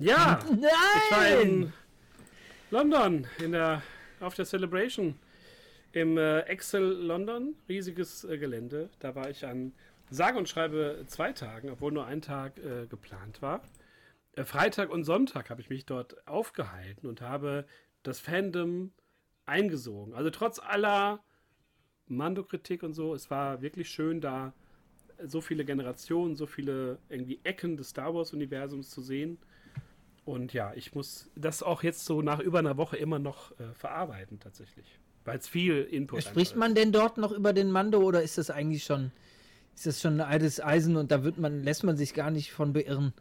Ja, 0.02 0.40
ich 0.44 1.12
war 1.12 1.22
Nein! 1.22 1.42
in 1.42 1.74
London 2.72 3.28
in 3.38 3.52
der, 3.52 3.84
auf 4.20 4.34
der 4.34 4.46
Celebration 4.46 5.14
im 5.92 6.18
äh, 6.18 6.40
Excel 6.42 6.82
London, 6.82 7.56
riesiges 7.70 8.24
äh, 8.24 8.40
Gelände. 8.40 8.90
Da 8.98 9.14
war 9.14 9.30
ich 9.30 9.46
an 9.46 9.74
sage 10.10 10.40
und 10.40 10.50
schreibe 10.50 11.04
zwei 11.06 11.34
Tagen, 11.34 11.70
obwohl 11.70 11.92
nur 11.92 12.08
ein 12.08 12.24
Tag 12.24 12.58
äh, 12.58 12.88
geplant 12.88 13.44
war. 13.44 13.62
Äh, 14.34 14.44
Freitag 14.44 14.90
und 14.90 15.04
Sonntag 15.04 15.52
habe 15.52 15.62
ich 15.62 15.70
mich 15.70 15.86
dort 15.86 16.28
aufgehalten 16.28 17.08
und 17.08 17.22
habe 17.22 17.68
das 18.02 18.20
Fandom 18.20 18.94
eingesogen. 19.46 20.16
Also 20.16 20.32
trotz 20.32 20.58
aller 20.58 21.24
Mando-Kritik 22.08 22.82
und 22.82 22.94
so, 22.94 23.14
es 23.14 23.30
war 23.30 23.62
wirklich 23.62 23.90
schön, 23.90 24.20
da 24.20 24.54
so 25.24 25.42
viele 25.42 25.64
Generationen, 25.64 26.36
so 26.36 26.48
viele 26.48 26.98
irgendwie 27.08 27.40
Ecken 27.44 27.78
des 27.78 27.90
Star 27.90 28.16
Wars-Universums 28.16 28.90
zu 28.90 29.02
sehen. 29.02 29.38
Und 30.32 30.54
ja, 30.54 30.72
ich 30.76 30.96
muss 30.96 31.30
das 31.36 31.62
auch 31.62 31.84
jetzt 31.84 32.06
so 32.06 32.22
nach 32.22 32.40
über 32.40 32.60
einer 32.60 32.78
Woche 32.78 32.96
immer 32.96 33.20
noch 33.20 33.52
äh, 33.60 33.74
verarbeiten, 33.74 34.40
tatsächlich. 34.40 35.00
Weil 35.26 35.38
es 35.38 35.48
viel 35.48 35.84
Input 35.84 36.24
Spricht 36.24 36.56
man 36.56 36.72
ist. 36.72 36.78
denn 36.78 36.92
dort 36.94 37.18
noch 37.18 37.34
über 37.34 37.52
den 37.52 37.70
Mando 37.70 38.00
oder 38.00 38.24
ist 38.24 38.38
das 38.38 38.50
eigentlich 38.50 38.86
schon 38.86 39.12
ist 39.76 39.86
das 39.86 40.02
schon 40.02 40.20
ein 40.20 40.28
altes 40.28 40.62
Eisen 40.62 40.96
und 40.96 41.12
da 41.12 41.24
wird 41.24 41.38
man, 41.38 41.64
lässt 41.64 41.84
man 41.84 41.98
sich 41.98 42.14
gar 42.14 42.32
nicht 42.32 42.52
von 42.52 42.74
beirren. 42.74 43.14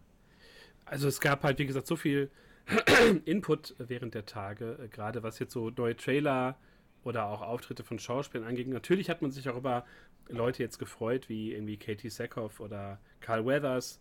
Also 0.85 1.09
es 1.09 1.21
gab 1.21 1.43
halt, 1.43 1.59
wie 1.59 1.67
gesagt, 1.67 1.87
so 1.87 1.97
viel 1.97 2.31
Input 3.25 3.75
während 3.79 4.15
der 4.15 4.27
Tage, 4.27 4.79
äh, 4.83 4.89
gerade 4.89 5.23
was 5.23 5.39
jetzt 5.39 5.53
so 5.53 5.71
neue 5.71 5.97
Trailer 5.97 6.57
oder 7.03 7.27
auch 7.27 7.43
Auftritte 7.43 7.83
von 7.83 7.99
Schauspielern 7.99 8.47
angeht. 8.47 8.69
Natürlich 8.69 9.11
hat 9.11 9.23
man 9.23 9.31
sich 9.33 9.49
auch 9.49 9.57
über 9.57 9.85
Leute 10.29 10.63
jetzt 10.63 10.79
gefreut, 10.79 11.29
wie 11.29 11.53
irgendwie 11.55 11.77
Katie 11.77 12.11
Sackhoff 12.11 12.61
oder 12.61 13.01
Carl 13.21 13.47
Weathers. 13.47 14.01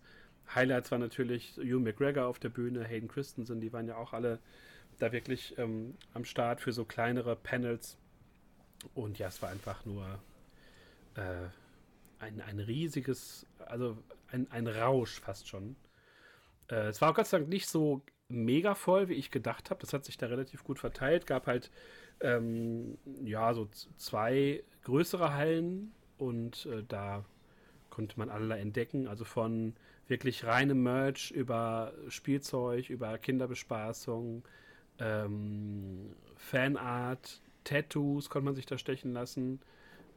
Highlights 0.54 0.90
war 0.90 0.98
natürlich 0.98 1.56
Hugh 1.56 1.80
McGregor 1.80 2.26
auf 2.26 2.38
der 2.38 2.48
Bühne, 2.48 2.84
Hayden 2.84 3.08
Christensen, 3.08 3.60
die 3.60 3.72
waren 3.72 3.86
ja 3.86 3.96
auch 3.96 4.12
alle 4.12 4.38
da 4.98 5.12
wirklich 5.12 5.56
ähm, 5.58 5.94
am 6.14 6.24
Start 6.24 6.60
für 6.60 6.72
so 6.72 6.84
kleinere 6.84 7.36
Panels. 7.36 7.96
Und 8.94 9.18
ja, 9.18 9.28
es 9.28 9.42
war 9.42 9.50
einfach 9.50 9.84
nur 9.84 10.04
äh, 11.14 11.48
ein, 12.18 12.40
ein 12.40 12.60
riesiges, 12.60 13.46
also 13.66 13.96
ein, 14.30 14.50
ein 14.50 14.66
Rausch 14.66 15.20
fast 15.20 15.48
schon. 15.48 15.76
Äh, 16.68 16.88
es 16.88 17.00
war 17.00 17.10
auch 17.10 17.14
Gott 17.14 17.26
sei 17.26 17.38
Dank 17.38 17.50
nicht 17.50 17.68
so 17.68 18.02
mega 18.28 18.74
voll, 18.74 19.08
wie 19.08 19.14
ich 19.14 19.30
gedacht 19.30 19.70
habe. 19.70 19.80
Das 19.80 19.92
hat 19.92 20.04
sich 20.04 20.16
da 20.16 20.26
relativ 20.26 20.64
gut 20.64 20.78
verteilt. 20.78 21.26
Gab 21.26 21.46
halt 21.46 21.70
ähm, 22.20 22.98
ja 23.24 23.52
so 23.54 23.68
zwei 23.96 24.62
größere 24.84 25.34
Hallen 25.34 25.92
und 26.18 26.66
äh, 26.66 26.84
da 26.86 27.24
konnte 27.90 28.18
man 28.18 28.30
allerlei 28.30 28.60
entdecken. 28.60 29.08
Also 29.08 29.24
von 29.24 29.74
wirklich 30.10 30.44
reinem 30.44 30.82
Merch 30.82 31.30
über 31.30 31.92
Spielzeug, 32.08 32.90
über 32.90 33.16
Kinderbespaßung, 33.18 34.42
ähm, 34.98 36.14
Fanart, 36.36 37.40
Tattoos 37.64 38.28
konnte 38.28 38.44
man 38.44 38.54
sich 38.54 38.66
da 38.66 38.78
stechen 38.78 39.12
lassen. 39.12 39.60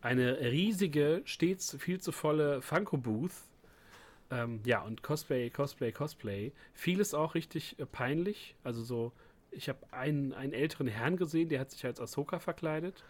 Eine 0.02 0.40
riesige, 0.40 1.22
stets 1.26 1.78
viel 1.80 2.02
zu 2.02 2.12
volle 2.12 2.62
Funko-Booth. 2.62 3.32
Ähm, 4.32 4.62
ja, 4.66 4.82
und 4.82 5.04
Cosplay, 5.04 5.50
Cosplay, 5.50 5.92
Cosplay. 5.92 6.52
Vieles 6.74 7.14
auch 7.14 7.36
richtig 7.36 7.80
äh, 7.80 7.86
peinlich. 7.86 8.56
Also 8.64 8.84
so, 8.84 9.14
ich 9.52 9.70
habe 9.70 9.80
einen, 9.92 10.34
einen 10.34 10.54
älteren 10.54 10.88
Herrn 10.88 11.18
gesehen, 11.18 11.50
der 11.50 11.60
hat 11.60 11.72
sich 11.72 11.86
als 11.86 12.02
Ahsoka 12.02 12.40
verkleidet. 12.40 13.04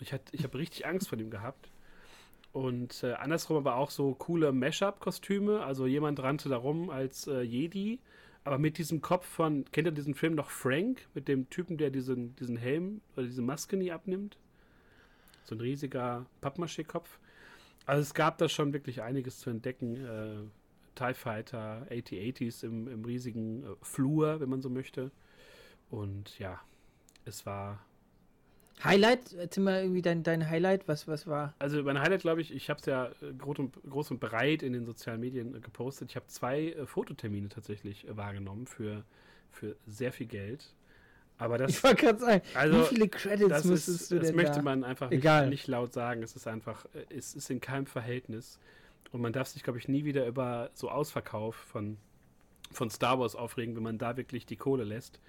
Ich, 0.00 0.14
ich 0.32 0.42
habe 0.42 0.58
richtig 0.58 0.86
Angst 0.86 1.08
vor 1.08 1.18
ihm 1.18 1.30
gehabt. 1.30 1.70
Und 2.54 3.02
äh, 3.02 3.14
andersrum 3.14 3.56
aber 3.56 3.74
auch 3.74 3.90
so 3.90 4.14
coole 4.14 4.52
Mashup-Kostüme. 4.52 5.64
Also 5.64 5.88
jemand 5.88 6.22
rannte 6.22 6.48
da 6.48 6.56
rum 6.56 6.88
als 6.88 7.26
äh, 7.26 7.40
Jedi, 7.40 7.98
aber 8.44 8.58
mit 8.58 8.78
diesem 8.78 9.00
Kopf 9.00 9.26
von, 9.26 9.64
kennt 9.72 9.88
ihr 9.88 9.92
diesen 9.92 10.14
Film 10.14 10.36
noch 10.36 10.50
Frank? 10.50 11.08
Mit 11.14 11.26
dem 11.26 11.50
Typen, 11.50 11.78
der 11.78 11.90
diesen, 11.90 12.36
diesen 12.36 12.56
Helm 12.56 13.00
oder 13.16 13.26
diese 13.26 13.42
Maske 13.42 13.76
nie 13.76 13.90
abnimmt? 13.90 14.38
So 15.42 15.56
ein 15.56 15.60
riesiger 15.60 16.26
Pappmaché-Kopf. 16.42 17.18
Also 17.86 18.02
es 18.02 18.14
gab 18.14 18.38
da 18.38 18.48
schon 18.48 18.72
wirklich 18.72 19.02
einiges 19.02 19.40
zu 19.40 19.50
entdecken. 19.50 19.96
Äh, 19.96 20.36
TIE 20.94 21.14
Fighter, 21.14 21.88
AT-80s 21.90 22.64
im, 22.64 22.86
im 22.86 23.04
riesigen 23.04 23.64
äh, 23.64 23.66
Flur, 23.82 24.38
wenn 24.38 24.48
man 24.48 24.62
so 24.62 24.70
möchte. 24.70 25.10
Und 25.90 26.38
ja, 26.38 26.60
es 27.24 27.46
war 27.46 27.84
Highlight? 28.82 29.32
Erzähl 29.34 29.62
mal 29.62 29.82
irgendwie 29.82 30.02
dein, 30.02 30.22
dein 30.22 30.48
Highlight, 30.48 30.88
was, 30.88 31.06
was 31.06 31.26
war? 31.26 31.54
Also 31.58 31.82
mein 31.82 32.00
Highlight, 32.00 32.22
glaube 32.22 32.40
ich, 32.40 32.52
ich 32.52 32.68
habe 32.70 32.80
es 32.80 32.86
ja 32.86 33.06
äh, 33.06 33.32
groß 33.38 33.58
und, 33.58 33.74
groß 33.88 34.10
und 34.10 34.20
breit 34.20 34.62
in 34.62 34.72
den 34.72 34.84
sozialen 34.84 35.20
Medien 35.20 35.54
äh, 35.54 35.60
gepostet. 35.60 36.10
Ich 36.10 36.16
habe 36.16 36.26
zwei 36.26 36.70
äh, 36.70 36.86
Fototermine 36.86 37.48
tatsächlich 37.48 38.06
äh, 38.08 38.16
wahrgenommen 38.16 38.66
für, 38.66 39.04
für 39.52 39.76
sehr 39.86 40.12
viel 40.12 40.26
Geld. 40.26 40.74
Aber 41.36 41.58
das, 41.58 41.70
ich 41.70 41.84
wollte 41.84 42.04
gerade 42.04 42.18
sagen, 42.18 42.42
also, 42.54 42.80
wie 42.80 42.84
viele 42.84 43.08
Credits 43.08 43.64
müsstest 43.64 44.02
ist, 44.02 44.10
du 44.10 44.14
denn 44.16 44.24
Das 44.24 44.32
möchte 44.34 44.56
da? 44.56 44.62
man 44.62 44.84
einfach 44.84 45.10
nicht, 45.10 45.24
nicht, 45.48 45.66
laut 45.66 45.92
sagen. 45.92 46.22
Es 46.22 46.36
ist 46.36 46.46
einfach, 46.46 46.84
äh, 46.94 47.14
es 47.14 47.34
ist 47.34 47.50
in 47.50 47.60
keinem 47.60 47.86
Verhältnis. 47.86 48.58
Und 49.12 49.20
man 49.20 49.32
darf 49.32 49.48
sich, 49.48 49.62
glaube 49.62 49.78
ich, 49.78 49.88
nie 49.88 50.04
wieder 50.04 50.26
über 50.26 50.70
so 50.74 50.90
Ausverkauf 50.90 51.54
von, 51.54 51.98
von 52.72 52.90
Star 52.90 53.18
Wars 53.20 53.36
aufregen, 53.36 53.76
wenn 53.76 53.82
man 53.82 53.98
da 53.98 54.16
wirklich 54.16 54.44
die 54.46 54.56
Kohle 54.56 54.84
lässt. 54.84 55.20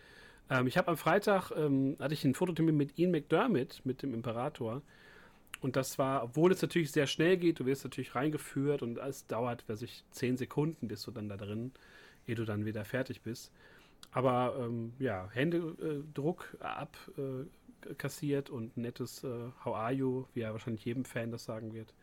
Ähm, 0.50 0.68
ich 0.68 0.78
habe 0.78 0.90
am 0.90 0.98
Freitag, 0.98 1.52
ähm, 1.52 1.98
hatte 2.00 2.14
ich 2.14 2.24
einen 2.24 2.36
Fototermin 2.36 2.78
mit 2.78 2.98
Ian 2.98 3.12
McDermott, 3.12 3.82
mit 3.84 4.02
dem 4.02 4.14
Imperator. 4.14 4.82
Und 5.62 5.76
das 5.76 5.98
war, 5.98 6.24
obwohl 6.24 6.52
es 6.52 6.62
natürlich 6.62 6.92
sehr 6.92 7.08
schnell 7.08 7.38
geht, 7.38 7.60
du 7.60 7.66
wirst 7.66 7.84
natürlich 7.84 8.14
reingeführt 8.14 8.82
und 8.84 8.98
es 8.98 9.26
dauert, 9.26 9.68
weiß 9.68 9.82
ich, 9.82 10.04
zehn 10.12 10.38
Sekunden 10.38 10.88
bist 10.88 11.08
du 11.08 11.12
dann 11.12 11.30
da 11.30 11.38
drin, 11.38 11.72
ehe 12.28 12.36
du 12.36 12.46
dann 12.46 12.66
wieder 12.66 12.86
fertig 12.86 13.22
bist. 13.22 13.52
Aber 14.12 14.56
ähm, 14.60 14.94
ja, 15.00 15.30
Händedruck 15.32 16.58
äh, 16.62 16.66
abkassiert 17.88 18.50
äh, 18.50 18.52
und 18.52 18.78
nettes 18.78 19.24
äh, 19.24 19.50
How 19.64 19.76
are 19.76 19.92
you, 19.92 20.26
wie 20.34 20.42
ja 20.42 20.52
wahrscheinlich 20.52 20.86
jedem 20.86 21.06
Fan 21.06 21.32
das 21.32 21.46
sagen 21.46 21.74
wird. 21.74 21.94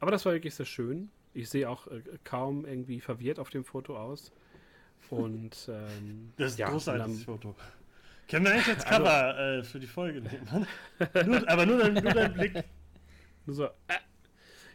Aber 0.00 0.10
das 0.10 0.24
war 0.24 0.32
wirklich 0.32 0.54
sehr 0.54 0.66
schön. 0.66 1.10
Ich 1.34 1.50
sehe 1.50 1.68
auch 1.68 1.86
äh, 1.88 2.02
kaum 2.24 2.64
irgendwie 2.64 3.00
verwirrt 3.00 3.38
auf 3.38 3.50
dem 3.50 3.64
Foto 3.64 3.96
aus. 3.96 4.32
Und 5.10 5.68
ähm, 5.68 6.32
das 6.36 6.52
ist 6.52 6.58
ein 6.58 6.60
ja, 6.60 6.70
großartiges 6.70 7.24
Foto. 7.24 7.54
Können 8.28 8.46
wir 8.46 8.52
eigentlich 8.52 8.68
als 8.76 8.84
Cover 8.84 9.10
also, 9.10 9.60
äh, 9.60 9.64
für 9.64 9.80
die 9.80 9.86
Folge 9.86 10.20
nehmen? 10.20 10.66
nur, 11.26 11.48
aber 11.48 11.66
nur, 11.66 11.88
nur 11.88 12.12
dein 12.12 12.32
Blick. 12.32 12.64
So, 13.46 13.64
äh. 13.64 13.98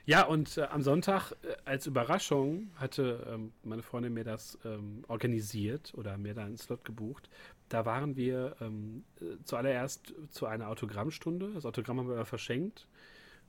Ja, 0.05 0.23
und 0.23 0.57
äh, 0.57 0.63
am 0.63 0.81
Sonntag 0.81 1.33
äh, 1.43 1.55
als 1.65 1.85
Überraschung 1.85 2.71
hatte 2.77 3.27
ähm, 3.31 3.51
meine 3.63 3.83
Freundin 3.83 4.13
mir 4.13 4.23
das 4.23 4.57
ähm, 4.65 5.03
organisiert 5.07 5.93
oder 5.95 6.17
mir 6.17 6.33
da 6.33 6.45
einen 6.45 6.57
Slot 6.57 6.83
gebucht. 6.83 7.29
Da 7.69 7.85
waren 7.85 8.15
wir 8.15 8.55
ähm, 8.59 9.03
äh, 9.21 9.37
zuallererst 9.43 10.15
zu 10.31 10.47
einer 10.47 10.69
Autogrammstunde. 10.69 11.51
Das 11.53 11.63
Autogramm 11.63 11.99
haben 11.99 12.09
wir 12.09 12.25
verschenkt 12.25 12.87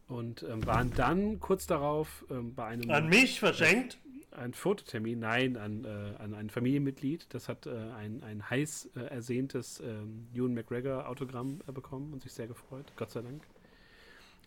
und 0.07 0.43
ähm, 0.43 0.67
waren 0.67 0.91
dann 0.91 1.41
kurz 1.41 1.67
darauf 1.67 2.27
ähm, 2.31 2.55
bei 2.55 2.67
einem. 2.67 2.91
An 2.91 3.09
mich 3.09 3.41
verschenkt? 3.41 3.99
Ein 4.33 4.55
Fototermin, 4.55 5.21
nein, 5.21 5.57
an, 5.57 5.85
äh, 5.85 6.23
an 6.23 6.35
ein 6.35 6.51
Familienmitglied. 6.51 7.27
Das 7.31 7.49
hat 7.49 7.67
äh, 7.67 7.71
ein, 7.71 8.23
ein 8.23 8.49
heiß 8.49 8.91
äh, 8.97 9.01
ersehntes 9.01 9.81
ähm, 9.81 10.29
Ewan 10.35 10.55
McGregor 10.55 11.09
Autogramm 11.09 11.61
äh, 11.67 11.73
bekommen 11.73 12.13
und 12.13 12.23
sich 12.23 12.33
sehr 12.33 12.47
gefreut, 12.47 12.93
Gott 12.97 13.11
sei 13.11 13.23
Dank. 13.23 13.43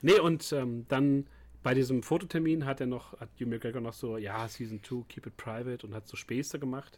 Nee, 0.01 0.19
und 0.19 0.51
ähm, 0.53 0.85
dann 0.87 1.27
bei 1.63 1.73
diesem 1.73 2.03
Fototermin 2.03 2.65
hat 2.65 2.81
er 2.81 2.87
noch, 2.87 3.19
hat 3.19 3.29
Ewan 3.39 3.51
McGregor 3.51 3.81
noch 3.81 3.93
so, 3.93 4.17
ja, 4.17 4.47
Season 4.47 4.81
2, 4.83 5.03
keep 5.07 5.27
it 5.27 5.37
private 5.37 5.85
und 5.85 5.93
hat 5.93 6.07
so 6.07 6.15
Späße 6.15 6.59
gemacht. 6.59 6.97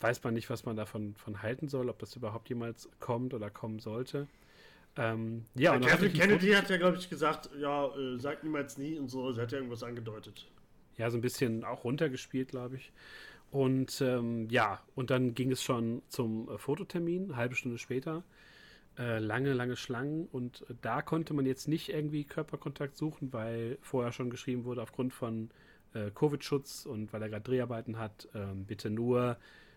Weiß 0.00 0.22
man 0.22 0.34
nicht, 0.34 0.48
was 0.50 0.64
man 0.64 0.76
davon 0.76 1.14
von 1.16 1.42
halten 1.42 1.68
soll, 1.68 1.88
ob 1.88 1.98
das 1.98 2.14
überhaupt 2.14 2.48
jemals 2.48 2.88
kommt 3.00 3.34
oder 3.34 3.50
kommen 3.50 3.80
sollte. 3.80 4.28
Ähm, 4.96 5.44
ja, 5.54 5.74
ja 5.74 5.80
Kevin 5.80 6.12
Kennedy 6.12 6.50
hat 6.52 6.70
ja, 6.70 6.76
glaube 6.76 6.96
ich, 6.96 7.08
gesagt, 7.10 7.50
ja, 7.58 7.86
äh, 7.96 8.18
sagt 8.18 8.44
niemals 8.44 8.78
nie 8.78 8.98
und 8.98 9.08
so, 9.08 9.32
sie 9.32 9.40
hat 9.40 9.50
ja 9.52 9.58
irgendwas 9.58 9.82
angedeutet 9.82 10.46
ja, 10.98 11.10
so 11.10 11.18
ein 11.18 11.22
bisschen 11.22 11.64
auch 11.64 11.84
runtergespielt, 11.84 12.48
glaube 12.48 12.76
ich. 12.76 12.92
Und 13.50 14.00
ähm, 14.02 14.48
ja, 14.50 14.82
und 14.94 15.10
dann 15.10 15.34
ging 15.34 15.50
es 15.50 15.62
schon 15.62 16.02
zum 16.08 16.50
äh, 16.50 16.58
Fototermin, 16.58 17.36
halbe 17.36 17.54
Stunde 17.54 17.78
später. 17.78 18.24
Äh, 18.98 19.20
lange, 19.20 19.52
lange 19.52 19.76
Schlangen 19.76 20.26
und 20.26 20.62
äh, 20.68 20.74
da 20.82 21.02
konnte 21.02 21.32
man 21.32 21.46
jetzt 21.46 21.68
nicht 21.68 21.88
irgendwie 21.88 22.24
Körperkontakt 22.24 22.96
suchen, 22.96 23.32
weil 23.32 23.78
vorher 23.80 24.10
schon 24.12 24.28
geschrieben 24.28 24.64
wurde, 24.64 24.82
aufgrund 24.82 25.14
von 25.14 25.50
äh, 25.94 26.10
Covid-Schutz 26.10 26.84
und 26.84 27.12
weil 27.12 27.22
er 27.22 27.28
gerade 27.28 27.44
Dreharbeiten 27.44 27.98
hat, 27.98 28.28
ähm, 28.34 28.64
bitte 28.64 28.90
nur, 28.90 29.36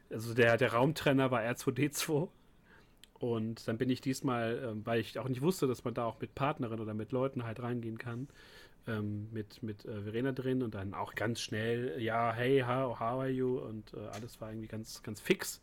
also 0.09 0.33
der, 0.33 0.57
der 0.57 0.73
Raumtrenner 0.73 1.29
war 1.29 1.41
R2D2 1.41 2.29
und 3.19 3.67
dann 3.67 3.77
bin 3.77 3.91
ich 3.91 4.01
diesmal, 4.01 4.59
ähm, 4.71 4.85
weil 4.85 4.99
ich 4.99 5.19
auch 5.19 5.29
nicht 5.29 5.43
wusste, 5.43 5.67
dass 5.67 5.83
man 5.83 5.93
da 5.93 6.05
auch 6.05 6.19
mit 6.19 6.33
Partnerin 6.33 6.79
oder 6.79 6.95
mit 6.95 7.11
Leuten 7.11 7.43
halt 7.43 7.61
reingehen 7.61 7.99
kann, 7.99 8.27
ähm, 8.87 9.27
mit, 9.31 9.61
mit 9.63 9.85
äh, 9.85 10.01
Verena 10.01 10.31
drin 10.31 10.63
und 10.63 10.73
dann 10.73 10.93
auch 10.93 11.15
ganz 11.15 11.41
schnell, 11.41 12.01
ja, 12.01 12.33
hey, 12.33 12.61
how, 12.61 12.99
how 12.99 13.21
are 13.21 13.29
you? 13.29 13.59
Und 13.59 13.93
äh, 13.93 13.99
alles 14.13 14.41
war 14.41 14.49
irgendwie 14.49 14.67
ganz, 14.67 15.03
ganz 15.03 15.21
fix. 15.21 15.61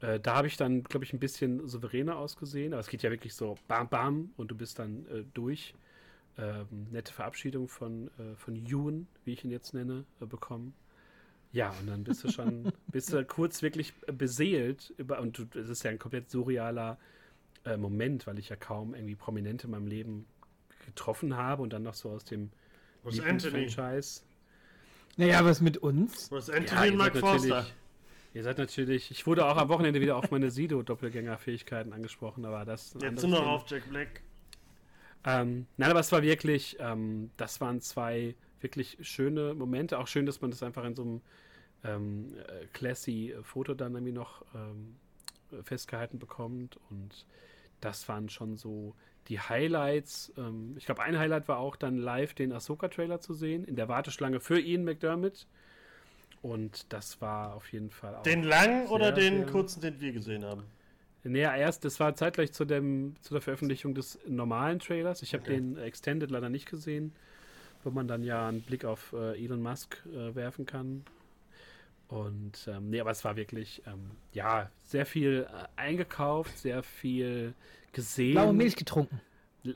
Äh, 0.00 0.20
da 0.20 0.36
habe 0.36 0.46
ich 0.46 0.56
dann, 0.56 0.84
glaube 0.84 1.04
ich, 1.04 1.12
ein 1.12 1.20
bisschen 1.20 1.66
souveräner 1.66 2.16
ausgesehen, 2.16 2.72
aber 2.72 2.80
es 2.80 2.88
geht 2.88 3.02
ja 3.02 3.10
wirklich 3.10 3.34
so 3.34 3.56
bam, 3.68 3.88
bam 3.88 4.30
und 4.36 4.50
du 4.50 4.56
bist 4.56 4.78
dann 4.78 5.06
äh, 5.06 5.24
durch. 5.34 5.74
Ähm, 6.36 6.88
nette 6.90 7.12
Verabschiedung 7.12 7.68
von, 7.68 8.08
äh, 8.18 8.34
von 8.36 8.56
Ewan, 8.56 9.06
wie 9.24 9.34
ich 9.34 9.44
ihn 9.44 9.52
jetzt 9.52 9.72
nenne, 9.72 10.04
äh, 10.20 10.26
bekommen. 10.26 10.74
Ja, 11.52 11.72
und 11.80 11.86
dann 11.86 12.02
bist 12.02 12.24
du 12.24 12.28
schon, 12.30 12.72
bist 12.88 13.12
du 13.12 13.24
kurz 13.24 13.62
wirklich 13.62 13.94
beseelt 14.06 14.92
über, 14.96 15.20
und 15.20 15.38
es 15.54 15.68
ist 15.68 15.84
ja 15.84 15.92
ein 15.92 15.98
komplett 15.98 16.30
surrealer 16.30 16.98
Moment, 17.78 18.26
weil 18.26 18.38
ich 18.38 18.50
ja 18.50 18.56
kaum 18.56 18.94
irgendwie 18.94 19.14
Prominente 19.14 19.68
in 19.68 19.70
meinem 19.70 19.86
Leben 19.86 20.26
getroffen 20.84 21.36
habe 21.36 21.62
und 21.62 21.72
dann 21.72 21.82
noch 21.82 21.94
so 21.94 22.10
aus 22.10 22.24
dem 22.24 22.50
Franchise. 23.02 24.22
Naja, 25.16 25.44
was 25.44 25.60
mit 25.60 25.78
uns? 25.78 26.30
Was 26.30 26.50
Anthony 26.50 26.86
ja, 26.86 26.92
und 26.92 26.98
Mark 26.98 27.16
Forster? 27.16 27.66
Ihr 28.34 28.42
seid 28.42 28.58
natürlich, 28.58 29.12
ich 29.12 29.26
wurde 29.28 29.46
auch 29.46 29.56
am 29.56 29.68
Wochenende 29.68 30.00
wieder 30.00 30.16
auf 30.16 30.30
meine 30.32 30.50
Sido-Doppelgänger-Fähigkeiten 30.50 31.92
angesprochen, 31.92 32.44
aber 32.44 32.64
das. 32.64 32.96
Jetzt 33.00 33.20
sind 33.20 33.30
wir 33.30 33.46
auf 33.46 33.64
Jack 33.68 33.88
Black. 33.88 34.22
Ähm, 35.24 35.66
nein, 35.76 35.90
aber 35.90 36.00
es 36.00 36.10
war 36.10 36.22
wirklich, 36.22 36.76
ähm, 36.80 37.30
das 37.36 37.60
waren 37.60 37.80
zwei 37.80 38.34
wirklich 38.60 38.98
schöne 39.02 39.54
Momente. 39.54 39.98
Auch 39.98 40.08
schön, 40.08 40.26
dass 40.26 40.40
man 40.40 40.50
das 40.50 40.62
einfach 40.64 40.84
in 40.84 40.96
so 40.96 41.02
einem 41.02 41.20
ähm, 41.84 42.34
äh, 42.36 42.66
classy 42.72 43.34
Foto 43.42 43.74
dann 43.74 43.94
irgendwie 43.94 44.12
noch 44.12 44.44
ähm, 44.54 44.96
festgehalten 45.62 46.18
bekommt. 46.18 46.78
Und 46.90 47.26
das 47.80 48.08
waren 48.08 48.28
schon 48.28 48.56
so 48.56 48.94
die 49.28 49.40
Highlights. 49.40 50.32
Ähm, 50.36 50.74
ich 50.76 50.86
glaube, 50.86 51.02
ein 51.02 51.18
Highlight 51.18 51.48
war 51.48 51.58
auch 51.58 51.76
dann 51.76 51.96
live 51.96 52.34
den 52.34 52.52
Ahsoka-Trailer 52.52 53.20
zu 53.20 53.34
sehen, 53.34 53.64
in 53.64 53.76
der 53.76 53.88
Warteschlange 53.88 54.40
für 54.40 54.60
Ian 54.60 54.84
McDermott. 54.84 55.46
Und 56.42 56.92
das 56.92 57.20
war 57.22 57.54
auf 57.54 57.72
jeden 57.72 57.90
Fall 57.90 58.14
auch. 58.16 58.22
Den 58.22 58.42
langen 58.42 58.86
oder 58.88 59.12
den 59.12 59.46
kurzen, 59.46 59.80
den 59.80 59.98
wir 60.00 60.12
gesehen 60.12 60.44
haben? 60.44 60.64
Naja, 61.26 61.56
erst, 61.56 61.86
das 61.86 61.98
war 62.00 62.14
zeitgleich 62.14 62.52
zu, 62.52 62.66
dem, 62.66 63.14
zu 63.22 63.32
der 63.32 63.40
Veröffentlichung 63.40 63.94
des 63.94 64.18
normalen 64.26 64.78
Trailers. 64.78 65.22
Ich 65.22 65.32
habe 65.32 65.42
Okay. 65.42 65.54
den 65.54 65.78
Extended 65.78 66.30
leider 66.30 66.50
nicht 66.50 66.68
gesehen, 66.68 67.12
wo 67.82 67.90
man 67.90 68.06
dann 68.06 68.22
ja 68.22 68.46
einen 68.46 68.60
Blick 68.60 68.84
auf 68.84 69.14
äh, 69.14 69.42
Elon 69.42 69.62
Musk 69.62 70.02
äh, 70.06 70.34
werfen 70.34 70.66
kann. 70.66 71.04
Und 72.14 72.68
ähm, 72.68 72.90
nee, 72.90 73.00
aber 73.00 73.10
es 73.10 73.24
war 73.24 73.34
wirklich, 73.34 73.82
ähm, 73.86 74.12
ja, 74.32 74.70
sehr 74.84 75.04
viel 75.04 75.48
äh, 75.50 75.66
eingekauft, 75.74 76.56
sehr 76.56 76.84
viel 76.84 77.54
gesehen. 77.92 78.34
Blaue 78.34 78.52
Milch 78.52 78.76
getrunken. 78.76 79.20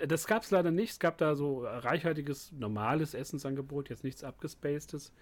Das 0.07 0.29
gab 0.29 0.45
es 0.45 0.53
leider 0.53 0.71
nicht. 0.71 0.93
Es 0.93 0.99
gab 1.01 1.19
da 1.19 1.35
so 1.35 1.65
reichhaltiges, 1.65 2.53
normales 2.53 3.15
Essensangebot, 3.15 3.89
jetzt 3.89 4.05
nichts 4.05 4.23
abgespacedes. 4.23 5.13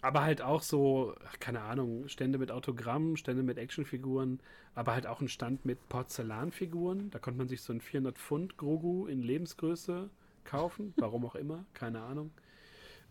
Aber 0.00 0.22
halt 0.22 0.42
auch 0.42 0.62
so, 0.62 1.14
keine 1.38 1.60
Ahnung, 1.60 2.08
Stände 2.08 2.38
mit 2.38 2.50
Autogrammen, 2.50 3.16
Stände 3.16 3.44
mit 3.44 3.56
Actionfiguren, 3.56 4.40
aber 4.74 4.94
halt 4.94 5.06
auch 5.06 5.20
ein 5.20 5.28
Stand 5.28 5.64
mit 5.64 5.88
Porzellanfiguren. 5.88 7.08
Da 7.12 7.20
konnte 7.20 7.38
man 7.38 7.46
sich 7.46 7.62
so 7.62 7.72
einen 7.72 7.82
400 7.82 8.18
Pfund 8.18 8.56
Grogu 8.56 9.06
in 9.06 9.22
Lebensgröße 9.22 10.10
kaufen, 10.42 10.92
warum 10.96 11.24
auch 11.24 11.36
immer, 11.36 11.66
keine 11.72 12.00
Ahnung. 12.00 12.32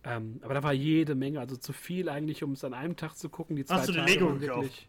Ähm, 0.05 0.39
aber 0.43 0.53
da 0.53 0.63
war 0.63 0.73
jede 0.73 1.15
Menge, 1.15 1.39
also 1.39 1.55
zu 1.55 1.71
viel 1.73 2.09
eigentlich, 2.09 2.43
um 2.43 2.53
es 2.53 2.63
an 2.63 2.73
einem 2.73 2.95
Tag 2.95 3.15
zu 3.15 3.29
gucken. 3.29 3.55
Die 3.55 3.65
zwei 3.65 3.75
Hast 3.75 3.89
du 3.89 3.93
den 3.93 4.05
Tage 4.05 4.13
Lego 4.19 4.33
gekauft? 4.35 4.87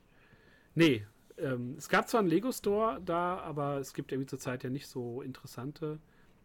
Nee, 0.74 1.06
ähm, 1.38 1.74
es 1.78 1.88
gab 1.88 2.08
zwar 2.08 2.20
einen 2.20 2.28
Lego-Store 2.28 3.00
da, 3.04 3.38
aber 3.38 3.78
es 3.78 3.94
gibt 3.94 4.12
irgendwie 4.12 4.26
zurzeit 4.26 4.64
ja 4.64 4.70
nicht 4.70 4.88
so 4.88 5.22
interessante 5.22 6.00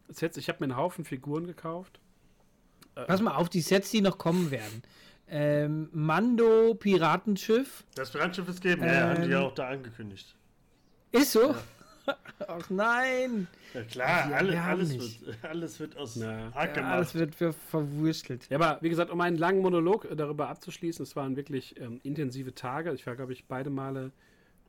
Sets. 0.08 0.38
Ich 0.38 0.50
habe 0.50 0.60
mir 0.60 0.72
einen 0.72 0.78
Haufen 0.78 1.06
Figuren 1.06 1.48
gekauft. 1.48 2.00
Pass 3.08 3.22
mal 3.22 3.36
auf, 3.36 3.50
die 3.50 3.62
Sets, 3.62 3.92
die 3.92 4.02
noch 4.02 4.18
kommen 4.18 4.52
werden. 4.52 4.84
Ähm, 5.28 5.90
Mando 5.94 6.74
Piratenschiff. 6.74 7.86
Das 7.96 8.12
Brandschiff 8.12 8.48
ist 8.50 8.62
geben, 8.62 8.84
ja, 8.84 9.10
haben 9.10 9.24
die 9.24 9.30
ja 9.30 9.40
Ähm. 9.40 9.46
auch 9.46 9.54
da 9.54 9.70
angekündigt. 9.70 10.36
Ist 11.12 11.32
so? 11.32 11.56
Ach 12.48 12.70
nein. 12.70 13.48
Ja 13.74 13.84
klar, 13.84 14.34
alle, 14.34 14.62
alles, 14.62 14.90
nicht. 14.90 15.26
wird, 15.26 15.38
alles 15.44 15.80
wird 15.80 15.98
aus 15.98 16.16
Ja. 16.16 16.52
Hack 16.54 16.78
Ja, 16.78 16.84
alles 16.84 17.12
gemacht. 17.14 17.16
wird 17.16 17.36
ver 17.36 17.54
verwurstelt. 17.54 18.48
Ja, 18.50 18.58
aber 18.60 18.82
wie 18.82 18.90
gesagt, 18.90 19.12
um 19.12 19.22
einen 19.22 19.38
langen 19.38 19.62
Monolog 19.62 20.06
äh, 20.06 20.16
darüber 20.16 20.50
abzuschließen, 20.50 21.04
es 21.04 21.16
waren 21.16 21.36
wirklich 21.36 21.80
ähm, 21.80 22.00
intensive 22.04 22.56
Tage. 22.56 22.94
Ich 22.94 23.06
war, 23.06 23.16
glaube 23.16 23.34
ich, 23.34 23.46
beide 23.46 23.70
Male, 23.70 24.12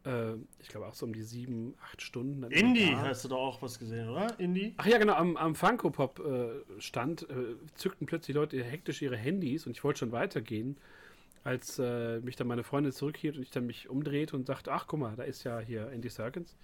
äh, 0.05 0.33
ich 0.59 0.69
glaube 0.69 0.87
auch 0.87 0.95
so 0.95 1.07
um 1.07 1.13
die 1.15 1.23
sieben, 1.23 1.75
acht 1.83 2.03
Stunden. 2.03 2.43
Indie, 2.51 2.91
da. 2.93 3.03
hast 3.09 3.25
du 3.25 3.29
doch 3.29 3.39
auch 3.39 3.63
was 3.63 3.79
gesehen, 3.79 4.09
oder? 4.11 4.39
Indie? 4.39 4.75
Ach 4.77 4.87
ja, 4.87 4.99
genau, 4.99 5.15
am, 5.15 5.37
am 5.37 5.55
Funko 5.55 5.91
Pop 5.91 6.21
äh, 6.21 6.81
stand, 6.81 7.23
äh, 7.31 7.55
zückten 7.77 8.07
plötzlich 8.07 8.35
Leute 8.35 8.63
hektisch 8.63 9.01
ihre 9.01 9.17
Handys 9.17 9.67
und 9.67 9.73
ich 9.73 9.83
wollte 9.85 10.01
schon 10.01 10.13
weitergehen, 10.13 10.77
als 11.43 11.79
äh, 11.79 12.21
mich 12.21 12.37
dann 12.37 12.49
meine 12.49 12.65
Freundin 12.65 12.93
zurückhielt 12.93 13.37
und 13.37 13.43
ich 13.43 13.51
dann 13.51 13.65
mich 13.65 13.89
umdrehte 13.89 14.37
und 14.37 14.47
sagte, 14.47 14.73
ach 14.73 14.87
guck 14.87 15.01
mal, 15.01 15.17
da 15.17 15.23
ist 15.23 15.45
ja 15.45 15.59
hier 15.61 15.89
Andy 15.91 16.11
Serkins. 16.11 16.55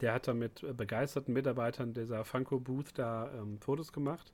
Der 0.00 0.12
hat 0.12 0.28
da 0.28 0.34
mit 0.34 0.62
äh, 0.62 0.72
begeisterten 0.72 1.32
Mitarbeitern 1.32 1.94
dieser 1.94 2.24
Funko 2.24 2.60
Booth 2.60 2.92
da 2.94 3.30
ähm, 3.34 3.58
Fotos 3.60 3.92
gemacht. 3.92 4.32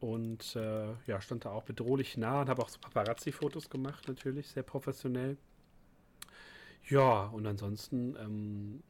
Und 0.00 0.56
äh, 0.56 0.92
ja, 1.06 1.20
stand 1.20 1.44
da 1.44 1.50
auch 1.50 1.64
bedrohlich 1.64 2.16
nah 2.16 2.40
und 2.40 2.48
habe 2.48 2.62
auch 2.62 2.70
so 2.70 2.78
Paparazzi-Fotos 2.78 3.68
gemacht, 3.68 4.08
natürlich, 4.08 4.48
sehr 4.48 4.62
professionell. 4.62 5.36
Ja, 6.88 7.26
und 7.26 7.46
ansonsten 7.46 8.16
ähm, 8.16 8.82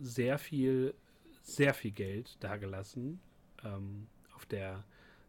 sehr 0.00 0.38
viel, 0.38 0.94
sehr 1.42 1.74
viel 1.74 1.90
Geld 1.90 2.36
dagelassen 2.42 3.20
ähm, 3.64 4.06
auf 4.36 4.46
der 4.46 4.84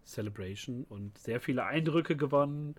Celebration 0.05 0.83
und 0.89 1.17
sehr 1.17 1.41
viele 1.41 1.65
Eindrücke 1.65 2.15
gewonnen. 2.15 2.75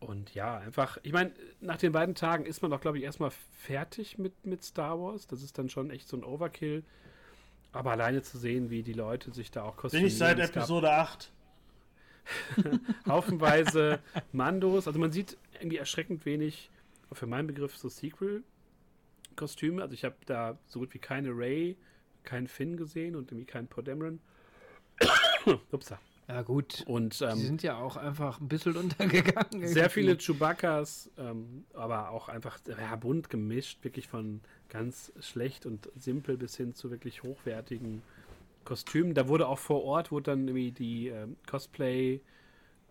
Und 0.00 0.34
ja, 0.34 0.58
einfach, 0.58 0.98
ich 1.02 1.12
meine, 1.12 1.32
nach 1.60 1.76
den 1.76 1.92
beiden 1.92 2.14
Tagen 2.14 2.46
ist 2.46 2.62
man 2.62 2.70
doch, 2.70 2.80
glaube 2.80 2.98
ich, 2.98 3.04
erstmal 3.04 3.32
fertig 3.58 4.16
mit, 4.18 4.46
mit 4.46 4.62
Star 4.62 4.98
Wars. 5.00 5.26
Das 5.26 5.42
ist 5.42 5.58
dann 5.58 5.68
schon 5.68 5.90
echt 5.90 6.08
so 6.08 6.16
ein 6.16 6.24
Overkill. 6.24 6.84
Aber 7.72 7.90
alleine 7.90 8.22
zu 8.22 8.38
sehen, 8.38 8.70
wie 8.70 8.82
die 8.82 8.92
Leute 8.92 9.32
sich 9.32 9.50
da 9.50 9.64
auch 9.64 9.74
Bin 9.74 9.80
kostümieren. 9.82 10.08
ich 10.08 10.18
seit 10.18 10.38
Episode 10.38 10.92
8. 10.92 11.32
haufenweise 13.06 14.00
Mandos. 14.32 14.86
Also 14.86 14.98
man 14.98 15.12
sieht 15.12 15.36
irgendwie 15.54 15.78
erschreckend 15.78 16.24
wenig, 16.24 16.70
für 17.12 17.26
meinen 17.26 17.46
Begriff, 17.46 17.76
so 17.76 17.88
Sequel-Kostüme. 17.88 19.82
Also 19.82 19.94
ich 19.94 20.04
habe 20.04 20.16
da 20.26 20.58
so 20.66 20.80
gut 20.80 20.94
wie 20.94 20.98
keine 20.98 21.30
Ray, 21.30 21.76
keinen 22.22 22.46
Finn 22.46 22.76
gesehen 22.76 23.16
und 23.16 23.30
irgendwie 23.30 23.46
keinen 23.46 23.68
Poe 23.68 23.82
Dameron. 23.82 24.20
Upsa. 25.72 25.98
Ja, 26.28 26.42
gut. 26.42 26.84
Und 26.86 27.20
Die 27.20 27.24
ähm, 27.24 27.38
sind 27.38 27.62
ja 27.62 27.78
auch 27.78 27.96
einfach 27.96 28.38
ein 28.38 28.48
bisschen 28.48 28.76
untergegangen. 28.76 29.66
sehr 29.66 29.88
viele 29.88 30.12
irgendwie. 30.12 30.26
Chewbacca's, 30.26 31.10
ähm, 31.16 31.64
aber 31.72 32.10
auch 32.10 32.28
einfach 32.28 32.58
ja, 32.66 32.94
bunt 32.96 33.30
gemischt, 33.30 33.82
wirklich 33.82 34.08
von 34.08 34.42
ganz 34.68 35.10
schlecht 35.20 35.64
und 35.64 35.88
simpel 35.96 36.36
bis 36.36 36.54
hin 36.56 36.74
zu 36.74 36.90
wirklich 36.90 37.22
hochwertigen 37.22 38.02
Kostümen. 38.64 39.14
Da 39.14 39.26
wurde 39.28 39.48
auch 39.48 39.58
vor 39.58 39.82
Ort, 39.84 40.12
wurde 40.12 40.32
dann 40.32 40.46
irgendwie 40.46 40.70
die 40.70 41.08
ähm, 41.08 41.36
Cosplay, 41.46 42.20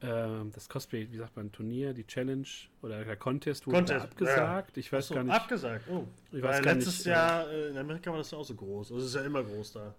ähm, 0.01 0.51
das 0.55 0.67
Cosplay, 0.67 1.07
wie 1.11 1.17
sagt 1.17 1.35
man, 1.35 1.51
Turnier, 1.51 1.93
die 1.93 2.07
Challenge 2.07 2.47
oder 2.81 3.05
der 3.05 3.17
Contest 3.17 3.67
wurde 3.67 3.77
Contest, 3.77 4.05
abgesagt. 4.05 4.77
Ich 4.77 4.91
weiß 4.91 5.05
Achso, 5.05 5.13
gar 5.13 5.23
nicht. 5.23 5.33
abgesagt. 5.35 5.85
Oh. 5.91 6.07
Ich 6.31 6.41
Weil 6.41 6.49
weiß 6.49 6.61
gar 6.63 6.73
letztes 6.73 6.97
nicht, 6.97 7.05
Jahr 7.05 7.47
äh, 7.51 7.69
in 7.69 7.77
Amerika 7.77 8.09
war 8.09 8.17
das 8.17 8.31
ja 8.31 8.39
auch 8.39 8.45
so 8.45 8.55
groß. 8.55 8.91
Also 8.93 9.03
es 9.03 9.09
ist 9.09 9.15
ja 9.15 9.21
immer 9.21 9.43
groß 9.43 9.73
da. 9.73 9.93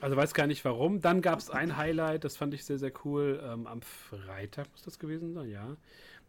Also 0.00 0.16
weiß 0.16 0.34
gar 0.34 0.46
nicht 0.46 0.64
warum. 0.64 1.00
Dann 1.00 1.22
gab 1.22 1.38
es 1.38 1.50
ein 1.50 1.76
Highlight, 1.76 2.24
das 2.24 2.36
fand 2.36 2.52
ich 2.54 2.64
sehr, 2.64 2.78
sehr 2.78 2.92
cool. 3.04 3.40
Ähm, 3.42 3.66
am 3.66 3.80
Freitag 3.80 4.70
muss 4.72 4.82
das 4.82 4.98
gewesen 4.98 5.32
sein, 5.32 5.48
ja. 5.50 5.76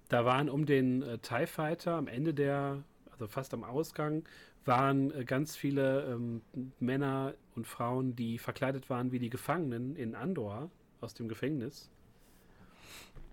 Da 0.09 0.23
waren 0.23 0.49
um 0.49 0.65
den 0.65 1.01
äh, 1.01 1.17
TIE 1.17 1.47
Fighter 1.47 1.95
am 1.95 2.07
Ende 2.07 2.33
der, 2.33 2.83
also 3.11 3.27
fast 3.27 3.53
am 3.53 3.65
Ausgang, 3.65 4.23
waren 4.63 5.11
äh, 5.11 5.25
ganz 5.25 5.57
viele 5.57 6.05
ähm, 6.05 6.41
Männer 6.79 7.33
und 7.55 7.67
Frauen, 7.67 8.15
die 8.15 8.37
verkleidet 8.37 8.89
waren 8.89 9.11
wie 9.11 9.19
die 9.19 9.29
Gefangenen 9.29 9.97
in 9.97 10.15
Andor 10.15 10.69
aus 11.01 11.13
dem 11.13 11.27
Gefängnis. 11.27 11.89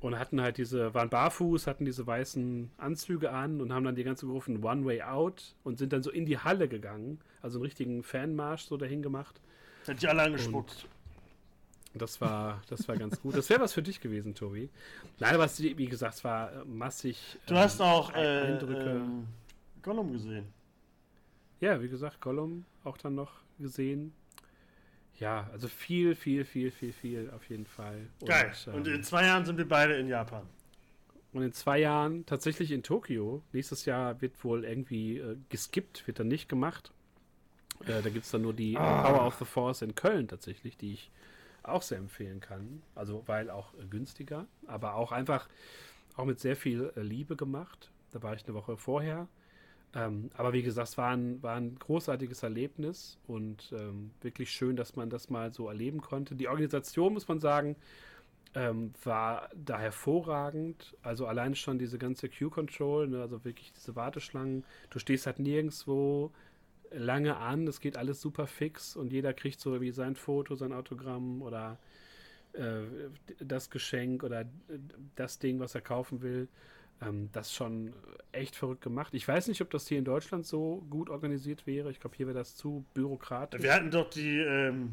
Und 0.00 0.18
hatten 0.18 0.40
halt 0.40 0.58
diese, 0.58 0.92
waren 0.94 1.08
barfuß, 1.08 1.66
hatten 1.66 1.84
diese 1.84 2.06
weißen 2.06 2.72
Anzüge 2.76 3.30
an 3.30 3.60
und 3.60 3.72
haben 3.72 3.84
dann 3.84 3.94
die 3.94 4.04
ganze 4.04 4.26
gerufen 4.26 4.62
One 4.62 4.84
Way 4.84 5.02
Out 5.02 5.54
und 5.62 5.78
sind 5.78 5.92
dann 5.92 6.02
so 6.02 6.10
in 6.10 6.26
die 6.26 6.38
Halle 6.38 6.68
gegangen. 6.68 7.20
Also 7.40 7.58
einen 7.58 7.64
richtigen 7.64 8.02
Fanmarsch 8.02 8.64
so 8.64 8.76
dahin 8.76 9.00
gemacht. 9.00 9.40
Hätte 9.86 9.98
ich 10.04 10.08
alle 10.08 10.22
angespuckt. 10.22 10.86
Und 11.92 12.02
das 12.02 12.20
war, 12.20 12.60
das 12.68 12.88
war 12.88 12.96
ganz 12.96 13.20
gut. 13.20 13.36
Das 13.36 13.48
wäre 13.50 13.60
was 13.60 13.72
für 13.72 13.82
dich 13.82 14.00
gewesen, 14.00 14.34
Tobi. 14.34 14.68
Nein, 15.20 15.34
aber 15.34 15.44
es, 15.44 15.60
wie 15.62 15.86
gesagt, 15.86 16.14
es 16.16 16.24
war 16.24 16.50
massig. 16.64 17.38
Du 17.46 17.54
ähm, 17.54 17.60
hast 17.60 17.80
auch 17.80 18.12
äh, 18.14 18.52
Eindrücke. 18.52 18.90
ähm, 18.90 19.26
Gollum 19.82 20.12
gesehen. 20.12 20.46
Ja, 21.60 21.80
wie 21.80 21.88
gesagt, 21.88 22.20
Gollum 22.20 22.64
auch 22.82 22.96
dann 22.98 23.14
noch 23.14 23.32
gesehen. 23.58 24.12
Ja, 25.20 25.48
also 25.52 25.68
viel, 25.68 26.16
viel, 26.16 26.44
viel, 26.44 26.72
viel, 26.72 26.92
viel 26.92 27.30
auf 27.30 27.48
jeden 27.48 27.66
Fall. 27.66 28.08
Geil. 28.26 28.52
Und, 28.66 28.74
Und 28.74 28.88
ähm, 28.88 28.94
in 28.94 29.02
zwei 29.04 29.24
Jahren 29.26 29.44
sind 29.44 29.56
wir 29.58 29.68
beide 29.68 29.94
in 29.94 30.08
Japan. 30.08 30.42
und 31.32 31.42
in 31.42 31.52
zwei 31.52 31.78
Jahren 31.78 32.26
tatsächlich 32.26 32.72
in 32.72 32.82
Tokio. 32.82 33.40
Nächstes 33.52 33.84
Jahr 33.84 34.20
wird 34.20 34.42
wohl 34.42 34.64
irgendwie 34.64 35.18
äh, 35.18 35.36
geskippt, 35.48 36.06
wird 36.08 36.18
dann 36.18 36.26
nicht 36.28 36.48
gemacht. 36.48 36.90
Äh, 37.86 38.02
da 38.02 38.10
gibt 38.10 38.24
es 38.24 38.30
dann 38.30 38.42
nur 38.42 38.54
die 38.54 38.74
äh, 38.74 38.78
Power 38.78 39.26
of 39.26 39.36
the 39.36 39.44
Force 39.44 39.82
in 39.82 39.94
Köln 39.94 40.28
tatsächlich, 40.28 40.76
die 40.76 40.94
ich 40.94 41.10
auch 41.62 41.82
sehr 41.82 41.98
empfehlen 41.98 42.40
kann. 42.40 42.82
Also, 42.94 43.22
weil 43.26 43.50
auch 43.50 43.74
äh, 43.74 43.86
günstiger, 43.86 44.46
aber 44.66 44.94
auch 44.94 45.12
einfach 45.12 45.48
auch 46.16 46.24
mit 46.24 46.40
sehr 46.40 46.56
viel 46.56 46.92
äh, 46.96 47.00
Liebe 47.00 47.36
gemacht. 47.36 47.90
Da 48.12 48.22
war 48.22 48.34
ich 48.34 48.44
eine 48.44 48.54
Woche 48.54 48.76
vorher. 48.76 49.28
Ähm, 49.94 50.30
aber 50.36 50.52
wie 50.52 50.62
gesagt, 50.62 50.88
es 50.88 50.98
war 50.98 51.10
ein, 51.10 51.42
war 51.42 51.56
ein 51.56 51.76
großartiges 51.78 52.42
Erlebnis 52.42 53.18
und 53.26 53.72
ähm, 53.72 54.10
wirklich 54.22 54.50
schön, 54.50 54.76
dass 54.76 54.96
man 54.96 55.08
das 55.08 55.30
mal 55.30 55.52
so 55.52 55.68
erleben 55.68 56.00
konnte. 56.00 56.34
Die 56.34 56.48
Organisation, 56.48 57.12
muss 57.12 57.28
man 57.28 57.38
sagen, 57.38 57.76
ähm, 58.54 58.92
war 59.04 59.50
da 59.54 59.78
hervorragend. 59.78 60.96
Also 61.02 61.26
allein 61.26 61.54
schon 61.54 61.78
diese 61.78 61.98
ganze 61.98 62.28
Queue-Control, 62.28 63.08
ne, 63.08 63.20
also 63.22 63.44
wirklich 63.44 63.72
diese 63.72 63.94
Warteschlangen. 63.94 64.64
Du 64.90 64.98
stehst 64.98 65.26
halt 65.26 65.38
nirgendwo 65.38 66.32
lange 66.96 67.36
an, 67.36 67.66
es 67.66 67.80
geht 67.80 67.96
alles 67.96 68.20
super 68.20 68.46
fix 68.46 68.96
und 68.96 69.12
jeder 69.12 69.32
kriegt 69.32 69.60
so 69.60 69.80
wie 69.80 69.90
sein 69.90 70.16
Foto, 70.16 70.54
sein 70.54 70.72
Autogramm 70.72 71.42
oder 71.42 71.78
äh, 72.52 72.82
das 73.38 73.70
Geschenk 73.70 74.22
oder 74.22 74.44
das 75.16 75.38
Ding, 75.38 75.60
was 75.60 75.74
er 75.74 75.80
kaufen 75.80 76.22
will. 76.22 76.48
Ähm, 77.02 77.28
das 77.32 77.52
schon 77.52 77.92
echt 78.32 78.54
verrückt 78.56 78.82
gemacht. 78.82 79.14
Ich 79.14 79.26
weiß 79.26 79.48
nicht, 79.48 79.60
ob 79.60 79.70
das 79.70 79.88
hier 79.88 79.98
in 79.98 80.04
Deutschland 80.04 80.46
so 80.46 80.84
gut 80.90 81.10
organisiert 81.10 81.66
wäre. 81.66 81.90
Ich 81.90 81.98
glaube, 81.98 82.16
hier 82.16 82.26
wäre 82.26 82.38
das 82.38 82.56
zu 82.56 82.84
bürokratisch. 82.94 83.62
Wir 83.62 83.74
hatten 83.74 83.90
doch 83.90 84.08
die, 84.10 84.38
ähm, 84.38 84.92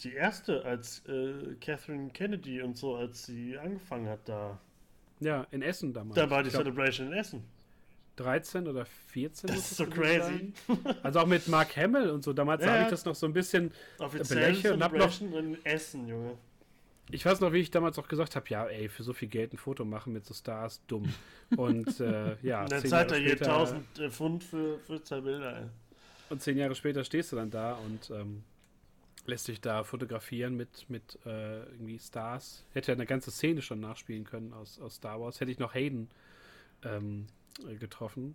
die 0.00 0.14
erste, 0.14 0.64
als 0.64 1.06
äh, 1.06 1.54
Catherine 1.60 2.10
Kennedy 2.10 2.60
und 2.60 2.76
so, 2.76 2.96
als 2.96 3.26
sie 3.26 3.56
angefangen 3.56 4.08
hat 4.08 4.28
da. 4.28 4.58
Ja, 5.20 5.46
in 5.52 5.62
Essen 5.62 5.92
damals. 5.92 6.16
Da 6.16 6.28
war 6.28 6.42
die 6.42 6.50
glaub, 6.50 6.64
Celebration 6.64 7.06
in 7.08 7.12
Essen. 7.14 7.44
13 8.16 8.66
oder 8.68 8.84
14. 8.86 9.48
Das 9.48 9.58
ist 9.58 9.76
so 9.76 9.86
crazy. 9.86 10.18
sein. 10.20 10.54
Also 11.02 11.20
auch 11.20 11.26
mit 11.26 11.46
Mark 11.48 11.76
Hamill 11.76 12.10
und 12.10 12.24
so. 12.24 12.32
Damals 12.32 12.62
Ja, 12.64 12.72
habe 12.72 12.82
ich 12.84 12.88
das 12.90 13.04
noch 13.04 13.14
so 13.14 13.26
ein 13.26 13.32
bisschen. 13.32 13.72
Bleche 14.28 14.72
und 14.74 14.82
hab 14.82 14.92
noch- 14.92 15.20
in 15.20 15.64
Essen, 15.64 16.08
Junge. 16.08 16.36
Ich 17.10 17.24
weiß 17.24 17.38
noch, 17.40 17.52
wie 17.52 17.58
ich 17.60 17.70
damals 17.70 17.98
auch 18.00 18.08
gesagt 18.08 18.34
habe: 18.34 18.46
Ja, 18.48 18.66
ey, 18.66 18.88
für 18.88 19.02
so 19.04 19.12
viel 19.12 19.28
Geld 19.28 19.52
ein 19.52 19.58
Foto 19.58 19.84
machen 19.84 20.12
mit 20.12 20.24
so 20.26 20.34
Stars, 20.34 20.80
dumm. 20.88 21.12
Und 21.56 22.00
äh, 22.00 22.36
ja, 22.42 22.62
Und 22.64 22.72
dann 22.72 22.80
zehn 22.80 22.90
zahlt 22.90 23.10
Jahre 23.12 23.22
er 23.22 23.28
je 23.28 23.36
später- 23.36 23.52
1000 23.52 23.98
äh, 24.00 24.10
Pfund 24.10 24.42
für, 24.44 24.78
für 24.80 25.02
zwei 25.02 25.20
Bilder. 25.20 25.56
Ey. 25.58 25.64
Und 26.30 26.42
zehn 26.42 26.56
Jahre 26.58 26.74
später 26.74 27.04
stehst 27.04 27.30
du 27.30 27.36
dann 27.36 27.50
da 27.50 27.74
und 27.74 28.10
ähm, 28.10 28.42
lässt 29.26 29.46
dich 29.46 29.60
da 29.60 29.84
fotografieren 29.84 30.56
mit, 30.56 30.90
mit 30.90 31.16
äh, 31.24 31.60
irgendwie 31.70 31.98
Stars. 32.00 32.64
Hätte 32.72 32.90
ja 32.90 32.94
eine 32.96 33.06
ganze 33.06 33.30
Szene 33.30 33.62
schon 33.62 33.78
nachspielen 33.78 34.24
können 34.24 34.52
aus, 34.52 34.80
aus 34.80 34.96
Star 34.96 35.20
Wars. 35.20 35.38
Hätte 35.40 35.52
ich 35.52 35.60
noch 35.60 35.74
Hayden 35.74 36.08
ähm, 36.84 37.26
äh, 37.28 37.45
getroffen. 37.78 38.34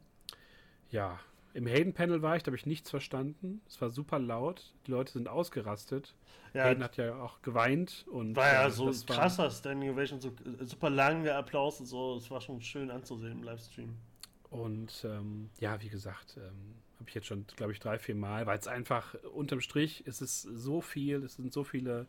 Ja, 0.90 1.20
im 1.54 1.68
Hayden-Panel 1.68 2.22
war 2.22 2.38
ich, 2.38 2.44
da 2.44 2.48
habe 2.48 2.56
ich 2.58 2.66
nichts 2.66 2.90
verstanden. 2.90 3.62
Es 3.68 3.82
war 3.82 3.90
super 3.90 4.20
laut. 4.20 4.74
Die 4.88 4.92
Leute 4.92 5.12
sind 5.12 5.28
ausgerastet. 5.28 6.16
Ja, 6.54 6.64
Hayden 6.66 6.84
hat 6.84 6.98
ja 6.98 7.16
auch 7.22 7.42
geweint. 7.42 8.06
Und, 8.10 8.36
war 8.36 8.52
ja 8.52 8.68
äh, 8.68 8.72
so 8.72 8.88
war- 8.88 9.16
krasser 9.16 9.50
Standing 9.52 9.92
Ovation, 9.92 10.22
so 10.22 10.30
äh, 10.30 10.66
super 10.66 10.90
lange 10.90 11.34
Applaus 11.34 11.80
und 11.80 11.88
so. 11.88 12.16
Es 12.16 12.32
war 12.32 12.40
schon 12.42 12.62
schön 12.62 12.90
anzusehen 12.90 13.34
im 13.34 13.44
Livestream. 13.44 13.96
Und 14.50 15.06
ähm, 15.06 15.50
ja, 15.60 15.82
wie 15.82 15.90
gesagt, 15.90 16.38
ähm, 16.38 16.76
habe 17.00 17.10
ich 17.10 17.16
jetzt 17.16 17.28
schon, 17.28 17.46
glaube 17.56 17.72
ich, 17.72 17.80
drei, 17.80 17.98
vier 18.00 18.16
Mal, 18.16 18.46
weil 18.46 18.60
es 18.60 18.68
einfach 18.68 19.16
unterm 19.34 19.62
Strich 19.62 20.06
ist 20.06 20.22
es 20.22 20.42
so 20.42 20.82
viel, 20.82 21.24
es 21.24 21.36
sind 21.36 21.52
so 21.54 21.64
viele 21.64 22.06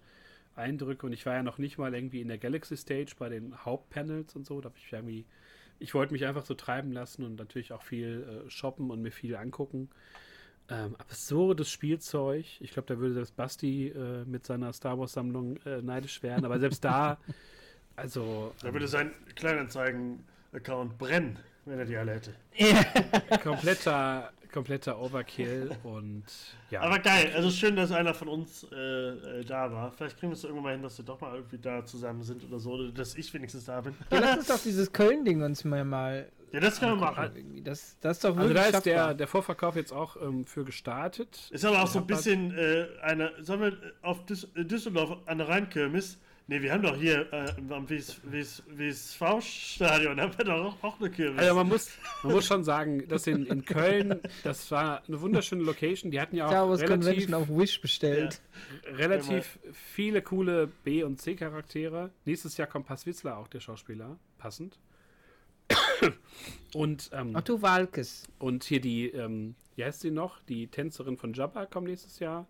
Eindrücke 0.55 1.07
und 1.07 1.13
ich 1.13 1.25
war 1.25 1.35
ja 1.35 1.43
noch 1.43 1.59
nicht 1.59 1.79
mal 1.79 1.95
irgendwie 1.95 2.21
in 2.21 2.29
der 2.29 2.39
Galaxy 2.39 2.77
Stage 2.77 3.15
bei 3.19 3.29
den 3.29 3.65
Hauptpanels 3.65 4.37
und 4.37 4.45
so. 4.45 4.61
Da 4.61 4.69
habe 4.69 4.79
ich 4.79 4.93
irgendwie, 4.93 5.25
ich 5.83 5.95
wollte 5.95 6.13
mich 6.13 6.25
einfach 6.25 6.45
so 6.45 6.55
treiben 6.55 6.93
lassen 6.93 7.25
und 7.25 7.37
natürlich 7.37 7.73
auch 7.73 7.83
viel 7.83 8.45
äh, 8.47 8.51
shoppen 8.51 8.91
und 8.91 9.03
mir 9.03 9.11
viel 9.11 9.37
angucken. 9.37 9.91
Ähm, 10.69 10.95
absurdes 10.97 11.71
Spielzeug. 11.71 12.47
Ich 12.61 12.71
glaube, 12.73 12.87
da 12.87 12.99
würde 12.99 13.15
selbst 13.15 13.37
Basti 13.37 13.89
äh, 13.89 14.25
mit 14.25 14.47
seiner 14.47 14.73
Star 14.73 14.99
Wars 14.99 15.13
Sammlung 15.13 15.57
äh, 15.67 15.83
neidisch 15.83 16.23
werden, 16.23 16.45
aber 16.45 16.61
selbst 16.61 16.85
da, 16.85 17.19
also 17.97 18.55
Da 18.63 18.73
würde 18.73 18.87
sein 18.87 19.11
Kleinanzeigen-Account 19.35 20.99
brennen, 20.99 21.39
wenn 21.65 21.79
er 21.79 21.85
die 21.85 21.97
alle 21.97 22.13
hätte. 22.13 22.35
kompletter, 23.43 24.33
kompletter 24.53 25.01
Overkill 25.01 25.71
und 25.85 26.25
ja. 26.71 26.81
Aber 26.81 26.99
geil, 26.99 27.33
also 27.35 27.51
schön, 27.51 27.77
dass 27.77 27.93
einer 27.93 28.15
von 28.15 28.29
uns 28.29 28.67
äh, 28.73 28.77
äh, 28.77 29.45
da 29.45 29.71
war. 29.73 29.93
Vielleicht 29.93 30.19
kriegen 30.19 30.33
wir 30.33 30.37
es 30.37 30.45
irgendwann 30.45 30.65
mal 30.65 30.73
hin, 30.73 30.83
dass 30.83 30.99
wir 30.99 31.05
doch 31.05 31.21
mal 31.21 31.35
irgendwie 31.35 31.59
da 31.59 31.85
zusammen 31.85 32.23
sind 32.23 32.45
oder 32.45 32.59
so, 32.59 32.73
oder 32.73 32.91
dass 32.91 33.15
ich 33.15 33.33
wenigstens 33.35 33.65
da 33.67 33.81
bin. 33.81 33.95
Ja, 34.11 34.21
lass 34.21 34.39
uns 34.39 34.47
doch 34.49 34.63
dieses 34.63 34.93
Köln-Ding 34.93 35.43
uns 35.43 35.65
mal, 35.65 35.85
mal 35.85 36.29
Ja, 36.53 36.61
das 36.61 36.81
können 36.81 36.93
wir 36.93 37.07
machen. 37.07 37.63
Das, 37.65 37.97
das 38.01 38.19
ist 38.19 38.25
doch 38.25 38.37
also 38.37 38.49
wirklich 38.49 38.71
da 38.71 38.79
ist 38.79 38.87
der, 38.87 39.15
der 39.15 39.27
Vorverkauf 39.27 39.77
jetzt 39.77 39.93
auch 39.93 40.17
ähm, 40.21 40.45
für 40.47 40.65
gestartet. 40.65 41.49
Ist 41.51 41.65
aber 41.65 41.83
auch 41.83 41.89
so 41.89 42.01
ein 42.01 42.07
bisschen 42.07 42.57
äh, 42.57 42.87
eine, 43.03 43.33
sagen 43.43 43.63
wir, 43.63 43.77
auf 44.03 44.21
äh, 44.55 44.65
Düsseldorf 44.65 45.19
an 45.27 45.39
der 45.39 45.49
Rheinkirmes. 45.49 46.19
Ne, 46.49 46.61
wir 46.61 46.73
haben 46.73 46.83
doch 46.83 46.97
hier 46.97 47.33
äh, 47.33 47.53
am 47.71 47.89
WSV-Stadion, 47.89 50.21
haben 50.21 50.37
wir 50.37 50.45
doch 50.45 50.65
auch, 50.65 50.83
auch 50.83 50.99
eine 51.01 51.09
Kirmes. 51.11 51.39
Also 51.39 51.55
man 51.55 51.69
muss, 51.69 51.91
man 52.25 52.33
muss 52.33 52.47
schon 52.47 52.65
sagen, 52.65 53.07
dass 53.09 53.27
in, 53.27 53.47
in 53.47 53.65
Köln, 53.65 54.21
das 54.43 54.71
war 54.71 55.03
eine 55.07 55.21
wunderschöne 55.21 55.63
Location. 55.63 56.11
Die 56.11 56.21
hatten 56.21 56.37
ja 56.37 56.49
Star 56.49 56.65
auch 56.65 56.71
Wars 56.71 56.81
relativ, 56.81 57.07
Convention 57.07 57.35
auf 57.35 57.49
Wish 57.49 57.81
bestellt. 57.81 58.41
relativ 58.85 59.59
viele 59.73 60.21
coole 60.23 60.67
B- 60.67 61.05
und 61.05 61.21
C-Charaktere. 61.21 62.11
Nächstes 62.25 62.57
Jahr 62.57 62.67
kommt 62.67 62.87
Pass 62.87 63.07
Witzler 63.07 63.39
auch, 63.39 63.49
der 63.49 63.61
Schauspieler, 63.61 64.19
passend. 64.39 64.79
Und, 66.75 67.11
ähm, 67.13 67.37
Otto 67.37 67.63
Walkes. 67.63 68.25
und 68.39 68.65
hier 68.65 68.81
die, 68.81 69.09
ähm, 69.11 69.55
wie 69.77 69.85
heißt 69.85 70.01
sie 70.01 70.11
noch? 70.11 70.43
Die 70.43 70.67
Tänzerin 70.67 71.17
von 71.17 71.33
Jabba 71.33 71.67
kommt 71.67 71.87
nächstes 71.87 72.19
Jahr. 72.19 72.49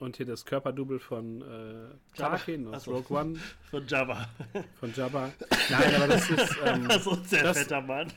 Und 0.00 0.16
hier 0.16 0.26
das 0.26 0.44
Körperdouble 0.44 0.98
von 0.98 1.42
äh, 1.42 1.44
Jabba? 1.44 2.36
Tarkin 2.36 2.66
aus 2.68 2.74
Achso. 2.88 2.96
Rogue 2.96 3.16
One 3.18 3.38
Von 3.70 3.86
Java. 3.86 4.28
von 4.80 4.92
Jabba. 4.94 5.30
Nein, 5.70 5.94
aber 5.94 6.08
das 6.08 6.28
ist. 6.30 6.56
Ähm, 6.64 6.86
Also 6.90 7.12
ein 7.12 7.24
sehr 7.24 7.42
Das- 7.44 7.58
fetter 7.58 7.80
Mann. 7.82 8.12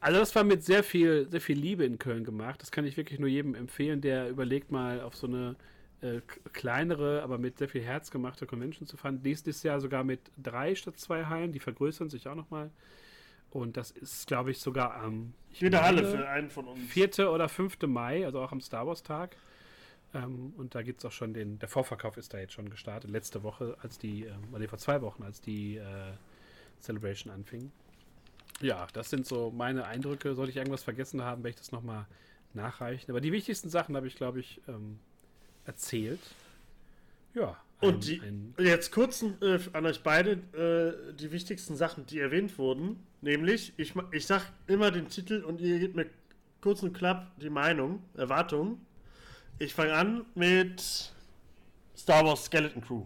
Also 0.00 0.20
das 0.20 0.32
war 0.36 0.44
mit 0.44 0.62
sehr 0.64 0.84
viel, 0.84 1.26
sehr 1.28 1.40
viel 1.40 1.58
Liebe 1.58 1.84
in 1.84 1.98
Köln 1.98 2.22
gemacht. 2.24 2.62
Das 2.62 2.70
kann 2.70 2.84
ich 2.84 2.96
wirklich 2.96 3.18
nur 3.18 3.28
jedem 3.28 3.56
empfehlen, 3.56 4.00
der 4.00 4.28
überlegt 4.28 4.70
mal 4.70 5.00
auf 5.00 5.16
so 5.16 5.26
eine 5.26 5.56
äh, 6.02 6.20
kleinere, 6.52 7.22
aber 7.24 7.36
mit 7.38 7.58
sehr 7.58 7.68
viel 7.68 7.82
Herz 7.82 8.12
gemachte 8.12 8.46
Convention 8.46 8.86
zu 8.86 8.96
fahren. 8.96 9.18
Nächstes 9.24 9.64
Jahr 9.64 9.80
sogar 9.80 10.04
mit 10.04 10.20
drei 10.40 10.76
statt 10.76 10.98
zwei 10.98 11.24
Hallen, 11.24 11.50
die 11.52 11.58
vergrößern 11.58 12.10
sich 12.10 12.28
auch 12.28 12.36
nochmal. 12.36 12.70
Und 13.50 13.76
das 13.76 13.90
ist, 13.90 14.28
glaube 14.28 14.52
ich, 14.52 14.60
sogar 14.60 14.94
am 14.96 15.32
ich 15.50 15.62
Jede 15.62 15.82
Halle 15.82 16.04
für 16.04 16.28
einen 16.28 16.50
von 16.50 16.66
uns. 16.68 16.78
4. 16.90 17.30
oder 17.32 17.48
5. 17.48 17.78
Mai, 17.88 18.24
also 18.24 18.40
auch 18.40 18.52
am 18.52 18.60
Star 18.60 18.86
Wars 18.86 19.02
Tag. 19.02 19.36
Ähm, 20.14 20.54
und 20.56 20.74
da 20.74 20.82
gibt 20.82 21.00
es 21.00 21.04
auch 21.04 21.12
schon 21.12 21.34
den, 21.34 21.58
der 21.58 21.68
Vorverkauf 21.68 22.16
ist 22.16 22.32
da 22.32 22.38
jetzt 22.38 22.54
schon 22.54 22.70
gestartet. 22.70 23.10
Letzte 23.10 23.42
Woche, 23.42 23.76
als 23.82 23.98
die, 23.98 24.24
ähm, 24.24 24.40
oder 24.50 24.60
nee, 24.60 24.68
vor 24.68 24.78
zwei 24.78 25.02
Wochen, 25.02 25.22
als 25.22 25.40
die 25.40 25.76
äh, 25.76 26.12
Celebration 26.80 27.32
anfing. 27.32 27.70
Ja, 28.60 28.86
das 28.92 29.10
sind 29.10 29.26
so 29.26 29.50
meine 29.50 29.84
Eindrücke. 29.86 30.34
Sollte 30.34 30.50
ich 30.50 30.56
irgendwas 30.56 30.82
vergessen 30.82 31.22
haben, 31.22 31.42
werde 31.44 31.50
ich 31.50 31.56
das 31.56 31.72
nochmal 31.72 32.06
nachreichen. 32.54 33.10
Aber 33.10 33.20
die 33.20 33.32
wichtigsten 33.32 33.68
Sachen 33.68 33.94
habe 33.96 34.06
ich, 34.06 34.16
glaube 34.16 34.40
ich, 34.40 34.60
ähm, 34.66 34.98
erzählt. 35.66 36.20
Ja. 37.34 37.56
ein- 37.80 37.88
Und 37.88 38.06
die, 38.08 38.20
jetzt 38.58 38.90
kurz 38.90 39.22
äh, 39.22 39.58
an 39.74 39.86
euch 39.86 40.02
beide 40.02 40.32
äh, 41.10 41.14
die 41.14 41.30
wichtigsten 41.30 41.76
Sachen, 41.76 42.06
die 42.06 42.18
erwähnt 42.18 42.58
wurden. 42.58 42.98
Nämlich, 43.20 43.74
ich, 43.76 43.94
ich 44.12 44.26
sag 44.26 44.50
immer 44.66 44.90
den 44.90 45.08
Titel 45.08 45.44
und 45.44 45.60
ihr 45.60 45.78
gebt 45.78 45.94
mir 45.94 46.06
kurz 46.60 46.82
und 46.82 46.94
klapp 46.94 47.30
die 47.38 47.50
Meinung, 47.50 48.02
Erwartung. 48.14 48.80
Ich 49.58 49.74
fange 49.74 49.92
an 49.92 50.24
mit 50.34 51.12
Star 51.96 52.24
Wars 52.24 52.44
Skeleton 52.44 52.80
Crew. 52.80 53.04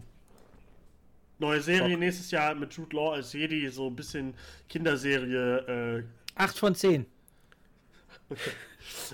Neue 1.39 1.61
Serie 1.61 1.89
Bock. 1.89 1.99
nächstes 1.99 2.29
Jahr 2.31 2.53
mit 2.53 2.73
Jude 2.73 2.95
Law 2.95 3.13
als 3.13 3.33
Jedi, 3.33 3.67
so 3.69 3.87
ein 3.87 3.95
bisschen 3.95 4.35
Kinderserie. 4.69 5.97
Äh, 5.97 6.03
8 6.35 6.57
von 6.57 6.75
10. 6.75 7.05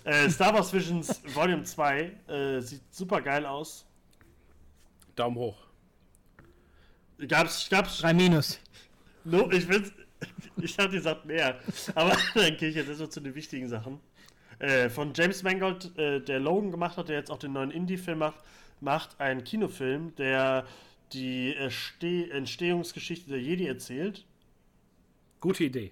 äh, 0.04 0.30
Star 0.30 0.54
Wars 0.54 0.74
Visions 0.74 1.22
Volume 1.34 1.64
2 1.64 2.02
äh, 2.28 2.60
sieht 2.60 2.82
super 2.94 3.22
geil 3.22 3.46
aus. 3.46 3.86
Daumen 5.16 5.38
hoch. 5.38 5.58
Gab's, 7.28 7.70
gab's 7.70 8.00
3 8.00 8.14
minus. 8.14 8.60
No, 9.24 9.50
ich 9.52 9.68
will 9.68 9.90
Ich 10.62 10.76
dachte, 10.76 10.96
ihr 10.96 11.02
sagt 11.02 11.26
mehr. 11.26 11.60
Aber 11.96 12.18
dann 12.36 12.58
gehe 12.58 12.70
ich 12.70 12.76
jetzt 12.76 12.90
erstmal 12.90 13.10
zu 13.10 13.22
den 13.22 13.36
wichtigen 13.36 13.68
Sachen. 13.68 14.00
Äh, 14.60 14.90
von 14.90 15.14
James 15.16 15.44
Mangold, 15.44 15.98
äh, 15.98 16.20
der 16.20 16.40
Logan 16.40 16.72
gemacht 16.72 16.98
hat, 16.98 17.10
der 17.10 17.18
jetzt 17.18 17.32
auch 17.32 17.40
den 17.40 17.54
neuen 17.54 17.72
Indie-Film 17.72 18.20
macht, 18.20 18.40
macht 18.82 19.20
einen 19.20 19.44
Kinofilm, 19.44 20.16
der 20.16 20.66
die 21.14 21.54
Erste 21.54 22.30
Entstehungsgeschichte 22.32 23.30
der 23.30 23.42
Jedi 23.42 23.66
erzählt. 23.66 24.26
Gute 25.40 25.64
Idee. 25.64 25.92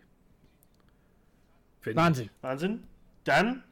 Finde 1.82 2.00
ich. 2.00 2.06
Wahnsinn. 2.06 2.30
Wahnsinn. 2.42 2.84
Dann 3.24 3.64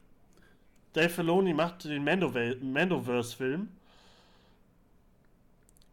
Dave 0.93 1.09
Filoni 1.09 1.53
macht 1.53 1.83
den 1.83 2.03
Mandoverse-Film, 2.03 3.67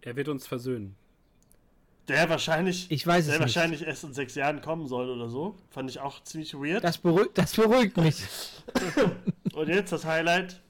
Er 0.01 0.16
wird 0.16 0.29
uns 0.29 0.47
versöhnen. 0.47 0.95
Der 2.09 2.29
wahrscheinlich, 2.29 2.91
Ich 2.91 3.07
weiß 3.07 3.20
es 3.24 3.31
der 3.31 3.35
nicht. 3.39 3.41
wahrscheinlich 3.55 3.87
erst 3.87 4.05
in 4.05 4.12
sechs 4.12 4.35
Jahren 4.35 4.61
kommen 4.61 4.87
soll 4.89 5.09
oder 5.11 5.29
so. 5.29 5.57
Fand 5.70 5.89
ich 5.91 6.01
auch 6.01 6.23
ziemlich 6.24 6.55
weird. 6.55 6.83
Das 6.85 6.99
beruhigt, 6.99 7.37
das 7.39 7.55
beruhigt 7.55 7.97
mich. 7.97 8.23
Und 9.55 9.69
jetzt 9.69 9.93
das 9.93 10.05
Highlight. 10.05 10.61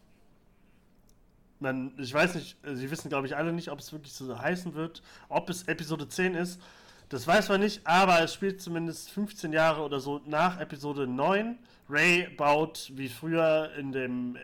Man, 1.61 1.93
ich 1.99 2.13
weiß 2.13 2.35
nicht, 2.35 2.57
Sie 2.75 2.91
wissen 2.91 3.09
glaube 3.09 3.27
ich 3.29 3.37
alle 3.37 3.53
nicht, 3.53 3.71
ob 3.71 3.79
es 3.79 3.93
wirklich 3.93 4.13
so 4.13 4.37
heißen 4.37 4.75
wird, 4.75 5.01
ob 5.29 5.49
es 5.49 5.63
Episode 5.69 6.09
10 6.09 6.35
ist. 6.35 6.61
Das 7.09 7.27
weiß 7.27 7.51
man 7.51 7.61
nicht, 7.61 7.87
aber 7.87 8.21
es 8.23 8.35
spielt 8.35 8.61
zumindest 8.61 9.11
15 9.11 9.53
Jahre 9.53 9.83
oder 9.83 10.01
so 10.01 10.21
nach 10.27 10.59
Episode 10.61 11.07
9. 11.07 11.59
Ray 11.89 12.29
baut 12.37 12.91
wie 12.95 13.09
früher 13.09 13.71
in 13.79 13.93
dem 13.93 14.39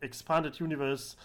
Expanded 0.00 0.60
Universe 0.60 1.16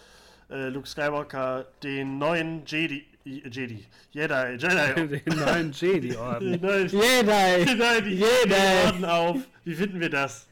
äh, 0.50 0.68
Luke 0.68 0.86
Skywalker 0.88 1.66
den 1.82 2.18
neuen 2.18 2.62
Jedi, 2.66 3.04
Jedi, 3.24 3.84
Jedi, 4.10 4.56
Jedi, 4.58 5.18
Den 5.24 5.38
neuen 5.38 5.70
den 5.70 5.72
Jedi-Orden. 5.72 6.60
neuen, 6.60 6.88
Jedi. 6.88 7.64
den 7.66 7.78
neuen 7.78 8.04
Jedi. 8.06 8.24
Jedi-Orden 8.24 9.04
auf. 9.04 9.36
Wie 9.64 9.74
finden 9.74 10.00
wir 10.00 10.10
das? 10.10 10.46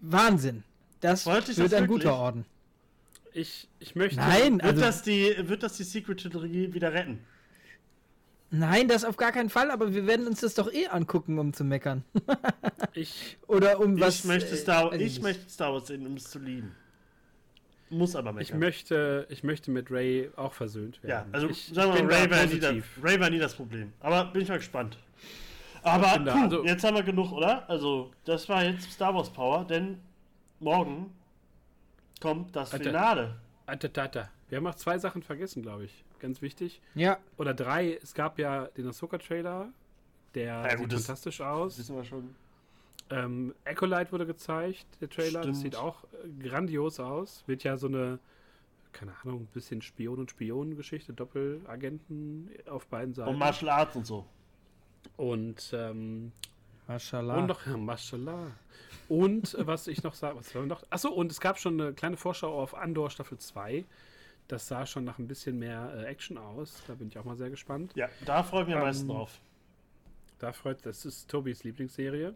Wahnsinn. 0.00 0.64
Das 1.00 1.26
Wollte 1.26 1.56
wird 1.56 1.72
das 1.72 1.74
ein 1.74 1.84
wirklich? 1.88 2.02
guter 2.04 2.16
Orden. 2.16 2.44
Ich, 3.34 3.68
ich 3.78 3.94
möchte. 3.94 4.16
Nein, 4.16 4.54
Wird, 4.54 4.64
also 4.64 4.80
das 4.80 5.02
die, 5.02 5.34
wird 5.40 5.62
das 5.62 5.76
die 5.76 5.84
Secret-Trilogie 5.84 6.72
wieder 6.72 6.92
retten? 6.92 7.20
nein, 8.50 8.88
das 8.88 9.04
auf 9.04 9.16
gar 9.18 9.30
keinen 9.32 9.50
Fall, 9.50 9.70
aber 9.70 9.92
wir 9.94 10.06
werden 10.06 10.26
uns 10.26 10.40
das 10.40 10.54
doch 10.54 10.72
eh 10.72 10.86
angucken, 10.88 11.38
um 11.38 11.52
zu 11.52 11.64
meckern. 11.64 12.02
Ich, 12.94 13.36
Oder 13.46 13.78
um 13.80 14.00
was. 14.00 14.20
ich 14.20 14.24
möchte, 14.24 14.54
äh, 14.54 14.56
Star, 14.56 14.92
ich 14.94 15.20
möchte 15.20 15.48
Star 15.50 15.72
Wars 15.74 15.88
sehen, 15.88 16.06
um 16.06 16.14
es 16.14 16.24
zu 16.30 16.38
lieben. 16.38 16.74
Muss 17.90 18.14
aber 18.16 18.30
ich, 18.32 18.36
meckern. 18.48 18.58
möchte, 18.60 19.26
ich 19.30 19.42
möchte 19.44 19.70
mit 19.70 19.90
Ray 19.90 20.30
auch 20.36 20.52
versöhnt 20.52 20.98
ja, 21.02 21.08
werden. 21.08 21.34
also 21.34 21.48
ich, 21.48 21.66
sagen 21.68 21.90
ich 21.90 21.94
wir 21.96 22.02
bin 22.02 22.06
mal, 22.08 22.14
Ray 22.16 22.28
da 22.28 22.36
war, 22.36 22.46
nie 22.46 22.60
das. 22.60 22.74
Ray 23.02 23.20
war 23.20 23.30
nie 23.30 23.38
das 23.38 23.54
Problem. 23.54 23.92
Aber 24.00 24.24
bin 24.26 24.42
ich 24.42 24.48
mal 24.48 24.58
gespannt. 24.58 24.98
Aber 25.82 26.18
puh, 26.18 26.30
also- 26.42 26.64
jetzt 26.64 26.84
haben 26.84 26.96
wir 26.96 27.02
genug, 27.02 27.32
oder? 27.32 27.68
Also, 27.70 28.10
das 28.24 28.48
war 28.48 28.64
jetzt 28.64 28.90
Star 28.92 29.14
Wars 29.14 29.30
Power, 29.30 29.64
denn 29.64 29.98
morgen 30.60 31.12
kommt 32.20 32.54
das 32.54 32.72
Alter. 32.72 32.84
Finale. 32.84 33.36
Atatata. 33.66 34.28
Wir 34.48 34.56
haben 34.56 34.64
noch 34.64 34.74
zwei 34.74 34.98
Sachen 34.98 35.22
vergessen, 35.22 35.62
glaube 35.62 35.84
ich. 35.84 36.04
Ganz 36.20 36.42
wichtig. 36.42 36.80
Ja, 36.94 37.18
Oder 37.36 37.54
drei. 37.54 37.98
Es 38.02 38.12
gab 38.14 38.38
ja 38.38 38.66
den 38.76 38.88
Ahsoka-Trailer. 38.88 39.68
Der 40.34 40.44
Ja, 40.44 40.70
sieht 40.70 40.78
gut, 40.80 40.92
das- 40.92 41.06
fantastisch 41.06 41.40
aus. 41.40 41.78
Wissen 41.78 41.96
wir 41.96 42.04
schon. 42.04 42.34
Ähm, 43.10 43.54
Acolyte 43.64 44.12
wurde 44.12 44.26
gezeigt, 44.26 44.86
der 45.00 45.08
Trailer. 45.08 45.40
Das 45.40 45.42
Stimmt. 45.44 45.56
sieht 45.56 45.76
auch 45.76 46.04
äh, 46.04 46.28
grandios 46.48 47.00
aus. 47.00 47.42
Wird 47.46 47.64
ja 47.64 47.76
so 47.76 47.86
eine, 47.86 48.18
keine 48.92 49.12
Ahnung, 49.22 49.42
ein 49.42 49.46
bisschen 49.46 49.80
Spion- 49.82 50.18
und 50.18 50.30
Spionengeschichte, 50.30 51.12
Doppelagenten 51.12 52.50
auf 52.68 52.86
beiden 52.86 53.14
Seiten. 53.14 53.30
Und 53.30 53.38
Martial 53.38 53.70
Arts 53.70 53.96
und 53.96 54.06
so. 54.06 54.26
Und, 55.16 55.70
ähm, 55.72 56.32
Mashallah. 56.86 57.36
und 57.38 57.46
noch, 57.46 57.66
ja, 57.66 57.76
Mashallah. 57.76 58.50
Und 59.08 59.54
äh, 59.54 59.66
was 59.66 59.86
ich 59.88 60.02
noch 60.02 60.14
sage, 60.14 60.36
was 60.36 60.54
war 60.54 60.66
noch? 60.66 60.82
Achso, 60.90 61.08
und 61.08 61.30
es 61.32 61.40
gab 61.40 61.58
schon 61.58 61.80
eine 61.80 61.92
kleine 61.94 62.16
Vorschau 62.16 62.60
auf 62.60 62.74
Andor 62.74 63.10
Staffel 63.10 63.38
2. 63.38 63.84
Das 64.48 64.66
sah 64.68 64.86
schon 64.86 65.04
nach 65.04 65.18
ein 65.18 65.28
bisschen 65.28 65.58
mehr 65.58 65.92
äh, 65.96 66.04
Action 66.04 66.38
aus. 66.38 66.82
Da 66.86 66.94
bin 66.94 67.08
ich 67.08 67.18
auch 67.18 67.24
mal 67.24 67.36
sehr 67.36 67.50
gespannt. 67.50 67.92
Ja, 67.94 68.08
da 68.26 68.42
freue 68.42 68.62
ich 68.62 68.66
mich 68.68 68.76
am 68.76 68.82
Ähm, 68.82 68.86
meisten 68.88 69.08
drauf. 69.08 69.40
Da 70.38 70.52
freut 70.52 70.84
das 70.86 71.04
ist 71.04 71.28
Tobis 71.30 71.64
Lieblingsserie. 71.64 72.34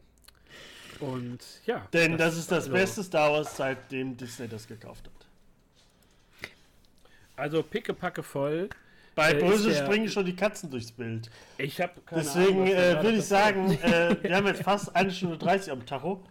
Und 1.01 1.41
ja. 1.67 1.87
Denn 1.93 2.17
das, 2.17 2.37
ist 2.37 2.51
das 2.53 2.65
also, 2.65 2.73
beste 2.73 3.03
Star 3.03 3.33
Wars, 3.33 3.57
seitdem 3.57 4.17
Disney 4.17 4.49
das 4.49 4.69
gekauft 4.69 5.05
hat. 5.07 5.27
Also 7.37 7.63
pickepacke 7.63 8.23
voll. 8.23 8.69
Bei 9.15 9.33
Äh, 9.33 9.41
Böse 9.41 9.75
springen 9.75 10.09
schon 10.09 10.25
die 10.25 10.37
Katzen 10.37 10.71
durchs 10.71 10.93
Bild. 10.93 11.29
Ich 11.59 11.81
habe 11.81 11.93
Deswegen 12.11 12.67
äh, 12.67 13.03
würde 13.03 13.19
ich 13.19 13.25
sagen, 13.25 13.73
äh, 13.83 14.17
wir 14.23 14.37
haben 14.37 14.47
jetzt 14.47 14.63
fast 14.63 14.95
eine 14.95 15.11
Stunde 15.11 15.39
30 15.39 15.73
am 15.73 15.85
Tacho. 15.85 16.23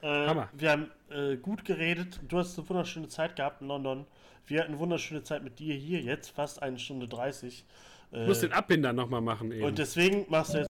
Äh, 0.00 0.06
Hammer. 0.06 0.48
Wir 0.52 0.70
haben 0.70 0.90
äh, 1.10 1.36
gut 1.36 1.64
geredet. 1.64 2.20
Du 2.28 2.38
hast 2.38 2.58
eine 2.58 2.68
wunderschöne 2.68 3.08
Zeit 3.08 3.36
gehabt 3.36 3.60
in 3.60 3.68
London. 3.68 4.06
Wir 4.46 4.60
hatten 4.60 4.70
eine 4.72 4.78
wunderschöne 4.78 5.22
Zeit 5.22 5.42
mit 5.44 5.58
dir 5.58 5.74
hier. 5.74 6.00
Jetzt 6.00 6.30
fast 6.30 6.62
eine 6.62 6.78
Stunde 6.78 7.08
30. 7.08 7.64
Äh, 8.12 8.22
Ich 8.22 8.28
muss 8.28 8.40
den 8.40 8.52
Abbinder 8.52 8.92
nochmal 8.92 9.20
machen 9.20 9.52
eben. 9.52 9.64
und 9.64 9.78
deswegen 9.78 10.24
machst 10.28 10.54
du 10.54 10.58
jetzt. 10.58 10.69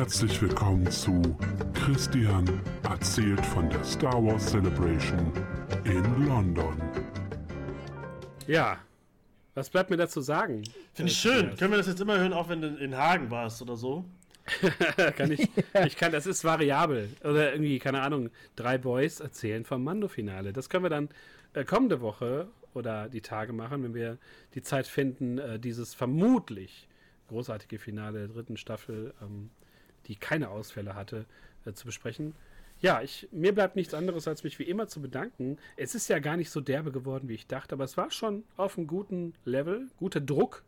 Herzlich 0.00 0.40
willkommen 0.40 0.90
zu 0.90 1.20
Christian 1.74 2.48
erzählt 2.84 3.44
von 3.44 3.68
der 3.68 3.84
Star 3.84 4.14
Wars 4.24 4.46
Celebration 4.46 5.30
in 5.84 6.26
London. 6.26 6.80
ja. 8.46 8.78
Was 9.54 9.68
bleibt 9.68 9.90
mir 9.90 9.98
dazu 9.98 10.22
sagen? 10.22 10.64
Finde 10.94 11.12
ich 11.12 11.18
schön. 11.18 11.54
Können 11.56 11.72
wir 11.72 11.76
das 11.76 11.86
jetzt 11.86 12.00
immer 12.00 12.16
hören, 12.16 12.32
auch 12.32 12.48
wenn 12.48 12.62
du 12.62 12.68
in 12.76 12.96
Hagen 12.96 13.30
warst 13.30 13.60
oder 13.60 13.76
so? 13.76 14.06
kann 15.18 15.32
ich, 15.32 15.50
ich 15.84 15.96
kann, 15.98 16.12
das 16.12 16.24
ist 16.24 16.44
variabel. 16.44 17.10
Oder 17.22 17.52
irgendwie, 17.52 17.78
keine 17.78 18.00
Ahnung, 18.00 18.30
drei 18.56 18.78
Boys 18.78 19.20
erzählen 19.20 19.66
vom 19.66 19.84
Mando-Finale. 19.84 20.54
Das 20.54 20.70
können 20.70 20.84
wir 20.86 20.90
dann 20.90 21.10
äh, 21.52 21.62
kommende 21.64 22.00
Woche 22.00 22.48
oder 22.72 23.10
die 23.10 23.20
Tage 23.20 23.52
machen, 23.52 23.82
wenn 23.82 23.92
wir 23.92 24.16
die 24.54 24.62
Zeit 24.62 24.86
finden, 24.86 25.36
äh, 25.36 25.58
dieses 25.58 25.92
vermutlich 25.92 26.88
großartige 27.28 27.78
Finale 27.78 28.20
der 28.20 28.28
dritten 28.28 28.56
Staffel, 28.56 29.12
ähm, 29.20 29.50
die 30.06 30.16
keine 30.16 30.50
Ausfälle 30.50 30.94
hatte, 30.94 31.26
äh, 31.64 31.72
zu 31.72 31.86
besprechen. 31.86 32.34
Ja, 32.80 33.02
ich, 33.02 33.28
mir 33.30 33.54
bleibt 33.54 33.76
nichts 33.76 33.92
anderes, 33.92 34.26
als 34.26 34.42
mich 34.42 34.58
wie 34.58 34.64
immer 34.64 34.88
zu 34.88 35.02
bedanken. 35.02 35.58
Es 35.76 35.94
ist 35.94 36.08
ja 36.08 36.18
gar 36.18 36.36
nicht 36.36 36.50
so 36.50 36.60
derbe 36.60 36.92
geworden, 36.92 37.28
wie 37.28 37.34
ich 37.34 37.46
dachte, 37.46 37.74
aber 37.74 37.84
es 37.84 37.96
war 37.96 38.10
schon 38.10 38.44
auf 38.56 38.78
einem 38.78 38.86
guten 38.86 39.34
Level, 39.44 39.88
guter 39.98 40.20
Druck. 40.20 40.64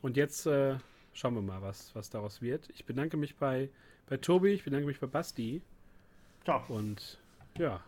Und 0.00 0.16
jetzt 0.16 0.46
äh, 0.46 0.76
schauen 1.12 1.34
wir 1.34 1.42
mal, 1.42 1.62
was, 1.62 1.94
was 1.94 2.10
daraus 2.10 2.42
wird. 2.42 2.68
Ich 2.74 2.84
bedanke 2.84 3.16
mich 3.16 3.36
bei, 3.36 3.68
bei 4.08 4.16
Tobi, 4.16 4.50
ich 4.50 4.64
bedanke 4.64 4.86
mich 4.86 4.98
bei 4.98 5.06
Basti. 5.06 5.62
Ciao. 6.44 6.64
Und 6.68 7.18
ja, 7.56 7.80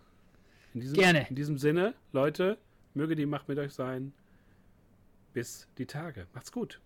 in 0.74 0.80
diesem, 0.80 0.96
Gerne. 0.96 1.26
in 1.28 1.36
diesem 1.36 1.58
Sinne, 1.58 1.94
Leute, 2.12 2.58
möge 2.94 3.16
die 3.16 3.26
Macht 3.26 3.48
mit 3.48 3.58
euch 3.58 3.72
sein. 3.72 4.12
Bis 5.32 5.66
die 5.78 5.86
Tage. 5.86 6.26
Macht's 6.32 6.52
gut. 6.52 6.80